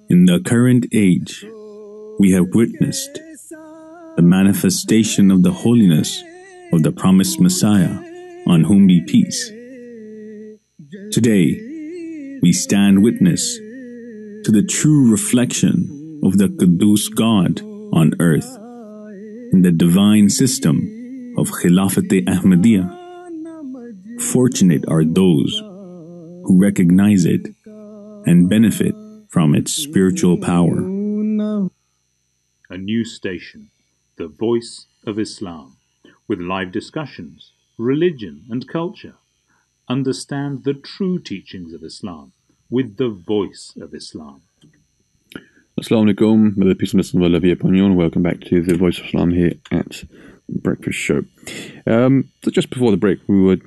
In 0.08 0.26
the 0.26 0.40
current 0.44 0.86
age, 0.92 1.44
we 2.18 2.32
have 2.32 2.54
witnessed 2.54 3.18
the 4.16 4.22
manifestation 4.22 5.30
of 5.30 5.42
the 5.42 5.52
holiness 5.52 6.22
of 6.72 6.82
the 6.82 6.92
promised 6.92 7.40
Messiah, 7.40 7.98
on 8.46 8.64
whom 8.64 8.86
be 8.86 9.00
peace. 9.00 9.50
Today, 11.10 11.58
we 12.42 12.52
stand 12.52 13.02
witness 13.02 13.56
to 14.44 14.52
the 14.52 14.62
true 14.62 15.10
reflection 15.10 16.20
of 16.22 16.38
the 16.38 16.48
Quddus 16.48 17.14
God 17.14 17.62
on 17.92 18.12
earth 18.20 18.58
in 19.52 19.62
the 19.62 19.72
divine 19.72 20.28
system 20.28 21.34
of 21.38 21.50
Khilafat 21.50 22.10
Ahmadiyya. 22.26 22.93
Fortunate 24.18 24.84
are 24.88 25.04
those 25.04 25.58
who 26.44 26.58
recognize 26.58 27.24
it 27.24 27.54
and 28.26 28.48
benefit 28.48 28.94
from 29.28 29.54
its 29.54 29.72
spiritual 29.72 30.36
power. 30.36 30.78
A 32.70 32.78
new 32.78 33.04
station, 33.04 33.70
the 34.16 34.28
voice 34.28 34.86
of 35.06 35.18
Islam, 35.18 35.76
with 36.28 36.40
live 36.40 36.72
discussions, 36.72 37.52
religion 37.76 38.44
and 38.50 38.68
culture. 38.68 39.14
Understand 39.88 40.64
the 40.64 40.74
true 40.74 41.18
teachings 41.18 41.72
of 41.72 41.82
Islam 41.82 42.32
with 42.70 42.96
the 42.96 43.08
voice 43.08 43.74
of 43.80 43.94
Islam. 43.94 44.42
Assalamu 45.80 46.14
alaikum, 46.14 46.56
may 46.56 46.68
the 46.68 46.74
peace 46.74 46.92
and 46.92 46.98
blessings 46.98 47.20
of 47.20 47.30
Allah 47.30 47.40
be 47.40 47.50
upon 47.50 47.74
you, 47.74 47.84
and 47.84 47.96
welcome 47.96 48.22
back 48.22 48.40
to 48.42 48.62
the 48.62 48.76
Voice 48.76 48.98
of 49.00 49.06
Islam 49.06 49.30
here 49.30 49.54
at 49.72 50.04
Breakfast 50.48 50.98
Show. 50.98 51.24
Um, 51.86 52.30
so 52.44 52.50
just 52.52 52.70
before 52.70 52.92
the 52.92 52.96
break, 52.96 53.18
we 53.26 53.42
were 53.42 53.58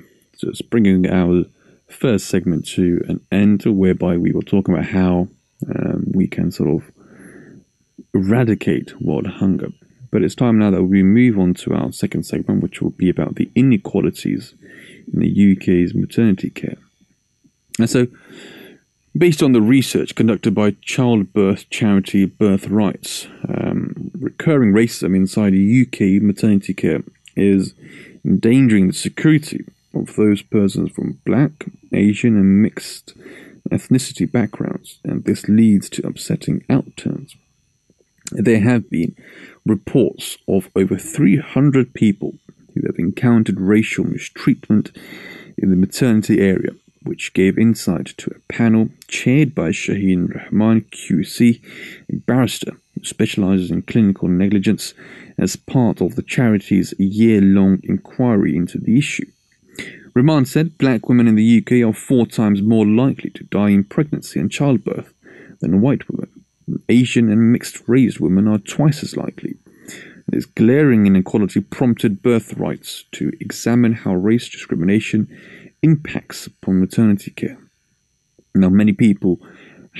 just 0.42 0.70
bringing 0.70 1.08
our 1.08 1.46
first 1.88 2.28
segment 2.28 2.68
to 2.68 3.02
an 3.08 3.22
end, 3.32 3.64
whereby 3.64 4.18
we 4.18 4.32
were 4.32 4.42
talking 4.42 4.74
about 4.74 4.88
how 4.88 5.28
um, 5.68 6.06
we 6.14 6.28
can 6.28 6.52
sort 6.52 6.70
of 6.70 6.92
eradicate 8.14 9.00
world 9.02 9.28
hunger. 9.28 9.70
But 10.12 10.24
it's 10.24 10.36
time 10.36 10.58
now 10.58 10.72
that 10.72 10.84
we 10.84 11.04
move 11.04 11.38
on 11.38 11.54
to 11.56 11.74
our 11.74 11.92
second 11.92 12.24
segment, 12.24 12.64
which 12.64 12.82
will 12.82 12.92
be 12.92 13.10
about 13.10 13.36
the 13.36 13.52
inequalities 13.56 14.54
in 15.12 15.20
the 15.20 15.56
UK's 15.56 15.94
maternity 15.94 16.50
care. 16.50 16.78
And 17.80 17.90
so, 17.90 18.08
based 19.16 19.44
on 19.44 19.52
the 19.52 19.62
research 19.62 20.16
conducted 20.16 20.56
by 20.56 20.76
childbirth 20.82 21.70
charity 21.70 22.26
Birthrights, 22.26 23.28
um, 23.48 24.12
recurring 24.18 24.74
racism 24.74 25.16
inside 25.16 25.54
UK 25.54 26.22
maternity 26.22 26.74
care 26.74 27.04
is 27.36 27.74
endangering 28.26 28.88
the 28.88 28.94
security 28.94 29.66
of 29.99 30.15
those 30.15 30.41
persons 30.41 30.91
from 30.91 31.19
black, 31.26 31.65
Asian, 31.94 32.36
and 32.36 32.61
mixed 32.61 33.14
ethnicity 33.69 34.32
backgrounds, 34.32 34.99
and 35.03 35.24
this 35.26 35.48
leads 35.48 35.90
to 35.90 36.07
upsetting 36.07 36.61
outturns. 36.69 37.36
There 38.32 38.60
have 38.60 38.90
been 38.90 39.15
reports 39.65 40.38
of 40.48 40.69
over 40.76 40.98
300 40.98 41.94
people 41.94 42.36
who 42.74 42.82
have 42.86 42.99
encountered 42.99 43.60
racial 43.60 44.06
mistreatment 44.06 44.91
in 45.57 45.69
the 45.69 45.76
maternity 45.76 46.40
area, 46.40 46.72
which 47.03 47.34
gave 47.34 47.57
insight 47.57 48.07
to 48.18 48.32
a 48.32 48.53
panel 48.53 48.90
chaired 49.07 49.56
by 49.56 49.69
Shaheen 49.69 50.34
Rahman 50.34 50.82
QC, 50.91 51.61
a 52.11 52.15
barrister 52.18 52.74
who 52.94 53.03
specializes 53.03 53.72
in 53.72 53.82
clinical 53.84 54.28
negligence, 54.28 54.94
as 55.38 55.56
part 55.56 56.02
of 56.02 56.15
the 56.15 56.24
charity's 56.24 56.94
year 56.98 57.41
long 57.41 57.80
inquiry 57.84 58.56
into 58.56 58.78
the 58.78 58.98
issue. 58.98 59.26
Rahman 60.18 60.45
said 60.45 60.80
black 60.80 61.07
women 61.07 61.27
in 61.27 61.35
the 61.35 61.60
UK 61.60 61.88
are 61.88 61.94
four 61.94 62.26
times 62.26 62.64
more 62.64 62.88
likely 62.88 63.30
to 63.30 63.44
die 63.44 63.69
in 63.69 63.84
pregnancy 63.84 64.39
and 64.39 64.49
childbirth 64.49 65.14
than 65.60 65.80
white 65.80 66.10
women. 66.10 66.44
Asian 66.89 67.31
and 67.31 67.52
mixed 67.52 67.88
race 67.88 68.19
women 68.19 68.48
are 68.48 68.57
twice 68.57 69.03
as 69.03 69.15
likely. 69.15 69.57
This 70.27 70.48
glaring 70.48 71.06
inequality 71.06 71.60
prompted 71.60 72.23
Birthrights 72.23 73.03
to 73.11 73.31
examine 73.39 73.94
how 73.94 74.15
race 74.15 74.49
discrimination 74.49 75.27
impacts 75.84 76.48
upon 76.48 76.80
maternity 76.80 77.30
care. 77.30 77.60
Now, 78.56 78.69
many 78.69 78.94
people 78.94 79.39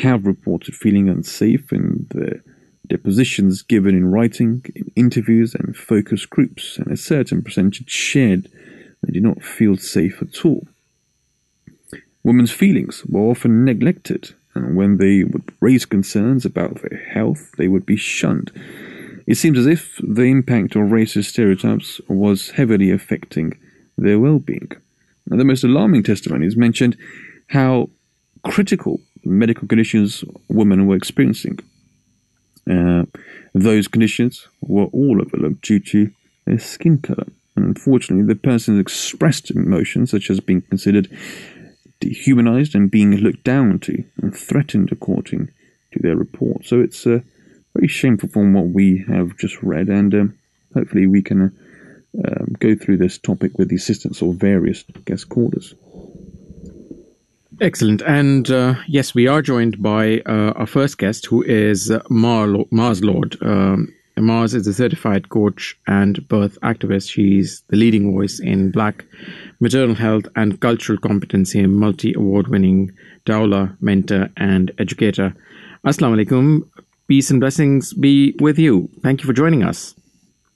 have 0.02 0.26
reported 0.26 0.74
feeling 0.74 1.10
unsafe 1.10 1.72
in 1.72 2.08
their 2.10 2.44
depositions 2.88 3.62
given 3.62 3.96
in 3.96 4.10
writing, 4.10 4.66
in 4.74 4.92
interviews, 4.96 5.54
and 5.54 5.78
focus 5.78 6.26
groups, 6.26 6.80
and 6.80 6.88
a 6.88 6.98
certain 6.98 7.44
percentage 7.44 7.92
shared 7.92 8.50
they 9.04 9.14
did 9.14 9.24
not 9.24 9.44
feel 9.44 9.78
safe 9.78 10.22
at 10.22 10.46
all. 10.46 10.68
Women's 12.24 12.52
feelings 12.52 13.04
were 13.06 13.22
often 13.22 13.64
neglected, 13.64 14.34
and 14.54 14.76
when 14.76 14.98
they 14.98 15.24
would 15.24 15.54
raise 15.62 15.86
concerns 15.86 16.46
about 16.46 16.82
their 16.82 17.00
health, 17.14 17.52
they 17.58 17.68
would 17.68 17.86
be 17.86 17.96
shunned. 17.96 18.52
It 19.26 19.36
seems 19.36 19.58
as 19.58 19.68
if 19.68 20.00
the 20.02 20.24
impact 20.24 20.76
of 20.76 20.84
racist 20.84 21.26
stereotypes 21.26 22.02
was 22.08 22.52
heavily 22.52 22.92
affecting 22.92 23.58
their 23.98 24.20
well 24.20 24.40
being. 24.40 24.72
The 25.26 25.44
most 25.44 25.64
alarming 25.64 26.04
testimonies 26.04 26.56
mentioned 26.56 26.98
how 27.48 27.90
critical 28.44 29.02
medical 29.24 29.68
conditions 29.68 30.24
women 30.48 30.88
were 30.88 30.96
experiencing. 30.96 31.60
Uh, 32.70 33.04
those 33.54 33.88
conditions 33.88 34.48
were 34.62 34.86
all 34.86 35.22
overlooked 35.22 35.62
due 35.62 35.80
to 35.80 36.12
their 36.46 36.60
skin 36.60 36.98
color. 37.00 37.28
Unfortunately, 37.66 38.26
the 38.26 38.40
persons 38.40 38.80
expressed 38.80 39.52
emotions 39.52 40.12
such 40.12 40.30
as 40.30 40.40
being 40.40 40.62
considered 40.62 41.10
dehumanized 42.00 42.76
and 42.76 42.92
being 42.92 43.16
looked 43.18 43.44
down 43.44 43.80
to 43.80 44.04
and 44.22 44.36
threatened 44.36 44.92
according 44.92 45.50
to 45.92 46.00
their 46.00 46.16
report. 46.16 46.66
So 46.66 46.80
it's 46.80 47.08
uh, 47.08 47.20
very 47.74 47.88
shameful 47.88 48.30
from 48.30 48.54
what 48.54 48.68
we 48.68 49.04
have 49.08 49.38
just 49.38 49.62
read, 49.64 49.88
and 49.88 50.14
um, 50.14 50.40
hopefully 50.74 51.08
we 51.08 51.22
can 51.22 51.42
uh, 51.42 51.50
um, 52.28 52.56
go 52.60 52.76
through 52.76 52.98
this 52.98 53.18
topic 53.18 53.58
with 53.58 53.70
the 53.70 53.76
assistance 53.76 54.22
of 54.22 54.36
various 54.36 54.84
guest 55.06 55.30
callers. 55.30 55.76
Excellent. 57.60 58.02
And 58.04 58.52
uh, 58.52 58.76
yes, 58.88 59.16
we 59.16 59.28
are 59.28 59.42
joined 59.42 59.82
by 59.82 60.22
uh, 60.28 60.54
our 60.56 60.68
first 60.68 61.00
guest, 61.00 61.26
who 61.26 61.42
is 61.42 61.92
Mar- 62.10 62.66
Mars 62.70 63.04
Lord. 63.04 63.38
Um, 63.42 63.94
Mars 64.22 64.54
is 64.54 64.68
a 64.68 64.74
certified 64.74 65.30
coach 65.30 65.78
and 65.88 66.28
birth 66.28 66.58
activist. 66.64 67.12
She's 67.12 67.64
the 67.70 67.78
leading 67.78 68.12
voice 68.12 68.40
in 68.40 68.72
Black 68.72 69.06
maternal 69.60 69.96
health 69.96 70.26
and 70.36 70.60
cultural 70.60 70.98
competency, 70.98 71.62
a 71.62 71.68
multi 71.68 72.14
award 72.14 72.48
winning 72.48 72.92
doula, 73.26 73.76
mentor, 73.82 74.30
and 74.38 74.72
educator. 74.80 75.34
Assalamu 75.86 76.26
alaikum. 76.26 76.70
Peace 77.08 77.30
and 77.30 77.40
blessings 77.40 77.94
be 77.94 78.36
with 78.40 78.60
you. 78.60 78.90
Thank 79.02 79.22
you 79.22 79.28
for 79.28 79.34
joining 79.34 79.64
us. 79.64 79.96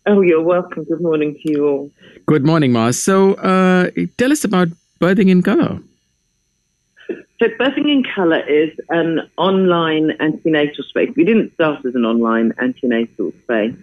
Oh, 0.08 0.22
you're 0.22 0.42
welcome. 0.42 0.84
Good 0.86 1.02
morning 1.02 1.38
to 1.44 1.52
you 1.52 1.68
all. 1.68 1.92
Good 2.26 2.46
morning, 2.46 2.72
Mars. 2.72 2.98
So, 2.98 3.36
uh, 3.36 3.92
tell 4.18 4.32
us 4.32 4.44
about 4.44 4.70
Birthing 5.00 5.30
in 5.30 5.44
Color. 5.44 5.80
So, 7.42 7.48
Birthing 7.48 7.92
in 7.92 8.04
Color 8.04 8.42
is 8.48 8.70
an 8.90 9.22
online 9.36 10.12
antenatal 10.20 10.84
space. 10.84 11.10
We 11.16 11.24
didn't 11.24 11.52
start 11.56 11.84
as 11.84 11.96
an 11.96 12.06
online 12.06 12.54
antenatal 12.60 13.32
space, 13.42 13.74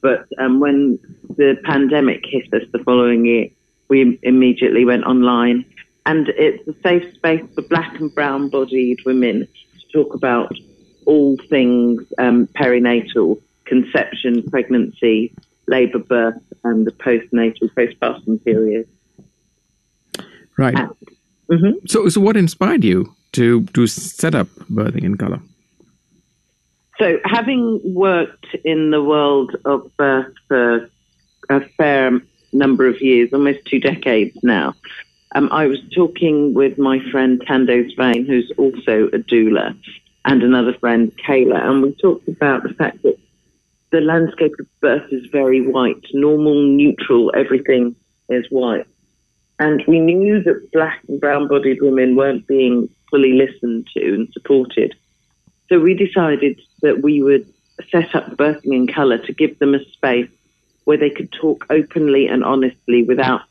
but 0.00 0.26
um, 0.38 0.58
when 0.58 0.98
the 1.36 1.56
pandemic 1.62 2.24
hit 2.26 2.52
us 2.52 2.68
the 2.72 2.80
following 2.80 3.24
year, 3.24 3.50
we 3.86 4.18
immediately 4.24 4.84
went 4.84 5.04
online. 5.04 5.64
And 6.06 6.30
it's 6.30 6.66
a 6.66 6.74
safe 6.82 7.14
space 7.14 7.44
for 7.54 7.62
black 7.62 8.00
and 8.00 8.12
brown 8.12 8.48
bodied 8.48 8.98
women 9.06 9.46
to 9.78 9.86
talk 9.92 10.12
about 10.12 10.52
all 11.06 11.36
things 11.48 12.02
um, 12.18 12.48
perinatal, 12.48 13.40
conception, 13.64 14.42
pregnancy, 14.50 15.32
labour, 15.68 16.00
birth, 16.00 16.42
and 16.64 16.84
the 16.84 16.90
postnatal, 16.90 17.70
postpartum 17.76 18.44
period. 18.44 18.88
Right. 20.58 20.74
Mm-hmm. 21.50 21.86
So, 21.86 22.08
so 22.08 22.20
what 22.20 22.36
inspired 22.36 22.84
you 22.84 23.14
to 23.32 23.64
to 23.64 23.86
set 23.86 24.34
up 24.34 24.48
birthing 24.70 25.04
in 25.04 25.16
color? 25.16 25.40
So, 26.98 27.18
having 27.24 27.80
worked 27.84 28.46
in 28.64 28.90
the 28.90 29.02
world 29.02 29.56
of 29.64 29.90
birth 29.96 30.32
for 30.48 30.88
a 31.50 31.60
fair 31.76 32.20
number 32.52 32.86
of 32.86 33.00
years, 33.00 33.30
almost 33.32 33.64
two 33.66 33.80
decades 33.80 34.38
now, 34.42 34.74
um, 35.34 35.48
I 35.50 35.66
was 35.66 35.80
talking 35.94 36.54
with 36.54 36.78
my 36.78 37.00
friend 37.10 37.42
Tando 37.46 37.88
Svein, 37.90 38.24
who's 38.24 38.50
also 38.56 39.08
a 39.08 39.18
doula, 39.18 39.76
and 40.24 40.42
another 40.42 40.74
friend, 40.74 41.12
Kayla, 41.26 41.60
and 41.62 41.82
we 41.82 41.92
talked 41.94 42.28
about 42.28 42.62
the 42.62 42.74
fact 42.74 43.02
that 43.02 43.18
the 43.90 44.00
landscape 44.00 44.52
of 44.58 44.66
birth 44.80 45.12
is 45.12 45.26
very 45.32 45.60
white, 45.60 46.04
normal, 46.12 46.62
neutral, 46.62 47.32
everything 47.36 47.94
is 48.28 48.46
white. 48.50 48.86
And 49.58 49.82
we 49.86 50.00
knew 50.00 50.42
that 50.42 50.72
black 50.72 51.00
and 51.08 51.20
brown 51.20 51.48
bodied 51.48 51.80
women 51.80 52.16
weren't 52.16 52.46
being 52.46 52.88
fully 53.10 53.34
listened 53.34 53.88
to 53.96 54.14
and 54.14 54.28
supported. 54.32 54.94
So 55.68 55.78
we 55.78 55.94
decided 55.94 56.60
that 56.82 57.02
we 57.02 57.22
would 57.22 57.46
set 57.90 58.14
up 58.14 58.36
Birthing 58.36 58.74
in 58.74 58.86
Colour 58.86 59.18
to 59.18 59.32
give 59.32 59.58
them 59.58 59.74
a 59.74 59.84
space 59.84 60.30
where 60.84 60.98
they 60.98 61.10
could 61.10 61.32
talk 61.32 61.66
openly 61.70 62.26
and 62.26 62.44
honestly 62.44 63.02
without 63.02 63.42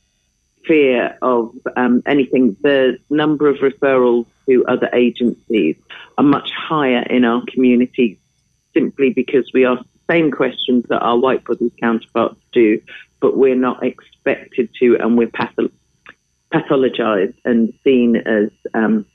fear 0.66 1.18
of 1.22 1.56
um, 1.76 2.04
anything. 2.06 2.56
The 2.62 2.98
number 3.10 3.48
of 3.48 3.58
referrals 3.58 4.26
to 4.48 4.66
other 4.68 4.90
agencies 4.94 5.76
are 6.18 6.24
much 6.24 6.52
higher 6.52 7.02
in 7.04 7.26
our 7.26 7.44
community 7.48 8.20
simply 8.74 9.12
because 9.12 9.50
we 9.54 9.66
ask 9.66 9.82
the 9.82 10.14
same 10.14 10.32
questions 10.32 10.86
that 10.90 11.00
our 11.00 11.18
white 11.18 11.44
bodies 11.44 11.72
counterparts 11.80 12.40
do, 12.52 12.82
but 13.20 13.38
we're 13.38 13.56
not 13.56 13.84
expected 13.84 14.70
to, 14.80 14.98
and 15.00 15.18
we're 15.18 15.28
patho- 15.28 15.72
pathologized 16.54 17.36
and 17.46 17.74
seen 17.84 18.18
as 18.18 18.50
um, 18.74 19.06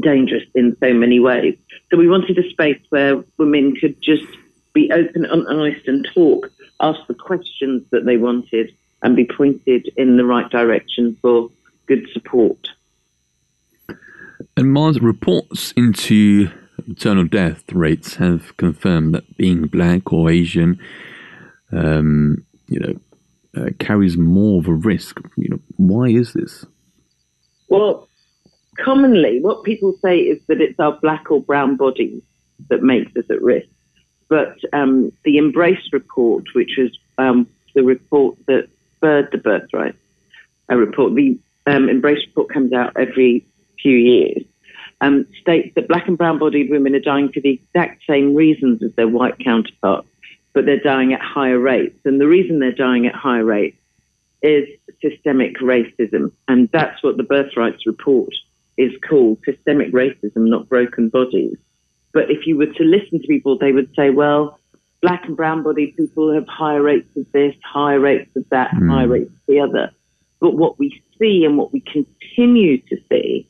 dangerous 0.00 0.44
in 0.54 0.76
so 0.80 0.92
many 0.94 1.18
ways. 1.18 1.56
So 1.90 1.96
we 1.96 2.08
wanted 2.08 2.38
a 2.38 2.48
space 2.50 2.80
where 2.90 3.22
women 3.36 3.74
could 3.76 4.00
just 4.00 4.26
be 4.72 4.90
open 4.92 5.24
and 5.24 5.46
honest 5.48 5.88
and 5.88 6.06
talk, 6.14 6.50
ask 6.80 7.00
the 7.08 7.14
questions 7.14 7.82
that 7.90 8.04
they 8.04 8.16
wanted, 8.16 8.72
and 9.02 9.16
be 9.16 9.24
pointed 9.24 9.90
in 9.96 10.16
the 10.16 10.24
right 10.24 10.48
direction 10.50 11.16
for 11.20 11.50
good 11.86 12.06
support. 12.12 12.70
And 14.56 14.72
Mars 14.72 15.00
reports 15.00 15.72
into 15.76 16.50
maternal 16.86 17.24
death 17.24 17.64
rates 17.72 18.16
have 18.16 18.56
confirmed 18.56 19.14
that 19.14 19.36
being 19.36 19.66
black 19.66 20.12
or 20.12 20.30
Asian, 20.30 20.78
um, 21.72 22.44
you 22.68 22.80
know, 22.80 22.94
uh, 23.58 23.70
carries 23.78 24.16
more 24.16 24.60
of 24.60 24.68
a 24.68 24.74
risk. 24.74 25.20
You 25.36 25.50
know, 25.50 25.60
why 25.76 26.08
is 26.08 26.32
this? 26.32 26.64
Well, 27.68 28.08
commonly, 28.78 29.40
what 29.40 29.64
people 29.64 29.98
say 30.02 30.18
is 30.18 30.40
that 30.48 30.60
it's 30.60 30.78
our 30.78 30.98
black 31.00 31.30
or 31.30 31.40
brown 31.40 31.76
bodies 31.76 32.22
that 32.70 32.82
makes 32.82 33.14
us 33.16 33.24
at 33.30 33.42
risk. 33.42 33.68
But 34.28 34.56
um, 34.72 35.10
the 35.24 35.36
MBRRACE 35.38 35.92
report, 35.92 36.44
which 36.54 36.72
was 36.76 36.90
um, 37.16 37.46
the 37.74 37.82
report 37.82 38.36
that 38.46 38.68
spurred 38.96 39.28
the 39.32 39.38
birthright 39.38 39.94
a 40.68 40.76
report, 40.76 41.14
the 41.14 41.38
um, 41.66 41.86
MBRRACE 41.86 42.26
report 42.26 42.52
comes 42.52 42.72
out 42.72 42.92
every 42.96 43.46
few 43.80 43.96
years, 43.96 44.42
um, 45.00 45.26
states 45.40 45.72
that 45.76 45.88
black 45.88 46.08
and 46.08 46.18
brown 46.18 46.38
bodied 46.38 46.70
women 46.70 46.94
are 46.94 47.00
dying 47.00 47.30
for 47.32 47.40
the 47.40 47.50
exact 47.50 48.02
same 48.08 48.34
reasons 48.34 48.82
as 48.82 48.90
their 48.96 49.08
white 49.08 49.38
counterparts, 49.38 50.08
but 50.52 50.66
they're 50.66 50.80
dying 50.80 51.12
at 51.12 51.20
higher 51.20 51.58
rates. 51.58 51.98
And 52.04 52.20
the 52.20 52.26
reason 52.26 52.58
they're 52.58 52.72
dying 52.72 53.06
at 53.06 53.14
higher 53.14 53.44
rates 53.44 53.76
is 54.42 54.66
systemic 55.02 55.56
racism. 55.58 56.32
And 56.48 56.68
that's 56.72 57.02
what 57.02 57.16
the 57.16 57.22
Birthrights 57.22 57.86
report 57.86 58.32
is 58.76 58.92
called 59.08 59.38
systemic 59.44 59.92
racism, 59.92 60.48
not 60.48 60.68
broken 60.68 61.08
bodies. 61.08 61.56
But 62.12 62.30
if 62.30 62.46
you 62.46 62.56
were 62.56 62.66
to 62.66 62.84
listen 62.84 63.20
to 63.20 63.26
people, 63.26 63.58
they 63.58 63.72
would 63.72 63.90
say, 63.96 64.10
well, 64.10 64.58
black 65.02 65.24
and 65.26 65.36
brown 65.36 65.62
bodied 65.62 65.96
people 65.96 66.32
have 66.32 66.46
higher 66.48 66.82
rates 66.82 67.08
of 67.16 67.26
this, 67.32 67.54
higher 67.64 68.00
rates 68.00 68.30
of 68.36 68.44
that, 68.50 68.70
Mm. 68.74 68.90
higher 68.90 69.08
rates 69.08 69.30
of 69.30 69.46
the 69.46 69.60
other. 69.60 69.90
But 70.40 70.56
what 70.56 70.78
we 70.78 71.02
see 71.18 71.44
and 71.44 71.58
what 71.58 71.72
we 71.72 71.80
continue 71.80 72.78
to 72.78 72.96
see 73.10 73.48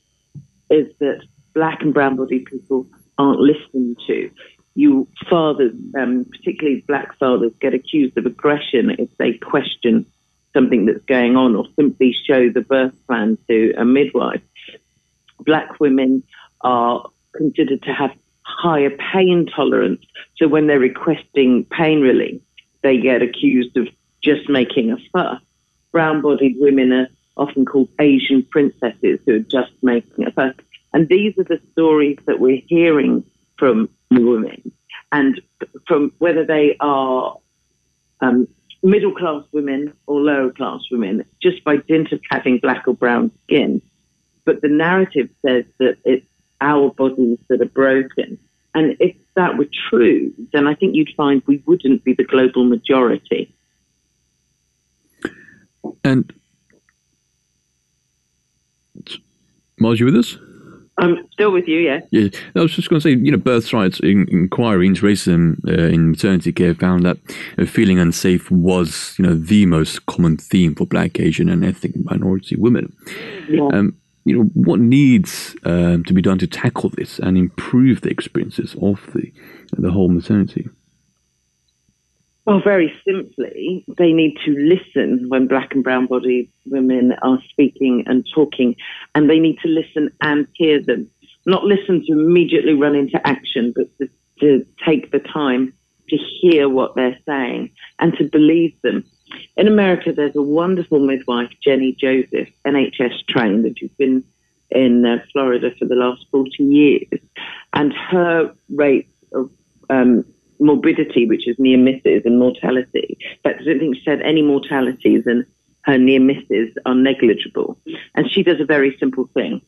is 0.70 0.87
that 1.01 1.20
black 1.55 1.83
and 1.83 1.93
brown 1.93 2.16
bodied 2.16 2.47
people 2.47 2.87
aren't 3.19 3.41
listened 3.41 3.99
to. 4.07 4.31
You 4.79 5.09
fathers, 5.29 5.75
um, 5.99 6.25
particularly 6.31 6.85
black 6.87 7.19
fathers, 7.19 7.51
get 7.61 7.75
accused 7.75 8.17
of 8.17 8.27
aggression 8.27 8.91
if 8.91 9.09
they 9.19 9.33
question 9.33 10.07
something 10.55 10.87
that's 10.87 11.05
going 11.07 11.35
on 11.35 11.57
or 11.57 11.65
simply 11.75 12.15
show 12.27 12.49
the 12.49 12.61
birth 12.61 12.95
plan 13.09 13.37
to 13.49 13.75
a 13.77 13.85
midwife. 13.85 14.41
black 15.41 15.81
women 15.81 16.23
are 16.61 17.11
considered 17.35 17.83
to 17.83 17.93
have 17.93 18.13
higher 18.43 18.97
pain 19.13 19.47
tolerance. 19.47 20.05
So 20.37 20.47
when 20.47 20.69
they're 20.69 20.79
requesting 20.79 21.65
pain 21.65 22.01
relief, 22.01 22.41
they 22.85 22.99
get 22.99 23.21
accused 23.21 23.77
of 23.77 23.89
just 24.23 24.49
making 24.49 24.93
a 24.93 24.97
fuss. 25.13 25.43
Brown 25.91 26.23
bodied 26.23 26.55
women 26.61 26.93
are 26.93 27.09
often 27.37 27.65
called 27.65 27.89
Asian 28.01 28.45
princesses 28.45 29.19
who 29.27 29.35
are 29.35 29.41
just 29.41 29.73
making 29.83 30.25
a 30.25 30.31
fuss. 30.31 30.55
And 30.93 31.09
these 31.09 31.37
are 31.37 31.45
the 31.45 31.61
stories 31.73 32.19
that 32.27 32.39
we're 32.39 32.63
hearing 32.69 33.25
from 33.59 33.89
women. 34.10 34.72
And 35.12 35.40
from 35.86 36.12
whether 36.18 36.44
they 36.44 36.76
are 36.80 37.36
um, 38.20 38.48
middle 38.82 39.14
class 39.14 39.43
women 39.52 39.93
or 40.06 40.20
lower 40.20 40.51
class 40.51 40.80
women, 40.90 41.24
just 41.43 41.64
by 41.64 41.76
dint 41.76 42.12
of 42.12 42.20
having 42.30 42.59
black 42.59 42.86
or 42.86 42.94
brown 42.94 43.30
skin. 43.44 43.82
But 44.44 44.62
the 44.62 44.68
narrative 44.68 45.28
says 45.44 45.64
that 45.78 45.98
it's 46.05 46.26
our 46.60 46.90
bodies 46.90 47.39
that 47.48 47.60
are 47.60 47.66
broken. 47.66 48.39
And 48.74 48.97
if 49.01 49.16
that 49.35 49.56
were 49.56 49.68
true, 49.89 50.32
then 50.52 50.66
I 50.66 50.74
think 50.74 50.94
you'd 50.94 51.10
find 51.16 51.43
we 51.47 51.62
wouldn't 51.66 52.05
be 52.05 52.14
the 52.14 52.24
global 52.24 52.64
majority. 52.64 53.55
And 56.05 56.32
Mars, 59.78 60.01
you 60.01 60.06
with 60.06 60.16
us? 60.16 60.36
I'm 60.99 61.29
still 61.33 61.53
with 61.53 61.69
you, 61.69 61.79
yeah. 61.79 62.01
Yeah, 62.11 62.29
I 62.57 62.61
was 62.61 62.75
just 62.75 62.91
going 62.91 63.01
to 63.01 63.03
say, 63.03 63.11
you 63.11 63.31
know, 63.31 63.39
Birthright 63.39 64.01
in, 64.01 64.27
Inquiry 64.29 64.87
into 64.87 65.07
Racism 65.07 65.59
uh, 65.66 65.95
in 65.95 66.11
Maternity 66.11 66.53
Care 66.53 66.75
found 66.75 67.05
that 67.05 67.19
uh, 67.57 67.65
feeling 67.66 67.99
unsafe 67.99 68.51
was, 68.51 69.15
you 69.19 69.25
know, 69.25 69.35
the 69.35 69.66
most 69.66 70.07
common 70.07 70.37
theme 70.37 70.75
for 70.75 70.87
Black, 70.87 71.20
Asian, 71.20 71.49
and 71.49 71.65
ethnic 71.65 71.93
minority 72.05 72.57
women. 72.57 72.95
Yeah. 73.49 73.69
Um, 73.73 73.97
you 74.25 74.37
know, 74.37 74.43
what 74.55 74.81
needs 74.81 75.57
um, 75.65 76.05
to 76.05 76.12
be 76.12 76.20
done 76.20 76.39
to 76.39 76.47
tackle 76.47 76.91
this 76.91 77.19
and 77.19 77.39
improve 77.39 78.03
the 78.03 78.11
experiences 78.11 78.77
of 78.83 79.01
the 79.15 79.33
the 79.73 79.91
whole 79.91 80.09
maternity? 80.09 80.69
Well, 82.49 82.62
very 82.65 82.91
simply, 83.07 83.85
they 83.99 84.15
need 84.15 84.39
to 84.47 84.53
listen 84.53 85.29
when 85.29 85.49
black 85.49 85.75
and 85.75 85.85
brown 85.85 86.07
bodied 86.07 86.51
women 86.65 87.12
are 87.20 87.39
speaking 87.51 88.05
and 88.07 88.27
talking, 88.35 88.75
and 89.15 89.29
they 89.29 89.39
need 89.39 89.59
to 89.59 89.69
listen 89.69 90.11
and 90.23 90.47
hear 90.55 90.83
them. 90.83 91.11
Not 91.45 91.65
listen 91.65 92.03
to 92.07 92.12
immediately 92.12 92.73
run 92.73 92.95
into 92.95 93.20
action, 93.27 93.75
but 93.77 93.95
to, 93.99 94.09
to 94.41 94.66
take 94.83 95.12
the 95.12 95.19
time 95.19 95.75
to 96.09 96.16
hear 96.41 96.70
what 96.70 96.95
they're 96.95 97.19
saying 97.27 97.70
and 97.99 98.15
to 98.16 98.25
believe 98.25 98.75
them. 98.81 99.05
In 99.59 99.69
America, 99.69 100.11
there's 100.11 100.35
a 100.35 100.41
wonderful 100.41 101.01
midwife, 101.01 101.51
Jenny 101.62 101.95
Joseph, 102.01 102.49
NHS 102.66 103.27
trained, 103.29 103.66
and 103.66 103.79
she's 103.79 103.91
been 103.99 104.25
in 104.70 105.05
uh, 105.05 105.19
Florida 105.33 105.69
for 105.79 105.85
the 105.85 105.97
last 105.97 106.25
40 106.31 106.62
years. 106.62 107.20
And 107.75 107.93
her 107.93 108.55
rate 108.70 109.11
of 109.35 109.51
um, 109.91 110.25
morbidity, 110.60 111.26
which 111.26 111.47
is 111.48 111.56
near 111.59 111.78
misses, 111.78 112.22
and 112.24 112.39
mortality. 112.39 113.18
But 113.43 113.56
I 113.56 113.64
don't 113.64 113.78
think 113.78 113.97
she 113.97 114.02
said 114.05 114.22
any 114.22 114.43
mortalities 114.43 115.24
and 115.26 115.44
her 115.82 115.98
near 115.98 116.20
misses 116.20 116.74
are 116.85 116.94
negligible. 116.94 117.78
And 118.14 118.30
she 118.30 118.43
does 118.43 118.60
a 118.60 118.64
very 118.64 118.97
simple 118.98 119.28
thing. 119.35 119.62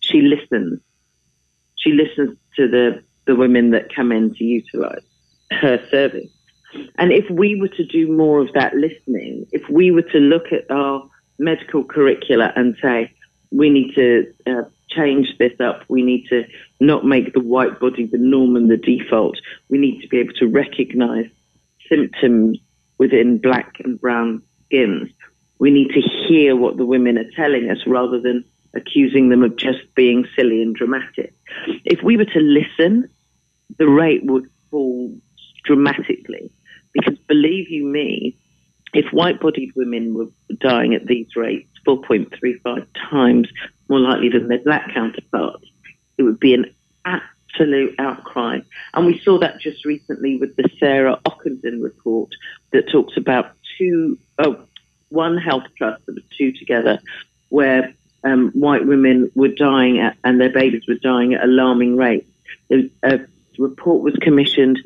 She 0.00 0.20
listens. 0.20 0.80
She 1.76 1.92
listens 1.92 2.36
to 2.56 2.68
the, 2.68 3.02
the 3.26 3.34
women 3.34 3.70
that 3.70 3.94
come 3.94 4.12
in 4.12 4.34
to 4.34 4.44
utilize 4.44 5.02
her 5.50 5.84
service. 5.90 6.30
And 6.96 7.12
if 7.12 7.28
we 7.30 7.60
were 7.60 7.68
to 7.68 7.84
do 7.84 8.10
more 8.10 8.40
of 8.40 8.52
that 8.54 8.74
listening, 8.74 9.46
if 9.52 9.68
we 9.68 9.90
were 9.90 10.02
to 10.02 10.18
look 10.18 10.52
at 10.52 10.70
our 10.70 11.08
medical 11.38 11.84
curricula 11.84 12.52
and 12.56 12.76
say, 12.80 13.12
we 13.50 13.68
need 13.68 13.94
to 13.94 14.32
uh, 14.46 14.62
change 14.94 15.28
this 15.38 15.58
up. 15.60 15.82
We 15.88 16.02
need 16.02 16.26
to 16.28 16.44
not 16.80 17.04
make 17.04 17.32
the 17.32 17.40
white 17.40 17.80
body 17.80 18.06
the 18.06 18.18
norm 18.18 18.56
and 18.56 18.70
the 18.70 18.76
default. 18.76 19.38
We 19.68 19.78
need 19.78 20.00
to 20.02 20.08
be 20.08 20.18
able 20.18 20.34
to 20.34 20.46
recognize 20.46 21.26
symptoms 21.88 22.58
within 22.98 23.38
black 23.38 23.76
and 23.84 24.00
brown 24.00 24.42
skins. 24.66 25.10
We 25.58 25.70
need 25.70 25.90
to 25.90 26.00
hear 26.00 26.56
what 26.56 26.76
the 26.76 26.86
women 26.86 27.18
are 27.18 27.30
telling 27.36 27.70
us 27.70 27.78
rather 27.86 28.20
than 28.20 28.44
accusing 28.74 29.28
them 29.28 29.42
of 29.42 29.56
just 29.56 29.94
being 29.94 30.26
silly 30.34 30.62
and 30.62 30.74
dramatic. 30.74 31.34
If 31.84 32.02
we 32.02 32.16
were 32.16 32.24
to 32.24 32.40
listen, 32.40 33.08
the 33.78 33.88
rate 33.88 34.24
would 34.24 34.48
fall 34.70 35.14
dramatically. 35.64 36.50
Because 36.92 37.18
believe 37.28 37.70
you 37.70 37.84
me, 37.84 38.36
if 38.94 39.12
white 39.12 39.40
bodied 39.40 39.72
women 39.74 40.14
were 40.14 40.26
dying 40.58 40.94
at 40.94 41.06
these 41.06 41.28
rates, 41.36 41.68
4.35 41.86 42.86
times 43.10 43.48
more 43.92 44.00
likely 44.00 44.30
than 44.30 44.48
their 44.48 44.58
black 44.58 44.94
counterparts, 44.94 45.66
it 46.16 46.22
would 46.22 46.40
be 46.40 46.54
an 46.54 46.74
absolute 47.04 47.94
outcry. 47.98 48.60
And 48.94 49.04
we 49.04 49.20
saw 49.20 49.38
that 49.40 49.60
just 49.60 49.84
recently 49.84 50.38
with 50.38 50.56
the 50.56 50.70
Sarah 50.80 51.20
Ockenden 51.26 51.82
report 51.82 52.30
that 52.72 52.88
talks 52.90 53.18
about 53.18 53.52
two, 53.76 54.18
oh, 54.38 54.64
one 55.10 55.36
health 55.36 55.64
trust, 55.76 56.06
there 56.06 56.14
was 56.14 56.24
two 56.38 56.52
together, 56.52 57.00
where 57.50 57.92
um, 58.24 58.50
white 58.52 58.86
women 58.86 59.30
were 59.34 59.48
dying 59.48 59.98
at, 59.98 60.16
and 60.24 60.40
their 60.40 60.48
babies 60.48 60.84
were 60.88 60.94
dying 60.94 61.34
at 61.34 61.44
alarming 61.44 61.94
rates. 61.96 62.30
A 62.70 63.20
report 63.58 64.02
was 64.02 64.14
commissioned 64.22 64.78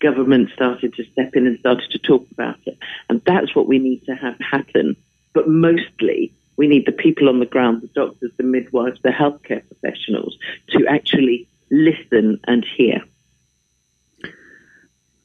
government 0.00 0.48
started 0.54 0.94
to 0.94 1.04
step 1.12 1.36
in 1.36 1.46
and 1.46 1.58
started 1.58 1.90
to 1.90 1.98
talk 1.98 2.26
about 2.30 2.58
it. 2.64 2.78
And 3.10 3.20
that's 3.26 3.54
what 3.54 3.68
we 3.68 3.78
need 3.78 4.04
to 4.06 4.14
have 4.14 4.38
happen. 4.40 4.96
But 5.34 5.48
mostly, 5.48 6.32
we 6.56 6.68
need 6.68 6.86
the 6.86 6.92
people 6.92 7.28
on 7.28 7.40
the 7.40 7.46
ground, 7.46 7.82
the 7.82 7.88
doctors, 7.88 8.30
the 8.36 8.44
midwives, 8.44 9.00
the 9.02 9.10
healthcare 9.10 9.62
professionals, 9.68 10.36
to 10.68 10.86
actually 10.86 11.48
listen 11.70 12.40
and 12.46 12.64
hear. 12.76 13.02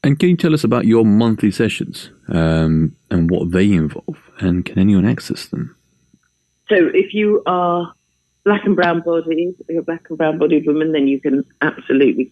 And 0.04 0.18
can 0.18 0.30
you 0.30 0.38
tell 0.38 0.54
us 0.54 0.64
about 0.64 0.86
your 0.86 1.06
monthly 1.06 1.52
sessions 1.52 2.10
um, 2.30 2.96
and 3.12 3.30
what 3.30 3.52
they 3.52 3.72
involve? 3.72 4.18
And 4.40 4.66
can 4.66 4.80
anyone 4.80 5.06
access 5.06 5.48
them? 5.48 5.76
So, 6.70 6.76
if 6.94 7.14
you 7.14 7.44
are 7.46 7.94
black 8.46 8.64
and 8.64 8.76
brown 8.76 9.02
bodied, 9.02 9.56
you're 9.68 9.82
black 9.82 10.06
and 10.10 10.18
brown 10.18 10.38
bodied 10.38 10.66
woman, 10.66 10.94
then 10.94 11.08
you 11.08 11.20
can 11.20 11.44
absolutely 11.62 12.32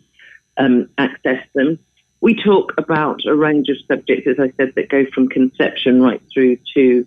um, 0.57 0.89
access 0.97 1.45
them. 1.53 1.79
We 2.21 2.41
talk 2.41 2.73
about 2.77 3.21
a 3.27 3.35
range 3.35 3.69
of 3.69 3.77
subjects, 3.87 4.27
as 4.27 4.39
I 4.39 4.51
said, 4.57 4.73
that 4.75 4.89
go 4.89 5.05
from 5.13 5.27
conception 5.27 6.01
right 6.01 6.21
through 6.33 6.57
to, 6.73 7.05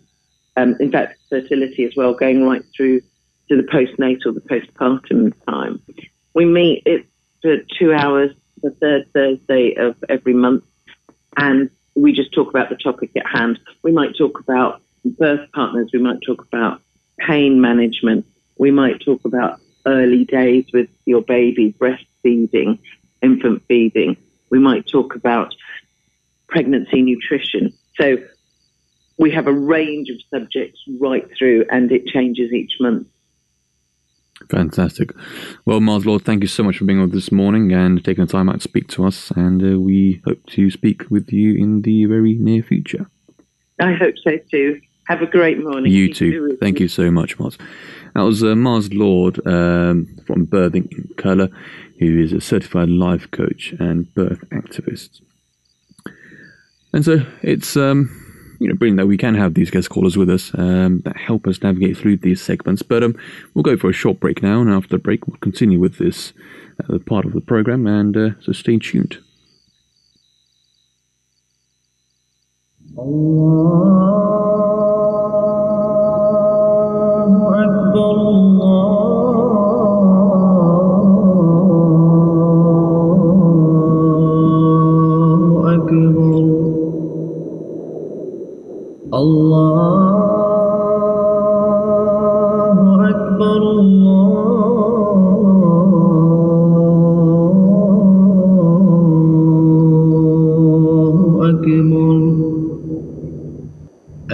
um, 0.57 0.77
in 0.81 0.91
fact, 0.91 1.19
fertility 1.29 1.85
as 1.85 1.93
well, 1.97 2.15
going 2.15 2.45
right 2.45 2.63
through 2.77 3.01
to 3.49 3.57
the 3.57 3.63
postnatal, 3.63 4.35
the 4.35 4.41
postpartum 4.41 5.33
time. 5.49 5.81
We 6.35 6.45
meet 6.45 6.83
it 6.87 7.07
for 7.43 7.57
two 7.79 7.93
hours 7.93 8.31
the 8.63 8.71
third 8.73 9.11
Thursday 9.15 9.75
of 9.75 9.97
every 10.11 10.35
month, 10.35 10.65
and 11.39 11.71
we 11.95 12.13
just 12.13 12.33
talk 12.33 12.51
about 12.51 12.69
the 12.69 12.77
topic 12.77 13.11
at 13.17 13.27
hand. 13.27 13.59
We 13.83 13.91
might 13.91 14.17
talk 14.17 14.39
about 14.39 14.83
birth 15.05 15.51
partners, 15.55 15.91
we 15.95 15.99
might 15.99 16.19
talk 16.27 16.43
about 16.43 16.83
pain 17.19 17.61
management, 17.61 18.27
we 18.59 18.71
might 18.71 19.01
talk 19.01 19.25
about 19.25 19.61
early 19.87 20.27
days 20.27 20.67
with 20.75 20.91
your 21.07 21.23
baby, 21.23 21.75
breastfeeding, 21.81 22.79
infant 23.23 23.63
feeding 23.67 24.19
we 24.51 24.59
might 24.59 24.87
talk 24.87 25.15
about 25.15 25.55
pregnancy 26.49 27.01
nutrition. 27.01 27.73
So 27.99 28.19
we 29.21 29.31
have 29.31 29.47
a 29.47 29.53
range 29.53 30.09
of 30.09 30.17
subjects 30.33 30.81
right 30.99 31.29
through, 31.39 31.67
and 31.71 31.93
it 31.93 32.07
changes 32.07 32.53
each 32.53 32.73
month. 32.81 33.07
Fantastic. 34.49 35.13
Well, 35.67 35.81
Mars 35.81 36.07
Lord, 36.07 36.23
thank 36.23 36.43
you 36.43 36.49
so 36.49 36.63
much 36.63 36.79
for 36.79 36.87
being 36.87 37.03
with 37.03 37.11
us 37.11 37.15
this 37.15 37.33
morning 37.33 37.71
and 37.71 38.03
taking 38.03 38.25
the 38.25 38.33
time 38.33 38.49
out 38.49 38.57
to 38.57 38.61
speak 38.63 38.89
to 38.89 39.05
us. 39.05 39.31
And 39.33 39.63
uh, 39.63 39.79
we 39.79 40.23
hope 40.25 40.45
to 40.47 40.71
speak 40.71 41.11
with 41.11 41.31
you 41.31 41.55
in 41.55 41.83
the 41.83 42.07
very 42.07 42.35
near 42.35 42.63
future. 42.63 43.11
I 43.79 43.93
hope 43.93 44.15
so 44.25 44.39
too. 44.51 44.81
Have 45.09 45.21
a 45.21 45.27
great 45.27 45.63
morning. 45.63 45.93
You 45.93 46.15
too. 46.15 46.57
Thank 46.59 46.81
you 46.81 46.89
so 46.89 47.11
much, 47.11 47.39
Mars. 47.39 47.59
That 48.15 48.23
was 48.23 48.43
uh, 48.43 48.55
Mars 48.57 48.93
Lord 48.95 49.47
um, 49.47 50.17
from 50.27 50.47
Birthing 50.47 50.91
in 50.93 51.11
Colour, 51.19 51.51
who 51.99 52.19
is 52.19 52.33
a 52.33 52.41
certified 52.41 52.89
life 52.89 53.31
coach 53.31 53.75
and 53.79 54.13
birth 54.15 54.43
activist. 54.51 55.21
And 56.95 57.05
so 57.05 57.27
it's 57.43 57.77
um, 57.77 58.30
you 58.61 58.69
know, 58.69 58.75
brilliant 58.75 58.99
that 58.99 59.07
we 59.07 59.17
can 59.17 59.35
have 59.35 59.55
these 59.55 59.71
guest 59.71 59.89
callers 59.89 60.17
with 60.17 60.29
us 60.29 60.53
um, 60.55 61.01
that 61.01 61.17
help 61.17 61.47
us 61.47 61.63
navigate 61.63 61.97
through 61.97 62.19
these 62.19 62.43
segments. 62.43 62.83
But 62.83 63.03
um, 63.03 63.17
we'll 63.55 63.63
go 63.63 63.77
for 63.77 63.89
a 63.89 63.95
short 63.95 64.21
break 64.21 64.43
now, 64.43 64.61
and 64.61 64.71
after 64.71 64.91
the 64.91 64.99
break, 64.99 65.27
we'll 65.27 65.39
continue 65.39 65.81
with 65.81 65.99
this 65.99 66.35
uh, 66.89 66.99
part 66.99 67.25
of 67.25 67.33
the 67.33 67.41
program. 67.41 67.87
And 67.87 68.17
uh, 68.17 68.31
so 68.41 68.53
stay 68.53 68.79
tuned. 68.79 69.19
Allah. 72.99 74.21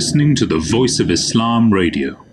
listening 0.00 0.34
to 0.34 0.46
the 0.46 0.58
Voice 0.58 0.98
of 0.98 1.10
Islam 1.10 1.70
Radio. 1.70 2.24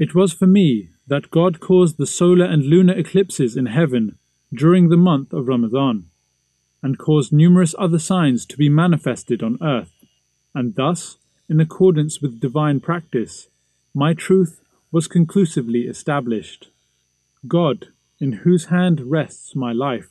It 0.00 0.16
was 0.16 0.32
for 0.32 0.48
me 0.48 0.88
that 1.06 1.30
God 1.30 1.60
caused 1.60 1.96
the 1.96 2.08
solar 2.08 2.44
and 2.44 2.64
lunar 2.64 2.98
eclipses 2.98 3.56
in 3.56 3.66
heaven 3.66 4.18
during 4.52 4.88
the 4.88 4.96
month 4.96 5.32
of 5.32 5.46
Ramadan, 5.46 6.10
and 6.82 6.98
caused 6.98 7.32
numerous 7.32 7.72
other 7.78 8.00
signs 8.00 8.44
to 8.46 8.56
be 8.56 8.68
manifested 8.68 9.44
on 9.44 9.58
earth, 9.62 9.92
and 10.52 10.74
thus, 10.74 11.18
in 11.48 11.60
accordance 11.60 12.20
with 12.20 12.40
divine 12.40 12.80
practice, 12.80 13.46
my 13.94 14.12
truth 14.12 14.60
was 14.90 15.06
conclusively 15.06 15.82
established. 15.82 16.70
God, 17.46 17.90
in 18.18 18.42
whose 18.42 18.64
hand 18.74 19.02
rests 19.02 19.54
my 19.54 19.70
life, 19.70 20.10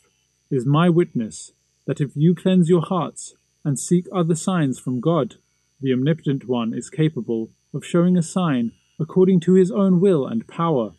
is 0.50 0.66
my 0.66 0.88
witness 0.88 1.52
that 1.88 2.00
if 2.00 2.12
you 2.16 2.36
cleanse 2.36 2.70
your 2.70 2.82
hearts 2.82 3.34
and 3.66 3.80
seek 3.80 4.06
other 4.14 4.36
signs 4.36 4.78
from 4.78 5.00
God, 5.00 5.36
the 5.82 5.92
Omnipotent 5.92 6.48
One 6.48 6.74
is 6.74 6.90
capable 6.90 7.50
of 7.74 7.86
showing 7.86 8.18
a 8.18 8.24
sign 8.24 8.74
according 9.00 9.40
to 9.42 9.54
his 9.54 9.72
own 9.72 10.00
will 10.00 10.28
and 10.28 10.48
power, 10.48 10.94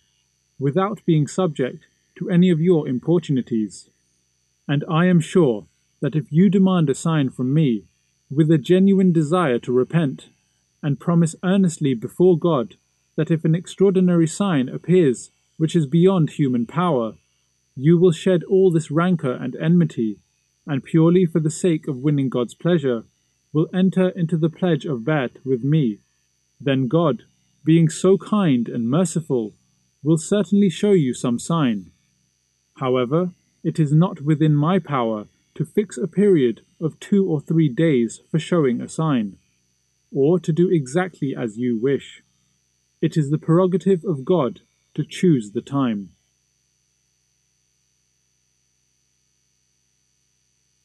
without 0.58 1.04
being 1.04 1.26
subject 1.26 1.86
to 2.16 2.30
any 2.30 2.50
of 2.50 2.60
your 2.60 2.88
importunities. 2.88 3.90
And 4.66 4.84
I 4.90 5.06
am 5.06 5.20
sure 5.20 5.66
that 6.00 6.16
if 6.16 6.30
you 6.30 6.48
demand 6.48 6.90
a 6.90 6.94
sign 6.94 7.30
from 7.30 7.52
me, 7.52 7.84
with 8.30 8.50
a 8.50 8.58
genuine 8.58 9.12
desire 9.12 9.58
to 9.60 9.72
repent, 9.72 10.28
and 10.82 11.00
promise 11.00 11.34
earnestly 11.42 11.94
before 11.94 12.38
God 12.38 12.76
that 13.16 13.30
if 13.30 13.44
an 13.44 13.54
extraordinary 13.54 14.26
sign 14.26 14.68
appears 14.68 15.30
which 15.56 15.74
is 15.74 15.86
beyond 15.86 16.30
human 16.30 16.66
power, 16.66 17.14
you 17.74 17.98
will 17.98 18.12
shed 18.12 18.44
all 18.44 18.70
this 18.70 18.90
rancor 18.90 19.32
and 19.32 19.56
enmity, 19.56 20.18
and 20.68 20.84
purely 20.84 21.24
for 21.26 21.40
the 21.40 21.50
sake 21.50 21.88
of 21.88 21.96
winning 21.96 22.28
God's 22.28 22.54
pleasure, 22.54 23.04
will 23.52 23.68
enter 23.74 24.10
into 24.10 24.36
the 24.36 24.50
pledge 24.50 24.84
of 24.84 25.00
Bai'at 25.00 25.44
with 25.44 25.64
me, 25.64 25.98
then 26.60 26.86
God, 26.86 27.22
being 27.64 27.88
so 27.88 28.18
kind 28.18 28.68
and 28.68 28.88
merciful, 28.88 29.54
will 30.02 30.18
certainly 30.18 30.68
show 30.68 30.92
you 30.92 31.14
some 31.14 31.38
sign. 31.38 31.90
However, 32.76 33.32
it 33.64 33.80
is 33.80 33.92
not 33.92 34.20
within 34.20 34.54
my 34.54 34.78
power 34.78 35.26
to 35.54 35.64
fix 35.64 35.96
a 35.96 36.06
period 36.06 36.60
of 36.80 37.00
two 37.00 37.28
or 37.28 37.40
three 37.40 37.68
days 37.68 38.20
for 38.30 38.38
showing 38.38 38.80
a 38.80 38.88
sign, 38.88 39.36
or 40.14 40.38
to 40.38 40.52
do 40.52 40.70
exactly 40.70 41.34
as 41.36 41.56
you 41.56 41.78
wish. 41.80 42.22
It 43.00 43.16
is 43.16 43.30
the 43.30 43.38
prerogative 43.38 44.04
of 44.04 44.24
God 44.24 44.60
to 44.94 45.04
choose 45.04 45.52
the 45.52 45.62
time. 45.62 46.10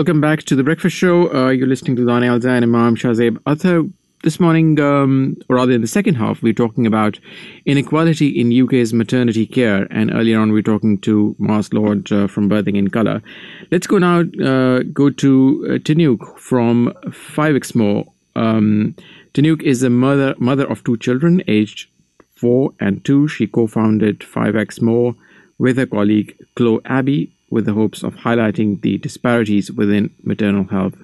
Welcome 0.00 0.22
back 0.22 0.44
to 0.44 0.56
the 0.56 0.64
Breakfast 0.64 0.96
Show. 0.96 1.30
Uh, 1.30 1.50
you're 1.50 1.66
listening 1.66 1.94
to 1.96 2.02
Dani 2.06 2.24
Alza 2.24 2.48
and 2.48 2.64
Imam 2.64 2.96
Shazib 2.96 3.36
Athar. 3.40 3.92
This 4.22 4.40
morning, 4.40 4.80
um, 4.80 5.36
or 5.50 5.56
rather 5.56 5.72
in 5.72 5.82
the 5.82 5.86
second 5.86 6.14
half, 6.14 6.42
we're 6.42 6.54
talking 6.54 6.86
about 6.86 7.20
inequality 7.66 8.28
in 8.28 8.50
UK's 8.50 8.94
maternity 8.94 9.44
care, 9.44 9.86
and 9.90 10.10
earlier 10.10 10.40
on, 10.40 10.48
we 10.48 10.54
we're 10.54 10.62
talking 10.62 10.96
to 11.00 11.36
Mars 11.38 11.74
Lord 11.74 12.10
uh, 12.10 12.28
from 12.28 12.48
Birthing 12.48 12.78
in 12.78 12.88
Colour. 12.88 13.22
Let's 13.70 13.86
go 13.86 13.98
now. 13.98 14.20
Uh, 14.20 14.84
go 14.84 15.10
to 15.10 15.66
uh, 15.66 15.72
Tinuke 15.74 16.38
from 16.38 16.94
Five 17.12 17.54
X 17.54 17.74
More. 17.74 18.06
Um, 18.34 18.96
Tinuke 19.34 19.60
is 19.60 19.82
a 19.82 19.90
mother 19.90 20.34
mother 20.38 20.64
of 20.64 20.82
two 20.82 20.96
children, 20.96 21.42
aged 21.46 21.90
four 22.36 22.72
and 22.80 23.04
two. 23.04 23.28
She 23.28 23.46
co-founded 23.46 24.24
Five 24.24 24.56
X 24.56 24.80
More 24.80 25.14
with 25.58 25.76
her 25.76 25.84
colleague 25.84 26.38
Chloe 26.56 26.80
Abbey, 26.86 27.30
with 27.50 27.66
the 27.66 27.74
hopes 27.74 28.02
of 28.02 28.14
highlighting 28.14 28.80
the 28.80 28.98
disparities 28.98 29.70
within 29.70 30.14
maternal 30.22 30.64
health 30.64 30.96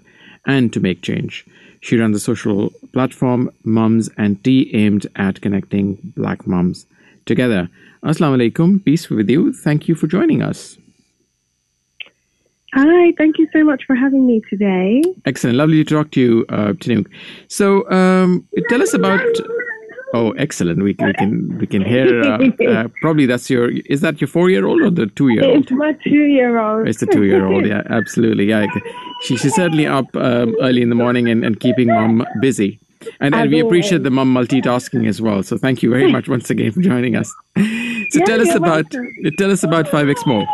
and 0.47 0.73
to 0.73 0.81
make 0.81 1.02
change. 1.02 1.44
She 1.81 1.98
runs 1.98 2.16
a 2.16 2.20
social 2.20 2.73
platform, 2.93 3.51
Mums 3.64 4.09
and 4.16 4.43
Tea, 4.43 4.70
aimed 4.74 5.06
at 5.16 5.40
connecting 5.40 5.98
black 6.16 6.47
mums 6.47 6.86
together. 7.27 7.68
Assalamu 8.02 8.51
alaikum, 8.51 8.85
peace 8.85 9.06
be 9.06 9.16
with 9.16 9.28
you. 9.28 9.52
Thank 9.52 9.89
you 9.89 9.94
for 9.94 10.06
joining 10.06 10.43
us. 10.43 10.78
Hi, 12.74 13.12
thank 13.16 13.39
you 13.39 13.48
so 13.52 13.64
much 13.64 13.85
for 13.86 13.94
having 13.94 14.27
me 14.27 14.43
today. 14.51 15.02
Excellent, 15.24 15.56
lovely 15.56 15.82
to 15.82 15.94
talk 15.94 16.10
to 16.12 16.20
you, 16.20 16.44
uh, 16.51 16.73
Tinuke. 16.74 17.06
So, 17.48 17.90
um, 17.90 18.47
tell 18.68 18.82
us 18.82 18.93
about. 18.93 19.20
Oh, 20.14 20.30
excellent! 20.32 20.82
We 20.82 20.94
can 20.94 21.08
we 21.08 21.12
can, 21.14 21.58
we 21.58 21.66
can 21.66 21.82
hear. 21.84 22.22
Uh, 22.22 22.38
uh, 22.68 22.88
probably 23.02 23.26
that's 23.26 23.50
your. 23.50 23.70
Is 23.86 24.00
that 24.02 24.20
your 24.20 24.28
four-year-old 24.28 24.80
or 24.80 24.90
the 24.90 25.06
two-year-old? 25.06 25.64
It's 25.64 25.72
my 25.72 25.92
two-year-old. 26.04 26.88
It's 26.88 27.00
the 27.00 27.06
two-year-old. 27.06 27.66
Yeah, 27.66 27.82
absolutely. 27.90 28.44
Yeah, 28.46 28.66
she, 29.22 29.36
she's 29.36 29.54
certainly 29.54 29.86
up 29.86 30.06
um, 30.16 30.54
early 30.60 30.80
in 30.82 30.90
the 30.90 30.94
morning 30.94 31.28
and, 31.28 31.44
and 31.44 31.58
keeping 31.58 31.88
mom 31.88 32.24
busy. 32.40 32.78
And, 33.20 33.34
and 33.34 33.50
we 33.50 33.60
appreciate 33.60 34.02
the 34.04 34.10
mom 34.10 34.32
multitasking 34.34 35.06
as 35.08 35.20
well. 35.20 35.42
So 35.42 35.58
thank 35.58 35.82
you 35.82 35.90
very 35.90 36.10
much 36.10 36.28
once 36.28 36.50
again 36.50 36.72
for 36.72 36.80
joining 36.80 37.16
us. 37.16 37.32
So 38.10 38.20
Yeah, 38.20 38.24
tell 38.26 38.40
us 38.40 38.54
about 38.54 38.94
welcome. 38.94 39.12
tell 39.36 39.50
us 39.50 39.64
about 39.64 39.88
Five 39.88 40.08
X 40.08 40.24
More. 40.26 40.46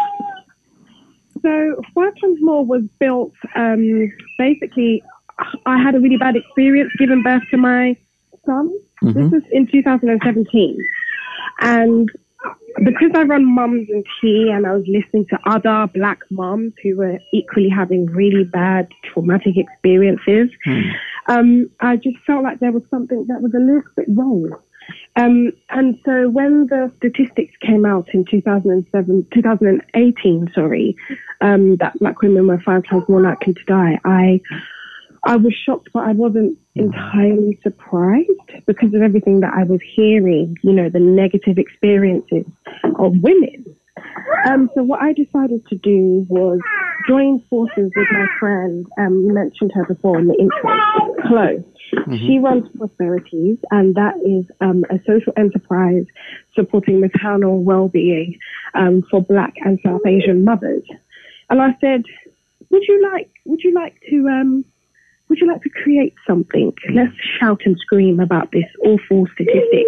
So 1.43 1.83
Five 1.95 2.15
Times 2.19 2.39
More 2.41 2.65
was 2.65 2.83
built. 2.99 3.35
Um, 3.55 4.11
basically, 4.39 5.03
I 5.67 5.77
had 5.79 5.95
a 5.95 6.01
really 6.01 6.17
bad 6.17 6.35
experience 6.37 6.91
giving 6.99 7.23
birth 7.23 7.43
to 7.51 7.59
my 7.59 7.95
son. 8.47 8.73
Mhm. 9.03 9.15
This 9.15 9.33
was 9.33 9.43
in 9.51 9.67
2017, 9.67 10.79
and 11.61 12.11
because 12.85 13.11
I 13.15 13.23
run 13.23 13.45
Mums 13.45 13.89
and 13.91 14.05
Tea, 14.21 14.51
and 14.51 14.67
I 14.67 14.73
was 14.73 14.85
listening 14.89 15.27
to 15.27 15.39
other 15.47 15.91
Black 15.93 16.21
mums 16.31 16.73
who 16.83 16.97
were 16.97 17.19
equally 17.33 17.69
having 17.69 18.07
really 18.07 18.45
bad 18.45 18.89
traumatic 19.13 19.57
experiences, 19.57 20.51
um, 21.29 21.69
I 21.81 21.97
just 21.97 22.17
felt 22.27 22.43
like 22.45 22.61
there 22.61 22.73
was 22.73 22.83
something 22.91 23.27
that 23.29 23.43
was 23.43 23.53
a 23.55 23.59
little 23.59 23.83
bit 23.97 24.07
wrong. 24.09 24.53
Um, 25.17 25.53
and 25.71 25.99
so 26.05 26.29
when 26.31 26.67
the 26.67 26.91
statistics 26.97 27.55
came 27.61 27.85
out 27.85 28.09
in 28.15 28.25
2007, 28.25 29.27
2018, 29.33 30.51
sorry, 30.55 30.97
um, 31.41 31.77
that 31.77 31.99
black 31.99 32.21
women 32.23 32.47
were 32.47 32.61
five 32.65 32.83
times 32.89 33.05
more 33.09 33.23
likely 33.23 33.55
to 33.55 33.65
die, 33.67 34.01
I, 34.05 34.41
I 35.25 35.37
was 35.37 35.55
shocked, 35.55 35.91
but 35.93 36.05
I 36.05 36.13
wasn't 36.13 36.59
entirely 36.75 37.59
surprised 37.63 38.29
because 38.67 38.95
of 38.95 39.03
everything 39.03 39.41
that 39.41 39.53
I 39.55 39.65
was 39.65 39.81
hearing, 39.95 40.57
you 40.63 40.73
know, 40.73 40.89
the 40.89 41.01
negative 41.01 41.59
experiences 41.59 42.47
of 42.99 43.13
women. 43.23 43.65
Um, 44.47 44.71
so 44.75 44.83
what 44.83 45.03
I 45.03 45.13
decided 45.13 45.67
to 45.69 45.77
do 45.77 46.27
was 46.29 46.61
join 47.07 47.41
forces 47.51 47.91
with 47.95 48.09
my 48.11 48.27
friend. 48.41 48.87
Um, 48.99 49.25
you 49.27 49.33
mentioned 49.33 49.73
her 49.75 49.85
before 49.85 50.19
in 50.19 50.29
the 50.29 50.35
intro, 50.35 51.25
Chloe. 51.29 51.65
She 52.19 52.39
runs 52.39 52.69
Prosperities, 52.77 53.59
and 53.71 53.95
that 53.97 54.15
is 54.25 54.47
um, 54.61 54.85
a 54.89 54.99
social 55.07 55.33
enterprise 55.37 56.07
supporting 56.55 57.01
maternal 57.01 57.63
well-being 57.63 58.39
um, 58.75 59.03
for 59.11 59.21
Black 59.21 59.55
and 59.65 59.79
South 59.85 60.01
Asian 60.07 60.45
mothers. 60.45 60.85
And 61.51 61.61
I 61.61 61.77
said, 61.83 62.05
"Would 62.71 62.85
you 62.89 63.03
like? 63.13 63.31
Would 63.45 63.61
you 63.63 63.75
like 63.75 64.01
to? 64.09 64.65
Would 65.33 65.41
you 65.41 65.47
like 65.47 65.63
to 65.63 65.71
create 65.71 66.13
something? 66.27 66.75
Let's 66.93 67.15
shout 67.41 67.63
and 67.65 67.75
scream 67.79 68.21
about 68.21 68.53
this 68.53 68.67
awful 68.85 69.27
statistic 69.33 69.87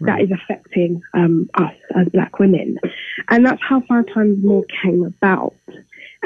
that 0.00 0.20
is 0.20 0.28
affecting 0.30 1.00
um, 1.14 1.48
us 1.54 1.72
as 1.96 2.06
Black 2.08 2.38
women." 2.38 2.76
And 3.30 3.46
that's 3.46 3.62
how 3.66 3.80
Five 3.88 4.04
Times 4.12 4.44
More 4.44 4.62
came 4.82 5.02
about. 5.02 5.54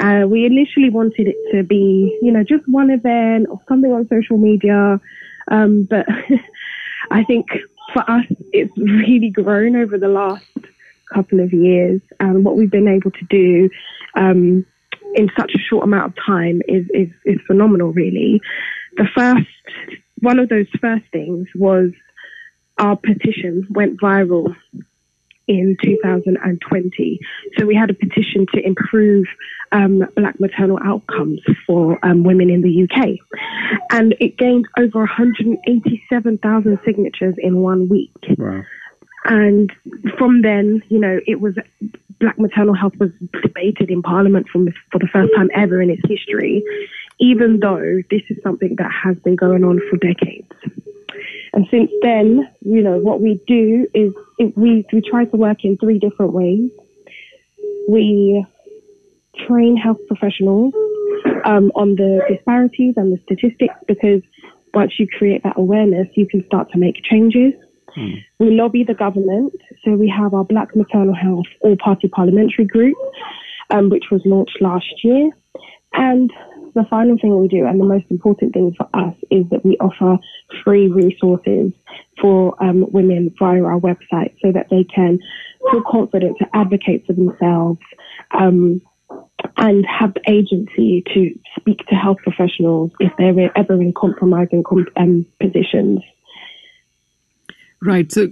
Uh, 0.01 0.25
we 0.27 0.45
initially 0.45 0.89
wanted 0.89 1.29
it 1.29 1.37
to 1.53 1.63
be, 1.63 2.19
you 2.21 2.33
know, 2.33 2.43
just 2.43 2.67
one 2.67 2.89
event 2.89 3.47
or 3.49 3.61
something 3.69 3.93
on 3.93 4.09
social 4.09 4.37
media. 4.37 4.99
Um, 5.49 5.87
but 5.89 6.05
I 7.11 7.23
think 7.23 7.47
for 7.93 8.01
us, 8.11 8.25
it's 8.51 8.77
really 8.77 9.29
grown 9.29 9.77
over 9.77 9.97
the 9.97 10.09
last 10.09 10.43
couple 11.13 11.39
of 11.39 11.53
years. 11.53 12.01
And 12.19 12.43
what 12.43 12.57
we've 12.57 12.69
been 12.69 12.89
able 12.89 13.11
to 13.11 13.25
do 13.29 13.69
um, 14.15 14.65
in 15.15 15.29
such 15.37 15.51
a 15.55 15.59
short 15.59 15.83
amount 15.83 16.11
of 16.11 16.23
time 16.25 16.61
is, 16.67 16.85
is, 16.93 17.09
is 17.25 17.39
phenomenal, 17.47 17.91
really. 17.91 18.41
The 18.97 19.07
first, 19.15 19.47
one 20.19 20.39
of 20.39 20.49
those 20.49 20.67
first 20.81 21.05
things 21.11 21.47
was 21.55 21.91
our 22.77 22.95
petition 22.95 23.67
went 23.69 23.99
viral 23.99 24.55
in 25.47 25.75
2020. 25.83 27.19
So 27.57 27.65
we 27.65 27.75
had 27.75 27.89
a 27.89 27.93
petition 27.93 28.45
to 28.53 28.65
improve 28.65 29.25
um, 29.71 30.03
black 30.15 30.39
maternal 30.39 30.79
outcomes 30.83 31.41
for 31.65 32.03
um, 32.05 32.23
women 32.23 32.49
in 32.49 32.61
the 32.61 32.83
UK. 32.83 33.17
And 33.91 34.15
it 34.19 34.37
gained 34.37 34.67
over 34.77 34.99
187,000 34.99 36.79
signatures 36.85 37.35
in 37.37 37.57
one 37.57 37.89
week. 37.89 38.13
Wow. 38.37 38.61
And 39.25 39.71
from 40.17 40.43
then, 40.43 40.81
you 40.89 40.99
know, 40.99 41.19
it 41.27 41.41
was 41.41 41.55
black 42.19 42.37
maternal 42.37 42.73
health 42.73 42.93
was 42.99 43.09
debated 43.41 43.89
in 43.89 44.01
Parliament 44.01 44.47
from, 44.49 44.67
for 44.91 44.99
the 44.99 45.07
first 45.07 45.31
time 45.35 45.49
ever 45.55 45.81
in 45.81 45.89
its 45.89 46.01
history, 46.07 46.63
even 47.19 47.59
though 47.59 48.01
this 48.09 48.21
is 48.29 48.37
something 48.43 48.75
that 48.77 48.91
has 48.91 49.17
been 49.19 49.35
going 49.35 49.63
on 49.63 49.79
for 49.89 49.97
decades. 49.97 50.51
And 51.53 51.67
since 51.71 51.89
then, 52.01 52.47
you 52.61 52.81
know, 52.81 52.97
what 52.99 53.21
we 53.21 53.41
do 53.47 53.87
is 53.93 54.13
we, 54.55 54.85
we 54.93 55.01
try 55.01 55.25
to 55.25 55.37
work 55.37 55.63
in 55.63 55.77
three 55.77 55.99
different 55.99 56.33
ways. 56.33 56.69
We 57.87 58.45
train 59.47 59.77
health 59.77 59.97
professionals 60.07 60.73
um, 61.45 61.71
on 61.75 61.95
the 61.95 62.21
disparities 62.29 62.95
and 62.97 63.13
the 63.13 63.19
statistics 63.23 63.73
because 63.87 64.21
once 64.73 64.93
you 64.99 65.07
create 65.07 65.43
that 65.43 65.57
awareness, 65.57 66.07
you 66.15 66.27
can 66.27 66.45
start 66.45 66.71
to 66.71 66.77
make 66.77 67.03
changes. 67.03 67.53
We 68.39 68.51
lobby 68.51 68.83
the 68.83 68.93
government. 68.93 69.53
So 69.83 69.93
we 69.93 70.09
have 70.15 70.33
our 70.33 70.43
Black 70.43 70.75
Maternal 70.75 71.15
Health 71.15 71.47
All 71.61 71.75
Party 71.77 72.07
Parliamentary 72.07 72.65
Group, 72.65 72.97
um, 73.69 73.89
which 73.89 74.05
was 74.11 74.21
launched 74.25 74.57
last 74.61 75.03
year. 75.03 75.29
And 75.93 76.31
the 76.75 76.85
final 76.89 77.17
thing 77.17 77.39
we 77.39 77.47
do, 77.47 77.65
and 77.65 77.79
the 77.79 77.85
most 77.85 78.05
important 78.09 78.53
thing 78.53 78.75
for 78.77 78.87
us, 78.93 79.15
is 79.31 79.45
that 79.49 79.65
we 79.65 79.77
offer 79.77 80.17
free 80.63 80.87
resources 80.87 81.71
for 82.21 82.61
um, 82.63 82.85
women 82.91 83.33
via 83.39 83.63
our 83.63 83.79
website 83.79 84.33
so 84.43 84.51
that 84.51 84.67
they 84.69 84.83
can 84.83 85.19
feel 85.71 85.83
confident 85.89 86.37
to 86.37 86.45
advocate 86.53 87.05
for 87.05 87.13
themselves 87.13 87.79
um, 88.31 88.81
and 89.57 89.85
have 89.85 90.13
the 90.13 90.21
agency 90.31 91.03
to 91.13 91.37
speak 91.59 91.79
to 91.87 91.95
health 91.95 92.17
professionals 92.23 92.91
if 92.99 93.11
they're 93.17 93.57
ever 93.57 93.73
in 93.73 93.93
compromising 93.93 94.63
com- 94.63 94.87
um, 94.97 95.25
positions. 95.41 96.01
Right. 97.81 98.11
So, 98.11 98.27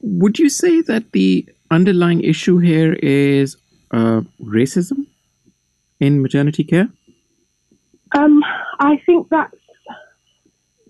would 0.00 0.38
you 0.38 0.48
say 0.48 0.80
that 0.82 1.12
the 1.12 1.48
underlying 1.70 2.22
issue 2.22 2.58
here 2.58 2.94
is 3.02 3.56
uh, 3.90 4.22
racism 4.40 5.06
in 6.00 6.22
maternity 6.22 6.64
care? 6.64 6.88
Um, 8.14 8.42
I 8.78 9.00
think 9.06 9.28
that 9.30 9.50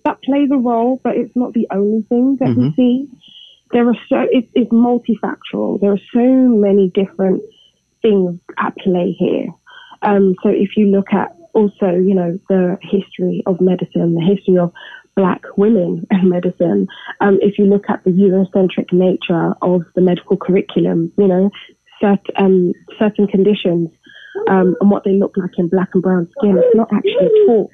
that 0.05 0.21
plays 0.23 0.51
a 0.51 0.57
role, 0.57 1.01
but 1.05 1.17
it's 1.17 1.35
not 1.37 1.53
the 1.53 1.69
only 1.71 2.03
thing 2.09 2.37
that 2.41 2.57
we 2.57 2.65
Mhm. 2.65 2.75
see. 2.77 3.09
There 3.73 3.89
are 3.89 3.97
so 4.09 4.21
it, 4.31 4.49
it's 4.55 4.71
multifactorial. 4.73 5.81
There 5.81 5.93
are 5.93 6.01
so 6.13 6.27
many 6.49 6.91
different 6.91 7.43
things 8.03 8.39
at 8.59 8.77
play 8.79 9.13
here. 9.13 9.47
Um, 10.03 10.35
so 10.43 10.49
if 10.49 10.77
you 10.77 10.87
look 10.87 11.13
at 11.13 11.37
also, 11.55 11.91
you 11.95 12.15
know, 12.15 12.39
the 12.49 12.79
history 12.83 13.43
of 13.47 13.61
medicine, 13.61 14.15
the 14.15 14.23
history 14.23 14.59
of 14.59 14.73
black 15.17 15.43
women 15.57 16.07
and 16.11 16.31
medicine, 16.31 16.87
um, 17.21 17.39
if 17.41 17.59
you 17.59 17.67
look 17.67 17.85
at 17.89 18.03
the 18.05 18.11
Eurocentric 18.11 18.93
nature 18.93 19.55
of 19.63 19.83
the 19.95 20.01
medical 20.01 20.37
curriculum, 20.37 21.13
you 21.19 21.29
know, 21.29 21.51
cert, 22.03 22.21
um, 22.37 22.73
certain 22.99 23.27
conditions 23.27 23.91
um, 24.49 24.77
and 24.81 24.91
what 24.91 25.05
they 25.05 25.13
look 25.13 25.37
like 25.37 25.51
in 25.59 25.69
black 25.69 25.91
and 25.95 26.03
brown 26.03 26.29
skin, 26.39 26.57
it's 26.59 26.77
not 26.77 26.93
actually 26.93 27.31
taught 27.47 27.71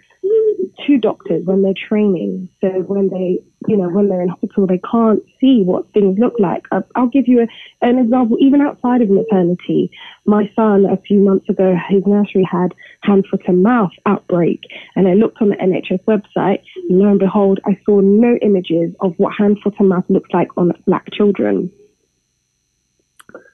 to 0.87 0.97
doctors 0.99 1.45
when 1.45 1.63
they're 1.63 1.75
training. 1.75 2.49
So 2.61 2.69
when 2.69 3.09
they, 3.09 3.41
you 3.67 3.77
know, 3.77 3.89
when 3.89 4.09
they're 4.09 4.23
in 4.23 4.29
hospital, 4.29 4.67
they 4.67 4.81
can't 4.91 5.23
see 5.41 5.63
what 5.63 5.91
things 5.93 6.19
look 6.19 6.35
like. 6.39 6.67
I- 6.71 6.83
I'll 6.95 7.09
give 7.09 7.27
you 7.27 7.43
a, 7.43 7.87
an 7.87 7.99
example, 7.99 8.37
even 8.41 8.61
outside 8.61 9.03
of 9.03 9.11
maternity. 9.11 9.91
My 10.25 10.51
son, 10.55 10.87
a 10.87 10.97
few 10.97 11.19
months 11.19 11.49
ago, 11.49 11.77
his 11.89 12.07
nursery 12.07 12.45
had 12.51 12.75
hand, 13.03 13.27
foot, 13.31 13.43
and 13.47 13.63
mouth 13.63 13.93
outbreak. 14.07 14.63
And 14.95 15.09
I 15.09 15.15
looked 15.15 15.43
on 15.43 15.51
the 15.51 15.57
NHS 15.57 16.05
website, 16.05 16.63
and 16.89 16.99
lo 16.99 17.09
and 17.09 17.19
behold, 17.19 17.61
I 17.65 17.79
saw 17.85 18.01
no 18.01 18.37
images 18.43 18.95
of 19.01 19.15
what 19.17 19.35
hand, 19.37 19.59
foot, 19.63 19.75
and 19.79 19.89
mouth 19.89 20.05
looks 20.09 20.31
like 20.33 20.49
on 20.57 20.73
black 20.87 21.13
children. 21.13 21.71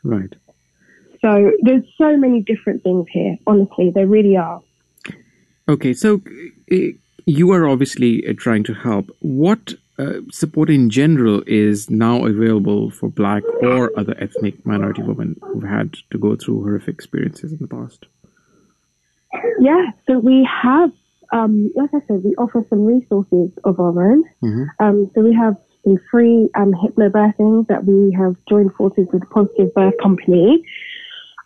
Right. 0.03 0.33
So 1.23 1.53
there's 1.63 1.85
so 1.97 2.19
many 2.19 2.43
different 2.43 2.83
things 2.83 3.07
here, 3.11 3.39
honestly, 3.47 3.91
there 3.95 4.07
really 4.07 4.37
are. 4.37 4.61
Okay, 5.69 5.95
so 5.95 6.21
uh, 6.71 6.77
you 7.27 7.53
are 7.53 7.69
obviously 7.69 8.27
uh, 8.27 8.35
trying 8.37 8.65
to 8.65 8.75
help. 8.75 9.11
What 9.21 9.75
uh, 9.99 10.21
support 10.31 10.69
in 10.69 10.91
general 10.91 11.43
is 11.47 11.89
now 11.89 12.27
available 12.27 12.91
for 12.91 13.09
Black 13.09 13.43
or 13.63 13.91
other 13.99 14.15
ethnic 14.19 14.65
minority 14.67 15.03
women 15.03 15.37
who've 15.43 15.63
had 15.63 15.95
to 16.11 16.19
go 16.19 16.37
through 16.37 16.63
horrific 16.63 16.95
experiences 16.95 17.53
in 17.53 17.59
the 17.59 17.69
past? 17.69 18.07
Yeah, 19.59 19.91
so 20.07 20.19
we 20.19 20.47
have, 20.63 20.91
um, 21.33 21.71
like 21.75 21.91
I 21.95 22.01
said, 22.07 22.23
we 22.25 22.35
offer 22.37 22.65
some 22.69 22.85
resources 22.85 23.51
of 23.65 23.81
our 23.81 24.13
own. 24.13 24.25
Mhm. 24.43 24.67
Um, 24.81 25.11
so 25.15 25.23
we 25.23 25.33
have 25.35 25.57
some 25.85 25.99
free 26.11 26.51
um, 26.55 26.73
hypnobirthing 26.73 27.67
that 27.69 27.85
we 27.85 28.13
have 28.13 28.37
joined 28.49 28.75
forces 28.75 29.09
with 29.13 29.21
the 29.21 29.27
Positive 29.27 29.73
Birth 29.75 29.95
Company. 30.03 30.65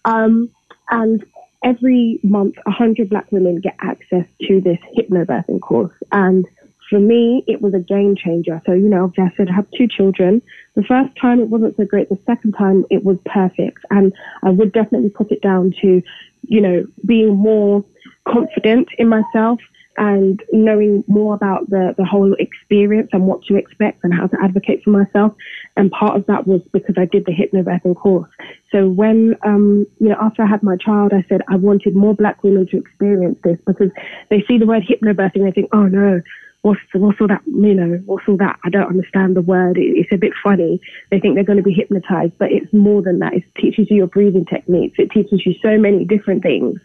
Um, 0.05 0.51
and 0.91 1.25
every 1.65 2.21
month, 2.23 2.55
100 2.65 3.11
black 3.11 3.31
women 3.33 3.61
get 3.61 3.77
access 3.81 4.25
to 4.43 4.61
this 4.61 4.79
hypnobirthing 4.97 5.61
course. 5.61 5.93
And 6.13 6.47
for 6.89 6.99
me, 6.99 7.45
it 7.47 7.61
was 7.61 7.75
a 7.75 7.81
game 7.81 8.17
changer. 8.17 8.63
So, 8.65 8.73
you 8.73 8.89
know, 8.89 9.05
obviously 9.05 9.25
I 9.25 9.37
said 9.37 9.49
I 9.51 9.55
have 9.55 9.67
two 9.77 9.89
children. 9.89 10.41
The 10.75 10.85
first 10.85 11.11
time 11.21 11.41
it 11.41 11.49
wasn't 11.49 11.77
so 11.77 11.85
great. 11.85 12.09
The 12.09 12.19
second 12.27 12.53
time 12.53 12.85
it 12.91 13.05
was 13.05 13.19
perfect. 13.27 13.79
And 13.91 14.13
I 14.43 14.51
would 14.51 14.73
definitely 14.73 15.11
put 15.11 15.31
it 15.31 15.43
down 15.43 15.75
to, 15.83 16.03
you 16.47 16.61
know, 16.61 16.87
being 17.05 17.37
more 17.37 17.85
confident 18.27 18.89
in 18.99 19.09
myself 19.09 19.59
and 19.99 20.41
knowing 20.53 21.03
more 21.09 21.35
about 21.35 21.69
the, 21.69 21.95
the 21.99 22.05
whole 22.05 22.35
experience 22.39 23.11
and 23.13 23.27
what 23.27 23.43
to 23.45 23.57
expect 23.57 24.05
and 24.05 24.15
how 24.15 24.29
to 24.29 24.37
advocate 24.43 24.83
for 24.85 24.91
myself. 24.91 25.35
And 25.77 25.91
part 25.91 26.17
of 26.17 26.25
that 26.27 26.47
was 26.47 26.61
because 26.73 26.95
I 26.97 27.05
did 27.05 27.27
the 27.27 27.33
hypnobirthing 27.33 27.97
course. 27.97 28.31
So 28.71 28.89
when, 28.89 29.35
um, 29.45 29.87
you 29.99 30.09
know, 30.09 30.17
after 30.21 30.43
I 30.43 30.47
had 30.47 30.63
my 30.63 30.77
child, 30.77 31.13
I 31.13 31.25
said 31.29 31.43
I 31.49 31.57
wanted 31.57 31.97
more 31.97 32.15
black 32.15 32.43
women 32.45 32.67
to 32.69 32.79
experience 32.79 33.39
this 33.43 33.59
because 33.67 33.91
they 34.31 34.45
see 34.49 34.57
the 34.57 34.67
word 34.67 34.85
hypnobirthing, 34.85 35.45
they 35.45 35.51
think, 35.51 35.69
oh 35.73 35.87
no, 35.87 36.23
what's, 36.63 36.81
what's 36.95 37.21
all 37.21 37.29
that, 37.29 37.43
you 37.47 37.75
know, 37.75 38.01
what's 38.07 38.27
all 38.29 38.37
that? 38.37 38.59
I 38.65 38.71
don't 38.71 38.89
understand 38.89 39.35
the 39.35 39.43
word. 39.43 39.79
It, 39.79 39.99
it's 39.99 40.13
a 40.13 40.17
bit 40.17 40.33
funny. 40.45 40.81
They 41.11 41.19
think 41.19 41.35
they're 41.35 41.45
going 41.45 41.59
to 41.59 41.63
be 41.63 41.75
hypnotized, 41.75 42.39
but 42.39 42.53
it's 42.53 42.73
more 42.73 43.03
than 43.03 43.19
that. 43.19 43.35
It 43.35 43.45
teaches 43.61 43.89
you 43.91 43.97
your 43.97 44.07
breathing 44.07 44.47
techniques. 44.47 44.97
It 44.99 45.11
teaches 45.11 45.45
you 45.45 45.55
so 45.61 45.77
many 45.77 46.05
different 46.05 46.45
things. 46.45 46.79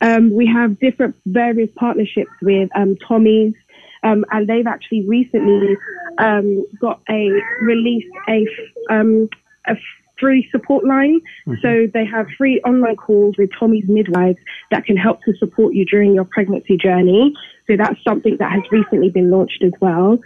Um, 0.00 0.32
we 0.32 0.46
have 0.46 0.78
different 0.78 1.16
various 1.26 1.70
partnerships 1.76 2.30
with 2.42 2.70
um, 2.74 2.96
Tommy's, 3.06 3.54
um, 4.02 4.24
and 4.30 4.48
they've 4.48 4.66
actually 4.66 5.06
recently 5.06 5.76
um, 6.18 6.64
got 6.80 7.00
a 7.10 7.30
released 7.62 8.06
a 8.28 8.46
um, 8.90 9.28
a 9.66 9.74
free 10.18 10.48
support 10.50 10.84
line. 10.84 11.20
So 11.62 11.86
they 11.94 12.04
have 12.04 12.26
free 12.36 12.60
online 12.62 12.96
calls 12.96 13.36
with 13.38 13.50
Tommy's 13.58 13.84
midwives 13.86 14.38
that 14.70 14.84
can 14.84 14.96
help 14.96 15.22
to 15.24 15.32
support 15.38 15.74
you 15.74 15.84
during 15.84 16.12
your 16.12 16.24
pregnancy 16.24 16.76
journey. 16.76 17.32
So 17.68 17.76
that's 17.76 18.02
something 18.02 18.36
that 18.38 18.50
has 18.50 18.62
recently 18.72 19.10
been 19.10 19.30
launched 19.30 19.62
as 19.62 19.72
well. 19.80 20.18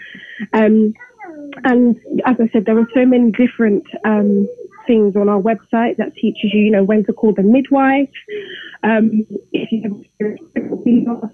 Um, 0.53 0.95
and 1.65 1.97
as 2.25 2.37
I 2.41 2.49
said, 2.53 2.65
there 2.65 2.79
are 2.79 2.89
so 2.95 3.05
many 3.05 3.31
different 3.33 3.85
um, 4.05 4.49
things 4.87 5.17
on 5.17 5.29
our 5.29 5.41
website 5.41 5.97
that 5.99 6.15
teaches 6.15 6.53
you, 6.53 6.61
you 6.61 6.71
know, 6.71 6.85
when 6.85 7.05
to 7.05 7.13
call 7.13 7.33
the 7.35 7.43
midwife. 7.43 8.09
Um, 8.83 9.27
if 9.53 9.71
you 9.71 9.83
have 9.83 10.53
pregnancy 10.55 11.05
loss, 11.07 11.31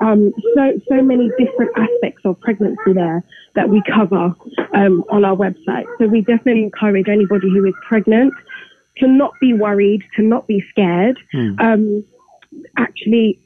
um, 0.00 0.32
so 0.54 0.80
so 0.88 1.02
many 1.02 1.30
different 1.38 1.70
aspects 1.76 2.22
of 2.24 2.40
pregnancy 2.40 2.92
there 2.94 3.22
that 3.54 3.68
we 3.68 3.82
cover 3.94 4.34
um, 4.74 5.04
on 5.10 5.24
our 5.24 5.36
website. 5.36 5.84
So 5.98 6.06
we 6.06 6.22
definitely 6.22 6.64
encourage 6.64 7.08
anybody 7.08 7.48
who 7.50 7.64
is 7.64 7.74
pregnant 7.86 8.32
to 8.98 9.06
not 9.06 9.32
be 9.40 9.52
worried, 9.52 10.02
to 10.16 10.22
not 10.22 10.46
be 10.46 10.64
scared. 10.70 11.18
Um, 11.60 12.04
actually, 12.76 13.40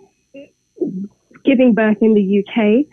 giving 1.45 1.75
birth 1.75 1.99
in 2.01 2.15
the 2.15 2.45
UK 2.45 2.87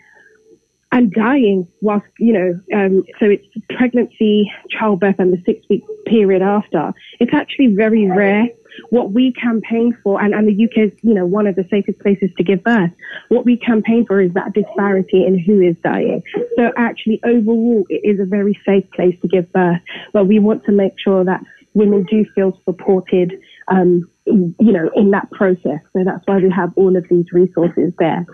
and 0.94 1.12
dying 1.12 1.66
whilst, 1.80 2.06
you 2.20 2.32
know, 2.32 2.60
um, 2.72 3.02
so 3.18 3.26
it's 3.26 3.44
pregnancy, 3.76 4.50
childbirth, 4.70 5.16
and 5.18 5.32
the 5.32 5.42
six 5.44 5.66
week 5.68 5.82
period 6.06 6.40
after. 6.40 6.92
It's 7.18 7.34
actually 7.34 7.74
very 7.74 8.08
rare. 8.08 8.46
what 8.90 9.12
we 9.12 9.32
campaign 9.32 9.96
for, 10.02 10.20
and, 10.20 10.34
and 10.34 10.46
the 10.48 10.64
UK 10.64 10.92
is, 10.92 10.98
you 11.02 11.14
know, 11.14 11.26
one 11.26 11.46
of 11.48 11.56
the 11.56 11.64
safest 11.68 11.98
places 12.00 12.30
to 12.36 12.44
give 12.44 12.62
birth. 12.62 12.90
What 13.28 13.44
we 13.44 13.56
campaign 13.56 14.04
for 14.06 14.20
is 14.20 14.32
that 14.34 14.52
disparity 14.52 15.24
in 15.26 15.38
who 15.38 15.60
is 15.60 15.76
dying. 15.82 16.22
So 16.56 16.70
actually, 16.76 17.20
overall, 17.24 17.84
it 17.88 18.02
is 18.04 18.20
a 18.20 18.24
very 18.24 18.58
safe 18.66 18.88
place 18.92 19.16
to 19.22 19.28
give 19.28 19.52
birth, 19.52 19.80
but 20.12 20.26
we 20.26 20.38
want 20.38 20.64
to 20.66 20.72
make 20.72 20.92
sure 21.02 21.24
that 21.24 21.40
women 21.74 22.04
do 22.08 22.24
feel 22.34 22.58
supported, 22.64 23.32
um, 23.68 24.08
you 24.26 24.54
know, 24.72 24.90
in 24.94 25.10
that 25.10 25.30
process. 25.32 25.80
So 25.92 26.04
that's 26.04 26.22
why 26.26 26.38
we 26.38 26.50
have 26.50 26.72
all 26.76 26.96
of 26.96 27.04
these 27.10 27.26
resources 27.32 27.92
there. 27.98 28.24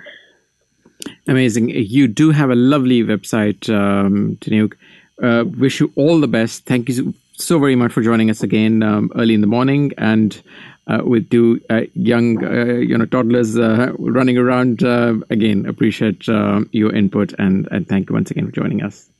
Amazing. 1.27 1.71
You 1.71 2.09
do 2.09 2.31
have 2.31 2.51
a 2.51 2.55
lovely 2.55 3.03
website, 3.03 3.73
um, 3.73 4.37
Tinuke. 4.41 4.75
Uh, 5.23 5.45
wish 5.59 5.81
you 5.81 5.93
all 5.97 6.21
the 6.21 6.29
best. 6.29 6.65
Thank 6.65 6.89
you 6.89 7.15
so 7.33 7.59
very 7.59 7.77
much 7.77 7.93
for 7.93 8.03
joining 8.03 8.31
us 8.31 8.43
again 8.43 8.83
um, 8.83 9.11
early 9.17 9.35
in 9.35 9.41
the 9.41 9.47
morning 9.47 9.93
and 9.99 10.43
uh, 10.87 11.03
with 11.05 11.31
two 11.31 11.61
uh, 11.71 11.83
young, 11.95 12.43
uh, 12.45 12.65
you 12.65 12.97
know, 12.97 13.07
toddlers 13.07 13.57
uh, 13.57 13.93
running 13.99 14.37
around. 14.39 14.83
Uh, 14.83 15.15
again, 15.31 15.67
appreciate 15.67 16.27
your 16.27 16.95
input 16.95 17.33
and, 17.39 17.69
and 17.71 17.89
thank 17.89 18.09
you 18.09 18.15
once 18.15 18.31
again 18.31 18.47
for 18.47 18.53
joining 18.53 18.83
us. 18.83 19.11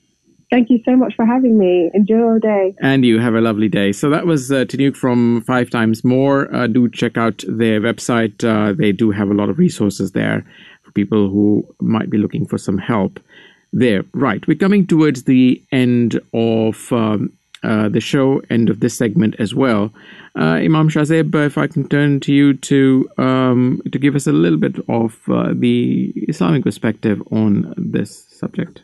Thank 0.51 0.69
you 0.69 0.83
so 0.85 0.97
much 0.97 1.15
for 1.15 1.25
having 1.25 1.57
me. 1.57 1.93
Enjoy 1.95 2.17
your 2.17 2.41
day. 2.41 2.75
And 2.81 3.05
you 3.05 3.21
have 3.21 3.37
a 3.37 3.41
lovely 3.41 3.69
day. 3.69 3.93
So 3.93 4.11
that 4.11 4.27
was 4.27 4.51
uh, 4.51 4.65
Tinuke 4.65 4.97
from 4.97 5.43
Five 5.43 5.71
Times 5.71 6.03
More. 6.03 6.53
Uh, 6.53 6.67
do 6.67 6.89
check 6.89 7.17
out 7.17 7.45
their 7.47 7.81
website. 7.81 8.43
Uh, 8.43 8.73
they 8.73 8.91
do 8.91 9.13
have 9.13 9.31
a 9.31 9.35
lot 9.35 9.49
of 9.49 9.59
resources 9.59 10.11
there 10.11 10.45
people 10.95 11.29
who 11.31 11.67
might 11.81 12.11
be 12.11 12.19
looking 12.19 12.47
for 12.47 12.59
some 12.59 12.79
help 12.79 13.21
there. 13.73 14.05
Right. 14.13 14.47
We're 14.47 14.57
coming 14.57 14.87
towards 14.87 15.25
the 15.25 15.63
end 15.73 16.21
of 16.35 16.93
um, 16.93 17.33
uh, 17.63 17.89
the 17.89 18.01
show, 18.01 18.41
end 18.51 18.71
of 18.71 18.81
this 18.81 18.97
segment 18.97 19.37
as 19.39 19.55
well. 19.55 19.93
Uh, 20.39 20.59
Imam 20.65 20.89
Shazeb, 20.89 21.35
if 21.45 21.59
I 21.59 21.67
can 21.67 21.89
turn 21.89 22.21
to 22.21 22.33
you 22.33 22.55
to 22.55 23.09
um, 23.19 23.83
to 23.93 23.99
give 23.99 24.17
us 24.17 24.27
a 24.27 24.33
little 24.33 24.59
bit 24.59 24.77
of 24.89 25.19
uh, 25.29 25.53
the 25.55 26.13
Islamic 26.29 26.65
perspective 26.65 27.23
on 27.31 27.75
this 27.77 28.27
subject. 28.31 28.83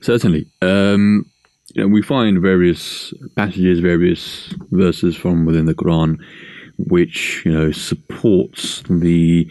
Certainly. 0.00 0.46
Um, 0.62 1.26
you 1.74 1.82
know, 1.82 1.88
we 1.88 2.02
find 2.02 2.42
various 2.42 3.14
passages, 3.36 3.78
various 3.78 4.52
verses 4.72 5.16
from 5.16 5.46
within 5.46 5.66
the 5.66 5.74
Quran, 5.74 6.18
which 6.76 7.42
you 7.44 7.52
know 7.52 7.70
supports 7.72 8.82
the 8.88 9.48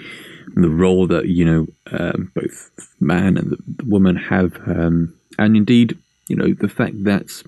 the 0.56 0.70
role 0.70 1.08
that 1.08 1.28
you 1.28 1.46
know 1.46 1.68
um, 1.92 2.32
both 2.36 2.72
man 3.00 3.38
and 3.38 3.52
the, 3.52 3.58
the 3.78 3.86
woman 3.86 4.16
have, 4.16 4.56
um, 4.68 5.14
and 5.38 5.56
indeed, 5.56 5.98
you 6.28 6.36
know, 6.36 6.54
the 6.54 6.70
fact 6.70 7.04
that 7.04 7.44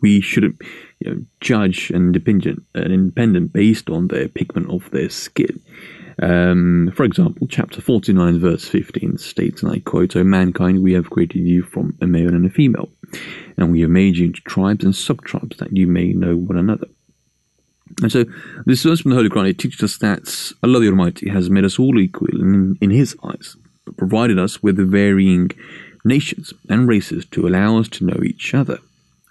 we 0.00 0.20
shouldn't 0.20 0.60
you 1.00 1.10
know, 1.10 1.24
judge 1.40 1.90
an 1.90 1.96
independent, 1.96 2.62
an 2.74 2.92
independent 2.92 3.52
based 3.52 3.90
on 3.90 4.08
their 4.08 4.28
pigment 4.28 4.70
of 4.70 4.90
their 4.90 5.10
skin. 5.10 5.60
Um, 6.22 6.92
for 6.94 7.04
example, 7.04 7.46
chapter 7.48 7.80
49, 7.80 8.38
verse 8.38 8.68
15 8.68 9.18
states, 9.18 9.62
and 9.62 9.72
I 9.72 9.80
quote, 9.80 10.14
O 10.14 10.22
mankind, 10.22 10.82
we 10.82 10.92
have 10.92 11.10
created 11.10 11.40
you 11.40 11.62
from 11.62 11.98
a 12.00 12.06
male 12.06 12.28
and 12.28 12.46
a 12.46 12.50
female, 12.50 12.88
and 13.56 13.72
we 13.72 13.80
have 13.80 13.90
made 13.90 14.16
you 14.16 14.26
into 14.26 14.40
tribes 14.42 14.84
and 14.84 14.94
sub-tribes 14.94 15.56
that 15.58 15.76
you 15.76 15.86
may 15.86 16.12
know 16.12 16.36
one 16.36 16.56
another. 16.56 16.86
And 18.02 18.10
so, 18.10 18.24
this 18.66 18.82
verse 18.82 19.00
from 19.00 19.10
the 19.10 19.16
Holy 19.16 19.28
Quran, 19.28 19.50
it 19.50 19.58
teaches 19.58 19.82
us 19.82 19.98
that 19.98 20.52
Allah 20.62 20.80
the 20.80 20.88
Almighty 20.88 21.28
has 21.28 21.50
made 21.50 21.64
us 21.64 21.78
all 21.78 21.98
equal 21.98 22.28
in, 22.28 22.76
in 22.80 22.90
His 22.90 23.16
eyes, 23.22 23.56
but 23.84 23.96
provided 23.96 24.38
us 24.38 24.62
with 24.62 24.76
varying 24.90 25.50
nations 26.04 26.52
and 26.68 26.88
races 26.88 27.24
to 27.26 27.46
allow 27.46 27.78
us 27.78 27.88
to 27.88 28.04
know 28.04 28.20
each 28.24 28.54
other, 28.54 28.78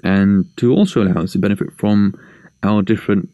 and 0.04 0.46
to 0.58 0.72
also 0.72 1.04
allow 1.04 1.24
us 1.24 1.34
to 1.34 1.40
benefit 1.40 1.74
from 1.78 2.14
our 2.62 2.82
different 2.82 3.30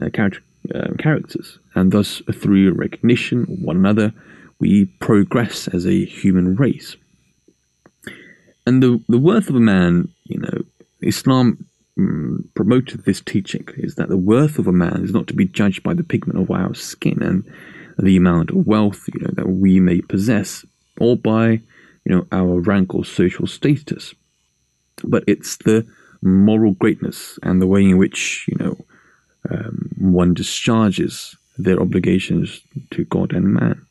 uh, 0.00 0.08
character, 0.10 0.42
uh, 0.74 0.94
characters, 0.98 1.58
and 1.74 1.92
thus 1.92 2.22
through 2.32 2.72
recognition 2.72 3.42
of 3.42 3.60
one 3.60 3.76
another, 3.76 4.12
we 4.58 4.86
progress 4.98 5.68
as 5.68 5.86
a 5.86 6.04
human 6.04 6.56
race. 6.56 6.96
And 8.66 8.82
the, 8.82 9.02
the 9.08 9.18
worth 9.18 9.50
of 9.50 9.56
a 9.56 9.60
man, 9.60 10.08
you 10.24 10.38
know, 10.38 10.62
Islam 11.02 11.66
um, 11.98 12.48
promoted 12.54 13.04
this 13.04 13.20
teaching 13.20 13.66
is 13.76 13.94
that 13.94 14.08
the 14.08 14.16
worth 14.16 14.58
of 14.58 14.66
a 14.66 14.72
man 14.72 15.02
is 15.04 15.12
not 15.12 15.26
to 15.28 15.34
be 15.34 15.46
judged 15.46 15.82
by 15.82 15.94
the 15.94 16.02
pigment 16.02 16.40
of 16.40 16.50
our 16.50 16.74
skin 16.74 17.22
and 17.22 17.44
the 17.98 18.16
amount 18.16 18.50
of 18.50 18.66
wealth, 18.66 19.04
you 19.12 19.20
know, 19.20 19.30
that 19.34 19.48
we 19.48 19.80
may 19.80 20.00
possess, 20.00 20.64
or 20.98 21.16
by, 21.16 21.50
you 21.50 21.60
know, 22.06 22.26
our 22.32 22.60
rank 22.60 22.94
or 22.94 23.04
social 23.04 23.46
status. 23.46 24.14
But 25.04 25.24
it's 25.26 25.56
the 25.58 25.86
moral 26.22 26.72
greatness 26.72 27.38
and 27.42 27.60
the 27.60 27.66
way 27.66 27.82
in 27.82 27.98
which, 27.98 28.46
you 28.48 28.56
know, 28.58 28.76
um, 29.50 29.90
one 29.98 30.34
discharges 30.34 31.36
their 31.58 31.80
obligations 31.80 32.60
to 32.90 33.04
God 33.04 33.32
and 33.32 33.54
man. 33.54 33.84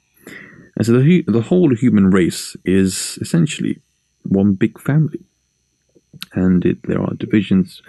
And 0.75 0.85
so 0.85 0.93
the, 0.93 1.23
the 1.27 1.41
whole 1.41 1.73
human 1.75 2.09
race 2.09 2.57
is 2.65 3.17
essentially 3.21 3.79
one 4.23 4.53
big 4.53 4.79
family. 4.81 5.19
And 6.33 6.65
it, 6.65 6.77
there 6.83 7.01
are 7.01 7.13
divisions 7.15 7.81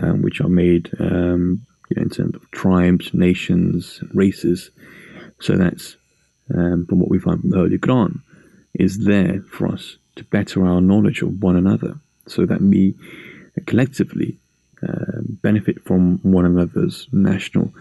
um, 0.00 0.22
which 0.22 0.40
are 0.40 0.48
made 0.48 0.90
um, 1.00 1.66
in 1.96 2.08
terms 2.08 2.36
of 2.36 2.50
tribes, 2.50 3.12
nations, 3.12 4.02
races. 4.14 4.70
So 5.40 5.56
that's 5.56 5.96
um, 6.54 6.86
from 6.86 7.00
what 7.00 7.10
we 7.10 7.18
find 7.18 7.40
from 7.40 7.50
the 7.50 7.56
Holy 7.56 7.78
Quran 7.78 8.20
is 8.74 9.04
there 9.04 9.40
for 9.50 9.66
us 9.66 9.96
to 10.16 10.24
better 10.24 10.66
our 10.66 10.80
knowledge 10.80 11.22
of 11.22 11.42
one 11.42 11.56
another 11.56 11.98
so 12.26 12.46
that 12.46 12.60
we 12.60 12.94
collectively 13.66 14.38
uh, 14.86 15.20
benefit 15.42 15.82
from 15.84 16.18
one 16.22 16.46
another's 16.46 17.08
national 17.12 17.72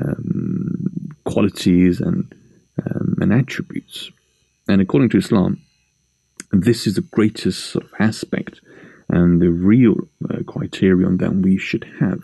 um, 0.00 1.10
qualities 1.24 2.00
and 2.00 2.34
um, 2.84 3.16
and 3.20 3.32
attributes. 3.32 4.10
And 4.68 4.80
according 4.80 5.08
to 5.10 5.18
Islam, 5.18 5.60
this 6.52 6.86
is 6.86 6.94
the 6.94 7.00
greatest 7.00 7.66
sort 7.66 7.84
of 7.84 7.90
aspect 7.98 8.60
and 9.08 9.40
the 9.40 9.50
real 9.50 9.96
uh, 10.30 10.42
criterion 10.46 11.16
that 11.18 11.34
we 11.34 11.56
should 11.56 11.86
have. 12.00 12.22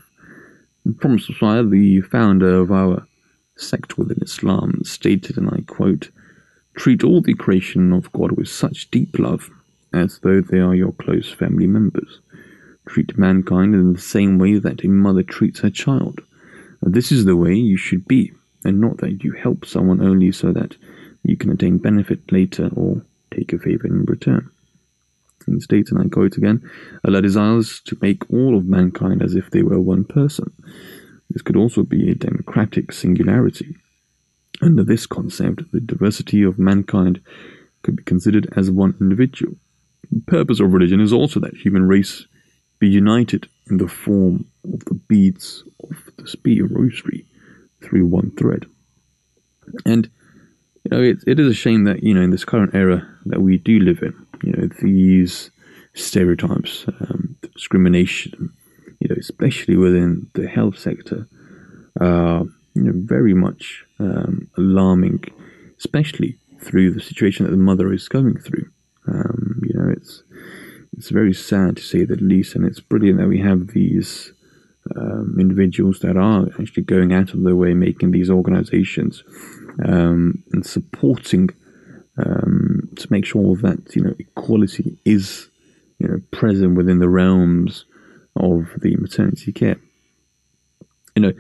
Promise 0.99 1.31
Messiah, 1.31 1.63
the 1.63 2.03
founder 2.03 2.61
of 2.61 2.71
our 2.71 3.07
sect 3.57 3.97
within 3.97 4.19
Islam, 4.23 4.81
stated, 4.85 5.39
and 5.39 5.49
I 5.49 5.63
quote, 5.67 6.11
Treat 6.77 7.05
all 7.05 7.23
the 7.23 7.35
creation 7.35 7.93
of 7.93 8.13
God 8.13 8.33
with 8.33 8.49
such 8.49 8.91
deep 8.91 9.19
love 9.19 9.49
as 9.93 10.19
though 10.19 10.41
they 10.41 10.59
are 10.59 10.75
your 10.75 10.93
close 10.93 11.31
family 11.31 11.67
members. 11.67 12.21
Treat 12.87 13.17
mankind 13.17 13.75
in 13.75 13.93
the 13.93 14.01
same 14.01 14.39
way 14.39 14.59
that 14.59 14.85
a 14.85 14.89
mother 14.89 15.23
treats 15.23 15.61
her 15.61 15.71
child. 15.71 16.21
This 16.83 17.11
is 17.11 17.25
the 17.25 17.37
way 17.37 17.55
you 17.55 17.77
should 17.79 18.07
be, 18.07 18.33
and 18.65 18.81
not 18.81 18.99
that 18.99 19.25
you 19.25 19.33
help 19.33 19.65
someone 19.65 20.03
only 20.03 20.33
so 20.33 20.53
that 20.53 20.77
you 21.23 21.37
can 21.37 21.51
attain 21.51 21.79
benefit 21.79 22.31
later 22.31 22.71
or 22.75 23.03
take 23.31 23.53
a 23.53 23.59
favor 23.59 23.87
in 23.87 24.05
return. 24.05 24.51
In 25.47 25.61
states, 25.61 25.91
and 25.91 26.01
I 26.01 26.09
quote 26.09 26.37
again, 26.37 26.69
Allah 27.07 27.23
desires 27.23 27.81
to 27.87 27.99
make 28.01 28.31
all 28.31 28.57
of 28.57 28.67
mankind 28.67 29.23
as 29.23 29.35
if 29.35 29.51
they 29.51 29.63
were 29.63 29.81
one 29.81 30.05
person. 30.05 30.53
This 31.31 31.43
could 31.43 31.57
also 31.57 31.83
be 31.83 32.11
a 32.11 32.15
democratic 32.15 32.93
singularity. 32.93 33.77
Under 34.63 34.85
this 34.85 35.07
concept, 35.07 35.71
the 35.73 35.81
diversity 35.81 36.43
of 36.43 36.59
mankind 36.59 37.21
could 37.83 37.97
be 37.97 38.03
considered 38.05 38.49
as 38.57 38.71
one 38.71 38.95
individual. 39.01 39.57
The 40.11 40.23
purpose 40.27 40.61
of 40.61 40.73
religion 40.73 41.01
is 41.01 41.13
also 41.13 41.41
that 41.41 41.57
human 41.57 41.87
race 41.87 42.27
be 42.79 42.89
united 42.89 43.49
in 43.69 43.79
the 43.79 43.89
form 43.89 44.47
of 44.73 44.85
the 44.85 44.95
beads 44.95 45.65
of 45.83 46.11
the 46.17 46.27
spear 46.29 46.67
rosary 46.67 47.27
through 47.83 48.07
one 48.07 48.31
thread. 48.33 48.67
And 49.85 50.11
you 50.85 50.97
know, 50.97 51.03
it, 51.03 51.19
it 51.27 51.41
is 51.41 51.49
a 51.49 51.55
shame 51.55 51.85
that 51.85 52.03
you 52.03 52.15
know 52.15 52.23
in 52.23 52.31
this 52.31 52.45
current 52.45 52.75
era 52.75 53.07
that 53.27 53.41
we 53.41 53.59
do 53.59 53.79
live 53.81 54.03
in, 54.03 54.15
you 54.43 54.53
know, 54.53 54.69
these 54.83 55.51
stereotypes, 55.95 56.85
um, 57.01 57.37
discrimination, 57.55 58.53
you 59.01 59.09
know, 59.09 59.17
especially 59.19 59.77
within 59.77 60.29
the 60.35 60.47
health 60.47 60.79
sector, 60.79 61.27
are 62.01 62.45
you 62.75 62.83
know 62.83 62.93
very 62.95 63.35
much 63.35 63.85
um, 63.99 64.49
alarming, 64.59 65.25
especially 65.79 66.39
through 66.61 66.91
the 66.91 67.01
situation 67.01 67.45
that 67.45 67.51
the 67.51 67.57
mother 67.57 67.93
is 67.93 68.09
going 68.09 68.39
through. 68.39 68.69
Um, 69.07 69.63
you 69.63 69.79
know, 69.79 69.89
it's 69.91 70.23
it's 70.97 71.11
very 71.11 71.33
sad 71.33 71.77
to 71.77 71.83
say 71.83 72.05
the 72.05 72.17
least, 72.17 72.55
and 72.55 72.67
it's 72.67 72.81
brilliant 72.81 73.19
that 73.19 73.29
we 73.29 73.41
have 73.41 73.69
these 73.69 74.33
um, 74.97 75.37
individuals 75.41 76.01
that 76.01 76.19
are 76.19 76.47
actually 76.61 76.83
going 76.83 77.15
out 77.15 77.33
of 77.33 77.43
their 77.43 77.57
way, 77.57 77.73
making 77.73 78.11
these 78.11 78.29
organizations 78.29 79.25
um, 79.85 80.43
and 80.53 80.65
supporting 80.65 81.51
um, 82.17 82.89
to 82.97 83.07
make 83.11 83.25
sure 83.25 83.57
that 83.57 83.95
you 83.95 84.03
know 84.03 84.15
equality 84.19 84.99
is 85.05 85.49
you 85.99 86.09
know 86.09 86.21
present 86.31 86.77
within 86.77 86.99
the 86.99 87.09
realms 87.09 87.85
of 88.37 88.71
the 88.81 88.97
maternity 88.97 89.53
care. 89.53 89.77
You 91.17 91.23
know, 91.23 91.33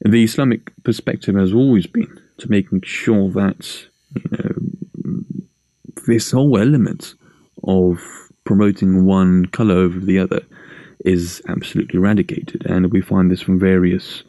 the 0.00 0.24
Islamic 0.24 0.72
perspective 0.84 1.34
has 1.34 1.52
always 1.52 1.86
been 1.86 2.20
to 2.38 2.50
making 2.50 2.82
sure 2.82 3.30
that 3.30 3.86
you 4.14 4.38
know 4.38 5.24
this 6.06 6.30
whole 6.30 6.58
element 6.58 7.14
of 7.64 8.00
promoting 8.44 9.04
one 9.04 9.46
color 9.46 9.76
over 9.76 10.00
the 10.00 10.18
other 10.18 10.40
is 11.04 11.42
absolutely 11.48 11.98
eradicated. 11.98 12.66
And 12.66 12.92
we 12.92 13.00
find 13.00 13.30
this 13.30 13.40
from 13.40 13.58
various 13.58 14.22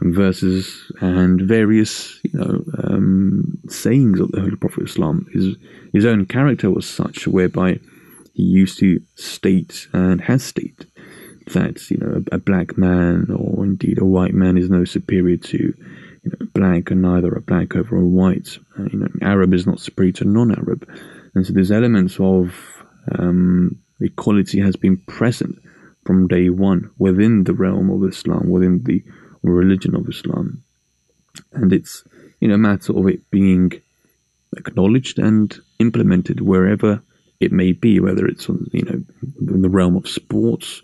verses 0.00 0.92
and 1.00 1.40
various 1.40 2.20
you 2.24 2.38
know 2.38 2.64
um, 2.84 3.58
sayings 3.68 4.20
of 4.20 4.30
the 4.32 4.40
Holy 4.40 4.56
Prophet 4.56 4.82
of 4.82 4.86
Islam. 4.86 5.26
His 5.32 5.56
his 5.92 6.04
own 6.04 6.26
character 6.26 6.70
was 6.70 6.88
such 6.88 7.26
whereby 7.26 7.80
he 8.32 8.42
used 8.42 8.78
to 8.78 9.00
state 9.16 9.88
and 9.92 10.20
has 10.20 10.42
stated 10.44 10.86
that 11.48 11.90
you 11.90 11.98
know 11.98 12.22
a, 12.32 12.36
a 12.36 12.38
black 12.38 12.78
man 12.78 13.26
or 13.30 13.64
indeed 13.64 13.98
a 14.00 14.04
white 14.04 14.34
man 14.34 14.56
is 14.56 14.70
no 14.70 14.84
superior 14.84 15.36
to 15.36 15.58
you 15.58 16.30
know 16.30 16.46
black 16.54 16.90
and 16.90 17.02
neither 17.02 17.32
a 17.34 17.40
black 17.40 17.74
over 17.76 17.96
a 17.96 18.06
white. 18.06 18.58
Uh, 18.78 18.84
you 18.92 18.98
know 18.98 19.08
Arab 19.22 19.52
is 19.54 19.66
not 19.66 19.80
superior 19.80 20.12
to 20.12 20.24
non-Arab, 20.24 20.88
and 21.34 21.46
so 21.46 21.52
there's 21.52 21.72
elements 21.72 22.18
of 22.20 22.54
um, 23.18 23.76
equality 24.00 24.60
has 24.60 24.76
been 24.76 24.98
present 25.06 25.56
from 26.06 26.28
day 26.28 26.48
one 26.48 26.90
within 26.98 27.44
the 27.44 27.52
realm 27.52 27.90
of 27.90 28.08
Islam, 28.08 28.48
within 28.48 28.82
the 28.84 29.02
religion 29.48 29.94
of 29.94 30.08
Islam. 30.08 30.62
And 31.52 31.72
it's 31.72 32.04
you 32.40 32.48
know 32.48 32.54
a 32.54 32.58
matter 32.58 32.96
of 32.96 33.06
it 33.08 33.30
being 33.30 33.72
acknowledged 34.56 35.18
and 35.18 35.56
implemented 35.78 36.40
wherever 36.40 37.02
it 37.38 37.52
may 37.52 37.72
be, 37.72 38.00
whether 38.00 38.26
it's 38.26 38.48
you 38.48 38.82
know 38.82 39.02
in 39.54 39.62
the 39.62 39.68
realm 39.70 39.96
of 39.96 40.08
sports, 40.08 40.82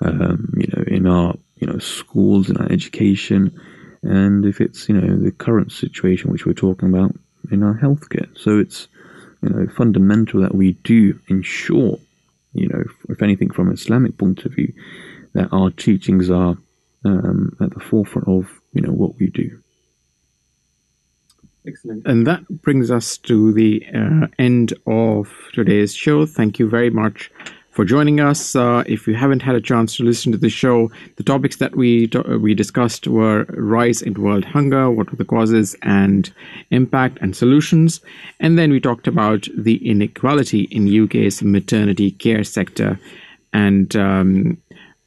um, 0.00 0.52
you 0.56 0.68
know 0.72 0.84
in 0.86 1.06
our 1.06 1.34
you 1.56 1.66
know 1.66 1.78
schools 1.78 2.48
and 2.48 2.58
our 2.58 2.70
education, 2.70 3.58
and 4.02 4.44
if 4.44 4.60
it's 4.60 4.88
you 4.88 5.00
know 5.00 5.16
the 5.16 5.32
current 5.32 5.72
situation 5.72 6.30
which 6.30 6.46
we're 6.46 6.52
talking 6.52 6.88
about 6.88 7.14
in 7.50 7.62
our 7.62 7.74
healthcare. 7.74 8.28
So 8.38 8.58
it's 8.58 8.88
you 9.42 9.48
know 9.48 9.66
fundamental 9.68 10.40
that 10.42 10.54
we 10.54 10.72
do 10.72 11.18
ensure 11.28 11.98
you 12.56 12.68
know, 12.68 12.84
if 13.10 13.22
anything, 13.22 13.50
from 13.50 13.68
an 13.68 13.74
Islamic 13.74 14.16
point 14.16 14.44
of 14.44 14.52
view, 14.52 14.72
that 15.34 15.52
our 15.52 15.70
teachings 15.70 16.30
are 16.30 16.56
um, 17.06 17.56
at 17.60 17.72
the 17.72 17.80
forefront 17.80 18.28
of 18.28 18.60
you 18.72 18.82
know 18.82 18.92
what 18.92 19.16
we 19.18 19.28
do. 19.28 19.62
Excellent. 21.66 22.06
And 22.06 22.26
that 22.26 22.46
brings 22.62 22.90
us 22.90 23.18
to 23.18 23.52
the 23.52 23.84
uh, 23.94 24.28
end 24.38 24.72
of 24.86 25.32
today's 25.52 25.94
show. 25.94 26.24
Thank 26.24 26.60
you 26.60 26.68
very 26.68 26.90
much 26.90 27.30
for 27.70 27.84
joining 27.84 28.20
us. 28.20 28.54
Uh, 28.54 28.84
if 28.86 29.06
you 29.06 29.14
haven't 29.14 29.42
had 29.42 29.56
a 29.56 29.60
chance 29.60 29.96
to 29.96 30.04
listen 30.04 30.30
to 30.32 30.38
the 30.38 30.48
show, 30.48 30.90
the 31.16 31.24
topics 31.24 31.56
that 31.56 31.74
we 31.76 32.08
we 32.40 32.54
discussed 32.54 33.06
were 33.06 33.44
rise 33.50 34.00
in 34.00 34.14
world 34.14 34.44
hunger, 34.44 34.90
what 34.90 35.10
were 35.10 35.16
the 35.16 35.24
causes 35.24 35.76
and 35.82 36.32
impact 36.70 37.18
and 37.20 37.36
solutions, 37.36 38.00
and 38.40 38.58
then 38.58 38.70
we 38.70 38.80
talked 38.80 39.08
about 39.08 39.48
the 39.56 39.76
inequality 39.88 40.62
in 40.70 41.04
UK's 41.04 41.42
maternity 41.42 42.12
care 42.12 42.44
sector 42.44 42.98
and 43.52 43.96
um, 43.96 44.58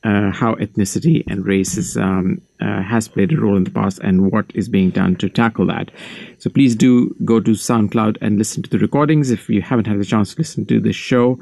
uh, 0.04 0.32
how 0.32 0.56
ethnicity 0.56 1.24
and 1.28 1.44
racism 1.44 2.42
uh, 2.62 2.82
has 2.82 3.08
played 3.08 3.34
a 3.34 3.40
role 3.40 3.58
in 3.58 3.66
the 3.66 3.72
past 3.72 4.00
and 4.00 4.32
what 4.32 4.46
is 4.54 4.70
being 4.70 4.92
done 4.92 5.16
to 5.18 5.30
tackle 5.30 5.66
that. 5.68 5.92
So 6.38 6.50
please 6.50 6.76
do 6.76 7.16
go 7.26 7.40
to 7.40 7.52
SoundCloud 7.52 8.18
and 8.22 8.38
listen 8.38 8.64
to 8.64 8.70
the 8.70 8.80
recordings 8.80 9.30
if 9.30 9.50
you 9.50 9.62
haven't 9.62 9.88
had 9.88 10.00
the 10.00 10.06
chance 10.06 10.34
to 10.34 10.40
listen 10.40 10.66
to 10.68 10.80
this 10.80 10.96
show. 10.96 11.40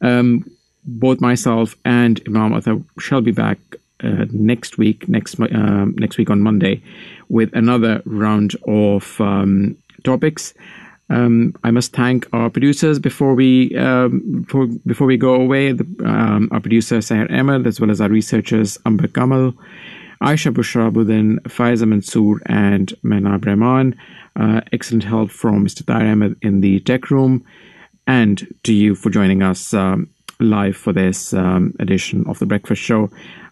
Um, 0.00 0.50
both 0.84 1.20
myself 1.20 1.76
and 1.84 2.20
Imam 2.26 2.52
Athar 2.52 2.84
shall 2.98 3.20
be 3.20 3.32
back 3.32 3.58
uh, 4.02 4.24
next 4.30 4.78
week, 4.78 5.08
next 5.08 5.38
uh, 5.38 5.84
next 5.94 6.16
week 6.16 6.30
on 6.30 6.40
Monday, 6.40 6.82
with 7.28 7.54
another 7.54 8.02
round 8.06 8.56
of 8.66 9.20
um, 9.20 9.76
topics. 10.04 10.54
Um, 11.10 11.54
I 11.64 11.70
must 11.70 11.92
thank 11.92 12.28
our 12.32 12.48
producers 12.50 12.98
before 12.98 13.34
we 13.34 13.76
um, 13.76 14.42
before, 14.46 14.66
before 14.86 15.06
we 15.06 15.16
go 15.16 15.34
away. 15.34 15.72
The, 15.72 15.84
um, 16.04 16.48
our 16.52 16.60
producer 16.60 16.98
Sahir 16.98 17.30
Ahmed, 17.30 17.66
as 17.66 17.80
well 17.80 17.90
as 17.90 18.00
our 18.00 18.08
researchers 18.08 18.78
Amber 18.86 19.08
Kamal, 19.08 19.52
Aisha 20.22 20.52
Bushra 20.54 20.92
Budin, 20.92 21.40
Faiza 21.42 21.86
Mansoor, 21.86 22.40
and 22.46 22.94
Menab 23.04 23.44
Rahman. 23.44 23.96
Uh, 24.36 24.60
excellent 24.72 25.04
help 25.04 25.30
from 25.30 25.66
Mr. 25.66 25.84
Tahir 25.84 26.12
Ahmed 26.12 26.36
in 26.42 26.60
the 26.60 26.78
tech 26.80 27.10
room, 27.10 27.44
and 28.06 28.46
to 28.62 28.72
you 28.72 28.94
for 28.94 29.10
joining 29.10 29.42
us. 29.42 29.74
Um, 29.74 30.08
live 30.40 30.76
for 30.76 30.92
this 30.92 31.32
um, 31.34 31.74
edition 31.78 32.24
of 32.26 32.38
The 32.38 32.46
Breakfast 32.46 32.82
Show. 32.82 33.10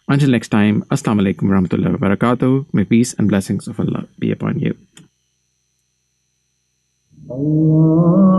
Until 0.09 0.31
next 0.31 0.49
time, 0.49 0.83
Assalamu 0.91 1.21
alaikum 1.21 1.51
warahmatullahi 1.51 1.97
wabarakatuh. 1.97 2.73
May 2.73 2.85
peace 2.85 3.13
and 3.15 3.29
blessings 3.29 3.69
of 3.69 3.79
Allah 3.79 4.09
be 4.19 4.33
upon 4.33 4.59
you. 4.59 4.75
Allah 7.31 8.39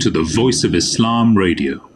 to 0.00 0.10
the 0.10 0.22
Voice 0.22 0.64
of 0.64 0.74
Islam 0.74 1.36
Radio. 1.36 1.86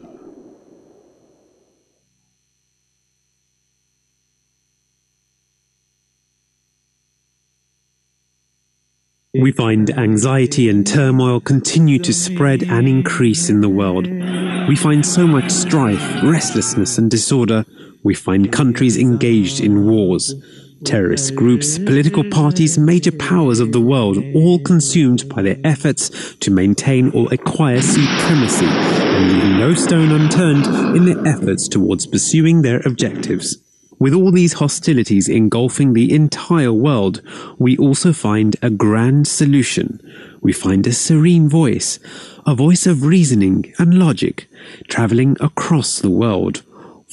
We 9.33 9.53
find 9.53 9.89
anxiety 9.91 10.69
and 10.69 10.87
turmoil 10.87 11.41
continue 11.41 11.99
to 12.01 12.13
spread 12.13 12.63
and 12.63 12.87
increase 12.87 13.49
in 13.49 13.63
the 13.63 13.71
world. 13.71 14.07
We 14.07 14.77
find 14.77 15.05
so 15.05 15.27
much 15.27 15.51
strife, 15.51 16.23
restlessness, 16.23 16.99
and 16.99 17.11
disorder. 17.11 17.65
We 18.03 18.15
find 18.15 18.53
countries 18.53 18.99
engaged 18.99 19.61
in 19.61 19.87
wars. 19.87 20.35
Terrorist 20.85 21.35
groups, 21.35 21.79
political 21.79 22.23
parties, 22.25 22.77
major 22.79 23.11
powers 23.11 23.59
of 23.59 23.73
the 23.73 23.81
world, 23.81 24.19
all 24.35 24.59
consumed 24.59 25.29
by 25.29 25.41
their 25.41 25.57
efforts 25.65 26.35
to 26.37 26.51
maintain 26.51 27.11
or 27.13 27.33
acquire 27.33 27.81
supremacy, 27.81 28.67
and 28.67 29.33
leaving 29.33 29.59
no 29.59 29.75
stone 29.75 30.13
unturned 30.13 30.67
in 30.97 31.07
their 31.07 31.27
efforts 31.27 31.69
towards 31.69 32.07
pursuing 32.07 32.63
their 32.63 32.81
objectives. 32.85 33.59
With 33.99 34.13
all 34.13 34.31
these 34.31 34.55
hostilities 34.55 35.29
engulfing 35.29 35.95
the 35.95 36.13
entire 36.13 36.73
world, 36.73 37.23
we 37.59 37.77
also 37.79 38.13
find 38.13 38.57
a 38.61 38.69
grand 38.69 39.27
solution. 39.27 40.01
We 40.43 40.53
find 40.53 40.87
a 40.87 40.93
serene 40.93 41.49
voice, 41.49 41.99
a 42.45 42.55
voice 42.55 42.87
of 42.87 43.05
reasoning 43.05 43.73
and 43.79 43.99
logic, 43.99 44.49
traveling 44.89 45.37
across 45.41 46.01
the 46.01 46.11
world, 46.11 46.63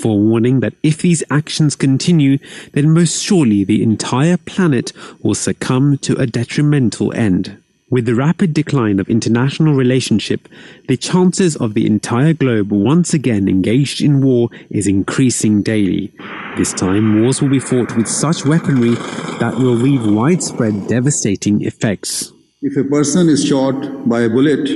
forewarning 0.02 0.60
that 0.62 0.74
if 0.84 1.02
these 1.02 1.24
actions 1.30 1.76
continue, 1.76 2.38
then 2.74 2.92
most 2.92 3.22
surely 3.22 3.64
the 3.64 3.84
entire 3.84 4.38
planet 4.38 4.92
will 5.22 5.36
succumb 5.36 5.98
to 6.00 6.16
a 6.16 6.26
detrimental 6.26 7.14
end. 7.14 7.58
With 7.92 8.06
the 8.06 8.16
rapid 8.16 8.54
decline 8.54 9.02
of 9.02 9.10
international 9.10 9.74
relationship, 9.74 10.48
the 10.88 10.96
chances 10.96 11.58
of 11.58 11.74
the 11.74 11.86
entire 11.86 12.32
globe 12.34 12.72
once 12.72 13.14
again 13.14 13.50
engaged 13.50 14.02
in 14.02 14.22
war 14.22 14.48
is 14.70 14.88
increasing 14.88 15.62
daily. 15.62 16.14
This 16.58 16.72
time, 16.72 17.22
wars 17.22 17.42
will 17.42 17.50
be 17.50 17.60
fought 17.60 17.98
with 17.98 18.08
such 18.08 18.46
weaponry 18.46 18.96
that 19.42 19.56
will 19.56 19.76
leave 19.76 20.08
widespread 20.08 20.88
devastating 20.88 21.64
effects. 21.64 22.32
If 22.62 22.78
a 22.78 22.88
person 22.88 23.28
is 23.28 23.46
shot 23.46 24.08
by 24.08 24.22
a 24.22 24.30
bullet, 24.30 24.70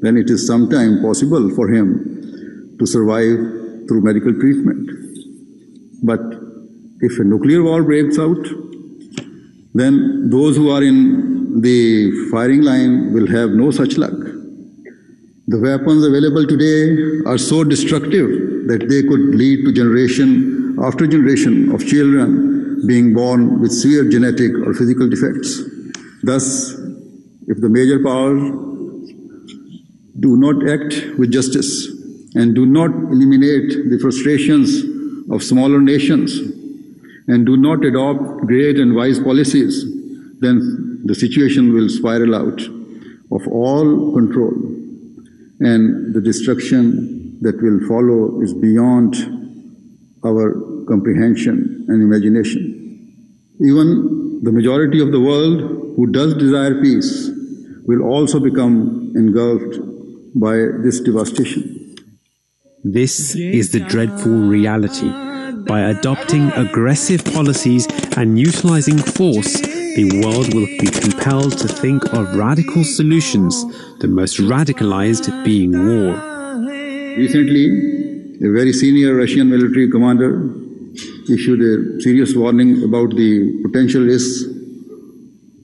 then 0.00 0.16
it 0.16 0.30
is 0.30 0.46
sometime 0.46 1.02
possible 1.02 1.50
for 1.50 1.68
him 1.68 2.76
to 2.78 2.86
survive 2.86 3.59
through 3.90 4.02
medical 4.02 4.32
treatment. 4.32 4.88
But 6.04 6.20
if 7.00 7.18
a 7.18 7.24
nuclear 7.24 7.62
war 7.64 7.82
breaks 7.82 8.20
out, 8.20 8.46
then 9.74 10.30
those 10.30 10.56
who 10.56 10.70
are 10.70 10.82
in 10.82 11.60
the 11.60 12.28
firing 12.30 12.62
line 12.62 13.12
will 13.12 13.26
have 13.26 13.50
no 13.50 13.72
such 13.72 13.98
luck. 13.98 14.18
The 15.48 15.58
weapons 15.58 16.06
available 16.06 16.46
today 16.46 17.22
are 17.26 17.36
so 17.36 17.64
destructive 17.64 18.30
that 18.68 18.86
they 18.88 19.02
could 19.02 19.34
lead 19.34 19.64
to 19.64 19.72
generation 19.72 20.78
after 20.80 21.08
generation 21.08 21.72
of 21.74 21.84
children 21.84 22.86
being 22.86 23.12
born 23.12 23.60
with 23.60 23.72
severe 23.72 24.08
genetic 24.08 24.52
or 24.64 24.72
physical 24.72 25.08
defects. 25.08 25.62
Thus, 26.22 26.76
if 27.48 27.60
the 27.60 27.68
major 27.68 27.98
powers 27.98 28.40
do 30.20 30.36
not 30.36 30.68
act 30.68 31.18
with 31.18 31.32
justice 31.32 31.99
and 32.34 32.54
do 32.54 32.66
not 32.66 32.90
eliminate 32.90 33.90
the 33.90 33.98
frustrations 34.00 34.84
of 35.30 35.42
smaller 35.42 35.80
nations 35.80 36.38
and 37.28 37.46
do 37.46 37.56
not 37.56 37.84
adopt 37.84 38.46
great 38.46 38.78
and 38.78 38.94
wise 38.94 39.18
policies, 39.20 39.84
then 40.40 41.02
the 41.04 41.14
situation 41.14 41.72
will 41.72 41.88
spiral 41.88 42.34
out 42.34 42.60
of 43.32 43.46
all 43.48 44.12
control 44.14 44.52
and 45.60 46.14
the 46.14 46.20
destruction 46.20 47.38
that 47.42 47.60
will 47.62 47.80
follow 47.86 48.40
is 48.42 48.52
beyond 48.54 49.14
our 50.24 50.84
comprehension 50.88 51.84
and 51.88 52.02
imagination. 52.02 52.62
Even 53.60 54.40
the 54.42 54.52
majority 54.52 55.00
of 55.00 55.12
the 55.12 55.20
world 55.20 55.60
who 55.96 56.06
does 56.06 56.34
desire 56.34 56.80
peace 56.80 57.30
will 57.84 58.02
also 58.02 58.40
become 58.40 59.12
engulfed 59.14 59.78
by 60.34 60.56
this 60.84 61.00
devastation. 61.00 61.69
This 62.82 63.34
is 63.34 63.72
the 63.72 63.80
dreadful 63.80 64.32
reality. 64.32 65.10
By 65.68 65.80
adopting 65.80 66.50
aggressive 66.52 67.22
policies 67.26 67.86
and 68.16 68.38
utilizing 68.38 68.96
force, 68.96 69.60
the 69.60 70.22
world 70.24 70.54
will 70.54 70.64
be 70.64 70.86
compelled 70.86 71.58
to 71.58 71.68
think 71.68 72.02
of 72.14 72.34
radical 72.34 72.82
solutions, 72.84 73.66
the 73.98 74.08
most 74.08 74.38
radicalized 74.38 75.44
being 75.44 75.72
war. 75.72 76.14
Recently, 77.18 77.66
a 78.36 78.50
very 78.50 78.72
senior 78.72 79.14
Russian 79.14 79.50
military 79.50 79.90
commander 79.90 80.50
issued 81.28 81.60
a 81.60 82.00
serious 82.00 82.34
warning 82.34 82.82
about 82.82 83.10
the 83.14 83.60
potential 83.62 84.04
risk, 84.04 84.48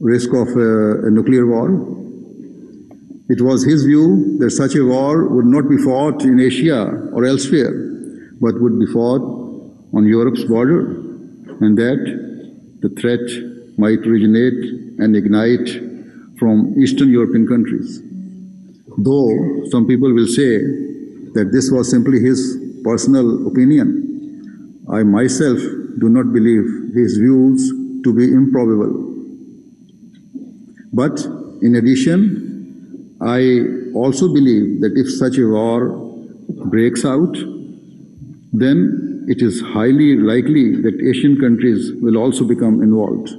risk 0.01 0.29
of 0.35 0.49
a, 0.49 1.07
a 1.07 1.11
nuclear 1.11 1.47
war. 1.47 2.06
It 3.29 3.41
was 3.41 3.65
his 3.65 3.85
view 3.85 4.39
that 4.39 4.51
such 4.51 4.77
a 4.77 4.85
war 4.85 5.27
would 5.27 5.47
not 5.47 5.69
be 5.69 5.77
fought 5.77 6.23
in 6.23 6.39
Asia 6.39 7.11
or 7.13 7.25
elsewhere, 7.25 7.73
but 8.41 8.61
would 8.61 8.79
be 8.79 8.87
fought 8.87 9.23
on 9.93 10.07
Europe's 10.07 10.45
border, 10.45 10.81
and 11.61 11.77
that 11.77 12.01
the 12.83 12.89
threat 12.91 13.27
might 13.79 14.07
originate 14.07 14.99
and 14.99 15.17
ignite 15.17 15.69
from 16.39 16.75
Eastern 16.81 17.11
European 17.11 17.49
countries. 17.49 18.01
Though 18.99 19.65
some 19.71 19.87
people 19.87 20.13
will 20.13 20.29
say 20.29 20.59
that 21.35 21.51
this 21.53 21.71
was 21.71 21.91
simply 21.91 22.21
his 22.21 22.59
personal 22.85 23.49
opinion, 23.49 24.85
I 24.89 25.03
myself 25.03 25.59
do 25.99 26.09
not 26.09 26.33
believe 26.33 26.95
his 26.95 27.17
views 27.17 27.73
to 28.05 28.13
be 28.15 28.33
improbable. 28.33 29.03
But 30.93 31.27
in 31.61 31.75
addition, 31.75 32.46
I 33.21 33.63
also 33.95 34.33
believe 34.33 34.81
that 34.81 34.93
if 34.95 35.11
such 35.11 35.39
a 35.39 35.47
war 35.47 35.89
breaks 36.67 37.05
out, 37.05 37.37
then 38.53 39.25
it 39.29 39.43
is 39.43 39.61
highly 39.61 40.17
likely 40.17 40.81
that 40.83 41.01
Asian 41.01 41.39
countries 41.41 41.93
will 42.01 42.17
also 42.17 42.45
become 42.45 42.83
involved. 42.83 43.31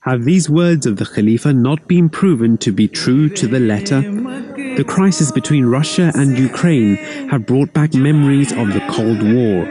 Have 0.00 0.24
these 0.24 0.48
words 0.48 0.86
of 0.86 0.96
the 0.96 1.06
Khalifa 1.06 1.52
not 1.52 1.86
been 1.86 2.08
proven 2.08 2.56
to 2.58 2.72
be 2.72 2.88
true 2.88 3.28
to 3.30 3.46
the 3.46 3.60
letter? 3.60 4.00
The 4.76 4.84
crisis 4.86 5.32
between 5.32 5.66
Russia 5.66 6.12
and 6.14 6.38
Ukraine 6.38 6.96
have 7.30 7.46
brought 7.46 7.72
back 7.72 7.94
memories 7.94 8.52
of 8.52 8.68
the 8.68 8.80
Cold 8.90 9.22
War, 9.22 9.66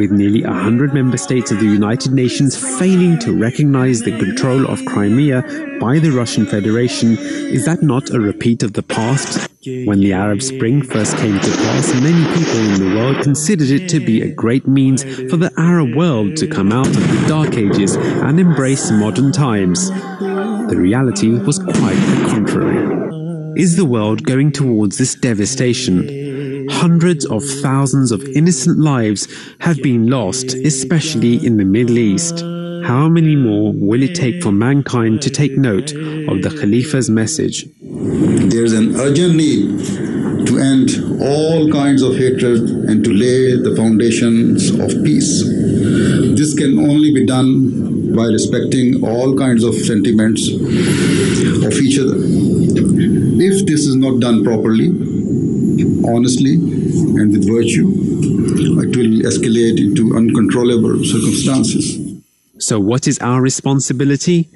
with 0.00 0.10
nearly 0.10 0.42
100 0.42 0.94
member 0.94 1.18
states 1.18 1.50
of 1.50 1.60
the 1.60 1.66
United 1.66 2.10
Nations 2.10 2.56
failing 2.78 3.18
to 3.18 3.38
recognize 3.38 4.00
the 4.00 4.18
control 4.18 4.66
of 4.66 4.82
Crimea 4.86 5.42
by 5.78 5.98
the 5.98 6.08
Russian 6.10 6.46
Federation. 6.46 7.18
Is 7.18 7.66
that 7.66 7.82
not 7.82 8.08
a 8.08 8.18
repeat 8.18 8.62
of 8.62 8.72
the 8.72 8.82
past? 8.82 9.46
When 9.66 10.00
the 10.00 10.14
Arab 10.14 10.40
Spring 10.40 10.80
first 10.82 11.18
came 11.18 11.38
to 11.38 11.50
pass, 11.50 11.92
many 12.00 12.24
people 12.34 12.60
in 12.60 12.80
the 12.80 12.96
world 12.96 13.22
considered 13.22 13.68
it 13.68 13.90
to 13.90 14.00
be 14.00 14.22
a 14.22 14.32
great 14.32 14.66
means 14.66 15.02
for 15.30 15.36
the 15.36 15.52
Arab 15.58 15.94
world 15.94 16.34
to 16.38 16.46
come 16.46 16.72
out 16.72 16.86
of 16.86 16.94
the 16.94 17.28
Dark 17.28 17.58
Ages 17.58 17.96
and 17.96 18.40
embrace 18.40 18.90
modern 18.90 19.32
times. 19.32 19.90
The 19.90 20.78
reality 20.78 21.28
was 21.28 21.58
quite 21.58 21.74
the 21.74 22.26
contrary. 22.30 23.60
Is 23.60 23.76
the 23.76 23.84
world 23.84 24.24
going 24.24 24.52
towards 24.52 24.96
this 24.96 25.14
devastation? 25.14 26.29
Hundreds 26.70 27.26
of 27.26 27.44
thousands 27.62 28.12
of 28.12 28.22
innocent 28.34 28.78
lives 28.78 29.28
have 29.60 29.76
been 29.82 30.08
lost, 30.08 30.54
especially 30.54 31.44
in 31.44 31.56
the 31.56 31.64
Middle 31.64 31.98
East. 31.98 32.40
How 32.84 33.08
many 33.08 33.36
more 33.36 33.72
will 33.74 34.02
it 34.02 34.14
take 34.14 34.42
for 34.42 34.52
mankind 34.52 35.20
to 35.22 35.30
take 35.30 35.58
note 35.58 35.92
of 35.92 36.42
the 36.42 36.50
Khalifa's 36.58 37.10
message? 37.10 37.66
There's 37.82 38.72
an 38.72 38.96
urgent 38.96 39.36
need 39.36 40.46
to 40.46 40.58
end 40.58 40.90
all 41.20 41.70
kinds 41.70 42.02
of 42.02 42.16
hatred 42.16 42.62
and 42.88 43.04
to 43.04 43.12
lay 43.12 43.56
the 43.60 43.74
foundations 43.76 44.70
of 44.70 44.88
peace. 45.04 45.44
This 45.44 46.54
can 46.54 46.78
only 46.78 47.12
be 47.12 47.26
done 47.26 48.14
by 48.14 48.24
respecting 48.24 49.04
all 49.04 49.36
kinds 49.36 49.62
of 49.62 49.74
sentiments 49.74 50.48
of 50.48 51.72
each 51.74 51.98
other. 51.98 52.16
If 53.42 53.66
this 53.66 53.86
is 53.86 53.96
not 53.96 54.20
done 54.20 54.42
properly, 54.42 54.88
honestly, 56.14 56.54
and 56.54 57.32
with 57.32 57.46
virtue, 57.48 57.88
it 58.82 58.96
will 58.96 59.22
escalate 59.28 59.78
into 59.78 60.16
uncontrollable 60.16 61.04
circumstances. 61.04 61.98
So, 62.58 62.78
what 62.78 63.06
is 63.06 63.18
our 63.20 63.40
responsibility? 63.40 64.48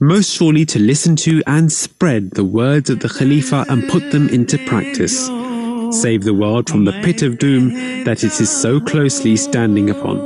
Most 0.00 0.30
surely 0.32 0.64
to 0.66 0.78
listen 0.78 1.14
to 1.16 1.42
and 1.46 1.70
spread 1.70 2.32
the 2.32 2.44
words 2.44 2.90
of 2.90 3.00
the 3.00 3.08
Khalifa 3.08 3.64
and 3.68 3.88
put 3.88 4.10
them 4.10 4.28
into 4.30 4.58
practice. 4.66 5.26
Save 5.92 6.24
the 6.24 6.34
world 6.34 6.68
from 6.68 6.86
the 6.86 6.92
pit 7.04 7.22
of 7.22 7.38
doom 7.38 8.04
that 8.04 8.24
it 8.24 8.40
is 8.40 8.50
so 8.50 8.80
closely 8.80 9.36
standing 9.36 9.90
upon. 9.90 10.18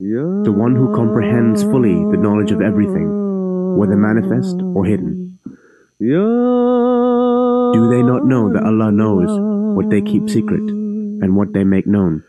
the 0.00 0.52
one 0.52 0.74
who 0.74 0.92
comprehends 0.94 1.62
fully 1.62 1.94
the 1.94 2.18
knowledge 2.18 2.50
of 2.50 2.60
everything, 2.60 3.76
whether 3.78 3.96
manifest 3.96 4.60
or 4.74 4.84
hidden. 4.84 5.38
Do 6.00 7.88
they 7.90 8.02
not 8.02 8.26
know 8.26 8.52
that 8.52 8.64
Allah 8.64 8.90
knows 8.90 9.30
what 9.76 9.90
they 9.90 10.02
keep 10.02 10.28
secret 10.28 10.62
and 10.68 11.36
what 11.36 11.52
they 11.52 11.62
make 11.62 11.86
known? 11.86 12.24